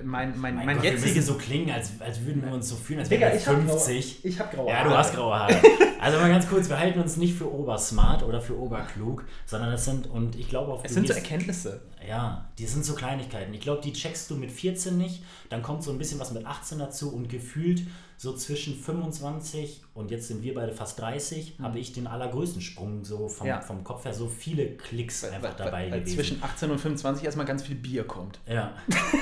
Mein, 0.05 0.39
mein, 0.39 0.41
mein, 0.41 0.67
mein 0.67 0.77
Gott, 0.77 0.85
jetziges. 0.85 1.27
so 1.27 1.35
klingen, 1.35 1.71
als, 1.71 2.01
als 2.01 2.25
würden 2.25 2.45
wir 2.45 2.53
uns 2.53 2.69
so 2.69 2.77
fühlen, 2.77 3.01
als 3.01 3.11
wären 3.11 3.33
wir 3.33 3.41
50. 3.41 4.17
Hab 4.17 4.25
ich 4.25 4.41
habe 4.41 4.57
graue 4.57 4.73
Haare. 4.73 4.85
Ja, 4.85 4.89
du 4.89 4.97
hast 4.97 5.15
graue 5.15 5.39
Haare. 5.39 5.55
also 6.01 6.19
mal 6.19 6.29
ganz 6.29 6.49
kurz, 6.49 6.69
wir 6.69 6.79
halten 6.79 7.01
uns 7.01 7.17
nicht 7.17 7.35
für 7.35 7.53
obersmart 7.53 8.23
oder 8.23 8.41
für 8.41 8.59
oberklug, 8.59 9.25
sondern 9.47 9.71
das 9.71 9.85
sind, 9.85 10.07
und 10.07 10.37
ich 10.37 10.49
glaube 10.49 10.73
auch. 10.73 10.85
Es 10.85 10.95
sind 10.95 11.07
so 11.07 11.15
Erkenntnisse. 11.15 11.83
Ja, 12.07 12.49
die 12.59 12.67
sind 12.67 12.85
so 12.85 12.95
Kleinigkeiten. 12.95 13.53
Ich 13.55 13.61
glaube, 13.61 13.83
die 13.83 13.93
checkst 13.93 14.31
du 14.31 14.37
mit 14.37 14.51
14 14.51 14.97
nicht, 14.97 15.23
dann 15.51 15.63
kommt 15.63 15.83
so 15.83 15.91
ein 15.91 15.99
bisschen 15.99 16.21
was 16.21 16.33
mit 16.33 16.47
18 16.47 16.79
dazu 16.79 17.15
und 17.15 17.29
gefühlt 17.29 17.83
so 18.21 18.35
zwischen 18.35 18.75
25 18.75 19.81
und 19.95 20.11
jetzt 20.11 20.27
sind 20.27 20.43
wir 20.43 20.53
beide 20.53 20.73
fast 20.73 20.99
30, 20.99 21.57
Mhm. 21.59 21.63
habe 21.65 21.79
ich 21.79 21.93
den 21.93 22.09
allergrößten 22.09 22.61
Sprung 22.61 23.05
so 23.05 23.29
vom, 23.29 23.47
Ja. 23.47 23.61
vom 23.61 23.85
Kopf 23.85 24.05
her, 24.05 24.13
so 24.13 24.27
viele 24.29 24.73
Klicks 24.77 25.23
einfach 25.25 25.55
dabei 25.55 25.89
weil 25.91 26.01
gewesen. 26.01 26.17
zwischen 26.17 26.43
18 26.43 26.71
und 26.73 26.79
25 26.81 27.25
erstmal 27.25 27.47
ganz 27.47 27.63
viel 27.63 27.77
Bier 27.77 28.03
kommt. 28.05 28.41
ja, 28.49 28.73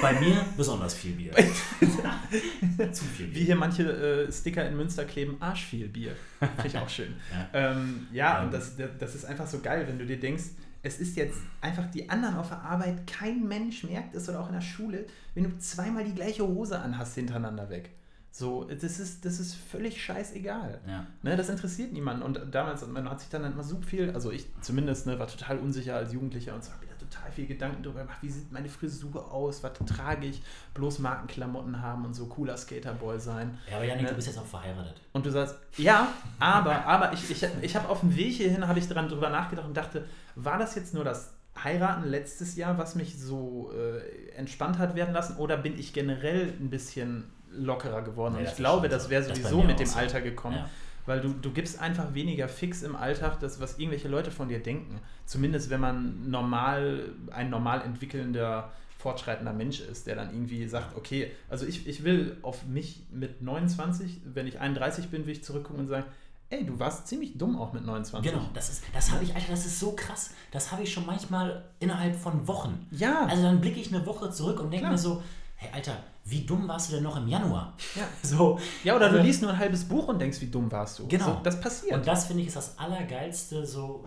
bei 0.00 0.18
mir 0.18 0.44
besonders 0.56 0.94
viel 0.94 1.12
Bier. 1.12 1.32
Zu 2.92 3.04
viel 3.04 3.26
Wie 3.28 3.32
Bier. 3.32 3.44
hier 3.44 3.56
manche 3.56 3.82
äh, 3.84 4.32
Sticker 4.32 4.66
in 4.68 4.76
Münster 4.76 5.04
kleben, 5.04 5.36
Arsch 5.40 5.64
viel 5.66 5.88
Bier. 5.88 6.12
Finde 6.38 6.66
ich 6.68 6.78
auch 6.78 6.88
schön. 6.88 7.14
Ja. 7.52 7.72
Ähm, 7.72 8.06
ja, 8.12 8.38
Ähm. 8.40 8.46
und 8.46 8.54
das, 8.54 8.72
das 8.98 9.14
ist 9.14 9.24
einfach 9.24 9.46
so 9.46 9.60
geil, 9.60 9.84
wenn 9.86 9.98
du 9.98 10.06
dir 10.06 10.18
denkst, 10.18 10.44
es 10.82 11.00
ist 11.00 11.16
jetzt 11.16 11.38
einfach 11.60 11.90
die 11.90 12.08
anderen 12.08 12.36
auf 12.36 12.48
der 12.48 12.62
Arbeit, 12.62 13.06
kein 13.06 13.46
Mensch 13.46 13.84
merkt 13.84 14.14
es 14.14 14.28
oder 14.28 14.40
auch 14.40 14.46
in 14.48 14.54
der 14.54 14.60
Schule, 14.60 15.06
wenn 15.34 15.44
du 15.44 15.58
zweimal 15.58 16.04
die 16.04 16.14
gleiche 16.14 16.46
Hose 16.46 16.78
anhast 16.78 17.14
hintereinander 17.16 17.68
weg. 17.70 17.90
So, 18.38 18.64
das 18.64 18.98
ist, 18.98 19.24
das 19.24 19.40
ist 19.40 19.54
völlig 19.54 20.02
scheißegal. 20.04 20.80
Ja. 20.86 21.06
Ne, 21.22 21.36
das 21.36 21.48
interessiert 21.48 21.92
niemanden. 21.92 22.22
Und 22.22 22.38
damals, 22.52 22.86
man 22.86 23.08
hat 23.08 23.20
sich 23.20 23.30
dann 23.30 23.44
immer 23.50 23.62
so 23.62 23.80
viel, 23.80 24.10
also 24.10 24.30
ich 24.30 24.46
zumindest, 24.60 25.06
ne, 25.06 25.18
war 25.18 25.26
total 25.26 25.58
unsicher 25.58 25.96
als 25.96 26.12
Jugendlicher 26.12 26.54
und 26.54 26.62
so 26.62 26.70
habe 26.72 26.84
da 26.86 27.06
total 27.06 27.30
viel 27.32 27.46
Gedanken 27.46 27.82
darüber 27.82 28.00
gemacht, 28.00 28.18
wie 28.20 28.28
sieht 28.28 28.50
meine 28.52 28.68
Frisur 28.68 29.32
aus, 29.32 29.62
was 29.62 29.72
trage 29.86 30.26
ich, 30.26 30.42
bloß 30.74 30.98
Markenklamotten 30.98 31.80
haben 31.80 32.04
und 32.04 32.14
so 32.14 32.26
cooler 32.26 32.56
Skaterboy 32.56 33.18
sein. 33.18 33.56
ja, 33.70 33.76
aber 33.76 33.84
Janik, 33.86 34.02
Ne? 34.02 34.08
du 34.10 34.14
bist 34.16 34.26
jetzt 34.28 34.38
auch 34.38 34.44
verheiratet. 34.44 35.00
Und 35.12 35.24
du 35.24 35.30
sagst, 35.30 35.56
ja, 35.78 36.12
aber, 36.38 36.84
aber 36.84 37.12
ich, 37.14 37.30
ich, 37.30 37.46
ich 37.62 37.76
habe 37.76 37.88
auf 37.88 38.00
dem 38.00 38.14
Weg 38.16 38.34
hierhin, 38.34 38.66
habe 38.68 38.78
ich 38.78 38.88
dran 38.88 39.08
drüber 39.08 39.30
nachgedacht 39.30 39.66
und 39.66 39.76
dachte, 39.76 40.04
war 40.34 40.58
das 40.58 40.74
jetzt 40.74 40.92
nur 40.92 41.04
das 41.04 41.32
Heiraten 41.62 42.04
letztes 42.06 42.56
Jahr, 42.56 42.76
was 42.76 42.96
mich 42.96 43.18
so 43.18 43.72
äh, 43.72 44.30
entspannt 44.36 44.78
hat 44.78 44.94
werden 44.94 45.14
lassen, 45.14 45.36
oder 45.38 45.56
bin 45.56 45.78
ich 45.78 45.94
generell 45.94 46.52
ein 46.60 46.68
bisschen 46.68 47.24
lockerer 47.58 48.02
geworden? 48.02 48.34
Nee, 48.34 48.40
und 48.40 48.44
das 48.44 48.52
ich 48.52 48.58
glaube, 48.58 48.88
das 48.88 49.10
wäre 49.10 49.26
Das 49.26 49.36
sowieso 49.36 49.58
mir 49.58 49.68
mit 49.68 49.80
dem 49.80 49.86
so. 49.86 49.98
Alter 49.98 50.20
gekommen. 50.20 50.56
Ja. 50.56 50.68
Weil 51.06 51.20
du, 51.20 51.28
du 51.28 51.52
gibst 51.52 51.80
einfach 51.80 52.14
weniger 52.14 52.48
fix 52.48 52.82
im 52.82 52.96
Alltag, 52.96 53.38
das, 53.38 53.60
was 53.60 53.78
irgendwelche 53.78 54.08
Leute 54.08 54.30
von 54.32 54.48
dir 54.48 54.60
denken. 54.60 54.98
Zumindest 55.24 55.70
wenn 55.70 55.80
man 55.80 56.28
normal, 56.30 57.10
ein 57.30 57.48
normal 57.48 57.82
entwickelnder, 57.82 58.72
fortschreitender 58.98 59.52
Mensch 59.52 59.80
ist, 59.80 60.08
der 60.08 60.16
dann 60.16 60.30
irgendwie 60.30 60.66
sagt, 60.66 60.96
okay, 60.96 61.30
also 61.48 61.64
ich, 61.64 61.86
ich 61.86 62.02
will 62.02 62.36
auf 62.42 62.64
mich 62.66 63.02
mit 63.12 63.40
29, 63.40 64.20
wenn 64.34 64.48
ich 64.48 64.58
31 64.58 65.08
bin, 65.08 65.26
will 65.26 65.32
ich 65.32 65.44
zurückgucken 65.44 65.82
und 65.82 65.86
sagen, 65.86 66.06
ey, 66.50 66.64
du 66.64 66.78
warst 66.78 67.06
ziemlich 67.06 67.36
dumm 67.36 67.56
auch 67.56 67.72
mit 67.72 67.84
29. 67.84 68.30
Genau, 68.30 68.44
das 68.54 68.68
ist, 68.70 68.82
das 68.92 69.10
habe 69.10 69.22
ich, 69.22 69.34
Alter, 69.34 69.50
das 69.50 69.66
ist 69.66 69.78
so 69.78 69.92
krass. 69.92 70.30
Das 70.50 70.72
habe 70.72 70.82
ich 70.82 70.92
schon 70.92 71.06
manchmal 71.06 71.64
innerhalb 71.78 72.16
von 72.16 72.46
Wochen. 72.48 72.86
Ja. 72.90 73.26
Also 73.26 73.42
dann 73.42 73.60
blicke 73.60 73.80
ich 73.80 73.94
eine 73.94 74.04
Woche 74.06 74.30
zurück 74.30 74.60
und 74.60 74.72
denke 74.72 74.88
mir 74.88 74.98
so, 74.98 75.22
hey 75.56 75.70
Alter, 75.72 75.96
wie 76.28 76.40
dumm 76.44 76.66
warst 76.68 76.90
du 76.90 76.94
denn 76.96 77.04
noch 77.04 77.16
im 77.16 77.28
Januar? 77.28 77.74
Ja. 77.94 78.02
So. 78.22 78.58
Ja, 78.84 78.96
oder 78.96 79.08
du 79.08 79.16
Also- 79.16 79.26
liest 79.26 79.42
nur 79.42 79.52
ein 79.52 79.58
halbes 79.58 79.84
Buch 79.84 80.08
und 80.08 80.18
denkst, 80.20 80.40
wie 80.40 80.46
dumm 80.46 80.70
warst 80.72 80.98
du. 80.98 81.06
Genau. 81.06 81.24
So, 81.24 81.40
das 81.42 81.60
passiert. 81.60 81.94
Und 81.94 82.06
das 82.06 82.26
finde 82.26 82.42
ich 82.42 82.48
ist 82.48 82.56
das 82.56 82.78
Allergeilste 82.78 83.64
so 83.64 84.04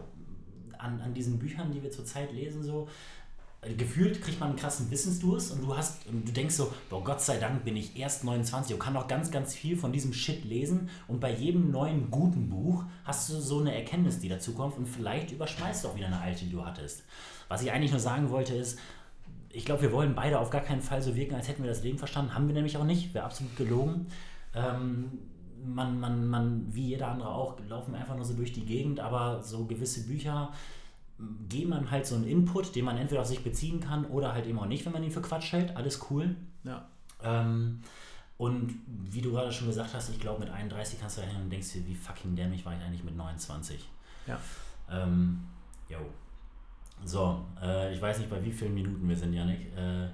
an, 0.78 0.99
an 1.01 1.13
diesen 1.13 1.39
Büchern, 1.39 1.72
die 1.72 1.82
wir 1.82 1.91
zurzeit 1.91 2.32
lesen, 2.34 2.63
so. 2.63 2.88
Gefühlt 3.78 4.22
kriegt 4.22 4.39
man 4.39 4.51
einen 4.51 4.57
krassen 4.57 4.89
Wissensdurst 4.89 5.51
und 5.51 5.61
du 5.63 5.76
hast, 5.76 6.07
und 6.07 6.26
du 6.26 6.32
denkst 6.32 6.55
so, 6.55 6.72
boah, 6.89 7.03
Gott 7.03 7.20
sei 7.20 7.36
Dank 7.39 7.65
bin 7.65 7.76
ich 7.76 7.97
erst 7.99 8.24
29 8.24 8.74
und 8.74 8.80
kann 8.80 8.93
noch 8.93 9.09
ganz, 9.09 9.32
ganz 9.32 9.53
viel 9.53 9.76
von 9.76 9.91
diesem 9.91 10.13
Shit 10.13 10.45
lesen. 10.45 10.89
Und 11.09 11.20
bei 11.20 11.34
jedem 11.34 11.70
neuen 11.70 12.09
guten 12.09 12.47
Buch 12.47 12.86
hast 13.03 13.28
du 13.30 13.34
so 13.41 13.59
eine 13.59 13.76
Erkenntnis, 13.76 14.20
die 14.20 14.30
dazu 14.30 14.53
kommt 14.53 14.78
und 14.78 14.86
vielleicht 14.86 15.32
überschmeißt 15.32 15.84
du 15.84 15.89
auch 15.89 15.95
wieder 15.97 16.07
eine 16.07 16.22
alte, 16.22 16.45
die 16.45 16.51
du 16.51 16.65
hattest. 16.65 17.03
Was 17.49 17.61
ich 17.61 17.70
eigentlich 17.74 17.91
nur 17.91 17.99
sagen 17.99 18.30
wollte 18.30 18.55
ist, 18.55 18.80
ich 19.52 19.66
glaube, 19.66 19.84
wir 19.84 19.91
wollen 19.91 20.16
beide 20.16 20.39
auf 20.39 20.50
gar 20.50 20.62
keinen 20.62 20.82
Fall 20.82 21.02
so 21.02 21.16
wirken, 21.16 21.36
als 21.36 21.47
hätten 21.47 21.64
wir 21.64 21.70
das 21.70 21.84
Leben 21.84 21.97
verstanden. 21.97 22.34
Haben 22.34 22.47
wir 22.47 22.54
nämlich 22.54 22.78
auch 22.78 22.84
nicht. 22.84 23.14
Wäre 23.14 23.26
absolut 23.26 23.56
gelogen. 23.56 24.08
Ähm, 24.54 25.20
man, 25.66 26.00
man, 26.00 26.28
man, 26.28 26.66
wie 26.74 26.88
jeder 26.88 27.10
andere 27.10 27.30
auch, 27.30 27.60
laufen 27.68 27.95
einfach 27.95 28.16
nur 28.16 28.26
so 28.26 28.34
durch 28.34 28.54
die 28.54 28.66
Gegend, 28.66 29.00
aber 29.00 29.41
so 29.43 29.66
gewisse 29.66 30.06
Bücher 30.06 30.52
geben 31.50 31.72
man 31.72 31.91
halt 31.91 32.08
so 32.08 32.16
einen 32.16 32.26
Input, 32.26 32.76
den 32.76 32.86
man 32.86 32.97
entweder 32.97 33.22
auf 33.22 33.28
sich 33.28 33.43
beziehen 33.43 33.82
kann 33.82 34.06
oder 34.06 34.34
halt 34.34 34.45
eben 34.45 34.58
auch 34.58 34.66
nicht, 34.66 34.86
wenn 34.86 34.93
man 34.93 35.04
ihn 35.04 35.12
für 35.12 35.22
Quatsch 35.22 35.52
hält. 35.52 35.76
Alles 35.76 36.00
cool. 36.10 36.36
ja. 36.64 36.88
Ähm, 37.22 37.82
und 38.38 38.80
wie 38.88 39.22
du 39.22 39.32
gerade 39.32 39.52
schon 39.52 39.68
gesagt 39.68 39.93
hast, 39.93 40.10
ich 40.10 40.20
glaube, 40.20 40.39
mit 40.39 40.50
31 40.50 40.97
kannst 40.97 41.18
du 41.18 41.22
da 41.22 41.28
hin 41.28 41.41
und 41.41 41.50
denkst 41.50 41.74
dir, 41.74 41.86
wie 41.86 41.93
fucking 41.93 42.38
dämlich 42.38 42.66
war 42.66 42.74
ich 42.74 42.82
eigentlich 42.82 43.04
mit 43.04 43.18
29. 43.18 43.86
Ja. 44.28 44.39
Ähm, 44.89 45.43
jo. 45.89 45.97
So, 47.06 47.45
äh, 47.62 47.93
ich 47.93 48.02
weiß 48.02 48.20
nicht, 48.20 48.30
bei 48.30 48.43
wie 48.43 48.52
vielen 48.52 48.74
Minuten 48.74 49.08
wir 49.08 49.16
sind, 49.16 49.34
Janik. 49.34 49.60
Äh, 49.76 50.10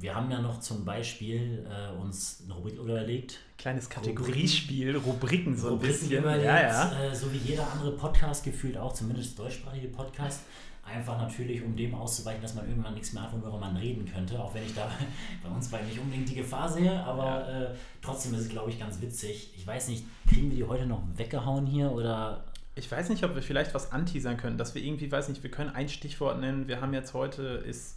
wir 0.00 0.14
haben 0.14 0.30
ja 0.30 0.40
noch 0.40 0.60
zum 0.60 0.84
Beispiel 0.84 1.66
äh, 1.68 2.00
uns 2.00 2.42
eine 2.44 2.54
Rubrik 2.54 2.78
überlegt. 2.78 3.40
Kleines 3.56 3.88
Kategoriespiel, 3.88 4.96
Rubriken 4.96 5.56
so 5.56 5.68
ein 5.68 5.72
Rubriken 5.74 5.98
bisschen. 6.00 6.18
überlegt, 6.18 6.46
Ja, 6.46 6.60
ja. 6.60 7.02
Äh, 7.04 7.14
so 7.14 7.32
wie 7.32 7.38
jeder 7.38 7.70
andere 7.72 7.92
Podcast 7.92 8.44
gefühlt 8.44 8.76
auch, 8.76 8.92
zumindest 8.92 9.38
deutschsprachige 9.38 9.88
Podcast. 9.88 10.42
Einfach 10.84 11.18
natürlich, 11.18 11.62
um 11.62 11.76
dem 11.76 11.94
auszuweichen, 11.94 12.40
dass 12.40 12.54
man 12.54 12.66
irgendwann 12.66 12.94
nichts 12.94 13.12
mehr 13.12 13.24
hat, 13.24 13.32
worüber 13.32 13.58
man 13.58 13.76
reden 13.76 14.10
könnte. 14.10 14.40
Auch 14.42 14.54
wenn 14.54 14.64
ich 14.64 14.74
da 14.74 14.90
bei 15.42 15.50
uns 15.50 15.68
beiden 15.68 15.86
nicht 15.86 15.98
unbedingt 15.98 16.28
die 16.30 16.36
Gefahr 16.36 16.70
sehe, 16.70 17.04
aber 17.04 17.46
äh, 17.46 17.74
trotzdem 18.00 18.32
ist 18.34 18.40
es, 18.40 18.48
glaube 18.48 18.70
ich, 18.70 18.78
ganz 18.78 19.00
witzig. 19.02 19.52
Ich 19.54 19.66
weiß 19.66 19.88
nicht, 19.88 20.04
kriegen 20.26 20.50
wir 20.50 20.56
die 20.56 20.64
heute 20.64 20.86
noch 20.86 21.02
weggehauen 21.14 21.66
hier 21.66 21.92
oder 21.92 22.44
Ich 22.78 22.90
weiß 22.90 23.08
nicht, 23.08 23.24
ob 23.24 23.34
wir 23.34 23.42
vielleicht 23.42 23.74
was 23.74 23.90
anteasern 23.92 24.36
können, 24.36 24.56
dass 24.56 24.74
wir 24.74 24.82
irgendwie, 24.82 25.10
weiß 25.10 25.28
nicht, 25.28 25.42
wir 25.42 25.50
können 25.50 25.70
ein 25.70 25.88
Stichwort 25.88 26.40
nennen. 26.40 26.68
Wir 26.68 26.80
haben 26.80 26.94
jetzt 26.94 27.12
heute 27.12 27.42
ist, 27.42 27.96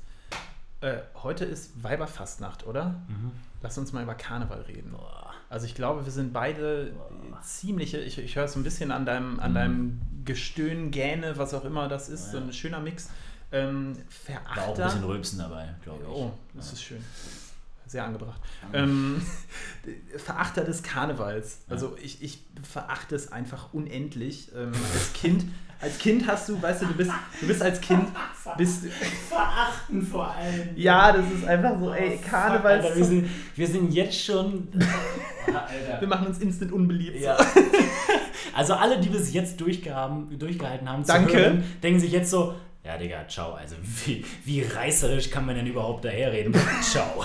äh, 0.81 0.97
heute 1.21 1.45
ist 1.45 1.83
Weiberfastnacht, 1.83 2.65
oder? 2.65 3.01
Lass 3.61 3.77
uns 3.77 3.93
mal 3.93 4.01
über 4.01 4.15
Karneval 4.15 4.61
reden. 4.61 4.95
Also 5.49 5.67
ich 5.67 5.75
glaube, 5.75 6.05
wir 6.05 6.11
sind 6.11 6.33
beide 6.33 6.93
ziemliche, 7.43 7.99
ich, 7.99 8.17
ich 8.17 8.35
höre 8.35 8.45
es 8.45 8.53
so 8.53 8.59
ein 8.59 8.63
bisschen 8.63 8.91
an 8.91 9.05
deinem, 9.05 9.39
an 9.39 9.53
deinem 9.53 10.01
Gestöhn, 10.25 10.89
Gähne, 10.91 11.37
was 11.37 11.53
auch 11.53 11.65
immer 11.65 11.87
das 11.87 12.09
ist, 12.09 12.31
so 12.31 12.37
ein 12.37 12.51
schöner 12.51 12.79
Mix. 12.79 13.09
Ähm, 13.51 13.97
war 14.27 14.63
auch 14.63 14.69
ein 14.69 14.75
bisschen 14.75 14.75
Verachter. 14.75 15.07
Rülpsen 15.07 15.39
dabei, 15.39 15.75
glaube 15.83 16.03
ich. 16.03 16.09
Oh, 16.09 16.31
das 16.53 16.73
ist 16.73 16.83
schön. 16.83 17.03
Sehr 17.91 18.05
angebracht. 18.05 18.39
Ähm, 18.71 19.21
Verachter 20.17 20.63
des 20.63 20.81
Karnevals. 20.81 21.65
Also 21.69 21.97
ich, 22.01 22.23
ich 22.23 22.41
verachte 22.63 23.15
es 23.15 23.33
einfach 23.33 23.73
unendlich. 23.73 24.49
Ähm, 24.55 24.71
als 24.93 25.11
Kind, 25.11 25.43
als 25.81 25.97
Kind 25.97 26.25
hast 26.25 26.47
du, 26.47 26.61
weißt 26.61 26.83
du, 26.83 26.85
du 26.85 26.93
bist, 26.93 27.11
du 27.41 27.47
bist 27.47 27.61
als 27.61 27.81
Kind, 27.81 28.07
bist, 28.57 28.85
Verachten 29.27 30.01
vor 30.03 30.33
allem. 30.33 30.69
ja, 30.77 31.11
das 31.11 31.25
ist 31.37 31.43
einfach 31.43 31.77
so, 31.77 31.91
ey, 31.91 32.17
Karneval. 32.17 32.79
Alter, 32.79 32.95
wir, 32.95 33.03
sind, 33.03 33.29
wir 33.57 33.67
sind 33.67 33.93
jetzt 33.93 34.23
schon. 34.23 34.69
Wir 35.99 36.07
machen 36.07 36.27
uns 36.27 36.37
instant 36.37 36.71
unbeliebt. 36.71 37.19
Ja. 37.19 37.35
Also 38.53 38.75
alle, 38.75 38.99
die 38.99 39.09
bis 39.09 39.33
jetzt 39.33 39.59
durchgehalten 39.59 40.87
haben, 40.87 41.03
zu 41.03 41.11
Danke. 41.11 41.35
hören, 41.35 41.63
denken 41.81 41.99
sich 41.99 42.11
jetzt 42.11 42.29
so, 42.29 42.53
ja 42.83 42.97
Digga, 42.97 43.27
ciao. 43.27 43.53
Also 43.53 43.75
wie, 44.05 44.25
wie 44.45 44.61
reißerisch 44.61 45.29
kann 45.29 45.45
man 45.45 45.55
denn 45.55 45.67
überhaupt 45.67 46.03
daherreden? 46.05 46.53
ciao. 46.81 47.23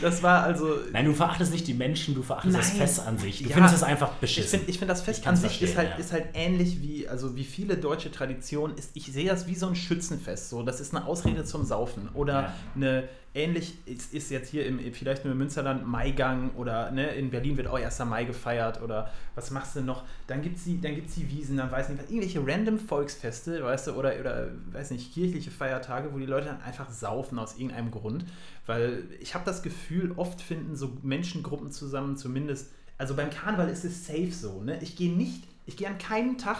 Das 0.00 0.22
war 0.22 0.42
also. 0.44 0.76
Nein, 0.92 1.04
du 1.04 1.12
verachtest 1.12 1.52
nicht 1.52 1.66
die 1.66 1.74
Menschen, 1.74 2.14
du 2.14 2.22
verachtest 2.22 2.56
das 2.56 2.68
Nein. 2.68 2.76
Fest 2.78 3.06
an 3.06 3.18
sich. 3.18 3.42
Du 3.42 3.48
Ja. 3.48 3.54
findest 3.54 3.74
es 3.76 3.82
einfach 3.82 4.12
Ich 4.14 4.20
beschissen. 4.20 4.50
finde 4.60 4.70
ich 4.70 4.78
find 4.78 4.90
das 4.90 5.02
Fest 5.02 5.26
an 5.26 5.36
sich 5.36 5.60
ist 5.62 5.76
halt, 5.76 5.90
ja. 5.90 5.96
ist 5.96 6.12
halt 6.12 6.26
ähnlich 6.34 6.80
wie, 6.80 7.06
also 7.06 7.36
wie 7.36 7.44
viele 7.44 7.76
deutsche 7.76 8.10
Traditionen. 8.10 8.76
Ist, 8.78 8.90
ich 8.94 9.06
sehe 9.12 9.28
das 9.28 9.46
wie 9.46 9.54
so 9.54 9.66
ein 9.66 9.74
Schützenfest. 9.76 10.48
So. 10.48 10.62
Das 10.62 10.80
ist 10.80 10.94
eine 10.94 11.06
Ausrede 11.06 11.44
zum 11.44 11.64
Saufen. 11.64 12.08
Oder 12.14 12.32
Ja. 12.42 12.54
eine 12.76 13.08
ähnlich 13.32 13.74
ist, 13.86 14.12
ist 14.12 14.30
jetzt 14.30 14.50
hier 14.50 14.66
im, 14.66 14.80
vielleicht 14.92 15.24
nur 15.24 15.32
im 15.32 15.38
Münsterland 15.38 15.86
Maigang 15.86 16.50
oder 16.56 16.90
ne, 16.90 17.14
in 17.14 17.30
Berlin 17.30 17.56
wird 17.56 17.68
auch 17.68 17.78
1. 17.78 18.00
Mai 18.00 18.24
gefeiert 18.24 18.82
oder 18.82 19.12
was 19.36 19.52
machst 19.52 19.76
du 19.76 19.82
noch? 19.82 20.02
Dann 20.26 20.42
gibt 20.42 20.56
es 20.56 20.64
die, 20.64 20.78
die 20.78 21.30
Wiesen, 21.30 21.56
dann 21.56 21.70
weiß 21.70 21.88
nicht, 21.88 22.02
was, 22.02 22.10
irgendwelche 22.10 22.44
random 22.44 22.78
Volksfeste, 22.78 23.62
weißt 23.62 23.88
du, 23.88 23.92
oder, 23.92 24.18
oder 24.18 24.48
weiß 24.72 24.90
nicht, 24.90 25.14
kirchliche 25.14 25.50
Feiertage, 25.52 26.12
wo 26.12 26.18
die 26.18 26.26
Leute 26.26 26.46
dann 26.46 26.60
einfach 26.62 26.90
saufen 26.90 27.38
aus 27.38 27.54
irgendeinem 27.54 27.92
Grund. 27.92 28.24
Weil 28.66 29.04
ich 29.20 29.34
habe 29.34 29.44
das 29.44 29.62
Gefühl, 29.62 30.12
oft 30.16 30.40
finden 30.40 30.74
so 30.74 30.98
Menschengruppen 31.02 31.70
zusammen, 31.70 32.16
zumindest, 32.16 32.72
also 32.98 33.14
beim 33.14 33.30
Karneval 33.30 33.68
ist 33.68 33.84
es 33.84 34.06
safe 34.06 34.32
so, 34.32 34.62
ne? 34.62 34.78
Ich 34.82 34.96
gehe 34.96 35.12
nicht, 35.12 35.44
ich 35.66 35.76
gehe 35.76 35.88
an 35.88 35.98
keinem 35.98 36.36
Tag 36.36 36.58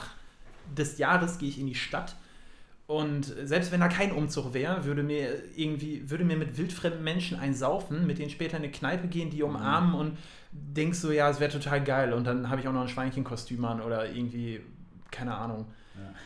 des 0.77 0.99
Jahres 0.99 1.39
gehe 1.39 1.49
ich 1.49 1.59
in 1.59 1.67
die 1.67 1.75
Stadt 1.75 2.15
und 2.91 3.33
selbst 3.45 3.71
wenn 3.71 3.79
da 3.79 3.87
kein 3.87 4.11
Umzug 4.11 4.53
wäre, 4.53 4.85
würde 4.85 5.05
mir 5.05 5.29
irgendwie, 5.55 6.11
würde 6.11 6.25
mir 6.25 6.37
mit 6.37 6.59
wildfremden 6.59 7.05
Menschen 7.05 7.39
einsaufen, 7.39 8.05
mit 8.05 8.19
denen 8.19 8.31
später 8.31 8.57
in 8.57 8.65
eine 8.65 8.73
Kneipe 8.73 9.07
gehen, 9.07 9.31
die 9.31 9.45
umarmen 9.45 9.95
und 9.95 10.19
denkst 10.51 10.99
so, 10.99 11.13
ja, 11.13 11.31
es 11.31 11.39
wäre 11.39 11.53
total 11.53 11.85
geil. 11.85 12.13
Und 12.13 12.27
dann 12.27 12.51
habe 12.51 12.61
ich 12.61 12.67
auch 12.67 12.73
noch 12.73 12.81
ein 12.81 12.89
Schweinchenkostüm 12.89 13.65
an 13.65 13.81
oder 13.81 14.11
irgendwie, 14.11 14.59
keine 15.13 15.37
Ahnung. 15.37 15.67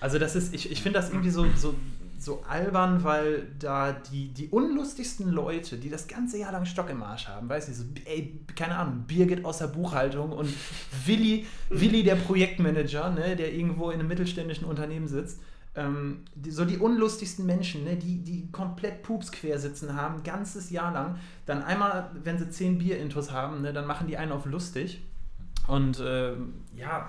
Also 0.01 0.19
das 0.19 0.37
ist, 0.37 0.55
ich, 0.55 0.73
ich 0.73 0.81
finde 0.81 1.01
das 1.01 1.11
irgendwie 1.11 1.29
so, 1.29 1.45
so, 1.55 1.75
so 2.19 2.43
albern, 2.49 3.05
weil 3.05 3.47
da 3.59 3.93
die, 3.93 4.29
die 4.29 4.49
unlustigsten 4.49 5.31
Leute, 5.31 5.77
die 5.77 5.91
das 5.91 6.09
ganze 6.09 6.39
Jahr 6.39 6.53
lang 6.53 6.65
Stock 6.65 6.89
im 6.89 7.03
Arsch 7.03 7.29
haben, 7.29 7.47
weiß 7.47 7.69
nicht, 7.69 7.77
so, 7.77 7.85
ey, 8.07 8.41
keine 8.57 8.77
Ahnung, 8.77 9.05
Birgit 9.07 9.45
aus 9.45 9.59
der 9.59 9.67
Buchhaltung 9.67 10.33
und 10.33 10.49
Willi, 11.05 11.45
Willi 11.69 12.05
der 12.05 12.17
Projektmanager, 12.17 13.11
ne, 13.11 13.37
der 13.37 13.53
irgendwo 13.53 13.91
in 13.91 14.01
einem 14.01 14.09
mittelständischen 14.09 14.65
Unternehmen 14.65 15.09
sitzt, 15.09 15.41
ähm, 15.77 16.25
die, 16.35 16.51
so 16.51 16.65
die 16.65 16.79
unlustigsten 16.79 17.47
Menschen, 17.47 17.85
ne, 17.85 17.97
die, 17.97 18.19
die 18.19 18.51
komplett 18.53 19.03
Pups 19.03 19.33
quer 19.33 19.59
sitzen 19.59 19.95
haben, 19.95 20.23
ganzes 20.23 20.71
Jahr 20.71 20.93
lang. 20.93 21.19
Dann 21.47 21.63
einmal, 21.63 22.11
wenn 22.23 22.39
sie 22.39 22.49
zehn 22.51 22.79
Bier-Intos 22.79 23.33
haben, 23.33 23.63
ne, 23.63 23.73
dann 23.73 23.87
machen 23.87 24.07
die 24.07 24.17
einen 24.17 24.33
auf 24.33 24.47
lustig. 24.47 25.03
Und 25.67 26.01
ähm, 26.05 26.55
ja, 26.77 27.09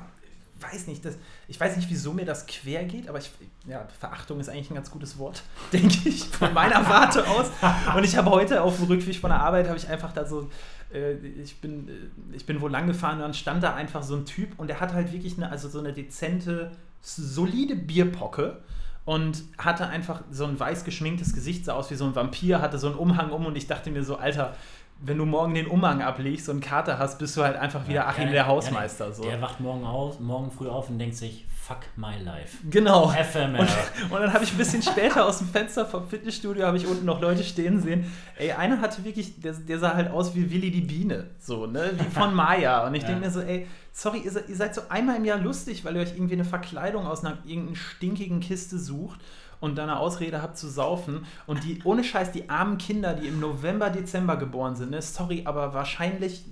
weiß 0.59 0.87
nicht, 0.87 1.03
das, 1.03 1.17
ich 1.47 1.59
weiß 1.59 1.75
nicht, 1.75 1.89
wieso 1.89 2.13
mir 2.13 2.25
das 2.25 2.45
quer 2.47 2.85
geht, 2.85 3.09
aber 3.09 3.19
ich, 3.19 3.31
ja, 3.67 3.85
Verachtung 3.99 4.39
ist 4.39 4.49
eigentlich 4.49 4.71
ein 4.71 4.75
ganz 4.75 4.89
gutes 4.89 5.17
Wort, 5.17 5.43
denke 5.73 6.09
ich, 6.09 6.23
von 6.25 6.53
meiner 6.53 6.87
Warte 6.89 7.27
aus. 7.27 7.51
Und 7.95 8.03
ich 8.03 8.15
habe 8.17 8.29
heute 8.29 8.61
auf 8.61 8.77
dem 8.77 8.85
Rückweg 8.85 9.15
von 9.17 9.29
der 9.29 9.41
Arbeit, 9.41 9.67
habe 9.67 9.77
ich 9.77 9.87
einfach 9.89 10.13
da 10.13 10.25
so, 10.25 10.49
äh, 10.93 11.13
ich, 11.13 11.59
bin, 11.59 11.87
äh, 11.87 12.35
ich 12.35 12.45
bin 12.45 12.61
wohl 12.61 12.71
lang 12.71 12.87
gefahren 12.87 13.17
und 13.17 13.21
dann 13.21 13.33
stand 13.33 13.63
da 13.63 13.75
einfach 13.75 14.03
so 14.03 14.15
ein 14.15 14.25
Typ 14.25 14.57
und 14.57 14.67
der 14.67 14.79
hat 14.79 14.93
halt 14.93 15.11
wirklich 15.11 15.37
eine, 15.37 15.51
also 15.51 15.67
so 15.67 15.79
eine 15.79 15.93
dezente, 15.93 16.71
solide 17.05 17.75
Bierpocke 17.75 18.61
und 19.05 19.43
hatte 19.57 19.87
einfach 19.87 20.23
so 20.31 20.45
ein 20.45 20.59
weiß 20.59 20.83
geschminktes 20.83 21.33
Gesicht, 21.33 21.65
sah 21.65 21.73
aus 21.73 21.91
wie 21.91 21.95
so 21.95 22.05
ein 22.05 22.15
Vampir, 22.15 22.61
hatte 22.61 22.79
so 22.79 22.87
einen 22.87 22.95
Umhang 22.95 23.31
um 23.31 23.45
und 23.45 23.55
ich 23.55 23.67
dachte 23.67 23.91
mir 23.91 24.03
so, 24.03 24.17
Alter, 24.17 24.55
wenn 25.01 25.17
du 25.17 25.25
morgen 25.25 25.53
den 25.53 25.67
Umhang 25.67 26.01
ablegst 26.01 26.49
und 26.49 26.61
Kater 26.61 26.97
hast, 26.97 27.19
bist 27.19 27.37
du 27.37 27.43
halt 27.43 27.57
einfach 27.57 27.87
wieder 27.87 28.07
Achim 28.07 28.27
Ja, 28.27 28.31
der 28.31 28.47
Hausmeister. 28.47 29.07
ja, 29.07 29.13
so. 29.13 29.23
Der 29.23 29.41
wacht 29.41 29.59
morgen, 29.59 29.85
auf, 29.85 30.19
morgen 30.19 30.49
früh 30.51 30.67
auf 30.67 30.89
und 30.89 30.97
denkt 30.97 31.17
sich, 31.17 31.45
fuck 31.67 31.79
my 31.95 32.21
life. 32.23 32.57
Genau. 32.69 33.09
FML. 33.09 33.59
Und, 33.59 34.11
und 34.11 34.21
dann 34.21 34.33
habe 34.33 34.43
ich 34.43 34.51
ein 34.51 34.57
bisschen 34.57 34.81
später 34.83 35.25
aus 35.25 35.39
dem 35.39 35.47
Fenster 35.47 35.85
vom 35.85 36.07
Fitnessstudio, 36.07 36.65
habe 36.65 36.77
ich 36.77 36.85
unten 36.85 37.05
noch 37.05 37.21
Leute 37.21 37.43
stehen 37.43 37.81
sehen. 37.81 38.11
Ey, 38.37 38.51
einer 38.51 38.81
hatte 38.81 39.03
wirklich, 39.03 39.39
der, 39.41 39.53
der 39.53 39.79
sah 39.79 39.95
halt 39.95 40.11
aus 40.11 40.35
wie 40.35 40.51
Willi 40.51 40.69
die 40.69 40.81
Biene, 40.81 41.31
so, 41.39 41.65
ne? 41.65 41.91
Wie 41.97 42.09
von 42.13 42.33
Maya. 42.35 42.85
Und 42.85 42.93
ich 42.95 43.01
Ja. 43.03 43.09
denke 43.09 43.25
mir 43.25 43.31
so, 43.31 43.41
ey, 43.41 43.67
sorry, 43.91 44.19
ihr 44.19 44.31
seid, 44.31 44.47
ihr 44.49 44.55
seid 44.55 44.75
so 44.75 44.81
einmal 44.89 45.15
im 45.15 45.25
Jahr 45.25 45.39
lustig, 45.39 45.83
weil 45.85 45.95
ihr 45.95 46.01
euch 46.03 46.13
irgendwie 46.15 46.35
eine 46.35 46.45
Verkleidung 46.45 47.07
aus 47.07 47.25
einer 47.25 47.37
irgendeinen 47.45 47.75
stinkigen 47.75 48.41
Kiste 48.41 48.77
sucht 48.77 49.19
und 49.59 49.77
dann 49.77 49.89
eine 49.89 49.99
Ausrede 49.99 50.41
habt 50.43 50.57
zu 50.57 50.67
saufen. 50.67 51.25
Und 51.47 51.63
die, 51.63 51.81
ohne 51.83 52.03
Scheiß, 52.03 52.31
die 52.31 52.49
armen 52.49 52.77
Kinder, 52.77 53.13
die 53.15 53.27
im 53.27 53.39
November, 53.39 53.89
Dezember 53.89 54.37
geboren 54.37 54.75
sind, 54.75 54.91
ne? 54.91 55.01
Sorry, 55.01 55.43
aber 55.45 55.73
wahrscheinlich 55.73 56.43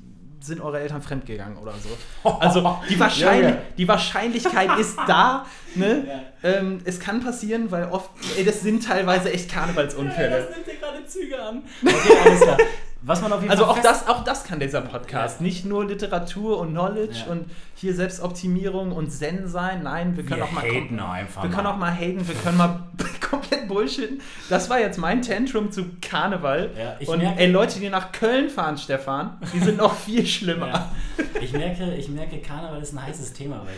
sind 0.44 0.62
eure 0.62 0.80
Eltern 0.80 1.02
fremdgegangen 1.02 1.58
oder 1.58 1.74
so. 1.74 1.90
Also 2.40 2.78
die, 2.90 3.00
Wahrscheinlich, 3.00 3.50
Junge. 3.52 3.62
die 3.78 3.88
Wahrscheinlichkeit 3.88 4.78
ist 4.80 4.98
da. 5.08 5.46
Ne? 5.76 6.24
Ähm, 6.44 6.82
es 6.84 7.00
kann 7.00 7.24
passieren, 7.24 7.72
weil 7.72 7.86
oft, 7.86 8.10
ey, 8.38 8.44
das 8.44 8.62
sind 8.62 8.86
teilweise 8.86 9.32
echt 9.32 9.52
Karnevalsunfälle. 9.52 10.50
nimmt 10.54 10.68
dir 10.68 10.76
gerade 10.76 11.06
Züge 11.06 11.42
an. 11.42 11.64
Okay, 11.86 12.18
alles 12.26 12.42
klar. 12.42 12.58
Was 13.06 13.22
man 13.22 13.34
auf 13.34 13.42
jeden 13.42 13.52
Also 13.52 13.66
Fall 13.66 13.74
auch 13.74 13.82
das, 13.82 14.08
auch 14.08 14.24
das 14.24 14.46
kann 14.46 14.60
dieser 14.62 14.80
Podcast. 14.82 15.40
Ja. 15.40 15.44
Nicht 15.46 15.66
nur 15.66 15.86
Literatur 15.86 16.60
und 16.60 16.70
Knowledge 16.70 17.24
Ja. 17.26 17.32
und 17.34 17.50
hier 17.76 17.94
Selbstoptimierung 17.94 18.94
und 18.94 19.12
Zen 19.12 19.48
sein. 19.50 19.84
Nein, 19.84 20.16
wir 20.16 20.24
können 20.24 20.38
Wir 20.40 20.46
auch 20.46 20.52
mal 20.54 20.64
haten 20.64 21.00
einfach 21.00 21.44
Wir 21.44 21.50
können 21.50 21.64
mal. 21.64 21.74
auch 21.74 21.78
mal 21.78 21.92
haten, 21.94 22.26
wir 22.26 22.36
können 22.36 22.58
mal 22.58 22.84
komplett 23.30 23.68
bullshitten. 23.68 24.22
Das 24.50 24.70
war 24.70 24.80
jetzt 24.80 24.98
mein 24.98 25.22
Tantrum 25.22 25.70
zu 25.70 25.86
Karneval. 26.02 26.70
Ja, 26.78 26.96
und 27.14 27.20
merke- 27.20 27.40
ey, 27.40 27.52
Leute, 27.52 27.80
die 27.82 27.90
nach 27.90 28.14
Köln 28.14 28.50
fahren, 28.50 28.78
Stefan, 28.78 29.38
die 29.54 29.60
sind 29.60 29.78
noch 29.80 29.96
viel 29.96 30.26
schlimmer. 30.26 30.90
Ich, 31.42 31.52
merke, 31.52 31.94
ich 31.96 32.08
merke, 32.08 32.38
Karneval 32.40 32.82
ist 32.82 32.94
ein 32.94 33.04
heißes 33.06 33.34
Thema 33.34 33.66
bei 33.66 33.72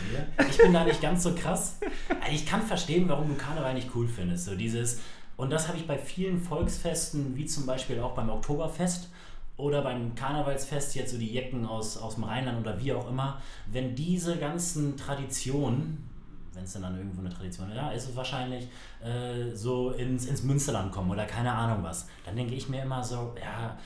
dir. 0.44 0.46
Ich 0.48 0.56
bin 0.58 0.72
da 0.72 0.84
nicht 0.84 1.00
ganz 1.02 1.24
so 1.24 1.34
krass. 1.34 1.78
Also 2.20 2.32
Ich 2.32 2.46
kann 2.46 2.62
verstehen, 2.62 3.08
warum 3.08 3.28
du 3.28 3.34
Karneval 3.34 3.74
nicht 3.74 3.90
cool 3.96 4.06
findest. 4.06 4.44
So 4.44 4.54
dieses, 4.54 5.00
und 5.36 5.50
das 5.50 5.66
habe 5.66 5.78
ich 5.78 5.86
bei 5.88 5.98
vielen 5.98 6.40
Volksfesten, 6.40 7.34
wie 7.36 7.46
zum 7.46 7.66
Beispiel 7.66 7.98
auch 8.00 8.12
beim 8.14 8.30
Oktoberfest 8.30 9.10
oder 9.56 9.82
beim 9.82 10.14
Karnevalsfest, 10.14 10.94
jetzt 10.94 11.12
so 11.12 11.18
die 11.18 11.32
Jecken 11.32 11.66
aus, 11.66 11.96
aus 11.96 12.16
dem 12.16 12.24
Rheinland 12.24 12.60
oder 12.60 12.78
wie 12.80 12.92
auch 12.92 13.08
immer, 13.08 13.40
wenn 13.72 13.94
diese 13.94 14.36
ganzen 14.36 14.96
Traditionen, 14.96 16.08
wenn 16.52 16.64
es 16.64 16.74
denn 16.74 16.82
dann 16.82 16.96
irgendwo 16.96 17.20
eine 17.20 17.30
Tradition 17.30 17.70
ist, 17.70 17.76
ja, 17.76 17.90
ist 17.90 18.08
es 18.10 18.16
wahrscheinlich 18.16 18.68
äh, 19.02 19.54
so 19.54 19.90
ins, 19.92 20.26
ins 20.26 20.42
Münsterland 20.42 20.92
kommen 20.92 21.10
oder 21.10 21.24
keine 21.24 21.52
Ahnung 21.52 21.82
was, 21.82 22.06
dann 22.24 22.36
denke 22.36 22.54
ich 22.54 22.68
mir 22.68 22.82
immer 22.82 23.02
so, 23.02 23.34
ja, 23.40 23.76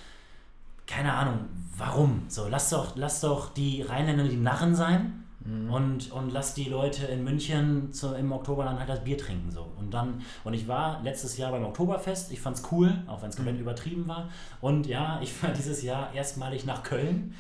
keine 0.87 1.13
Ahnung, 1.13 1.47
warum? 1.77 2.25
So, 2.27 2.49
lass 2.49 2.71
doch, 2.71 2.97
lass 2.97 3.21
doch 3.21 3.55
die 3.55 3.83
Rheinländer 3.83 4.25
die 4.25 4.37
Narren 4.37 4.75
sein 4.75 5.20
und, 5.45 6.13
und 6.13 6.31
lass 6.33 6.53
die 6.53 6.69
Leute 6.69 7.07
in 7.07 7.25
München 7.25 7.93
zu, 7.95 8.15
im 8.15 8.31
Oktober 8.31 8.65
dann 8.65 8.79
halt 8.79 8.89
das 8.91 9.03
Bier 9.03 9.17
trinken. 9.17 9.51
So. 9.51 9.67
Und 9.79 9.93
dann, 9.95 10.21
und 10.45 10.53
ich 10.53 10.69
war 10.69 11.01
letztes 11.03 11.39
Jahr 11.39 11.51
beim 11.51 11.65
Oktoberfest, 11.65 12.31
ich 12.31 12.41
fand's 12.41 12.63
cool, 12.71 12.93
auch 13.07 13.23
wenn 13.23 13.31
es 13.31 13.37
komplett 13.37 13.59
übertrieben 13.59 14.07
war. 14.07 14.29
Und 14.61 14.87
ja, 14.87 15.19
ich 15.23 15.43
war 15.43 15.51
dieses 15.51 15.83
Jahr 15.83 16.13
erstmalig 16.15 16.67
nach 16.67 16.83
Köln. 16.83 17.35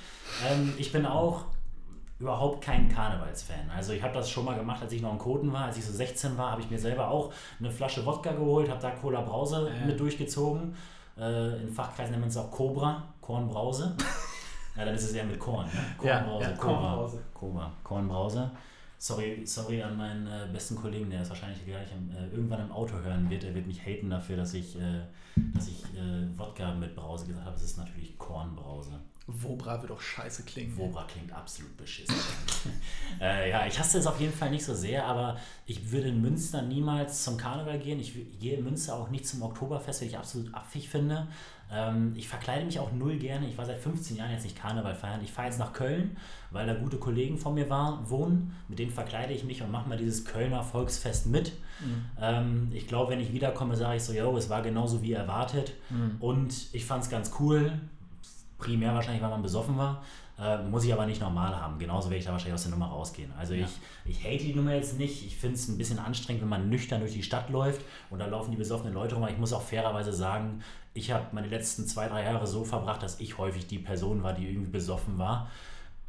Ähm, 0.48 0.72
ich 0.78 0.92
bin 0.92 1.05
auch 1.05 1.44
überhaupt 2.18 2.62
kein 2.64 2.88
Karnevalsfan. 2.88 3.70
Also 3.74 3.92
ich 3.92 4.03
habe 4.03 4.14
das 4.14 4.30
schon 4.30 4.44
mal 4.46 4.57
gemacht, 4.59 4.82
als 4.82 4.92
ich 4.92 5.03
noch 5.03 5.12
in 5.12 5.18
Koten 5.18 5.53
war, 5.53 5.66
als 5.66 5.76
ich 5.76 5.84
so 5.84 5.92
16 5.92 6.36
war, 6.38 6.53
habe 6.53 6.62
ich 6.62 6.70
mir 6.70 6.78
selber 6.78 7.09
auch 7.11 7.32
eine 7.59 7.70
Flasche 7.70 8.05
Wodka 8.07 8.32
geholt, 8.32 8.70
habe 8.70 8.80
da 8.80 8.90
Cola 8.90 9.20
Brause 9.20 9.70
Ja. 9.78 9.86
mit 9.86 10.01
durchgezogen. 10.01 10.74
Äh, 11.18 11.62
in 11.62 11.68
Fachkreisen 11.70 12.12
nennt 12.12 12.22
man 12.22 12.28
es 12.30 12.36
auch 12.38 12.51
Cobra, 12.51 13.05
Kornbrause. 13.20 13.94
ja, 14.76 14.84
dann 14.84 14.94
ist 14.94 15.04
es 15.04 15.12
eher 15.12 15.24
mit 15.24 15.38
Korn. 15.38 15.66
Ne? 15.66 15.72
Kornbrause, 15.98 16.44
ja, 16.44 16.56
Kornbrause. 16.56 17.22
Cobra, 17.34 17.72
Kornbrause. 17.82 18.50
Sorry, 18.98 19.42
sorry 19.46 19.82
an 19.82 19.96
meinen 19.96 20.26
äh, 20.26 20.46
besten 20.52 20.76
Kollegen, 20.76 21.08
der 21.08 21.22
es 21.22 21.30
wahrscheinlich 21.30 21.64
gleich 21.64 21.88
im, 21.92 22.10
äh, 22.14 22.28
irgendwann 22.34 22.60
im 22.60 22.70
Auto 22.70 22.98
hören 22.98 23.30
wird. 23.30 23.44
Er 23.44 23.54
wird 23.54 23.66
mich 23.66 23.84
haten 23.84 24.10
dafür, 24.10 24.36
dass 24.36 24.52
ich, 24.52 24.76
äh, 24.76 25.00
dass 25.54 25.68
ich 25.68 25.84
äh, 25.96 26.38
Wodka 26.38 26.74
mit 26.74 26.94
Brause 26.94 27.26
gesagt 27.26 27.46
habe. 27.46 27.56
Es 27.56 27.62
ist 27.62 27.78
natürlich 27.78 28.18
Kornbrause. 28.18 29.00
Wobra 29.26 29.80
wird 29.80 29.92
auch 29.92 30.00
scheiße 30.00 30.42
klingen. 30.42 30.76
Wobra 30.76 31.04
klingt 31.04 31.32
absolut 31.32 31.76
beschissen. 31.76 32.14
äh, 33.20 33.50
ja, 33.50 33.66
ich 33.66 33.78
hasse 33.78 33.98
es 33.98 34.06
auf 34.06 34.20
jeden 34.20 34.32
Fall 34.32 34.50
nicht 34.50 34.64
so 34.64 34.74
sehr, 34.74 35.06
aber 35.06 35.38
ich 35.66 35.90
würde 35.90 36.08
in 36.08 36.20
Münster 36.20 36.62
niemals 36.62 37.24
zum 37.24 37.36
Karneval 37.36 37.78
gehen. 37.78 38.00
Ich 38.00 38.14
gehe 38.38 38.56
in 38.58 38.64
Münster 38.64 38.96
auch 38.96 39.10
nicht 39.10 39.26
zum 39.26 39.42
Oktoberfest, 39.42 40.00
weil 40.00 40.08
ich 40.08 40.18
absolut 40.18 40.52
affig 40.54 40.88
finde. 40.88 41.28
Ähm, 41.72 42.12
ich 42.16 42.28
verkleide 42.28 42.64
mich 42.64 42.78
auch 42.78 42.92
null 42.92 43.16
gerne. 43.16 43.46
Ich 43.46 43.56
war 43.56 43.64
seit 43.64 43.78
15 43.78 44.16
Jahren 44.16 44.30
jetzt 44.32 44.44
nicht 44.44 44.56
Karneval 44.56 44.94
feiern. 44.94 45.20
Ich 45.22 45.32
fahre 45.32 45.48
jetzt 45.48 45.58
nach 45.58 45.72
Köln, 45.72 46.16
weil 46.50 46.66
da 46.66 46.74
gute 46.74 46.96
Kollegen 46.96 47.38
von 47.38 47.54
mir 47.54 47.70
war, 47.70 48.08
wohnen. 48.10 48.54
Mit 48.68 48.78
denen 48.78 48.90
verkleide 48.90 49.32
ich 49.32 49.44
mich 49.44 49.62
und 49.62 49.70
mache 49.70 49.88
mal 49.88 49.96
dieses 49.98 50.24
Kölner 50.24 50.62
Volksfest 50.62 51.26
mit. 51.26 51.52
Ähm, 52.20 52.68
ich 52.74 52.86
glaube, 52.88 53.12
wenn 53.12 53.20
ich 53.20 53.32
wiederkomme, 53.32 53.76
sage 53.76 53.96
ich 53.96 54.02
so, 54.02 54.12
yo, 54.12 54.36
es 54.36 54.50
war 54.50 54.62
genauso 54.62 55.02
wie 55.02 55.12
erwartet. 55.12 55.72
Und 56.20 56.54
ich 56.72 56.84
fand 56.84 57.04
es 57.04 57.10
ganz 57.10 57.32
cool. 57.40 57.72
Primär 58.61 58.94
wahrscheinlich, 58.94 59.22
weil 59.22 59.30
man 59.30 59.42
besoffen 59.42 59.76
war. 59.76 60.02
Äh, 60.38 60.62
muss 60.62 60.84
ich 60.84 60.92
aber 60.92 61.04
nicht 61.04 61.20
normal 61.20 61.54
haben. 61.61 61.78
Genauso 61.78 62.08
werde 62.08 62.18
ich 62.20 62.24
da 62.24 62.32
wahrscheinlich 62.32 62.54
aus 62.54 62.62
der 62.62 62.70
Nummer 62.70 62.86
rausgehen. 62.86 63.30
Also 63.38 63.54
Ja. 63.54 63.66
ich, 64.06 64.16
ich 64.18 64.24
hate 64.24 64.44
die 64.44 64.54
Nummer 64.54 64.74
jetzt 64.74 64.98
nicht. 64.98 65.26
Ich 65.26 65.36
finde 65.36 65.56
es 65.56 65.68
ein 65.68 65.76
bisschen 65.76 65.98
anstrengend, 65.98 66.40
wenn 66.42 66.48
man 66.48 66.68
nüchtern 66.70 67.00
durch 67.00 67.12
die 67.12 67.22
Stadt 67.22 67.50
läuft 67.50 67.82
und 68.08 68.20
da 68.20 68.26
laufen 68.26 68.50
die 68.50 68.56
besoffenen 68.56 68.94
Leute 68.94 69.16
rum. 69.16 69.24
Aber 69.24 69.32
ich 69.32 69.38
muss 69.38 69.52
auch 69.52 69.61
fairerweise 69.62 70.12
sagen, 70.12 70.62
ich 70.94 71.11
habe 71.12 71.26
meine 71.32 71.48
letzten 71.48 71.86
zwei, 71.86 72.08
drei 72.08 72.24
Jahre 72.24 72.46
so 72.46 72.64
verbracht, 72.64 73.02
dass 73.02 73.20
ich 73.20 73.36
häufig 73.38 73.66
die 73.66 73.78
Person 73.78 74.22
war, 74.22 74.32
die 74.32 74.48
irgendwie 74.48 74.70
besoffen 74.70 75.18
war. 75.18 75.50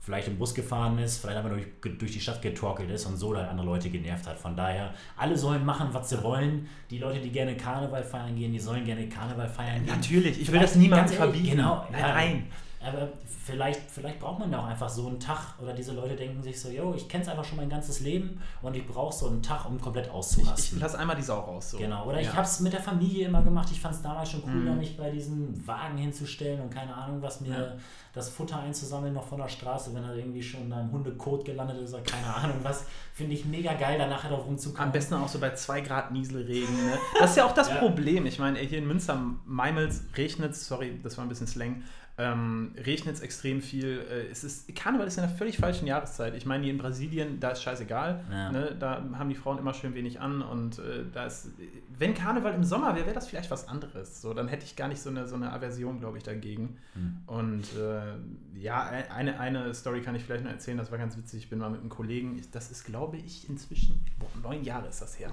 Vielleicht 0.03 0.27
im 0.27 0.39
Bus 0.39 0.55
gefahren 0.55 0.97
ist, 0.97 1.19
vielleicht 1.19 1.37
einfach 1.37 1.51
durch, 1.51 1.67
durch 1.99 2.11
die 2.11 2.19
Stadt 2.19 2.41
getorkelt 2.41 2.89
ist 2.89 3.05
und 3.05 3.17
so 3.17 3.33
dann 3.33 3.45
andere 3.45 3.67
Leute 3.67 3.91
genervt 3.91 4.25
hat. 4.25 4.39
Von 4.39 4.55
daher, 4.57 4.95
alle 5.15 5.37
sollen 5.37 5.63
machen, 5.63 5.89
was 5.91 6.09
sie 6.09 6.23
wollen. 6.23 6.67
Die 6.89 6.97
Leute, 6.97 7.19
die 7.19 7.29
gerne 7.29 7.55
Karneval 7.55 8.03
feiern 8.03 8.35
gehen, 8.35 8.51
die 8.51 8.59
sollen 8.59 8.83
gerne 8.83 9.07
Karneval 9.07 9.47
feiern 9.47 9.85
gehen. 9.85 9.95
Natürlich, 9.95 10.31
ich 10.41 10.47
will 10.47 10.55
Vielleicht 10.55 10.71
das 10.71 10.75
niemandem 10.75 11.15
verbieten. 11.15 11.51
Genau, 11.51 11.85
Nein, 11.91 12.01
ja, 12.01 12.07
nein. 12.15 12.47
Aber 12.83 13.09
vielleicht, 13.45 13.79
vielleicht 13.91 14.19
braucht 14.19 14.39
man 14.39 14.51
ja 14.51 14.59
auch 14.59 14.65
einfach 14.65 14.89
so 14.89 15.07
einen 15.07 15.19
Tag 15.19 15.39
oder 15.61 15.73
diese 15.73 15.93
Leute 15.93 16.15
denken 16.15 16.41
sich 16.41 16.59
so, 16.59 16.69
yo, 16.69 16.93
ich 16.95 17.07
kenne 17.07 17.23
es 17.23 17.29
einfach 17.29 17.43
schon 17.45 17.57
mein 17.57 17.69
ganzes 17.69 17.99
Leben 17.99 18.41
und 18.61 18.75
ich 18.75 18.85
brauche 18.87 19.13
so 19.15 19.27
einen 19.27 19.43
Tag, 19.43 19.65
um 19.69 19.79
komplett 19.79 20.07
Ich, 20.07 20.11
auszurasten. 20.11 20.77
ich 20.77 20.81
lass 20.81 20.95
einmal 20.95 21.15
die 21.15 21.21
Sau 21.21 21.39
raus. 21.39 21.71
So. 21.71 21.77
Genau, 21.77 22.05
oder 22.07 22.19
ich 22.19 22.27
Ja. 22.27 22.33
habe 22.33 22.43
es 22.45 22.59
mit 22.59 22.73
der 22.73 22.81
Familie 22.81 23.27
immer 23.27 23.41
gemacht. 23.43 23.69
Ich 23.71 23.79
fand 23.79 23.95
es 23.95 24.01
damals 24.01 24.31
schon 24.31 24.41
cool, 24.45 24.51
Mhm. 24.51 24.65
da 24.65 24.73
mich 24.73 24.97
bei 24.97 25.09
diesen 25.11 25.65
Wagen 25.67 25.97
hinzustellen 25.97 26.59
und 26.61 26.69
keine 26.71 26.93
Ahnung, 26.95 27.21
was 27.21 27.41
mir 27.41 27.49
Ja. 27.57 27.73
das 28.13 28.29
Futter 28.29 28.59
einzusammeln 28.59 29.13
noch 29.13 29.27
von 29.27 29.37
der 29.39 29.47
Straße, 29.47 29.93
wenn 29.93 30.03
er 30.03 30.15
irgendwie 30.15 30.41
schon 30.43 30.69
da 30.69 30.81
im 30.81 30.91
Hundekot 30.91 31.45
gelandet 31.45 31.77
ist 31.81 31.93
oder 31.93 32.03
keine 32.03 32.33
Ahnung 32.33 32.57
was. 32.63 32.85
Finde 33.13 33.33
ich 33.35 33.45
mega 33.45 33.73
geil, 33.73 33.99
da 33.99 34.07
nachher 34.07 34.29
drauf 34.31 34.45
rumzukommen. 34.47 34.85
Am 34.87 34.91
besten 34.91 35.13
auch 35.15 35.27
so 35.27 35.37
bei 35.39 35.53
2 35.53 35.81
Grad 35.81 36.11
Nieselregen. 36.11 36.73
Ne? 36.87 36.97
Das 37.19 37.31
ist 37.31 37.35
ja 37.37 37.45
auch 37.45 37.53
das 37.53 37.69
Ja. 37.69 37.75
Problem. 37.75 38.25
Ich 38.25 38.39
meine, 38.39 38.57
hier 38.59 38.79
in 38.79 38.87
Münster, 38.87 39.21
Meimels, 39.45 40.03
regnet 40.17 40.55
sorry, 40.55 40.99
das 41.03 41.17
war 41.17 41.25
ein 41.25 41.29
bisschen 41.29 41.47
Slang, 41.47 41.83
ähm, 42.21 42.75
regnet 42.77 43.15
es 43.15 43.21
extrem 43.21 43.61
viel. 43.61 44.05
Äh, 44.09 44.31
es 44.31 44.43
ist, 44.43 44.73
Karneval 44.75 45.07
ist 45.07 45.17
in 45.17 45.23
einer 45.23 45.33
völlig 45.33 45.57
falschen 45.57 45.87
Jahreszeit. 45.87 46.35
Ich 46.35 46.45
meine, 46.45 46.63
hier 46.63 46.71
in 46.71 46.77
Brasilien, 46.77 47.39
da 47.39 47.49
ist 47.49 47.63
scheißegal. 47.63 48.23
Ja. 48.29 48.51
Ne? 48.51 48.75
Da 48.79 49.03
haben 49.17 49.29
die 49.29 49.35
Frauen 49.35 49.57
immer 49.57 49.73
schön 49.73 49.95
wenig 49.95 50.19
an 50.19 50.43
und 50.43 50.77
äh, 50.77 51.03
da 51.11 51.25
ist, 51.25 51.49
wenn 51.97 52.13
Karneval 52.13 52.53
im 52.53 52.63
Sommer 52.63 52.95
wäre, 52.95 53.07
wäre 53.07 53.15
das 53.15 53.27
vielleicht 53.27 53.49
was 53.49 53.67
anderes. 53.67 54.21
So, 54.21 54.35
dann 54.35 54.47
hätte 54.47 54.65
ich 54.65 54.75
gar 54.75 54.87
nicht 54.87 55.01
so 55.01 55.09
eine, 55.09 55.27
so 55.27 55.35
eine 55.35 55.51
Aversion, 55.51 55.99
glaube 55.99 56.19
ich, 56.19 56.23
dagegen. 56.23 56.77
Hm. 56.93 57.17
Und 57.25 57.63
äh, 57.75 58.59
ja, 58.59 58.83
eine, 58.83 59.39
eine 59.39 59.73
Story 59.73 60.01
kann 60.01 60.13
ich 60.13 60.23
vielleicht 60.23 60.43
noch 60.43 60.51
erzählen, 60.51 60.77
das 60.77 60.91
war 60.91 60.99
ganz 60.99 61.17
witzig. 61.17 61.43
Ich 61.43 61.49
bin 61.49 61.57
mal 61.57 61.71
mit 61.71 61.79
einem 61.79 61.89
Kollegen, 61.89 62.37
ich, 62.37 62.51
das 62.51 62.69
ist, 62.69 62.85
glaube 62.85 63.17
ich, 63.17 63.49
inzwischen, 63.49 64.05
boah, 64.19 64.29
neun 64.43 64.63
Jahre 64.63 64.87
ist 64.89 65.01
das 65.01 65.17
her. 65.17 65.31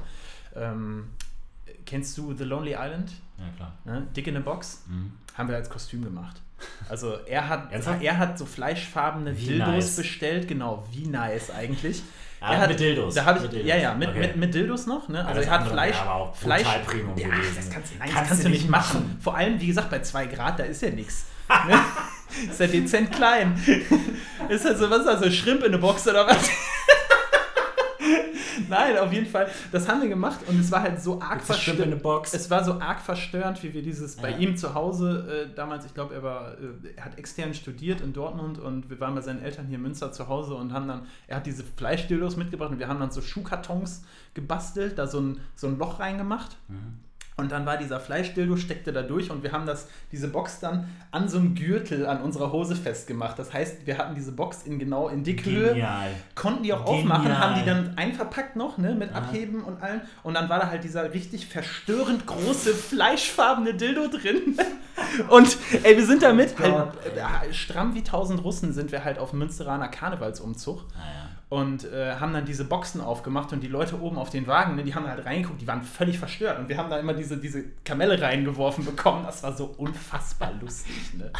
Ähm, 0.54 1.08
kennst 1.84 2.16
du 2.16 2.34
The 2.34 2.44
Lonely 2.44 2.72
Island? 2.72 3.12
Ja, 3.36 3.44
klar. 3.56 3.78
Ne? 3.84 4.06
Dick 4.16 4.26
in 4.26 4.38
a 4.38 4.40
Box? 4.40 4.84
Mhm. 4.88 5.12
Haben 5.34 5.48
wir 5.50 5.56
als 5.56 5.68
Kostüm 5.68 6.02
gemacht. 6.02 6.40
Also 6.88 7.18
er 7.26 7.48
hat, 7.48 7.72
Ernsthaft? 7.72 8.02
er 8.02 8.18
hat 8.18 8.38
so 8.38 8.46
fleischfarbene 8.46 9.36
Wie 9.38 9.46
Dildos 9.46 9.68
nice. 9.68 9.96
bestellt, 9.96 10.48
genau, 10.48 10.84
wie 10.92 11.06
nice 11.06 11.50
eigentlich. 11.50 12.02
Ah, 12.40 12.52
er 12.54 12.60
hat, 12.60 12.68
mit 12.70 12.80
Dildos. 12.80 13.14
Da 13.14 13.24
hab 13.24 13.36
ich, 13.42 13.48
Dildos. 13.50 13.68
Ja, 13.68 13.76
ja, 13.76 13.94
mit, 13.94 14.08
Okay. 14.10 14.20
mit, 14.20 14.36
mit 14.36 14.54
Dildos 14.54 14.86
noch. 14.86 15.08
Ne? 15.08 15.24
Also 15.24 15.40
das 15.40 15.46
er 15.46 15.52
hat 15.52 15.68
Fleisch. 15.68 15.96
aber 16.00 16.14
auch 16.14 16.36
Fleisch 16.36 16.66
Premium 16.86 17.16
ja, 17.18 17.28
gewesen. 17.28 17.56
das 17.56 17.70
kannst, 17.70 17.92
nein, 17.98 18.08
Kannst 18.08 18.16
das 18.22 18.28
kannst 18.28 18.44
du 18.44 18.48
nicht 18.48 18.62
nicht 18.62 18.70
machen. 18.70 19.18
Vor 19.20 19.36
allem, 19.36 19.60
wie 19.60 19.66
gesagt, 19.66 19.90
bei 19.90 20.00
2 20.00 20.26
Grad, 20.26 20.58
da 20.58 20.64
ist 20.64 20.82
ja 20.82 20.90
nichts. 20.90 21.26
Ne? 21.66 21.80
ist 22.50 22.60
ja 22.60 22.66
dezent 22.66 23.10
klein. 23.10 23.54
ist 24.50 24.64
halt 24.64 24.76
so, 24.78 24.90
was 24.90 24.98
ist 24.98 25.06
das, 25.06 25.20
so 25.20 25.30
Schrimp 25.30 25.60
in 25.60 25.68
eine 25.68 25.78
Box 25.78 26.06
oder 26.06 26.26
was? 26.26 26.48
Nein, 28.68 28.96
auf 28.98 29.12
jeden 29.12 29.26
Fall. 29.26 29.48
Das 29.72 29.88
haben 29.88 30.02
wir 30.02 30.08
gemacht 30.08 30.38
und 30.46 30.58
es 30.60 30.70
war 30.72 30.82
halt 30.82 31.00
so 31.00 31.20
arg 31.20 31.42
verstörend. 31.42 32.02
Es 32.32 32.50
war 32.50 32.64
so 32.64 32.80
arg 32.80 33.00
verstörend, 33.00 33.62
wie 33.62 33.72
wir 33.74 33.82
dieses 33.82 34.16
bei 34.16 34.30
Ja. 34.30 34.38
ihm 34.38 34.56
zu 34.56 34.74
Hause 34.74 35.48
äh, 35.50 35.54
damals, 35.54 35.84
ich 35.86 35.94
glaube, 35.94 36.14
er 36.14 36.22
war, 36.22 36.52
äh, 36.54 36.94
er 36.96 37.04
hat 37.04 37.18
extern 37.18 37.54
studiert 37.54 38.00
in 38.00 38.12
Dortmund 38.12 38.58
und 38.58 38.90
wir 38.90 38.98
waren 39.00 39.14
bei 39.14 39.20
seinen 39.20 39.42
Eltern 39.42 39.66
hier 39.66 39.76
in 39.76 39.82
Münster 39.82 40.12
zu 40.12 40.28
Hause 40.28 40.54
und 40.54 40.72
haben 40.72 40.88
dann, 40.88 41.02
er 41.26 41.36
hat 41.36 41.46
diese 41.46 41.62
Fleischdildos 41.64 42.36
mitgebracht 42.36 42.70
und 42.70 42.78
wir 42.78 42.88
haben 42.88 43.00
dann 43.00 43.10
so 43.10 43.20
Schuhkartons 43.20 44.04
gebastelt, 44.34 44.98
da 44.98 45.06
so 45.06 45.20
ein, 45.20 45.40
so 45.54 45.66
ein 45.66 45.78
Loch 45.78 46.00
reingemacht. 46.00 46.56
Mhm. 46.68 47.00
Und 47.40 47.52
dann 47.52 47.66
war 47.66 47.76
dieser 47.76 48.00
Fleischdildo, 48.00 48.56
steckte 48.56 48.92
da 48.92 49.02
durch 49.02 49.30
und 49.30 49.44
wir 49.44 49.52
haben 49.52 49.64
das, 49.64 49.86
diese 50.10 50.26
Box 50.26 50.58
dann 50.58 50.88
an 51.12 51.28
so 51.28 51.38
einem 51.38 51.54
Gürtel 51.54 52.04
an 52.04 52.20
unserer 52.20 52.50
Hose 52.50 52.74
festgemacht. 52.74 53.38
Das 53.38 53.52
heißt, 53.52 53.86
wir 53.86 53.96
hatten 53.96 54.16
diese 54.16 54.32
Box 54.32 54.64
in 54.64 54.80
genau 54.80 55.08
in 55.08 55.22
Dickhöhe 55.22 55.68
Genial. 55.68 56.10
konnten 56.34 56.64
die 56.64 56.72
auch 56.72 56.84
Genial. 56.84 56.98
aufmachen, 57.02 57.38
haben 57.38 57.54
die 57.60 57.64
dann 57.64 57.96
einverpackt 57.96 58.56
noch, 58.56 58.76
ne, 58.76 58.92
mit 58.96 59.12
Ja. 59.12 59.18
Abheben 59.18 59.62
und 59.62 59.80
allem. 59.80 60.00
Und 60.24 60.34
dann 60.34 60.48
war 60.48 60.58
da 60.58 60.66
halt 60.68 60.82
dieser 60.82 61.14
richtig 61.14 61.46
verstörend 61.46 62.26
große, 62.26 62.74
fleischfarbene 62.74 63.74
Dildo 63.74 64.08
drin. 64.08 64.56
Und 65.28 65.56
ey, 65.84 65.96
wir 65.96 66.04
sind 66.04 66.24
damit, 66.24 66.54
Oh 66.58 66.62
halt, 66.64 66.92
äh, 67.06 67.54
stramm 67.54 67.94
wie 67.94 68.02
tausend 68.02 68.42
Russen 68.42 68.72
sind 68.72 68.90
wir 68.90 69.04
halt 69.04 69.20
auf 69.20 69.32
Münsteraner 69.32 69.86
Karnevalsumzug 69.86 70.82
Naja. 70.96 71.28
Und 71.50 71.90
äh, 71.90 72.16
haben 72.16 72.34
dann 72.34 72.44
diese 72.44 72.64
Boxen 72.64 73.00
aufgemacht 73.00 73.52
und 73.54 73.62
die 73.62 73.68
Leute 73.68 73.98
oben 73.98 74.18
auf 74.18 74.28
den 74.28 74.46
Wagen, 74.46 74.76
ne, 74.76 74.84
die 74.84 74.94
haben 74.94 75.06
halt 75.06 75.24
reingeguckt, 75.24 75.60
die 75.62 75.66
waren 75.66 75.82
völlig 75.82 76.18
verstört 76.18 76.58
und 76.58 76.68
wir 76.68 76.76
haben 76.76 76.90
da 76.90 76.98
immer 76.98 77.14
diese, 77.14 77.38
diese 77.38 77.64
Kamelle 77.84 78.20
reingeworfen 78.20 78.84
bekommen. 78.84 79.24
Das 79.24 79.42
war 79.42 79.56
so 79.56 79.74
unfassbar 79.78 80.52
lustig. 80.60 81.14
Ne? 81.16 81.30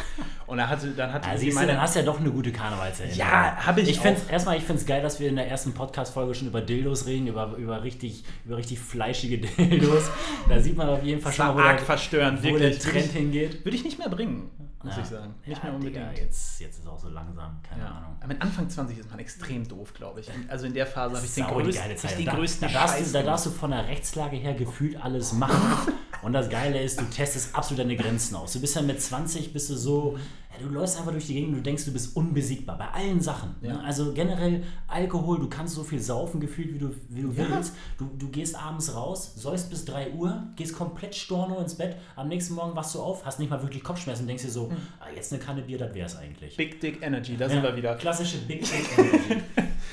Und 0.47 0.57
er 0.57 0.67
hatte, 0.67 0.89
dann 0.91 1.13
hatte 1.13 1.29
Ja, 1.29 1.37
sie 1.37 1.51
meine, 1.51 1.73
dann 1.73 1.81
hast 1.81 1.93
du 1.95 1.99
ja 1.99 2.05
doch 2.05 2.19
eine 2.19 2.31
gute 2.31 2.51
Karnevalserinnerung. 2.51 3.19
Ja, 3.19 3.55
hab 3.63 3.77
ich 3.77 3.87
Ich 3.87 3.99
auch. 3.99 4.03
find's, 4.03 4.23
erstmal, 4.27 4.57
ich 4.57 4.63
finde 4.63 4.81
es 4.81 4.87
geil, 4.87 5.03
dass 5.03 5.19
wir 5.19 5.29
in 5.29 5.35
der 5.35 5.47
ersten 5.47 5.73
Podcast-Folge 5.75 6.33
schon 6.33 6.47
über 6.47 6.61
Dildos 6.61 7.05
reden, 7.05 7.27
über, 7.27 7.53
über, 7.57 7.83
richtig, 7.83 8.23
über 8.45 8.57
richtig 8.57 8.79
fleischige 8.79 9.37
Dildos. 9.57 10.09
Da 10.49 10.59
sieht 10.59 10.75
man 10.75 10.89
auf 10.89 11.03
jeden 11.03 11.21
Fall 11.21 11.33
schon 11.33 11.53
wo, 11.55 11.59
arg 11.59 11.77
der, 11.77 11.85
verstörend, 11.85 12.39
wo 12.39 12.47
der 12.57 12.59
wirklich. 12.71 12.79
Trend 12.79 13.11
hingeht. 13.11 13.63
Würde 13.63 13.77
ich 13.77 13.83
nicht 13.83 13.99
mehr 13.99 14.09
bringen, 14.09 14.49
muss 14.83 14.95
Ja. 14.95 15.01
ich 15.01 15.07
sagen. 15.09 15.35
Nicht 15.45 15.57
ja, 15.57 15.63
mehr 15.65 15.73
unbedingt. 15.75 15.95
Digga, 15.97 16.11
jetzt, 16.13 16.59
jetzt 16.59 16.79
ist 16.79 16.87
auch 16.87 16.99
so 16.99 17.09
langsam, 17.09 17.59
keine 17.67 17.83
Ja. 17.83 17.89
Ahnung. 17.89 18.15
Aber 18.19 18.27
mit 18.27 18.41
Anfang 18.41 18.69
20 18.69 18.97
ist 18.97 19.09
man 19.09 19.19
extrem 19.19 19.67
doof, 19.67 19.93
glaube 19.93 20.21
ich. 20.21 20.29
Also 20.47 20.65
in 20.65 20.73
der 20.73 20.85
Phase 20.87 21.15
habe 21.17 21.25
ich 21.25 21.33
den, 21.33 21.45
größten, 21.45 22.17
den 22.17 22.25
Da, 22.25 22.35
größten 22.35 22.67
da, 22.67 22.73
darfst 22.73 22.95
Scheiß 22.97 23.07
du, 23.07 23.13
da 23.13 23.23
darfst 23.23 23.45
du 23.45 23.49
von 23.51 23.71
der 23.71 23.87
Rechtslage 23.87 24.37
her 24.37 24.53
gefühlt 24.53 25.01
alles 25.03 25.33
machen. 25.33 25.93
Und 26.21 26.33
das 26.33 26.49
Geile 26.49 26.81
ist, 26.81 26.99
du 26.99 27.05
testest 27.05 27.55
absolut 27.55 27.79
deine 27.79 27.95
Grenzen 27.95 28.35
aus. 28.35 28.53
Du 28.53 28.59
bist 28.59 28.75
ja 28.75 28.81
mit 28.81 29.01
20, 29.01 29.53
bist 29.53 29.69
du 29.69 29.75
so, 29.77 30.17
du 30.59 30.69
läufst 30.69 30.97
einfach 30.97 31.11
durch 31.11 31.27
die 31.27 31.33
Gegend 31.33 31.49
und 31.49 31.55
du 31.57 31.61
denkst, 31.63 31.85
du 31.85 31.91
bist 31.93 32.15
unbesiegbar 32.15 32.77
bei 32.77 32.87
allen 32.89 33.19
Sachen. 33.21 33.55
Ja. 33.61 33.73
Ne? 33.73 33.83
Also 33.83 34.13
generell 34.13 34.63
Alkohol, 34.87 35.39
du 35.39 35.49
kannst 35.49 35.75
so 35.75 35.83
viel 35.83 35.99
saufen 35.99 36.39
gefühlt, 36.39 36.73
wie 36.73 36.77
du, 36.79 36.93
wie 37.09 37.21
du 37.21 37.31
Ja. 37.31 37.49
willst. 37.49 37.73
Du, 37.97 38.09
du 38.17 38.29
gehst 38.29 38.55
abends 38.55 38.93
raus, 38.95 39.33
säufst 39.35 39.69
bis 39.69 39.85
3 39.85 40.11
Uhr, 40.11 40.43
gehst 40.55 40.75
komplett 40.75 41.15
storno 41.15 41.59
ins 41.59 41.75
Bett, 41.75 41.95
am 42.15 42.27
nächsten 42.27 42.53
Morgen 42.55 42.75
wachst 42.75 42.95
du 42.95 42.99
auf, 42.99 43.25
hast 43.25 43.39
nicht 43.39 43.49
mal 43.49 43.61
wirklich 43.61 43.83
Kopfschmerzen 43.83 44.21
und 44.23 44.27
denkst 44.27 44.43
dir 44.43 44.51
so, 44.51 44.71
ah, 44.99 45.05
jetzt 45.15 45.31
eine 45.33 45.41
Kanne 45.41 45.61
Bier, 45.61 45.77
das 45.77 45.93
wär's 45.93 46.15
eigentlich. 46.17 46.55
Big 46.57 46.79
Dick 46.81 47.01
Energy, 47.01 47.35
da 47.37 47.49
sind 47.49 47.63
wir 47.63 47.75
wieder. 47.75 47.95
Klassische 47.95 48.37
Big 48.39 48.61
Dick 48.61 48.85
Energy. 48.97 49.43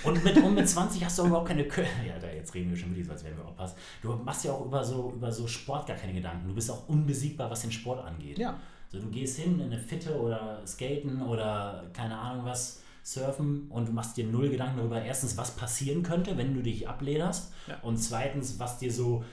und, 0.04 0.24
mit, 0.24 0.36
und 0.38 0.54
mit 0.54 0.68
20 0.68 1.04
hast 1.04 1.18
du 1.18 1.22
auch 1.22 1.26
überhaupt 1.26 1.48
keine 1.48 1.64
Kö 1.64 1.82
Ja, 2.06 2.18
da 2.20 2.28
jetzt 2.28 2.54
reden 2.54 2.70
wir 2.70 2.76
schon 2.76 2.94
wieder 2.94 3.06
so, 3.06 3.12
als 3.12 3.24
wären 3.24 3.36
wir 3.36 3.46
Opas. 3.48 3.74
Du 4.02 4.12
machst 4.14 4.44
ja 4.44 4.52
auch 4.52 4.64
über 4.64 4.84
so, 4.84 5.12
über 5.14 5.30
so 5.32 5.46
Sport 5.46 5.86
gar 5.86 5.96
keine 5.96 6.12
Gedanken. 6.14 6.48
Du 6.48 6.54
bist 6.54 6.70
auch 6.70 6.88
unbesiegbar, 6.88 7.50
was 7.50 7.62
den 7.62 7.72
Sport 7.72 8.04
angeht. 8.04 8.38
Ja. 8.38 8.56
So, 8.88 9.00
du 9.00 9.08
gehst 9.10 9.38
hin 9.38 9.58
in 9.60 9.66
eine 9.72 9.78
Fitte 9.78 10.18
oder 10.20 10.62
Skaten 10.66 11.22
oder 11.22 11.84
keine 11.92 12.16
Ahnung 12.16 12.44
was, 12.44 12.82
surfen 13.02 13.66
und 13.70 13.86
du 13.88 13.92
machst 13.92 14.16
dir 14.16 14.26
null 14.26 14.48
Gedanken 14.50 14.78
darüber, 14.78 15.00
erstens, 15.00 15.36
was 15.36 15.52
passieren 15.52 16.02
könnte, 16.02 16.36
wenn 16.36 16.54
du 16.54 16.62
dich 16.62 16.88
ablederst 16.88 17.52
Ja. 17.68 17.78
und 17.82 17.98
zweitens, 17.98 18.58
was 18.58 18.78
dir 18.78 18.92
so 18.92 19.24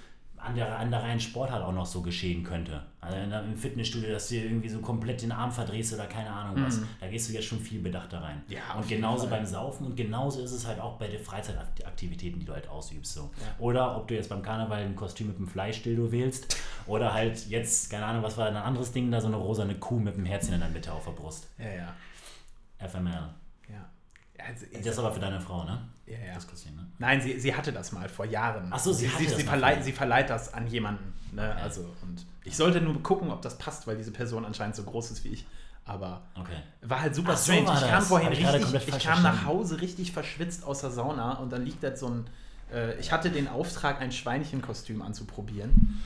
an 0.43 0.55
der, 0.55 0.77
an 0.77 0.91
der 0.91 1.01
reinen 1.01 1.19
Sportart 1.19 1.63
auch 1.63 1.71
noch 1.71 1.85
so 1.85 2.01
geschehen 2.01 2.43
könnte. 2.43 2.81
Also 2.99 3.17
im 3.17 3.55
Fitnessstudio, 3.55 4.11
dass 4.11 4.27
du 4.27 4.35
dir 4.35 4.45
irgendwie 4.45 4.69
so 4.69 4.79
komplett 4.79 5.21
den 5.21 5.31
Arm 5.31 5.51
verdrehst 5.51 5.93
oder 5.93 6.05
keine 6.05 6.29
Ahnung 6.29 6.63
was. 6.65 6.81
Da 6.99 7.07
gehst 7.07 7.29
du 7.29 7.33
jetzt 7.33 7.45
schon 7.45 7.59
viel 7.59 7.81
bedachter 7.81 8.21
rein. 8.21 8.41
Mhm. 8.47 8.53
Ja, 8.53 8.73
und 8.75 8.87
genauso 8.87 9.27
Fall. 9.27 9.39
beim 9.39 9.45
Saufen 9.45 9.85
und 9.87 9.95
genauso 9.95 10.41
ist 10.41 10.51
es 10.51 10.67
halt 10.67 10.79
auch 10.79 10.97
bei 10.97 11.07
den 11.07 11.21
Freizeitaktivitäten, 11.21 12.39
die 12.39 12.45
du 12.45 12.53
halt 12.53 12.67
ausübst. 12.67 13.13
So. 13.13 13.21
Ja. 13.21 13.55
Oder 13.59 13.97
ob 13.97 14.07
du 14.07 14.15
jetzt 14.15 14.29
beim 14.29 14.41
Karneval 14.41 14.81
ein 14.81 14.95
Kostüm 14.95 15.27
mit 15.27 15.37
einem 15.37 15.47
Fleischdildo 15.47 16.11
wählst 16.11 16.57
oder 16.87 17.13
halt 17.13 17.47
jetzt, 17.47 17.89
keine 17.89 18.05
Ahnung, 18.05 18.23
was 18.23 18.37
war 18.37 18.47
ein 18.47 18.55
anderes 18.55 18.91
Ding 18.91 19.11
da, 19.11 19.21
so 19.21 19.27
eine 19.27 19.37
rosane 19.37 19.75
Kuh 19.75 19.99
mit 19.99 20.15
einem 20.15 20.25
Herzchen 20.25 20.53
in 20.53 20.59
der 20.59 20.69
Mitte 20.69 20.91
auf 20.91 21.05
der 21.05 21.11
Brust. 21.11 21.47
Ja, 21.57 21.71
ja. 21.71 22.87
FML. 22.87 23.29
ja. 23.69 23.89
Also, 24.37 24.65
Das 24.73 24.85
ist 24.87 24.99
aber 24.99 25.11
für 25.13 25.19
deine 25.19 25.39
Frau, 25.39 25.63
ne? 25.63 25.79
ja, 26.05 26.17
ja. 26.27 26.33
Das 26.35 26.47
Kostüm, 26.47 26.75
ne? 26.75 26.85
Nein, 26.99 27.21
sie, 27.21 27.39
sie 27.39 27.55
hatte 27.55 27.71
das 27.71 27.91
mal 27.91 28.09
vor 28.09 28.25
Jahren. 28.25 28.67
Ach 28.71 28.79
so, 28.79 28.91
sie 28.91 29.07
hatte 29.07 29.19
sie, 29.23 29.27
das 29.27 29.37
sie, 29.37 29.43
verleiht, 29.43 29.83
sie 29.83 29.91
verleiht 29.93 30.29
das 30.29 30.53
an 30.53 30.67
jemanden. 30.67 31.13
Ne? 31.31 31.49
Okay. 31.51 31.61
Also, 31.61 31.81
und 32.01 32.25
ich 32.43 32.55
sollte 32.57 32.81
nur 32.81 33.01
gucken, 33.03 33.31
ob 33.31 33.41
das 33.41 33.57
passt, 33.57 33.87
weil 33.87 33.95
diese 33.97 34.11
Person 34.11 34.45
anscheinend 34.45 34.75
so 34.75 34.83
groß 34.83 35.11
ist 35.11 35.23
wie 35.23 35.29
ich. 35.29 35.45
Aber 35.85 36.21
Okay. 36.39 36.55
war 36.81 37.01
halt 37.01 37.13
super 37.15 37.33
Ach, 37.33 37.37
so 37.37 37.51
strange. 37.51 37.67
war 37.67 37.81
ich 37.83 37.89
kam 37.89 38.03
vorhin 38.03 38.31
ich 38.31 38.47
richtig, 38.47 38.87
ich 38.87 39.03
kam 39.03 39.21
nach. 39.23 39.45
Hause 39.45 39.81
richtig 39.81 40.11
verschwitzt 40.13 40.63
aus 40.63 40.81
der 40.81 40.91
Sauna 40.91 41.33
und 41.39 41.51
dann 41.51 41.63
liegt 41.65 41.83
da 41.83 41.95
so 41.95 42.07
ein. 42.07 42.25
Äh, 42.71 42.97
ich 42.99 43.11
hatte 43.11 43.29
den 43.31 43.47
Auftrag, 43.47 43.99
ein 44.01 44.11
Schweinchenkostüm 44.11 45.01
anzuprobieren. 45.01 46.01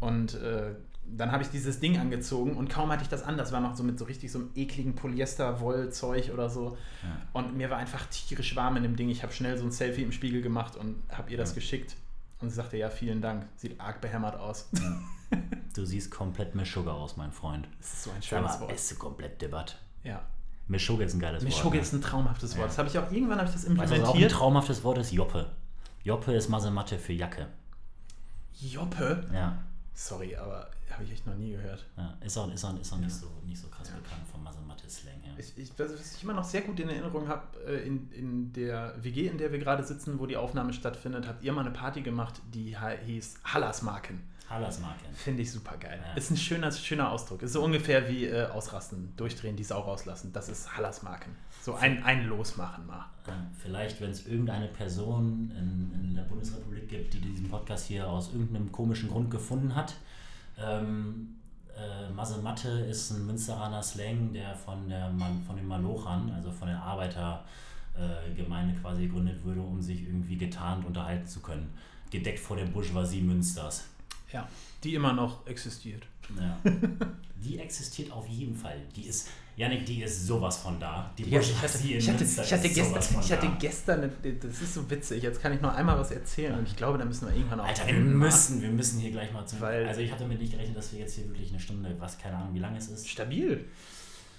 Und 0.00 0.34
äh, 0.34 0.74
dann 1.16 1.32
habe 1.32 1.42
ich 1.42 1.48
dieses 1.50 1.80
Ding 1.80 1.98
angezogen 1.98 2.56
und 2.56 2.68
kaum 2.68 2.90
hatte 2.90 3.02
ich 3.02 3.08
das 3.08 3.22
an. 3.22 3.36
Das 3.36 3.52
war 3.52 3.60
noch 3.60 3.74
so 3.76 3.82
mit 3.82 3.98
so 3.98 4.04
richtig 4.04 4.30
so 4.30 4.38
einem 4.40 4.50
ekligen 4.54 4.94
Polyester-Wollzeug 4.94 6.30
oder 6.32 6.48
so. 6.50 6.76
Ja. 7.02 7.16
Und 7.32 7.56
mir 7.56 7.70
war 7.70 7.78
einfach 7.78 8.06
tierisch 8.06 8.54
warm 8.56 8.76
in 8.76 8.82
dem 8.82 8.96
Ding. 8.96 9.08
Ich 9.08 9.22
habe 9.22 9.32
schnell 9.32 9.56
so 9.58 9.64
ein 9.64 9.70
Selfie 9.72 10.02
im 10.02 10.12
Spiegel 10.12 10.42
gemacht 10.42 10.76
und 10.76 11.02
habe 11.10 11.30
ihr 11.30 11.36
das 11.36 11.50
Ja. 11.50 11.54
geschickt. 11.56 11.96
Und 12.40 12.50
sie 12.50 12.54
sagte, 12.56 12.76
ja, 12.76 12.88
vielen 12.90 13.20
Dank. 13.20 13.46
Sieht 13.56 13.80
arg 13.80 14.00
behämmert 14.00 14.36
aus. 14.36 14.68
Du 15.74 15.84
siehst 15.84 16.10
komplett 16.10 16.54
Mischugge 16.54 16.92
aus, 16.92 17.16
mein 17.16 17.32
Freund. 17.32 17.68
Das 17.78 17.92
ist 17.92 18.02
so 18.04 18.10
ein 18.10 18.22
schönes 18.22 18.52
mal, 18.54 18.60
Wort. 18.60 18.72
bist 18.72 18.90
du 18.90 18.94
komplett 18.96 19.42
debatt. 19.42 19.78
Ja. 20.04 20.22
Mischugge 20.68 21.04
ist 21.04 21.14
ein 21.14 21.20
geiles 21.20 21.42
Wort. 21.42 21.52
Mischugge 21.52 21.76
ne? 21.76 21.82
ist 21.82 21.92
ein 21.92 22.00
traumhaftes 22.00 22.52
Wort. 22.52 22.60
Ja. 22.60 22.66
Das 22.66 22.78
habe 22.78 22.88
ich 22.88 22.98
auch 22.98 23.10
irgendwann 23.10 23.38
habe 23.38 23.48
ich 23.48 23.54
das 23.54 23.64
Weißt 23.64 23.70
du, 23.76 23.78
was 23.78 23.88
auch 23.90 23.92
ein 23.92 23.96
implementiert. 24.00 24.32
traumhaftes 24.32 24.84
Wort 24.84 24.98
ist? 24.98 25.12
Joppe. 25.12 25.50
Joppe 26.04 26.32
ist 26.34 26.48
Masematte 26.48 26.98
für 26.98 27.12
Jacke. 27.12 27.48
Joppe? 28.60 29.26
Ja. 29.32 29.58
Sorry, 30.00 30.36
aber 30.36 30.70
habe 30.92 31.02
ich 31.02 31.10
echt 31.10 31.26
noch 31.26 31.34
nie 31.34 31.50
gehört. 31.50 31.84
ja. 31.96 32.16
Ist 32.24 32.38
auch, 32.38 32.48
ist 32.52 32.64
auch, 32.64 32.78
ist 32.78 32.92
auch 32.92 32.98
nicht, 32.98 33.12
so, 33.12 33.26
nicht 33.44 33.60
so 33.60 33.66
krass 33.66 33.88
Ja. 33.88 33.96
bekannt 33.96 34.22
vom 34.30 34.44
Masematte-Slang 34.44 35.20
her. 35.22 35.34
Ich, 35.36 35.58
ich, 35.58 35.76
was 35.76 36.14
ich 36.14 36.22
immer 36.22 36.34
noch 36.34 36.44
sehr 36.44 36.60
gut 36.60 36.78
in 36.78 36.88
Erinnerung 36.88 37.26
habe, 37.26 37.42
äh, 37.66 37.84
in, 37.84 38.08
in 38.12 38.52
der 38.52 38.94
WG, 39.02 39.26
in 39.26 39.38
der 39.38 39.50
wir 39.50 39.58
gerade 39.58 39.82
sitzen, 39.82 40.20
wo 40.20 40.26
die 40.26 40.36
Aufnahme 40.36 40.72
stattfindet, 40.72 41.26
habt 41.26 41.42
ihr 41.42 41.52
mal 41.52 41.62
eine 41.62 41.72
Party 41.72 42.02
gemacht, 42.02 42.40
die 42.54 42.76
hieß 43.06 43.40
Hallersmarken. 43.44 44.20
Hallersmarke. 44.48 45.04
Finde 45.14 45.42
ich 45.42 45.50
super 45.50 45.76
geil. 45.76 46.00
Ja. 46.02 46.14
Ist 46.14 46.30
ein 46.30 46.36
schöner, 46.36 46.70
schöner 46.70 47.10
Ausdruck. 47.10 47.42
Ist 47.42 47.52
so 47.54 47.62
ungefähr 47.64 48.08
wie 48.08 48.26
äh, 48.26 48.46
ausrasten, 48.46 49.14
durchdrehen, 49.16 49.56
die 49.56 49.64
Sau 49.64 49.80
rauslassen. 49.80 50.32
Das 50.32 50.48
ist 50.48 50.76
Hallersmarken. 50.76 51.34
So 51.68 51.74
ein, 51.74 52.02
ein 52.02 52.26
Losmachen 52.26 52.86
mal. 52.86 53.04
Vielleicht, 53.62 54.00
wenn 54.00 54.10
es 54.10 54.26
irgendeine 54.26 54.68
Person 54.68 55.50
in, 55.54 55.92
in 56.02 56.14
der 56.14 56.22
Bundesrepublik 56.22 56.88
gibt, 56.88 57.12
die 57.12 57.20
diesen 57.20 57.50
Podcast 57.50 57.88
hier 57.88 58.08
aus 58.08 58.32
irgendeinem 58.32 58.72
komischen 58.72 59.10
Grund 59.10 59.30
gefunden 59.30 59.74
hat. 59.74 59.94
Ähm, 60.58 61.36
äh, 61.76 62.08
Masematte 62.10 62.70
ist 62.70 63.10
ein 63.10 63.26
Münsteraner 63.26 63.82
Slang, 63.82 64.32
der 64.32 64.54
von, 64.54 64.88
der, 64.88 65.10
Man- 65.10 65.42
von 65.42 65.56
den 65.56 65.68
Malochern, 65.68 66.30
also 66.34 66.50
von 66.50 66.68
der 66.68 66.80
Arbeitergemeinde 66.82 68.74
äh, 68.74 68.80
quasi 68.80 69.02
gegründet 69.02 69.44
wurde, 69.44 69.60
um 69.60 69.82
sich 69.82 70.04
irgendwie 70.04 70.38
getarnt 70.38 70.86
unterhalten 70.86 71.26
zu 71.26 71.40
können. 71.40 71.70
Gedeckt 72.10 72.38
vor 72.40 72.56
der 72.56 72.64
Bourgeoisie 72.64 73.20
Münsters. 73.20 73.84
Ja. 74.32 74.48
Die 74.82 74.94
immer 74.94 75.12
noch 75.12 75.46
existiert. 75.46 76.06
Ja. 76.40 76.56
Die 77.36 77.58
existiert 77.58 78.10
auf 78.10 78.26
jeden 78.26 78.56
Fall. 78.56 78.80
Die 78.96 79.02
ist, 79.02 79.28
Janik, 79.58 79.84
die 79.86 80.02
ist 80.04 80.24
sowas 80.24 80.58
von 80.58 80.78
da. 80.78 81.10
Die 81.18 81.28
Ja, 81.28 81.40
ich 81.40 81.60
hatte, 81.60 81.78
ich 81.84 82.08
hatte, 82.08 82.22
ich 82.24 82.52
hatte, 82.52 82.66
ist 82.68 82.74
gestern, 82.74 83.20
ich 83.20 83.32
hatte 83.32 83.50
gestern, 83.58 84.10
das 84.40 84.62
ist 84.62 84.74
so 84.74 84.88
witzig, 84.88 85.20
jetzt 85.24 85.42
kann 85.42 85.52
ich 85.52 85.60
noch 85.60 85.74
einmal 85.74 85.98
was 85.98 86.12
erzählen 86.12 86.56
und 86.56 86.68
ich 86.68 86.76
glaube, 86.76 86.96
da 86.96 87.04
müssen 87.04 87.26
wir 87.26 87.34
irgendwann 87.34 87.58
auch 87.60 87.66
Alter, 87.66 87.86
wir 87.88 87.94
müssen, 87.94 88.62
wir 88.62 88.70
müssen 88.70 89.00
hier 89.00 89.10
gleich 89.10 89.32
mal 89.32 89.44
zum. 89.46 89.60
Weil- 89.60 89.88
also 89.88 90.00
ich 90.00 90.12
hatte 90.12 90.22
damit 90.22 90.40
nicht 90.40 90.52
gerechnet, 90.52 90.76
dass 90.76 90.92
wir 90.92 91.00
jetzt 91.00 91.16
hier 91.16 91.26
wirklich 91.28 91.50
eine 91.50 91.58
Stunde, 91.58 91.92
was 91.98 92.16
keine 92.18 92.36
Ahnung, 92.36 92.54
wie 92.54 92.60
lange 92.60 92.78
es 92.78 92.88
ist. 92.88 93.08
Stabil. 93.08 93.64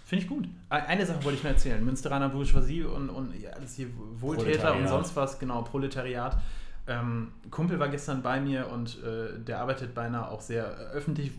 Finde 0.06 0.24
ich 0.24 0.30
gut. 0.30 0.48
Eine 0.70 1.06
Sache 1.06 1.22
wollte 1.24 1.38
ich 1.38 1.44
mir 1.44 1.50
erzählen. 1.52 1.84
Münsteraner 1.84 2.30
Bourgeoisie 2.30 2.84
und, 2.84 3.10
und 3.10 3.34
alles 3.54 3.76
hier 3.76 3.88
Wohltäter 4.20 4.74
und 4.76 4.88
sonst 4.88 5.16
was, 5.18 5.38
genau, 5.38 5.62
Proletariat. 5.64 6.42
Ähm, 6.88 7.34
Kumpel 7.52 7.78
war 7.78 7.90
gestern 7.90 8.24
bei 8.24 8.40
mir 8.40 8.70
und 8.72 8.98
äh, 9.04 9.38
der 9.38 9.60
arbeitet 9.60 9.94
beinahe 9.94 10.30
auch 10.32 10.42
sehr 10.42 10.64
öffentlich 10.66 11.32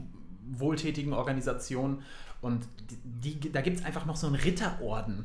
wohltätigen 0.58 1.12
Organisationen. 1.12 2.02
Und 2.40 2.66
die, 3.04 3.38
die 3.38 3.52
da 3.52 3.60
gibt 3.60 3.78
es 3.78 3.84
einfach 3.84 4.06
noch 4.06 4.16
so 4.16 4.26
einen 4.26 4.36
Ritterorden. 4.36 5.24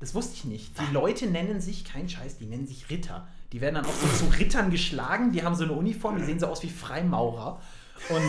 Das 0.00 0.14
wusste 0.14 0.34
ich 0.34 0.44
nicht. 0.44 0.72
Die 0.78 0.92
Leute 0.92 1.26
nennen 1.26 1.60
sich, 1.60 1.84
kein 1.84 2.08
Scheiß, 2.08 2.36
die 2.36 2.46
nennen 2.46 2.66
sich 2.66 2.90
Ritter. 2.90 3.26
Die 3.52 3.60
werden 3.60 3.76
dann 3.76 3.86
auch 3.86 3.94
so 3.94 4.26
zu 4.26 4.38
Rittern 4.38 4.70
geschlagen, 4.70 5.32
die 5.32 5.42
haben 5.42 5.54
so 5.54 5.64
eine 5.64 5.72
Uniform, 5.72 6.18
die 6.18 6.24
sehen 6.24 6.38
so 6.38 6.46
aus 6.46 6.62
wie 6.62 6.68
Freimaurer. 6.68 7.60
Und 8.10 8.22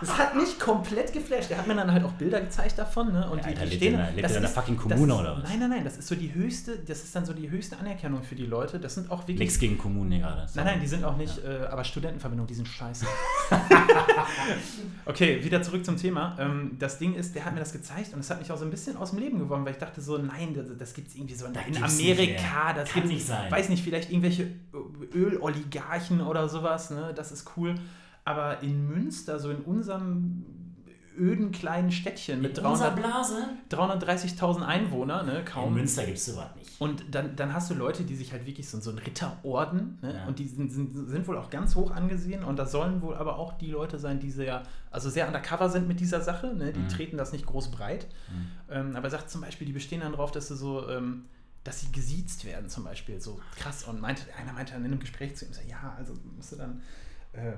das 0.00 0.16
hat 0.18 0.34
mich 0.36 0.58
komplett 0.58 1.12
geflasht. 1.12 1.50
Der 1.50 1.58
hat 1.58 1.66
mir 1.66 1.74
dann 1.74 1.92
halt 1.92 2.04
auch 2.04 2.12
Bilder 2.12 2.40
gezeigt 2.40 2.78
davon. 2.78 3.12
Ne? 3.12 3.28
Und 3.30 3.38
Ja, 3.38 3.44
die, 3.44 3.48
Alter, 3.50 3.60
die 3.64 3.70
lebt 3.70 3.76
stehen. 3.82 3.94
in 3.94 4.00
einer- 4.00 4.10
lebt 4.12 4.24
das 4.24 4.30
in 4.32 4.36
einer 4.38 4.46
ist- 4.48 4.54
fucking 4.54 4.76
das 4.76 4.82
Kommune 4.84 5.12
ist, 5.14 5.18
oder 5.20 5.36
was? 5.36 5.42
Nein, 5.50 5.58
nein, 5.60 5.70
nein. 5.70 5.84
Das 5.84 5.96
ist 5.98 6.08
so 6.08 6.14
die 6.14 6.34
höchste, 6.34 6.78
das 6.78 7.02
ist 7.04 7.14
dann 7.14 7.24
so 7.24 7.32
die 7.32 7.50
höchste 7.50 7.78
Anerkennung 7.78 8.22
für 8.22 8.34
die 8.34 8.46
Leute. 8.46 8.78
Das 8.80 8.94
sind 8.94 9.10
auch 9.10 9.20
wirklich. 9.20 9.38
Nichts 9.38 9.58
gegen 9.58 9.78
Kommunen 9.78 10.12
hier 10.12 10.20
gerade. 10.22 10.46
Nein, 10.54 10.64
nein, 10.64 10.80
die 10.80 10.86
sind 10.86 11.04
auch 11.04 11.16
nicht, 11.16 11.38
äh, 11.44 11.66
aber 11.70 11.84
Studentenverbindungen, 11.84 12.48
die 12.48 12.54
sind 12.54 12.68
scheiße. 12.68 13.06
okay, 15.06 15.42
wieder 15.44 15.62
zurück 15.62 15.84
zum 15.84 15.96
Thema. 15.96 16.36
Ähm, 16.38 16.76
das 16.78 16.98
Ding 16.98 17.14
ist, 17.14 17.34
der 17.34 17.44
hat 17.44 17.54
mir 17.54 17.60
das 17.60 17.72
gezeigt 17.72 18.12
und 18.14 18.20
es 18.20 18.30
hat 18.30 18.38
mich 18.40 18.50
auch 18.52 18.58
so 18.58 18.64
ein 18.64 18.70
bisschen 18.70 18.96
aus 18.96 19.10
dem 19.10 19.18
Leben 19.20 19.38
gewonnen, 19.38 19.64
weil 19.64 19.72
ich 19.72 19.78
dachte 19.78 20.00
so, 20.00 20.18
nein, 20.18 20.54
das, 20.54 20.66
das 20.78 20.94
gibt 20.94 21.08
es 21.08 21.14
irgendwie 21.14 21.34
so 21.34 21.46
in, 21.46 21.52
Da 21.52 21.60
in 21.62 21.76
Amerika, 21.82 22.72
das 22.74 22.90
Kann 22.90 23.06
nicht 23.06 23.26
sein. 23.26 23.50
Weiß 23.50 23.68
nicht, 23.68 23.82
vielleicht 23.82 24.10
irgendwelche 24.10 24.48
Öloligarchen 25.14 26.20
oder 26.20 26.48
sowas, 26.48 26.90
ne? 26.90 27.12
Das 27.14 27.32
ist 27.32 27.50
cool. 27.56 27.74
Aber 28.24 28.62
in 28.62 28.86
Münster, 28.88 29.38
so 29.38 29.50
in 29.50 29.58
unserem 29.62 30.44
öden 31.18 31.50
kleinen 31.52 31.90
Städtchen 31.90 32.40
mit 32.40 32.56
In 32.58 32.64
unserer 32.64 32.92
300 32.94 32.96
Blase? 32.96 33.48
330.000 33.70 34.62
Einwohnern, 34.64 35.26
ne, 35.26 35.40
In 35.40 35.44
kaum. 35.44 35.74
Münster 35.74 36.06
gibt 36.06 36.16
es 36.18 36.26
sowas 36.26 36.54
nicht. 36.56 36.80
Und 36.80 37.14
dann, 37.14 37.36
dann 37.36 37.52
hast 37.52 37.68
du 37.70 37.74
Leute, 37.74 38.04
die 38.04 38.14
sich 38.16 38.32
halt 38.32 38.46
wirklich 38.46 38.68
so, 38.70 38.80
so 38.80 38.90
ein 38.90 38.96
Ritterorden, 38.98 39.98
ne? 40.00 40.14
Ja. 40.14 40.26
und 40.26 40.38
die 40.38 40.48
sind, 40.48 40.70
sind, 40.72 40.94
sind 41.08 41.28
wohl 41.28 41.36
auch 41.36 41.50
ganz 41.50 41.74
hoch 41.74 41.90
angesehen 41.90 42.42
und 42.44 42.58
das 42.58 42.72
sollen 42.72 43.02
wohl 43.02 43.16
aber 43.16 43.38
auch 43.38 43.52
die 43.54 43.66
Leute 43.70 43.98
sein, 43.98 44.18
die 44.20 44.30
sehr, 44.30 44.62
also 44.90 45.10
sehr 45.10 45.26
undercover 45.26 45.68
sind 45.68 45.88
mit 45.88 46.00
dieser 46.00 46.22
Sache, 46.22 46.54
ne? 46.54 46.72
die 46.72 46.80
Mhm. 46.80 46.88
treten 46.88 47.16
das 47.18 47.32
nicht 47.32 47.44
groß 47.44 47.70
breit. 47.70 48.06
Mhm. 48.32 48.46
Ähm, 48.70 48.96
aber 48.96 49.08
er 49.08 49.10
sagt 49.10 49.30
zum 49.30 49.42
Beispiel, 49.42 49.66
die 49.66 49.74
bestehen 49.74 50.00
dann 50.00 50.12
drauf, 50.12 50.30
dass 50.30 50.48
sie 50.48 50.56
so, 50.56 50.88
ähm, 50.88 51.26
dass 51.64 51.80
sie 51.80 51.92
gesiezt 51.92 52.46
werden 52.46 52.70
zum 52.70 52.84
Beispiel, 52.84 53.20
so 53.20 53.38
krass. 53.58 53.84
Und 53.84 54.00
meinte, 54.00 54.22
einer 54.40 54.54
meinte 54.54 54.72
dann 54.72 54.84
in 54.84 54.92
einem 54.92 55.00
Gespräch 55.00 55.36
zu 55.36 55.44
ihm, 55.44 55.52
so, 55.52 55.60
ja, 55.68 55.94
also 55.98 56.14
musst 56.34 56.52
du 56.52 56.56
dann, 56.56 56.80
äh, 57.34 57.52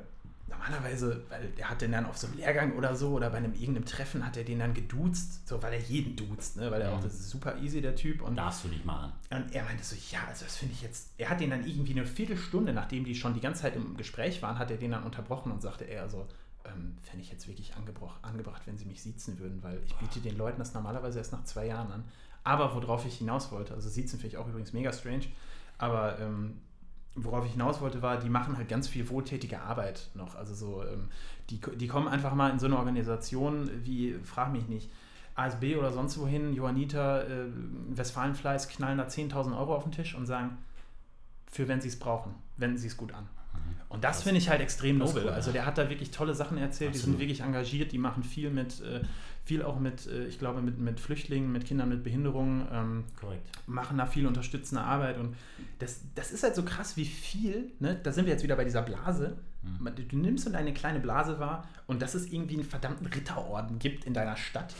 normalerweise, 0.48 1.22
weil 1.28 1.50
er 1.56 1.70
hat 1.70 1.80
den 1.80 1.92
dann 1.92 2.06
auf 2.06 2.18
so 2.18 2.26
einem 2.26 2.36
Lehrgang 2.36 2.72
oder 2.76 2.94
so 2.94 3.10
oder 3.12 3.30
bei 3.30 3.38
einem 3.38 3.54
irgendeinem 3.54 3.84
Treffen 3.86 4.24
hat 4.26 4.36
er 4.36 4.44
den 4.44 4.58
dann 4.58 4.74
geduzt, 4.74 5.46
so 5.48 5.62
weil 5.62 5.72
er 5.74 5.80
jeden 5.80 6.14
duzt, 6.16 6.56
ne? 6.56 6.70
weil 6.70 6.82
er 6.82 6.90
Mhm. 6.90 6.96
auch, 6.98 7.02
das 7.02 7.14
ist 7.14 7.30
super 7.30 7.56
easy, 7.58 7.80
der 7.80 7.96
Typ. 7.96 8.22
Und 8.22 8.36
Darfst 8.36 8.64
du 8.64 8.68
nicht 8.68 8.84
machen. 8.84 9.12
und 9.30 9.54
er 9.54 9.64
meinte 9.64 9.82
so, 9.84 9.96
ja, 10.10 10.20
also 10.28 10.44
das 10.44 10.56
finde 10.56 10.74
ich 10.74 10.82
jetzt. 10.82 11.10
Er 11.18 11.30
hat 11.30 11.40
den 11.40 11.50
dann 11.50 11.66
irgendwie 11.66 11.92
eine 11.92 12.04
Viertelstunde, 12.04 12.72
nachdem 12.72 13.04
die 13.04 13.14
schon 13.14 13.34
die 13.34 13.40
ganze 13.40 13.62
Zeit 13.62 13.76
im 13.76 13.96
Gespräch 13.96 14.42
waren, 14.42 14.58
hat 14.58 14.70
er 14.70 14.76
den 14.76 14.90
dann 14.90 15.04
unterbrochen 15.04 15.52
und 15.52 15.62
sagte 15.62 15.84
er 15.84 16.08
so, 16.08 16.26
ähm, 16.64 16.96
fände 17.02 17.24
ich 17.24 17.30
jetzt 17.32 17.48
wirklich 17.48 17.74
angebroch, 17.74 18.14
angebracht, 18.22 18.62
wenn 18.66 18.78
sie 18.78 18.84
mich 18.84 19.02
siezen 19.02 19.38
würden, 19.38 19.62
weil 19.62 19.80
ich 19.84 19.94
biete 19.96 20.20
den 20.20 20.36
Leuten 20.36 20.58
das 20.58 20.74
normalerweise 20.74 21.18
erst 21.18 21.32
nach 21.32 21.44
zwei 21.44 21.66
Jahren 21.66 21.90
an. 21.90 22.04
Aber 22.44 22.74
worauf 22.74 23.06
ich 23.06 23.18
hinaus 23.18 23.50
wollte, 23.52 23.74
also 23.74 23.88
siezen 23.88 24.18
finde 24.20 24.28
ich 24.34 24.36
auch 24.36 24.48
übrigens 24.48 24.72
mega 24.72 24.92
strange, 24.92 25.24
aber 25.78 26.18
ähm, 26.20 26.58
worauf 27.14 27.44
ich 27.44 27.52
hinaus 27.52 27.80
wollte, 27.80 28.00
war, 28.02 28.18
die 28.18 28.28
machen 28.28 28.56
halt 28.56 28.68
ganz 28.68 28.88
viel 28.88 29.08
wohltätige 29.08 29.60
Arbeit 29.60 30.08
noch. 30.14 30.34
Also 30.34 30.54
so, 30.54 30.82
ähm, 30.82 31.08
die, 31.50 31.60
die 31.76 31.88
kommen 31.88 32.08
einfach 32.08 32.34
mal 32.34 32.50
in 32.50 32.58
so 32.58 32.66
eine 32.66 32.78
Organisation 32.78 33.70
wie, 33.84 34.14
frag 34.24 34.52
mich 34.52 34.68
nicht, 34.68 34.90
ASB 35.34 35.76
oder 35.76 35.92
sonst 35.92 36.18
wohin, 36.18 36.54
Johanniter, 36.54 37.26
äh, 37.28 37.46
Westfalenfleiß 37.90 38.68
knallen 38.68 38.98
da 38.98 39.04
10.000 39.04 39.56
Euro 39.58 39.74
auf 39.74 39.82
den 39.84 39.92
Tisch 39.92 40.14
und 40.14 40.26
sagen, 40.26 40.58
für 41.50 41.68
wenn 41.68 41.80
sie 41.80 41.88
es 41.88 41.98
brauchen, 41.98 42.34
wenden 42.56 42.78
sie 42.78 42.86
es 42.88 42.96
gut 42.96 43.12
an. 43.12 43.28
Und 43.88 44.04
das 44.04 44.16
Krass. 44.16 44.22
finde 44.24 44.38
ich 44.38 44.48
halt 44.48 44.62
extrem 44.62 44.98
Das 44.98 45.10
nobel. 45.10 45.24
cool, 45.28 45.32
also 45.34 45.52
der 45.52 45.66
hat 45.66 45.76
da 45.76 45.90
wirklich 45.90 46.10
tolle 46.10 46.34
Sachen 46.34 46.56
erzählt, 46.56 46.94
die 46.94 46.98
Absolut. 46.98 47.18
sind 47.18 47.20
wirklich 47.20 47.40
engagiert, 47.42 47.92
die 47.92 47.98
machen 47.98 48.22
viel 48.22 48.50
mit, 48.50 48.80
äh, 48.80 49.02
viel 49.44 49.62
auch 49.62 49.78
mit, 49.78 50.06
äh, 50.06 50.26
ich 50.26 50.38
glaube, 50.38 50.62
mit, 50.62 50.78
mit 50.78 51.00
Flüchtlingen, 51.00 51.52
mit 51.52 51.64
Kindern 51.64 51.88
mit 51.88 52.04
Behinderungen. 52.04 52.66
Ähm, 52.72 53.04
Korrekt. 53.20 53.48
machen 53.66 53.98
da 53.98 54.06
viel 54.06 54.26
unterstützende 54.26 54.82
Arbeit 54.82 55.18
und 55.18 55.36
das, 55.78 56.00
das 56.14 56.32
ist 56.32 56.42
halt 56.42 56.54
so 56.54 56.62
krass, 56.62 56.96
wie 56.96 57.04
viel, 57.04 57.70
ne? 57.80 57.98
da 58.02 58.12
sind 58.12 58.26
wir 58.26 58.32
jetzt 58.32 58.42
wieder 58.42 58.56
bei 58.56 58.64
dieser 58.64 58.82
Blase, 58.82 59.36
Mhm. 59.62 60.08
Du 60.08 60.16
nimmst 60.16 60.44
so 60.44 60.50
deine 60.50 60.74
kleine 60.74 60.98
Blase 60.98 61.38
wahr 61.38 61.68
und 61.86 62.02
dass 62.02 62.14
es 62.14 62.32
irgendwie 62.32 62.54
einen 62.54 62.64
verdammten 62.64 63.06
Ritterorden 63.06 63.78
gibt 63.78 64.04
in 64.04 64.14
deiner 64.14 64.36
Stadt, 64.36 64.74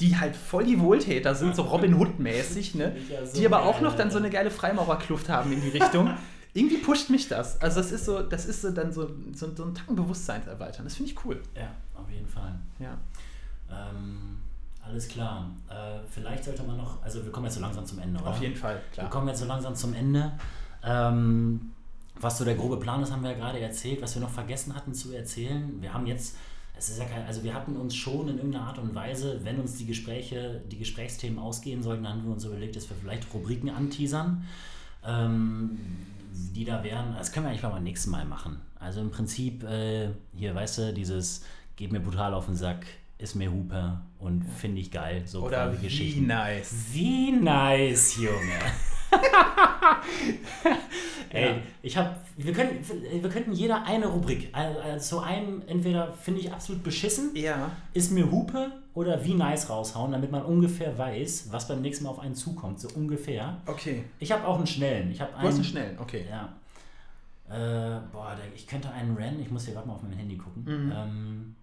die 0.00 0.18
halt 0.18 0.36
voll 0.36 0.64
die 0.64 0.80
Wohltäter 0.80 1.34
sind, 1.34 1.56
so 1.56 1.62
Robin 1.62 1.94
Hood-mäßig, 1.94 2.74
ne? 2.74 2.96
Ja, 3.10 3.24
so 3.24 3.38
die 3.38 3.46
aber 3.46 3.62
auch 3.64 3.80
noch 3.80 3.96
dann 3.96 4.10
so 4.10 4.18
eine 4.18 4.30
geile 4.30 4.50
Freimaurerkluft 4.50 5.28
haben 5.28 5.52
in 5.52 5.60
die 5.62 5.70
Richtung. 5.70 6.10
irgendwie 6.54 6.78
pusht 6.78 7.10
mich 7.10 7.28
das. 7.28 7.60
Also 7.60 7.80
das 7.80 7.92
ist 7.92 8.04
so, 8.04 8.22
das 8.22 8.46
ist 8.46 8.62
so 8.62 8.70
dann 8.70 8.92
so, 8.92 9.10
so, 9.32 9.54
so 9.54 9.64
ein 9.64 9.74
Tacken 9.74 9.96
Bewusstseinserweitern. 9.96 10.84
Das 10.84 10.94
finde 10.96 11.12
ich 11.12 11.24
cool. 11.24 11.40
Ja, 11.54 11.70
auf 11.94 12.10
jeden 12.10 12.26
Fall. 12.26 12.58
Ja. 12.78 12.98
Ähm, 13.70 14.38
alles 14.82 15.08
klar. 15.08 15.50
Äh, 15.68 15.98
vielleicht 16.10 16.44
sollte 16.44 16.62
man 16.62 16.76
noch, 16.76 17.02
also 17.02 17.24
wir 17.24 17.30
kommen 17.30 17.46
jetzt 17.46 17.56
so 17.56 17.60
langsam 17.60 17.84
zum 17.84 17.98
Ende, 17.98 18.20
oder? 18.20 18.30
Auf 18.30 18.40
jeden 18.40 18.56
Fall, 18.56 18.76
Wir 18.76 18.92
klar. 18.92 19.10
kommen 19.10 19.28
jetzt 19.28 19.40
so 19.40 19.46
langsam 19.46 19.74
zum 19.74 19.94
Ende. 19.94 20.32
Ähm, 20.82 21.72
was 22.20 22.38
so 22.38 22.44
der 22.44 22.54
grobe 22.54 22.78
Plan 22.78 23.02
ist, 23.02 23.12
haben 23.12 23.22
wir 23.22 23.30
ja 23.32 23.36
gerade 23.36 23.60
erzählt. 23.60 24.02
Was 24.02 24.14
wir 24.14 24.22
noch 24.22 24.30
vergessen 24.30 24.74
hatten 24.74 24.94
zu 24.94 25.12
erzählen, 25.12 25.80
wir 25.80 25.92
haben 25.92 26.06
jetzt, 26.06 26.36
es 26.76 26.88
ist 26.88 26.98
ja 26.98 27.04
kein, 27.04 27.24
also 27.26 27.44
wir 27.44 27.54
hatten 27.54 27.76
uns 27.76 27.94
schon 27.94 28.28
in 28.28 28.36
irgendeiner 28.38 28.64
Art 28.66 28.78
und 28.78 28.94
Weise, 28.94 29.40
wenn 29.44 29.60
uns 29.60 29.76
die 29.76 29.86
Gespräche, 29.86 30.62
die 30.70 30.78
Gesprächsthemen 30.78 31.38
ausgehen 31.38 31.82
sollten, 31.82 32.04
dann 32.04 32.14
haben 32.14 32.24
wir 32.24 32.32
uns 32.32 32.44
überlegt, 32.44 32.76
dass 32.76 32.88
wir 32.88 32.96
vielleicht 32.96 33.32
Rubriken 33.34 33.70
anteasern, 33.70 34.44
ähm, 35.06 35.78
die 36.32 36.64
da 36.64 36.82
wären. 36.82 37.14
Das 37.16 37.30
können 37.30 37.46
wir 37.46 37.50
eigentlich 37.50 37.62
mal 37.62 37.70
beim 37.70 37.84
nächsten 37.84 38.10
Mal 38.10 38.24
machen. 38.24 38.60
Also 38.80 39.00
im 39.00 39.10
Prinzip, 39.10 39.64
äh, 39.64 40.10
hier, 40.34 40.54
weißt 40.54 40.78
du, 40.78 40.94
dieses 40.94 41.44
geht 41.76 41.92
mir 41.92 42.00
brutal 42.00 42.34
auf 42.34 42.46
den 42.46 42.56
Sack, 42.56 42.86
ist 43.18 43.34
mir 43.34 43.50
Hupe 43.50 44.00
und 44.18 44.42
finde 44.44 44.80
ich 44.80 44.90
geil. 44.90 45.22
So 45.26 45.44
Oder 45.44 45.72
wie 45.72 45.84
Geschichten. 45.84 46.26
nice. 46.26 46.74
Wie 46.92 47.32
nice, 47.32 48.16
Junge. 48.16 48.58
Ey, 51.30 51.48
Ja. 51.48 51.56
ich 51.82 51.96
habe, 51.96 52.14
wir 52.36 52.52
können, 52.52 52.78
wir 53.20 53.30
könnten 53.30 53.52
jeder 53.52 53.84
eine 53.84 54.06
Rubrik, 54.06 54.50
also 54.52 55.18
zu 55.18 55.24
einem 55.24 55.62
entweder 55.66 56.12
finde 56.12 56.40
ich 56.40 56.52
absolut 56.52 56.82
beschissen, 56.82 57.30
Ja. 57.34 57.70
ist 57.92 58.12
mir 58.12 58.30
Hupe 58.30 58.72
oder 58.94 59.22
wie 59.24 59.34
nice 59.34 59.68
raushauen, 59.70 60.12
damit 60.12 60.30
man 60.30 60.42
ungefähr 60.42 60.96
weiß, 60.96 61.48
was 61.50 61.68
beim 61.68 61.82
nächsten 61.82 62.04
Mal 62.04 62.10
auf 62.10 62.20
einen 62.20 62.34
zukommt, 62.34 62.80
so 62.80 62.88
ungefähr. 62.94 63.58
Okay. 63.66 64.04
Ich 64.18 64.32
habe 64.32 64.46
auch 64.46 64.56
einen 64.56 64.66
schnellen. 64.66 65.10
Ich 65.10 65.20
habe 65.20 65.32
Du 65.32 65.38
hast 65.46 65.54
einen 65.56 65.64
schnellen, 65.64 65.98
okay. 65.98 66.24
Ja. 66.28 66.52
Äh, 67.50 68.00
boah, 68.12 68.36
ich 68.54 68.66
könnte 68.66 68.90
einen 68.90 69.16
rennen. 69.16 69.40
Ich 69.40 69.50
muss 69.50 69.64
hier 69.64 69.74
gerade 69.74 69.88
mal 69.88 69.94
auf 69.94 70.02
mein 70.02 70.12
Handy 70.12 70.36
gucken. 70.36 70.64
Mhm. 70.64 70.92
Ähm, 70.94 71.54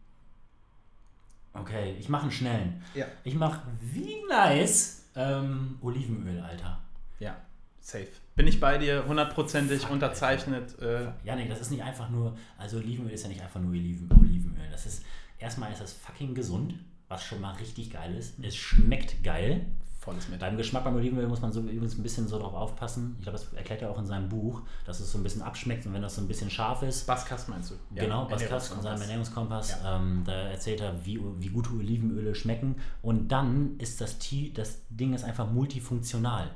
okay, 1.59 1.95
ich 1.99 2.09
mache 2.09 2.23
einen 2.23 2.31
schnellen. 2.31 2.81
Ja. 2.93 3.05
Ich 3.23 3.35
mache 3.35 3.61
wie 3.81 4.15
nice 4.29 5.05
ähm, 5.15 5.77
Olivenöl, 5.81 6.39
Alter. 6.41 6.79
Ja, 7.19 7.37
safe. 7.79 8.07
Bin 8.35 8.47
ich 8.47 8.59
bei 8.59 8.77
dir, 8.77 9.05
hundertprozentig 9.07 9.81
Fuck, 9.81 9.91
unterzeichnet. 9.91 10.77
Äh, 10.81 11.07
Janik, 11.23 11.49
das 11.49 11.61
ist 11.61 11.71
nicht 11.71 11.83
einfach 11.83 12.09
nur, 12.09 12.37
also 12.57 12.77
Olivenöl 12.77 13.11
ist 13.11 13.23
ja 13.23 13.29
nicht 13.29 13.41
einfach 13.41 13.61
nur 13.61 13.71
Oliven, 13.71 14.11
Olivenöl. 14.11 14.67
Das 14.69 14.85
ist, 14.85 15.03
erstmal 15.39 15.71
ist 15.71 15.81
das 15.81 15.93
fucking 15.93 16.35
gesund, 16.35 16.75
was 17.07 17.23
schon 17.23 17.39
mal 17.39 17.53
richtig 17.53 17.91
geil 17.91 18.15
ist. 18.15 18.35
Es 18.43 18.55
schmeckt 18.55 19.23
geil. 19.23 19.65
Volles 20.05 20.29
mit. 20.29 20.39
Beim 20.39 20.55
Geschmack 20.55 20.83
beim 20.83 20.95
Olivenöl 20.95 21.27
muss 21.27 21.41
man 21.41 21.51
so 21.51 21.59
übrigens 21.59 21.97
ein 21.97 22.03
bisschen 22.03 22.27
so 22.27 22.39
drauf 22.39 22.53
aufpassen. 22.53 23.15
Ich 23.17 23.23
glaube, 23.23 23.37
das 23.37 23.51
erklärt 23.53 23.81
er 23.81 23.91
auch 23.91 23.99
in 23.99 24.05
seinem 24.05 24.29
Buch, 24.29 24.61
dass 24.85 24.99
es 24.99 25.11
so 25.11 25.17
ein 25.17 25.23
bisschen 25.23 25.41
abschmeckt 25.41 25.85
und 25.85 25.93
wenn 25.93 26.01
das 26.01 26.15
so 26.15 26.21
ein 26.21 26.27
bisschen 26.27 26.49
scharf 26.49 26.83
ist. 26.83 27.05
Baskas 27.07 27.47
meinst 27.47 27.71
du? 27.71 27.75
genau, 27.93 28.25
Baskas 28.25 28.71
in 28.71 28.81
seinem 28.81 29.01
Ernährungskompass. 29.01 29.71
Ernährungskompass, 29.71 29.77
ähm, 29.85 30.23
da 30.25 30.33
erzählt 30.33 30.81
er, 30.81 31.05
wie, 31.05 31.19
wie 31.39 31.49
gute 31.49 31.71
Olivenöle 31.71 32.35
schmecken. 32.35 32.75
Und 33.01 33.29
dann 33.29 33.77
ist 33.79 33.99
das, 33.99 34.19
Tee, 34.19 34.53
das 34.53 34.81
Ding 34.89 35.13
ist 35.13 35.23
einfach 35.23 35.49
multifunktional. 35.51 36.51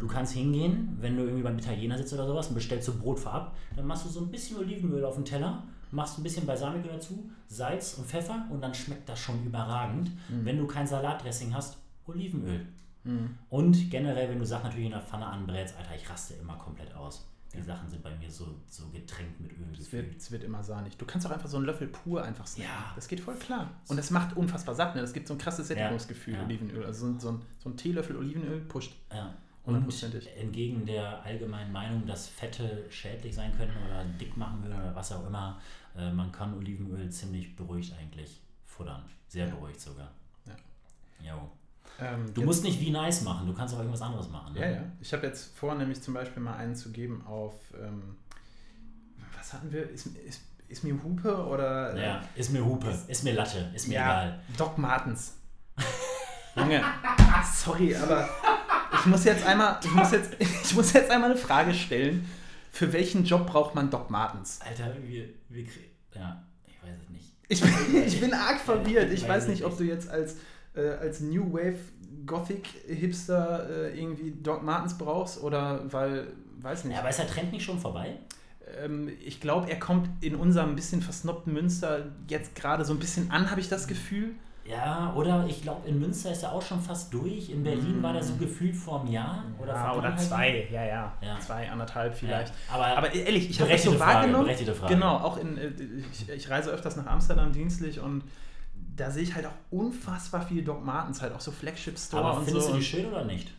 Du 0.00 0.08
kannst 0.08 0.32
hingehen, 0.32 0.96
wenn 1.00 1.16
du 1.16 1.22
irgendwie 1.22 1.42
beim 1.42 1.58
Italiener 1.58 1.96
sitzt 1.96 2.12
oder 2.14 2.26
sowas 2.26 2.48
und 2.48 2.54
bestellst 2.54 2.86
so 2.86 2.94
Brot 2.98 3.20
vorab, 3.20 3.54
dann 3.76 3.86
machst 3.86 4.04
du 4.04 4.08
so 4.08 4.20
ein 4.20 4.30
bisschen 4.30 4.56
Olivenöl 4.58 5.04
auf 5.04 5.14
den 5.14 5.24
Teller, 5.24 5.62
machst 5.92 6.18
ein 6.18 6.24
bisschen 6.24 6.46
Balsamico 6.46 6.88
dazu, 6.88 7.30
Salz 7.46 7.94
und 7.94 8.06
Pfeffer 8.06 8.46
und 8.50 8.60
dann 8.60 8.74
schmeckt 8.74 9.08
das 9.08 9.20
schon 9.20 9.44
überragend. 9.44 10.10
Wenn 10.42 10.58
du 10.58 10.66
kein 10.66 10.86
Salatdressing 10.86 11.54
hast, 11.54 11.76
Olivenöl. 12.06 12.66
Mhm. 13.04 13.38
Und 13.50 13.90
generell, 13.90 14.28
wenn 14.30 14.38
du 14.38 14.46
Sachen 14.46 14.64
natürlich 14.64 14.86
in 14.86 14.92
der 14.92 15.00
Pfanne 15.00 15.26
anbrätst, 15.26 15.76
Alter, 15.76 15.94
ich 15.94 16.08
raste 16.08 16.34
immer 16.34 16.56
komplett 16.56 16.94
aus. 16.94 17.26
Die 17.56 17.62
Sachen 17.62 17.88
sind 17.88 18.02
bei 18.02 18.12
mir 18.16 18.28
so, 18.28 18.48
so 18.66 18.88
getränkt 18.88 19.40
mit 19.40 19.52
Öl 19.52 19.64
Es 19.78 19.92
wird, 19.92 20.30
wird 20.32 20.42
immer 20.42 20.64
sahnig. 20.64 20.96
Du 20.96 21.04
kannst 21.04 21.24
auch 21.26 21.30
einfach 21.30 21.48
so 21.48 21.56
einen 21.56 21.66
Löffel 21.66 21.86
pur 21.86 22.24
einfach 22.24 22.46
snacken. 22.48 22.72
Ja. 22.72 22.92
Das 22.96 23.06
geht 23.06 23.20
voll 23.20 23.36
klar. 23.36 23.70
Und 23.86 23.96
das 23.96 24.10
macht 24.10 24.36
unfassbar 24.36 24.74
satt. 24.74 24.96
Ne? 24.96 25.00
Das 25.00 25.12
gibt 25.12 25.28
so 25.28 25.34
ein 25.34 25.38
krasses 25.38 25.68
Sättigungsgefühl, 25.68 26.34
Ja. 26.34 26.44
Olivenöl. 26.44 26.84
Also 26.84 27.06
so 27.06 27.12
ein, 27.12 27.20
so, 27.20 27.30
ein, 27.30 27.42
so 27.58 27.70
ein 27.70 27.76
Teelöffel 27.76 28.16
Olivenöl 28.16 28.60
pusht. 28.62 28.92
Ja. 29.12 29.34
Und 29.64 29.88
entgegen 30.36 30.84
der 30.84 31.22
allgemeinen 31.22 31.72
Meinung, 31.72 32.06
dass 32.06 32.28
Fette 32.28 32.84
schädlich 32.90 33.34
sein 33.34 33.56
können 33.56 33.72
oder 33.86 34.04
dick 34.20 34.36
machen 34.36 34.62
würden 34.62 34.76
oder 34.78 34.94
was 34.94 35.12
auch 35.12 35.26
immer, 35.26 35.58
äh, 35.96 36.10
man 36.12 36.30
kann 36.32 36.54
Olivenöl 36.54 37.08
ziemlich 37.10 37.56
beruhigt 37.56 37.94
eigentlich 37.98 38.40
futtern. 38.66 39.04
Sehr 39.28 39.46
Ja. 39.46 39.54
beruhigt 39.54 39.80
sogar. 39.80 40.10
Ja. 40.44 41.34
Jo. 41.34 41.50
Ähm, 42.00 42.32
Du 42.34 42.42
musst 42.42 42.64
nicht 42.64 42.80
wie 42.80 42.90
nice 42.90 43.22
machen, 43.22 43.46
du 43.46 43.54
kannst 43.54 43.74
auch 43.74 43.78
irgendwas 43.78 44.02
anderes 44.02 44.28
machen. 44.28 44.54
Ne? 44.54 44.60
Ja, 44.60 44.70
ja. 44.70 44.82
Ich 45.00 45.12
habe 45.12 45.26
jetzt 45.26 45.56
vor, 45.56 45.74
nämlich 45.74 46.02
zum 46.02 46.14
Beispiel 46.14 46.42
mal 46.42 46.56
einen 46.56 46.74
zu 46.74 46.90
geben 46.90 47.24
auf, 47.26 47.54
ähm, 47.80 48.16
was 49.36 49.52
hatten 49.52 49.72
wir? 49.72 49.88
Ist, 49.90 50.06
ist 50.06 50.40
ist 50.68 50.82
mir 50.82 51.00
Hupe 51.02 51.46
oder. 51.46 51.96
Ja, 51.96 52.22
ist 52.34 52.50
mir 52.50 52.64
Hupe, 52.64 52.92
ist 53.06 53.22
mir 53.22 53.32
Latte, 53.32 53.70
ist 53.74 53.86
mir 53.86 53.94
ja, 53.94 54.22
egal. 54.22 54.40
Doc 54.56 54.78
Martens. 54.78 55.36
Junge, 56.56 56.82
sorry, 57.52 57.94
aber 57.94 58.28
ich 58.92 59.06
muss 59.06 59.24
jetzt 59.24 59.44
einmal, 59.44 59.78
ich 59.82 59.90
muss 59.90 60.12
jetzt, 60.12 60.32
ich 60.38 60.74
muss 60.74 60.92
jetzt 60.92 61.10
einmal 61.10 61.30
eine 61.30 61.38
Frage 61.38 61.74
stellen. 61.74 62.28
Für 62.70 62.92
welchen 62.92 63.24
Job 63.24 63.46
braucht 63.46 63.76
man 63.76 63.88
Doc 63.90 64.10
Martens? 64.10 64.60
Alter, 64.60 64.96
wir, 65.02 65.28
wir 65.48 65.64
ja, 66.14 66.42
ich 66.66 66.82
weiß 66.82 66.96
es 67.04 67.10
nicht. 67.10 67.32
Ich 67.46 67.60
bin, 67.60 68.04
ich 68.04 68.20
bin 68.20 68.34
arg 68.34 68.58
verwirrt. 68.58 69.12
Ich 69.12 69.28
weiß 69.28 69.46
nicht, 69.48 69.64
ob 69.64 69.76
du 69.78 69.84
jetzt 69.84 70.08
als, 70.08 70.36
äh, 70.74 70.88
als 71.00 71.20
New 71.20 71.52
Wave 71.52 71.78
Gothic 72.26 72.66
Hipster 72.86 73.68
äh, 73.68 73.98
irgendwie 73.98 74.32
Doc 74.42 74.62
Martens 74.62 74.96
brauchst 74.96 75.42
oder 75.42 75.80
weil, 75.92 76.28
weiß 76.60 76.84
nicht. 76.84 76.94
Ja, 76.94 77.00
aber 77.00 77.10
ist 77.10 77.18
der 77.18 77.26
Trend 77.26 77.52
nicht 77.52 77.64
schon 77.64 77.78
vorbei? 77.78 78.16
Ähm, 78.82 79.10
ich 79.24 79.40
glaube, 79.40 79.70
er 79.70 79.78
kommt 79.78 80.08
in 80.24 80.34
unserem 80.34 80.70
ein 80.70 80.76
bisschen 80.76 81.02
versnobten 81.02 81.52
Münster 81.52 82.06
jetzt 82.28 82.54
gerade 82.54 82.84
so 82.84 82.92
ein 82.92 82.98
bisschen 82.98 83.30
an, 83.30 83.50
habe 83.50 83.60
ich 83.60 83.68
das 83.68 83.86
Gefühl. 83.86 84.30
Ja, 84.66 85.12
oder 85.14 85.44
ich 85.46 85.60
glaube, 85.60 85.86
in 85.86 86.00
Münster 86.00 86.32
ist 86.32 86.42
er 86.42 86.52
auch 86.52 86.62
schon 86.62 86.80
fast 86.80 87.12
durch. 87.12 87.50
In 87.50 87.62
Berlin 87.62 88.02
war 88.02 88.14
der 88.14 88.22
so 88.22 88.34
gefühlt 88.36 88.74
vor 88.74 89.00
einem 89.02 89.10
Jahr 89.12 89.44
oder 89.60 89.74
vor 89.74 90.02
anderthalb 90.02 90.70
Jahren. 90.70 90.72
ja, 90.72 90.84
ja, 90.84 91.12
Ja. 91.20 91.38
Zwei, 91.38 91.70
anderthalb 91.70 92.14
vielleicht. 92.14 92.54
Ja, 92.68 92.74
aber, 92.74 92.86
Aber 92.96 93.14
ehrlich, 93.14 93.50
ich 93.50 93.60
habe 93.60 93.70
das 93.70 93.82
so 93.82 93.92
Frage, 93.92 94.32
wahrgenommen. 94.32 94.56
Frage. 94.56 94.94
Genau, 94.94 95.16
auch 95.18 95.36
in, 95.36 95.58
äh, 95.58 95.70
ich, 96.10 96.28
ich 96.30 96.48
reise 96.48 96.70
öfters 96.70 96.96
nach 96.96 97.06
Amsterdam 97.06 97.52
dienstlich 97.52 98.00
und 98.00 98.24
da 98.96 99.10
sehe 99.10 99.22
ich 99.22 99.34
halt 99.34 99.46
auch 99.46 99.54
unfassbar 99.70 100.46
viel 100.46 100.62
Doc 100.62 100.84
Martens, 100.84 101.20
halt 101.20 101.32
auch 101.32 101.40
so 101.40 101.50
Flagship 101.50 101.98
Store 101.98 102.24
aber 102.24 102.38
und 102.38 102.44
findest 102.44 102.66
so. 102.66 102.72
du 102.72 102.78
die 102.78 102.84
schön 102.84 103.06
oder 103.06 103.24
nicht? 103.24 103.52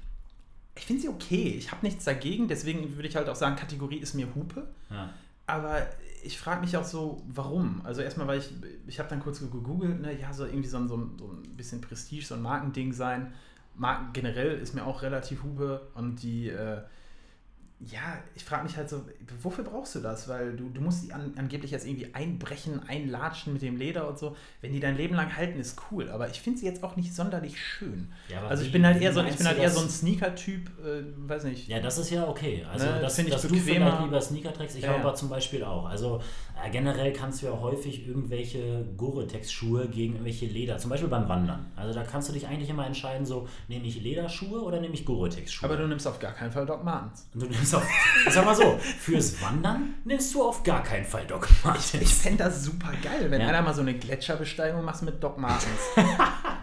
ich 0.77 0.85
finde 0.85 1.01
sie 1.01 1.09
okay. 1.09 1.55
Ich 1.57 1.71
habe 1.71 1.85
nichts 1.85 2.03
dagegen, 2.03 2.47
deswegen 2.47 2.95
würde 2.95 3.07
ich 3.07 3.15
halt 3.15 3.29
auch 3.29 3.35
sagen, 3.35 3.55
Kategorie 3.55 3.97
ist 3.97 4.13
mir 4.13 4.27
Hupe. 4.35 4.67
Ja. 4.89 5.09
Aber 5.47 5.87
ich 6.23 6.37
frage 6.37 6.61
mich 6.61 6.75
auch 6.75 6.83
so, 6.83 7.23
warum? 7.27 7.81
Also 7.85 8.01
erstmal, 8.01 8.27
weil 8.27 8.39
ich, 8.39 8.51
ich 8.87 8.99
habe 8.99 9.09
dann 9.09 9.21
kurz 9.21 9.39
gegoogelt, 9.39 10.01
ne, 10.01 10.19
ja, 10.19 10.33
so 10.33 10.45
irgendwie 10.45 10.67
so 10.67 10.77
ein, 10.77 10.87
so, 10.87 10.97
ein, 10.97 11.17
so 11.17 11.27
ein 11.27 11.55
bisschen 11.55 11.81
Prestige, 11.81 12.25
so 12.25 12.35
ein 12.35 12.41
Markending 12.41 12.91
sein. 12.93 13.33
Marken 13.75 14.13
generell 14.13 14.57
ist 14.57 14.73
mir 14.73 14.85
auch 14.85 15.01
relativ 15.01 15.43
Hupe 15.43 15.87
und 15.95 16.21
die, 16.23 16.49
äh, 16.49 16.81
ja, 17.79 18.17
ich 18.35 18.43
frage 18.45 18.63
mich 18.63 18.77
halt 18.77 18.89
so, 18.89 19.01
wofür 19.43 19.65
brauchst 19.65 19.95
du 19.95 19.99
das? 19.99 20.29
Weil 20.29 20.55
du, 20.55 20.69
du 20.69 20.79
musst 20.79 21.03
die 21.03 21.11
an, 21.11 21.33
angeblich 21.37 21.71
jetzt 21.71 21.85
irgendwie 21.85 22.13
einbrechen, 22.15 22.79
einlatschen 22.87 23.51
mit 23.51 23.61
dem 23.61 23.75
Leder 23.75 24.07
und 24.07 24.17
so. 24.17 24.35
Wenn 24.61 24.71
die 24.71 24.79
dein 24.79 24.95
Leben 24.95 25.13
lang 25.13 25.35
halten, 25.35 25.59
ist 25.59 25.79
cool. 25.91 26.09
Aber 26.09 26.29
ich 26.29 26.39
finde 26.39 26.59
sie 26.59 26.65
jetzt 26.65 26.81
auch 26.85 26.95
nicht 26.95 27.13
sonderlich 27.13 27.61
schön. 27.61 28.11
Ja, 28.29 28.47
Also 28.47 28.63
ich 28.63 28.69
wie- 28.69 28.73
bin 28.73 28.85
halt 28.85 29.01
eher 29.01 29.11
so, 29.11 29.21
ich 29.23 29.35
bin 29.35 29.45
halt 29.45 29.57
eher 29.57 29.65
das? 29.65 29.75
so 29.75 29.81
ein 29.81 29.89
Sneaker-Typ, 29.89 30.69
äh, 30.85 31.03
weiß 31.29 31.43
nicht. 31.43 31.67
Ja, 31.67 31.81
das 31.81 31.97
ist 31.97 32.09
ja 32.11 32.25
okay. 32.27 32.65
Also, 32.71 32.85
Ne, 32.85 33.01
dass, 33.01 33.15
find 33.17 33.27
ich 33.27 33.33
dass 33.33 33.41
du 33.43 33.49
vielleicht 33.55 34.01
lieber 34.01 34.21
Sneaker 34.21 34.53
trägst, 34.53 34.77
ich 34.77 34.83
Ja, 34.83 34.95
aber 34.95 35.09
ja. 35.09 35.15
zum 35.15 35.27
Beispiel 35.29 35.63
auch. 35.65 35.85
Also, 35.85 36.21
äh, 36.65 36.69
generell 36.71 37.11
kannst 37.11 37.41
du 37.41 37.47
ja 37.47 37.59
häufig 37.59 38.07
irgendwelche 38.07 38.85
Gore-Tex-Schuhe 38.95 39.89
gegen 39.89 40.13
irgendwelche 40.13 40.45
Leder, 40.45 40.77
zum 40.77 40.89
Beispiel 40.91 41.09
beim 41.09 41.27
Wandern. 41.27 41.65
Also, 41.75 41.93
da 41.93 42.03
kannst 42.05 42.29
du 42.29 42.33
dich 42.33 42.47
eigentlich 42.47 42.69
immer 42.69 42.85
entscheiden, 42.87 43.25
so, 43.25 43.47
nehme 43.67 43.85
ich 43.85 44.01
Lederschuhe 44.01 44.61
oder 44.63 44.79
nehme 44.79 44.93
ich 44.93 45.03
Gore-Tex-Schuhe? 45.05 45.69
Aber 45.69 45.77
du 45.77 45.87
nimmst 45.87 46.07
auf 46.07 46.19
gar 46.19 46.31
keinen 46.31 46.51
Fall 46.53 46.65
Doc 46.65 46.83
Martens. 46.83 47.27
Nimmst 47.65 47.75
auf, 47.75 47.83
ich 48.27 48.31
sag 48.33 48.45
mal 48.45 48.55
so, 48.55 48.79
fürs 48.99 49.41
Wandern 49.41 49.95
nimmst 50.03 50.35
du 50.35 50.43
auf 50.43 50.61
gar 50.61 50.83
keinen 50.83 51.03
Fall 51.03 51.25
Doc 51.25 51.49
Martens. 51.63 51.95
Ich 51.95 52.13
fände 52.13 52.43
das 52.43 52.63
super 52.63 52.91
geil, 53.01 53.31
wenn 53.31 53.41
Ja. 53.41 53.47
einer 53.47 53.63
mal 53.63 53.73
so 53.73 53.81
eine 53.81 53.95
Gletscherbesteigung 53.95 54.85
macht 54.85 55.01
mit 55.01 55.23
Doc 55.23 55.39
Martens. 55.39 55.79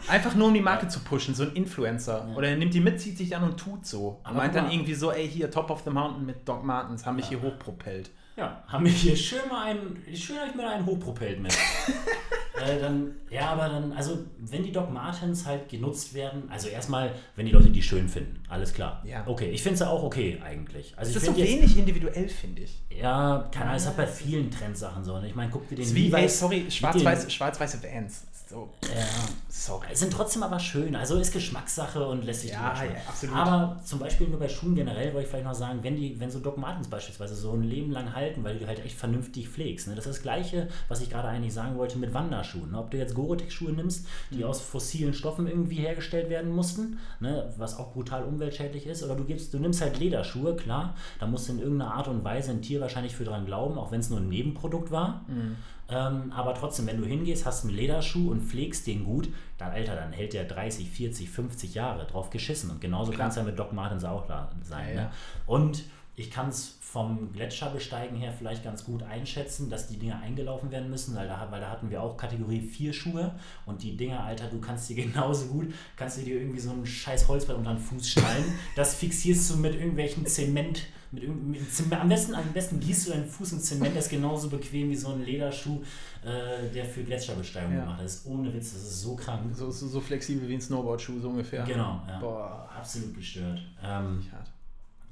Einfach 0.06 0.36
nur 0.36 0.46
um 0.46 0.54
die 0.54 0.60
Marke 0.60 0.86
zu 0.86 1.00
pushen, 1.00 1.34
so 1.34 1.42
ein 1.42 1.54
Influencer. 1.54 2.28
Oder 2.36 2.50
er 2.50 2.56
nimmt 2.56 2.72
die 2.72 2.80
mit, 2.80 3.00
zieht 3.00 3.18
sich 3.18 3.30
dann 3.30 3.42
und 3.42 3.56
tut 3.58 3.84
so. 3.84 4.20
Und 4.28 4.36
meint 4.36 4.54
dann 4.54 4.70
irgendwie 4.70 4.94
so, 4.94 5.10
ey, 5.10 5.28
hier, 5.28 5.50
Top 5.50 5.70
of 5.70 5.82
the 5.84 5.90
Mountain 5.90 6.24
mit 6.24 6.48
Doc 6.48 6.62
Martens, 6.62 7.04
haben 7.04 7.16
mich 7.16 7.26
hier 7.26 7.42
hochpropellt. 7.42 8.10
Ja, 8.36 8.62
haben 8.66 8.84
wir 8.84 8.92
hier 8.92 9.16
schön 9.16 9.46
mal 9.50 9.66
einen, 9.66 10.02
schön 10.14 10.36
mir 10.56 10.62
da 10.62 10.70
einen 10.70 10.86
hochpropellt 10.86 11.40
mit. 11.40 11.52
äh, 12.66 12.80
dann, 12.80 13.12
ja, 13.30 13.50
aber 13.50 13.68
dann, 13.68 13.92
also 13.92 14.24
wenn 14.38 14.62
die 14.62 14.72
Doc 14.72 14.90
Martens 14.90 15.44
halt 15.44 15.68
genutzt 15.68 16.14
werden, 16.14 16.44
also 16.50 16.68
erstmal, 16.68 17.14
wenn 17.36 17.44
die 17.44 17.52
Leute 17.52 17.68
die 17.68 17.82
schön 17.82 18.08
finden, 18.08 18.42
alles 18.48 18.72
klar. 18.72 19.02
Ja. 19.04 19.24
Okay, 19.26 19.50
ich 19.50 19.62
finde 19.62 19.74
es 19.74 19.80
ja 19.80 19.88
auch 19.88 20.02
okay 20.02 20.40
eigentlich. 20.42 20.94
Also 20.96 21.10
Es 21.10 21.16
ich 21.16 21.28
ist 21.28 21.34
so 21.34 21.40
jetzt, 21.40 21.52
wenig 21.52 21.76
individuell, 21.76 22.28
finde 22.28 22.62
ich. 22.62 22.82
ja, 22.90 23.48
keine 23.52 23.66
Ahnung, 23.66 23.76
es 23.76 23.86
hat 23.86 23.96
bei 23.98 24.06
vielen 24.06 24.50
Trendsachen 24.50 25.04
so. 25.04 25.14
Und 25.14 25.24
ich 25.24 25.34
meine, 25.34 25.50
guck 25.50 25.68
dir 25.68 25.76
den 25.76 25.94
Levi's 25.94 26.38
sorry, 26.38 26.70
schwarz-weiße 26.70 27.30
schwarz 27.30 27.60
Vans. 27.60 28.26
So, 28.52 28.68
Ja. 28.82 29.02
sorry. 29.48 29.86
Es 29.92 30.00
sind 30.00 30.12
trotzdem 30.12 30.42
aber 30.42 30.58
schön. 30.60 30.94
Also 30.94 31.16
ist 31.18 31.32
Geschmackssache 31.32 32.06
und 32.06 32.22
lässt 32.26 32.42
sich 32.42 32.50
Ja, 32.50 32.74
ja, 32.84 32.90
absolut. 33.08 33.34
Aber 33.34 33.80
zum 33.82 33.98
Beispiel 33.98 34.28
nur 34.28 34.38
bei 34.38 34.48
Schuhen 34.50 34.74
generell 34.74 35.14
wollte 35.14 35.22
ich 35.24 35.28
vielleicht 35.30 35.46
noch 35.46 35.54
sagen, 35.54 35.78
wenn 35.82 35.96
die, 35.96 36.20
wenn 36.20 36.30
so 36.30 36.38
Doc 36.38 36.58
Martens 36.58 36.88
beispielsweise 36.88 37.34
so 37.34 37.52
ein 37.52 37.62
Leben 37.62 37.90
lang 37.92 38.14
halten, 38.14 38.44
weil 38.44 38.52
du 38.54 38.58
die 38.60 38.66
halt 38.66 38.84
echt 38.84 38.98
vernünftig 38.98 39.48
pflegst. 39.48 39.88
Ne? 39.88 39.94
Das 39.94 40.04
ist 40.06 40.16
das 40.16 40.22
Gleiche, 40.22 40.68
was 40.88 41.00
ich 41.00 41.08
gerade 41.08 41.28
eigentlich 41.28 41.54
sagen 41.54 41.78
wollte 41.78 41.96
mit 41.96 42.12
Wanderschuhen. 42.12 42.72
Ne? 42.72 42.78
Ob 42.78 42.90
du 42.90 42.98
jetzt 42.98 43.14
Gore-Tex-Schuhe 43.14 43.72
nimmst, 43.72 44.06
die 44.30 44.38
Mhm. 44.40 44.44
aus 44.44 44.60
fossilen 44.60 45.14
Stoffen 45.14 45.46
irgendwie 45.46 45.76
hergestellt 45.76 46.28
werden 46.28 46.50
mussten, 46.50 46.98
ne? 47.20 47.50
was 47.56 47.78
auch 47.78 47.94
brutal 47.94 48.22
umweltschädlich 48.24 48.86
ist, 48.86 49.02
oder 49.02 49.14
du 49.14 49.24
gibst, 49.24 49.54
du 49.54 49.58
nimmst 49.60 49.80
halt 49.80 49.98
Lederschuhe, 49.98 50.56
klar, 50.56 50.94
da 51.20 51.26
musst 51.26 51.48
du 51.48 51.52
in 51.52 51.58
irgendeiner 51.60 51.94
Art 51.94 52.08
und 52.08 52.22
Weise 52.22 52.50
ein 52.50 52.60
Tier 52.60 52.82
wahrscheinlich 52.82 53.16
für 53.16 53.24
dran 53.24 53.46
glauben, 53.46 53.78
auch 53.78 53.90
wenn 53.92 54.00
es 54.00 54.10
nur 54.10 54.20
ein 54.20 54.28
Nebenprodukt 54.28 54.90
war. 54.90 55.24
Mhm. 55.26 55.56
Ähm, 55.92 56.32
aber 56.34 56.54
trotzdem, 56.54 56.86
wenn 56.86 56.98
du 56.98 57.06
hingehst, 57.06 57.44
hast 57.44 57.64
einen 57.64 57.74
Lederschuh 57.74 58.30
und 58.30 58.42
pflegst 58.42 58.86
den 58.86 59.04
gut, 59.04 59.28
dann, 59.58 59.72
Alter, 59.72 59.94
dann 59.94 60.12
hält 60.12 60.32
der 60.32 60.44
30, 60.44 60.88
40, 60.88 61.28
50 61.28 61.74
Jahre 61.74 62.06
drauf 62.06 62.30
geschissen. 62.30 62.70
Und 62.70 62.80
genauso 62.80 63.12
kann 63.12 63.28
es 63.28 63.36
ja 63.36 63.42
mit 63.42 63.58
Doc 63.58 63.72
Martens 63.72 64.04
auch 64.04 64.26
da 64.26 64.50
sein. 64.62 64.88
Ja, 64.88 64.94
ne? 64.94 65.00
ja. 65.02 65.12
Und 65.46 65.84
ich 66.14 66.30
kann 66.30 66.48
es 66.48 66.78
vom 66.80 67.32
Gletscherbesteigen 67.32 68.18
her 68.18 68.34
vielleicht 68.36 68.64
ganz 68.64 68.84
gut 68.84 69.02
einschätzen, 69.02 69.70
dass 69.70 69.88
die 69.88 69.98
Dinger 69.98 70.20
eingelaufen 70.20 70.70
werden 70.70 70.90
müssen, 70.90 71.14
weil 71.16 71.26
da, 71.26 71.48
weil 71.50 71.60
da 71.60 71.70
hatten 71.70 71.90
wir 71.90 72.02
auch 72.02 72.18
Kategorie 72.18 72.60
4 72.60 72.92
Schuhe 72.92 73.34
und 73.64 73.82
die 73.82 73.96
Dinger, 73.96 74.22
Alter, 74.22 74.48
du 74.48 74.60
kannst 74.60 74.90
die 74.90 74.94
genauso 75.02 75.46
gut, 75.46 75.72
kannst 75.96 76.18
du 76.18 76.22
dir 76.22 76.36
irgendwie 76.36 76.60
so 76.60 76.70
ein 76.70 76.84
scheiß 76.84 77.28
Holzbrett 77.28 77.56
unter 77.56 77.72
den 77.72 77.78
Fuß 77.78 78.10
schnallen, 78.10 78.44
das 78.76 78.94
fixierst 78.94 79.50
du 79.50 79.56
mit 79.56 79.74
irgendwelchen 79.74 80.26
Zement, 80.26 80.82
mit, 81.12 81.44
mit 81.46 81.60
am, 81.92 82.08
besten, 82.08 82.34
am 82.34 82.52
besten 82.52 82.80
gießt 82.80 83.06
du 83.06 83.10
deinen 83.12 83.26
Fuß 83.26 83.52
in 83.52 83.60
Zement, 83.60 83.94
das 83.96 84.04
ist 84.06 84.10
genauso 84.10 84.48
bequem 84.48 84.90
wie 84.90 84.96
so 84.96 85.12
ein 85.12 85.22
Lederschuh, 85.24 85.80
äh, 86.24 86.68
der 86.74 86.84
für 86.84 87.02
Gletscherbesteigung 87.04 87.74
Ja. 87.74 87.80
gemacht 87.82 88.02
ist. 88.02 88.26
Ohne 88.26 88.52
Witz, 88.52 88.72
das 88.72 88.82
ist 88.82 89.02
so 89.02 89.14
krank. 89.14 89.54
So, 89.54 89.70
so, 89.70 89.86
so 89.86 90.00
flexibel 90.00 90.48
wie 90.48 90.54
ein 90.54 90.60
Snowboardschuh, 90.60 91.20
so 91.20 91.28
ungefähr. 91.28 91.64
Genau, 91.64 92.00
ja. 92.08 92.18
Boah, 92.18 92.68
Absolut 92.76 93.14
gestört. 93.14 93.60
Ähm, 93.82 94.24
hart. 94.32 94.50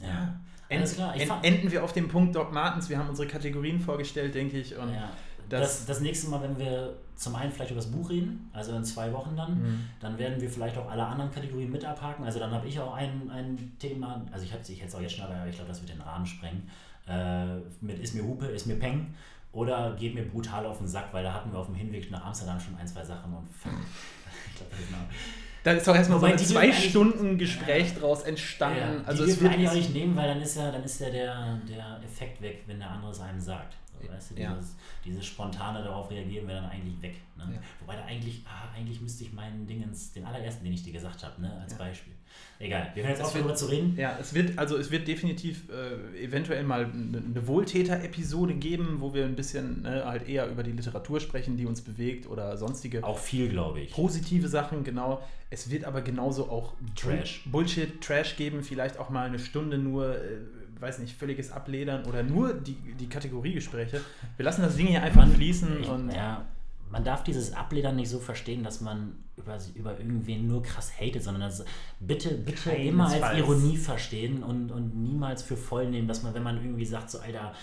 ja. 0.01 0.41
Alles 0.73 0.95
klar. 0.95 1.15
Fand, 1.19 1.45
enden 1.45 1.71
wir 1.73 1.83
auf 1.83 1.93
dem 1.93 2.07
Punkt 2.09 2.35
Doc 2.37 2.53
Martens. 2.53 2.89
Wir 2.89 2.97
haben 2.97 3.09
unsere 3.09 3.27
Kategorien 3.27 3.81
vorgestellt, 3.81 4.35
denke 4.37 4.59
ich. 4.61 4.77
Und 4.77 4.89
Ja, 4.93 5.11
das- 5.59 5.87
das, 5.87 6.01
nächste 6.01 6.29
Mal, 6.29 6.41
wenn 6.43 6.59
wir 6.59 6.95
zum 7.17 7.35
einen 7.35 7.51
vielleicht 7.53 7.71
über 7.73 7.81
das 7.81 7.91
Buch 7.91 8.09
reden, 8.11 8.49
also 8.53 8.73
in 8.75 8.85
zwei 8.85 9.13
Wochen 9.13 9.37
dann, 9.37 9.55
Mhm. 9.61 9.85
dann 10.01 10.19
werden 10.19 10.41
wir 10.41 10.49
vielleicht 10.49 10.77
auch 10.79 10.91
alle 10.91 11.05
anderen 11.05 11.31
Kategorien 11.31 11.71
mit 11.71 11.85
abhaken. 11.85 12.25
Also 12.25 12.39
dann 12.39 12.51
habe 12.51 12.67
ich 12.69 12.79
auch 12.81 12.95
ein, 12.95 13.31
ein 13.31 13.73
Thema, 13.79 14.25
also 14.33 14.45
ich, 14.45 14.53
ich 14.53 14.79
hätte 14.81 14.89
es 14.89 14.95
auch 14.95 15.01
jetzt 15.01 15.17
schon, 15.17 15.25
aber 15.27 15.47
ich 15.47 15.55
glaube, 15.57 15.69
das 15.69 15.81
wird 15.81 15.93
den 15.93 16.01
Rahmen 16.01 16.25
sprengen, 16.25 16.69
äh, 17.09 17.57
mit 17.81 17.99
Ist 17.99 18.15
mir 18.15 18.23
Hupe, 18.23 18.47
Ist 18.47 18.67
mir 18.67 18.77
Peng 18.79 19.15
oder 19.53 19.97
Geht 19.99 20.15
mir 20.15 20.23
brutal 20.23 20.65
auf 20.67 20.79
den 20.79 20.87
Sack, 20.89 21.09
weil 21.13 21.25
da 21.25 21.33
hatten 21.35 21.51
wir 21.53 21.59
auf 21.59 21.67
dem 21.67 21.75
Hinweg 21.75 22.11
nach 22.11 22.25
Amsterdam 22.25 22.59
schon 22.61 22.77
ein, 22.77 22.87
zwei 22.87 23.05
Sachen 23.05 23.33
und 23.35 23.47
fuck. 23.51 23.73
ich 24.51 24.57
glaube, 24.57 24.73
noch, 24.93 25.15
da 25.63 25.73
ist 25.73 25.87
doch 25.87 25.95
erstmal 25.95 26.21
so 26.21 26.27
ein 26.27 26.39
zwei 26.39 26.73
Stunden 26.73 27.37
Gespräch 27.37 27.95
draus 27.95 28.23
entstanden. 28.23 28.79
Ja, 28.79 29.05
also 29.05 29.25
die 29.27 29.33
es 29.33 29.41
wird 29.41 29.51
wir 29.51 29.59
eigentlich 29.59 29.69
auch 29.69 29.75
nicht 29.75 29.93
nehmen, 29.93 30.17
weil 30.17 30.29
dann 30.29 30.41
ist 30.41 30.57
ja, 30.57 30.71
dann 30.71 30.83
ist 30.85 31.01
ja 31.01 31.11
der, 31.11 31.59
der 31.69 32.01
Effekt 32.03 32.41
weg, 32.41 32.63
wenn 32.67 32.79
der 32.79 32.91
andere 32.91 33.11
es 33.11 33.21
einem 33.21 33.41
sagt. 33.41 33.75
Weißt 34.09 34.31
du, 34.31 34.41
Ja. 34.41 34.55
dieses, 34.55 34.77
dieses 35.05 35.27
spontane 35.27 35.83
darauf 35.83 36.11
reagieren 36.11 36.47
wäre 36.49 36.63
dann 36.63 36.71
eigentlich 36.71 37.01
weg. 37.03 37.15
Ne? 37.37 37.55
Ja. 37.55 37.61
Wobei 37.81 37.97
da 37.97 38.05
eigentlich, 38.05 38.43
ah, 38.47 38.69
eigentlich 38.77 39.01
müsste 39.01 39.25
ich 39.25 39.33
meinen 39.33 39.67
Dingens, 39.67 40.13
den 40.13 40.25
allerersten, 40.25 40.65
den 40.65 40.73
ich 40.73 40.83
dir 40.83 40.93
gesagt 40.93 41.23
habe, 41.25 41.41
ne, 41.41 41.53
als 41.63 41.73
Ja. 41.73 41.79
Beispiel. 41.79 42.13
Egal, 42.61 42.91
wir 42.95 43.03
können 43.03 43.15
jetzt 43.17 43.25
aufhören, 43.25 43.43
darüber 43.43 43.57
zu 43.57 43.67
reden. 43.67 43.95
Ja, 43.97 44.17
es 44.21 44.35
wird, 44.35 44.57
also 44.57 44.77
es 44.77 44.91
wird 44.93 45.09
definitiv 45.09 45.65
äh, 45.71 46.23
eventuell 46.25 46.63
mal 46.63 46.85
eine, 46.85 47.19
eine 47.19 47.47
Wohltäter-Episode 47.47 48.55
geben, 48.55 48.97
wo 49.01 49.15
wir 49.15 49.25
ein 49.25 49.35
bisschen 49.35 49.83
ne, 49.83 50.05
halt 50.05 50.29
eher 50.29 50.47
über 50.49 50.63
die 50.63 50.73
Literatur 50.73 51.19
sprechen, 51.21 51.57
die 51.57 51.67
uns 51.67 51.81
bewegt 51.81 52.29
oder 52.29 52.57
sonstige 52.57 53.03
Auch 53.03 53.19
viel, 53.19 53.49
glaube 53.49 53.81
ich. 53.81 53.91
positive 53.93 54.47
Sachen, 54.49 54.85
genau. 54.85 55.23
Es 55.53 55.71
wird 55.71 55.85
aber 55.85 56.03
genauso 56.03 56.49
auch 56.49 56.75
Trash. 56.95 57.43
Bullshit, 57.47 58.01
Trash 58.01 58.37
geben, 58.37 58.63
vielleicht 58.63 58.99
auch 58.99 59.11
mal 59.11 59.27
eine 59.27 59.39
Stunde 59.41 59.79
nur, 59.79 60.15
äh, 60.17 60.39
weiß 60.81 60.99
nicht, 60.99 61.17
völliges 61.17 61.53
Abledern 61.53 62.05
oder 62.05 62.23
nur 62.23 62.55
die, 62.55 62.75
die 62.75 63.09
Kategoriegespräche. 63.09 64.01
Wir 64.37 64.45
lassen 64.45 64.63
das 64.63 64.77
Ding 64.77 64.87
hier 64.87 65.03
einfach 65.03 65.29
fließen 65.29 65.83
ich, 65.83 65.89
und 65.89 66.11
ja, 66.11 66.47
man 66.91 67.05
darf 67.05 67.23
dieses 67.23 67.53
Abledern 67.53 67.97
nicht 67.97 68.09
so 68.09 68.19
verstehen, 68.19 68.65
dass 68.65 68.81
man 68.81 69.23
über, 69.37 69.59
über 69.75 69.99
irgendwen 69.99 70.49
nur 70.49 70.63
krass 70.63 70.93
hatet, 70.99 71.23
sondern 71.23 71.43
das, 71.43 71.65
bitte, 72.01 72.35
bitte 72.35 72.71
immer 72.73 73.09
als. 73.09 73.39
Ironie 73.39 73.77
verstehen 73.77 74.43
und, 74.43 74.71
und 74.71 74.97
niemals 74.97 75.43
für 75.43 75.57
voll 75.57 75.89
nehmen, 75.89 76.09
dass 76.09 76.23
man, 76.23 76.35
wenn 76.35 76.43
man 76.43 76.57
irgendwie 76.57 76.85
sagt, 76.85 77.11
so, 77.11 77.21
Alter, 77.21 77.55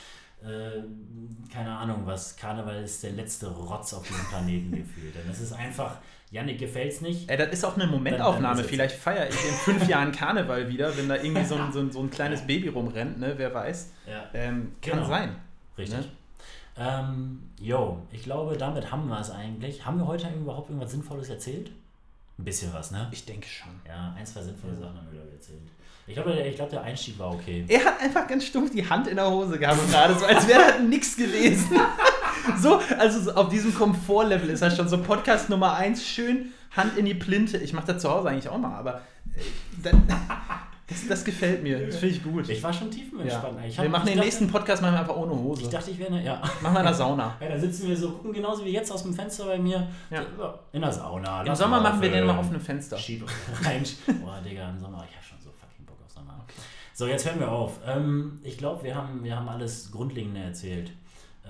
äh, 0.43 0.83
keine 1.51 1.75
Ahnung 1.75 2.03
was, 2.05 2.37
Karneval 2.37 2.83
ist 2.83 3.03
der 3.03 3.11
letzte 3.11 3.47
Rotz 3.47 3.93
auf 3.93 4.07
diesem 4.07 4.25
Planeten 4.27 4.71
gefühlt. 4.75 5.15
Denn 5.15 5.29
es 5.29 5.41
ist 5.41 5.53
einfach, 5.53 5.97
Janik 6.29 6.59
gefällt's 6.59 6.99
nicht. 7.01 7.29
Ey, 7.29 7.37
das 7.37 7.49
ist 7.49 7.63
auch 7.63 7.75
eine 7.75 7.87
Momentaufnahme. 7.87 8.63
Vielleicht 8.63 8.95
feiere 8.97 9.29
ich 9.29 9.35
in 9.45 9.53
fünf 9.53 9.87
Jahren 9.87 10.11
Karneval 10.11 10.67
wieder, 10.67 10.95
wenn 10.97 11.07
da 11.07 11.15
irgendwie 11.15 11.45
so 11.45 11.55
ein, 11.55 11.71
so 11.71 11.79
ein, 11.79 11.91
so 11.91 11.99
ein 12.01 12.09
kleines 12.11 12.41
Baby 12.45 12.67
rumrennt, 12.67 13.19
ne? 13.19 13.33
wer 13.37 13.53
weiß. 13.53 13.91
Ja, 14.05 14.25
Ähm, 14.33 14.73
kann 14.81 14.95
Genau. 14.99 15.07
sein. 15.07 15.35
richtig. 15.77 15.99
Ne? 15.99 16.05
Ähm, 16.79 17.39
yo, 17.59 18.03
ich 18.11 18.23
glaube, 18.23 18.55
damit 18.57 18.91
haben 18.91 19.07
wir 19.07 19.19
es 19.19 19.31
eigentlich. 19.31 19.83
Haben 19.85 19.97
wir 19.99 20.05
heute 20.07 20.27
überhaupt 20.29 20.69
irgendwas 20.69 20.91
Sinnvolles 20.91 21.29
erzählt? 21.29 21.71
Ein 22.37 22.43
bisschen 22.43 22.71
was, 22.73 22.91
ne? 22.91 23.07
Ich 23.11 23.25
denke 23.25 23.47
schon. 23.47 23.71
Ja, 23.87 24.13
ein, 24.15 24.25
zwei 24.25 24.41
sinnvolle 24.43 24.75
Sachen 24.75 24.95
haben 24.95 25.07
wir, 25.11 25.21
erzählt. 25.33 25.57
Ich 26.05 26.13
glaube, 26.13 26.33
der, 26.33 26.45
ich 26.45 26.55
glaube, 26.55 26.71
der 26.71 26.83
Einstieg 26.83 27.17
war 27.19 27.33
okay. 27.33 27.65
Er 27.67 27.83
hat 27.83 27.99
einfach 28.01 28.27
ganz 28.27 28.45
stumpf 28.45 28.71
die 28.71 28.87
Hand 28.87 29.07
in 29.07 29.15
der 29.15 29.29
Hose 29.29 29.57
gehabt 29.57 29.79
gerade, 29.89 30.13
so 30.17 30.25
als 30.25 30.47
wäre 30.47 30.61
er 30.73 30.79
nichts 30.79 31.15
gelesen. 31.17 31.67
so, 32.57 32.79
also 32.97 33.19
so 33.21 33.31
auf 33.33 33.49
diesem 33.49 33.73
Komfortlevel 33.73 34.49
ist 34.49 34.61
er 34.61 34.71
schon 34.71 34.87
so 34.87 35.01
Podcast 35.01 35.49
Nummer 35.49 35.73
1, 35.75 36.05
schön 36.05 36.53
Hand 36.75 36.97
in 36.97 37.05
die 37.05 37.13
Plinte. 37.13 37.57
Ich 37.57 37.73
mache 37.73 37.87
das 37.93 38.01
zu 38.01 38.09
Hause 38.09 38.29
eigentlich 38.29 38.49
auch 38.49 38.57
mal, 38.57 38.75
aber 38.77 39.01
äh, 39.35 39.41
dann, 39.83 40.03
das, 40.87 41.07
das 41.07 41.23
gefällt 41.25 41.63
mir. 41.63 41.85
Das 41.87 41.97
finde 41.97 42.15
ich 42.15 42.23
gut. 42.23 42.47
Ich 42.49 42.61
war 42.61 42.71
schon 42.73 42.91
tiefenentspannt. 42.91 43.59
Ja. 43.61 43.65
Ich 43.67 43.81
wir 43.81 43.89
machen 43.89 44.05
den 44.05 44.15
dachte- 44.15 44.25
nächsten 44.25 44.47
Podcast 44.47 44.81
machen 44.81 44.93
wir 44.93 44.99
einfach 44.99 45.15
ohne 45.15 45.31
Hose. 45.33 45.63
Ich 45.63 45.69
dachte, 45.69 45.91
ich 45.91 45.99
wäre, 45.99 46.21
ja. 46.21 46.41
machen 46.61 46.73
wir 46.73 46.79
in 46.79 46.85
der 46.85 46.93
Sauna. 46.93 47.35
Ja, 47.41 47.49
da 47.49 47.59
sitzen 47.59 47.87
wir 47.87 47.97
so, 47.97 48.11
gucken 48.11 48.33
genauso 48.33 48.63
wie 48.65 48.71
jetzt 48.71 48.91
aus 48.91 49.03
dem 49.03 49.13
Fenster 49.13 49.45
bei 49.45 49.57
mir. 49.57 49.87
Ja. 50.09 50.21
So, 50.37 50.53
in 50.73 50.81
der 50.81 50.91
Sauna. 50.91 51.43
Im 51.43 51.55
Sommer 51.55 51.81
mal 51.81 51.89
machen 51.89 52.01
wir 52.01 52.11
den 52.11 52.25
mal 52.25 52.37
auf 52.37 52.49
einem 52.49 52.61
Fenster. 52.61 52.97
Schieb 52.97 53.25
rein. 53.63 53.83
Boah, 54.21 54.39
Digga, 54.45 54.69
im 54.69 54.79
Sommer, 54.79 55.05
ich 55.09 55.15
habe 55.15 55.25
schon 55.25 55.37
so 55.43 55.49
fucking 55.49 55.85
Bock 55.85 55.97
auf 56.05 56.11
Sommer. 56.11 56.45
So, 56.93 57.07
jetzt 57.07 57.25
hören 57.27 57.39
wir 57.39 57.51
auf. 57.51 57.79
Ähm, 57.87 58.39
ich 58.43 58.57
glaube, 58.57 58.83
wir 58.83 58.95
haben, 58.95 59.23
wir 59.23 59.35
haben 59.35 59.47
alles 59.49 59.91
Grundlegende 59.91 60.41
erzählt. 60.41 60.91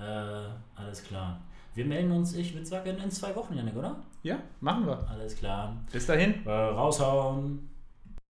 Äh, 0.00 0.80
alles 0.80 1.02
klar. 1.04 1.40
Wir 1.74 1.84
melden 1.84 2.12
uns, 2.12 2.34
ich 2.34 2.54
würde 2.54 2.66
sagen, 2.66 2.98
in 2.98 3.10
zwei 3.10 3.34
Wochen, 3.36 3.54
Janik, 3.54 3.76
oder? 3.76 3.96
Ja, 4.22 4.38
machen 4.60 4.86
wir. 4.86 5.08
Alles 5.08 5.36
klar. 5.36 5.76
Bis 5.92 6.06
dahin. 6.06 6.44
Äh, 6.46 6.50
raushauen. 6.50 7.68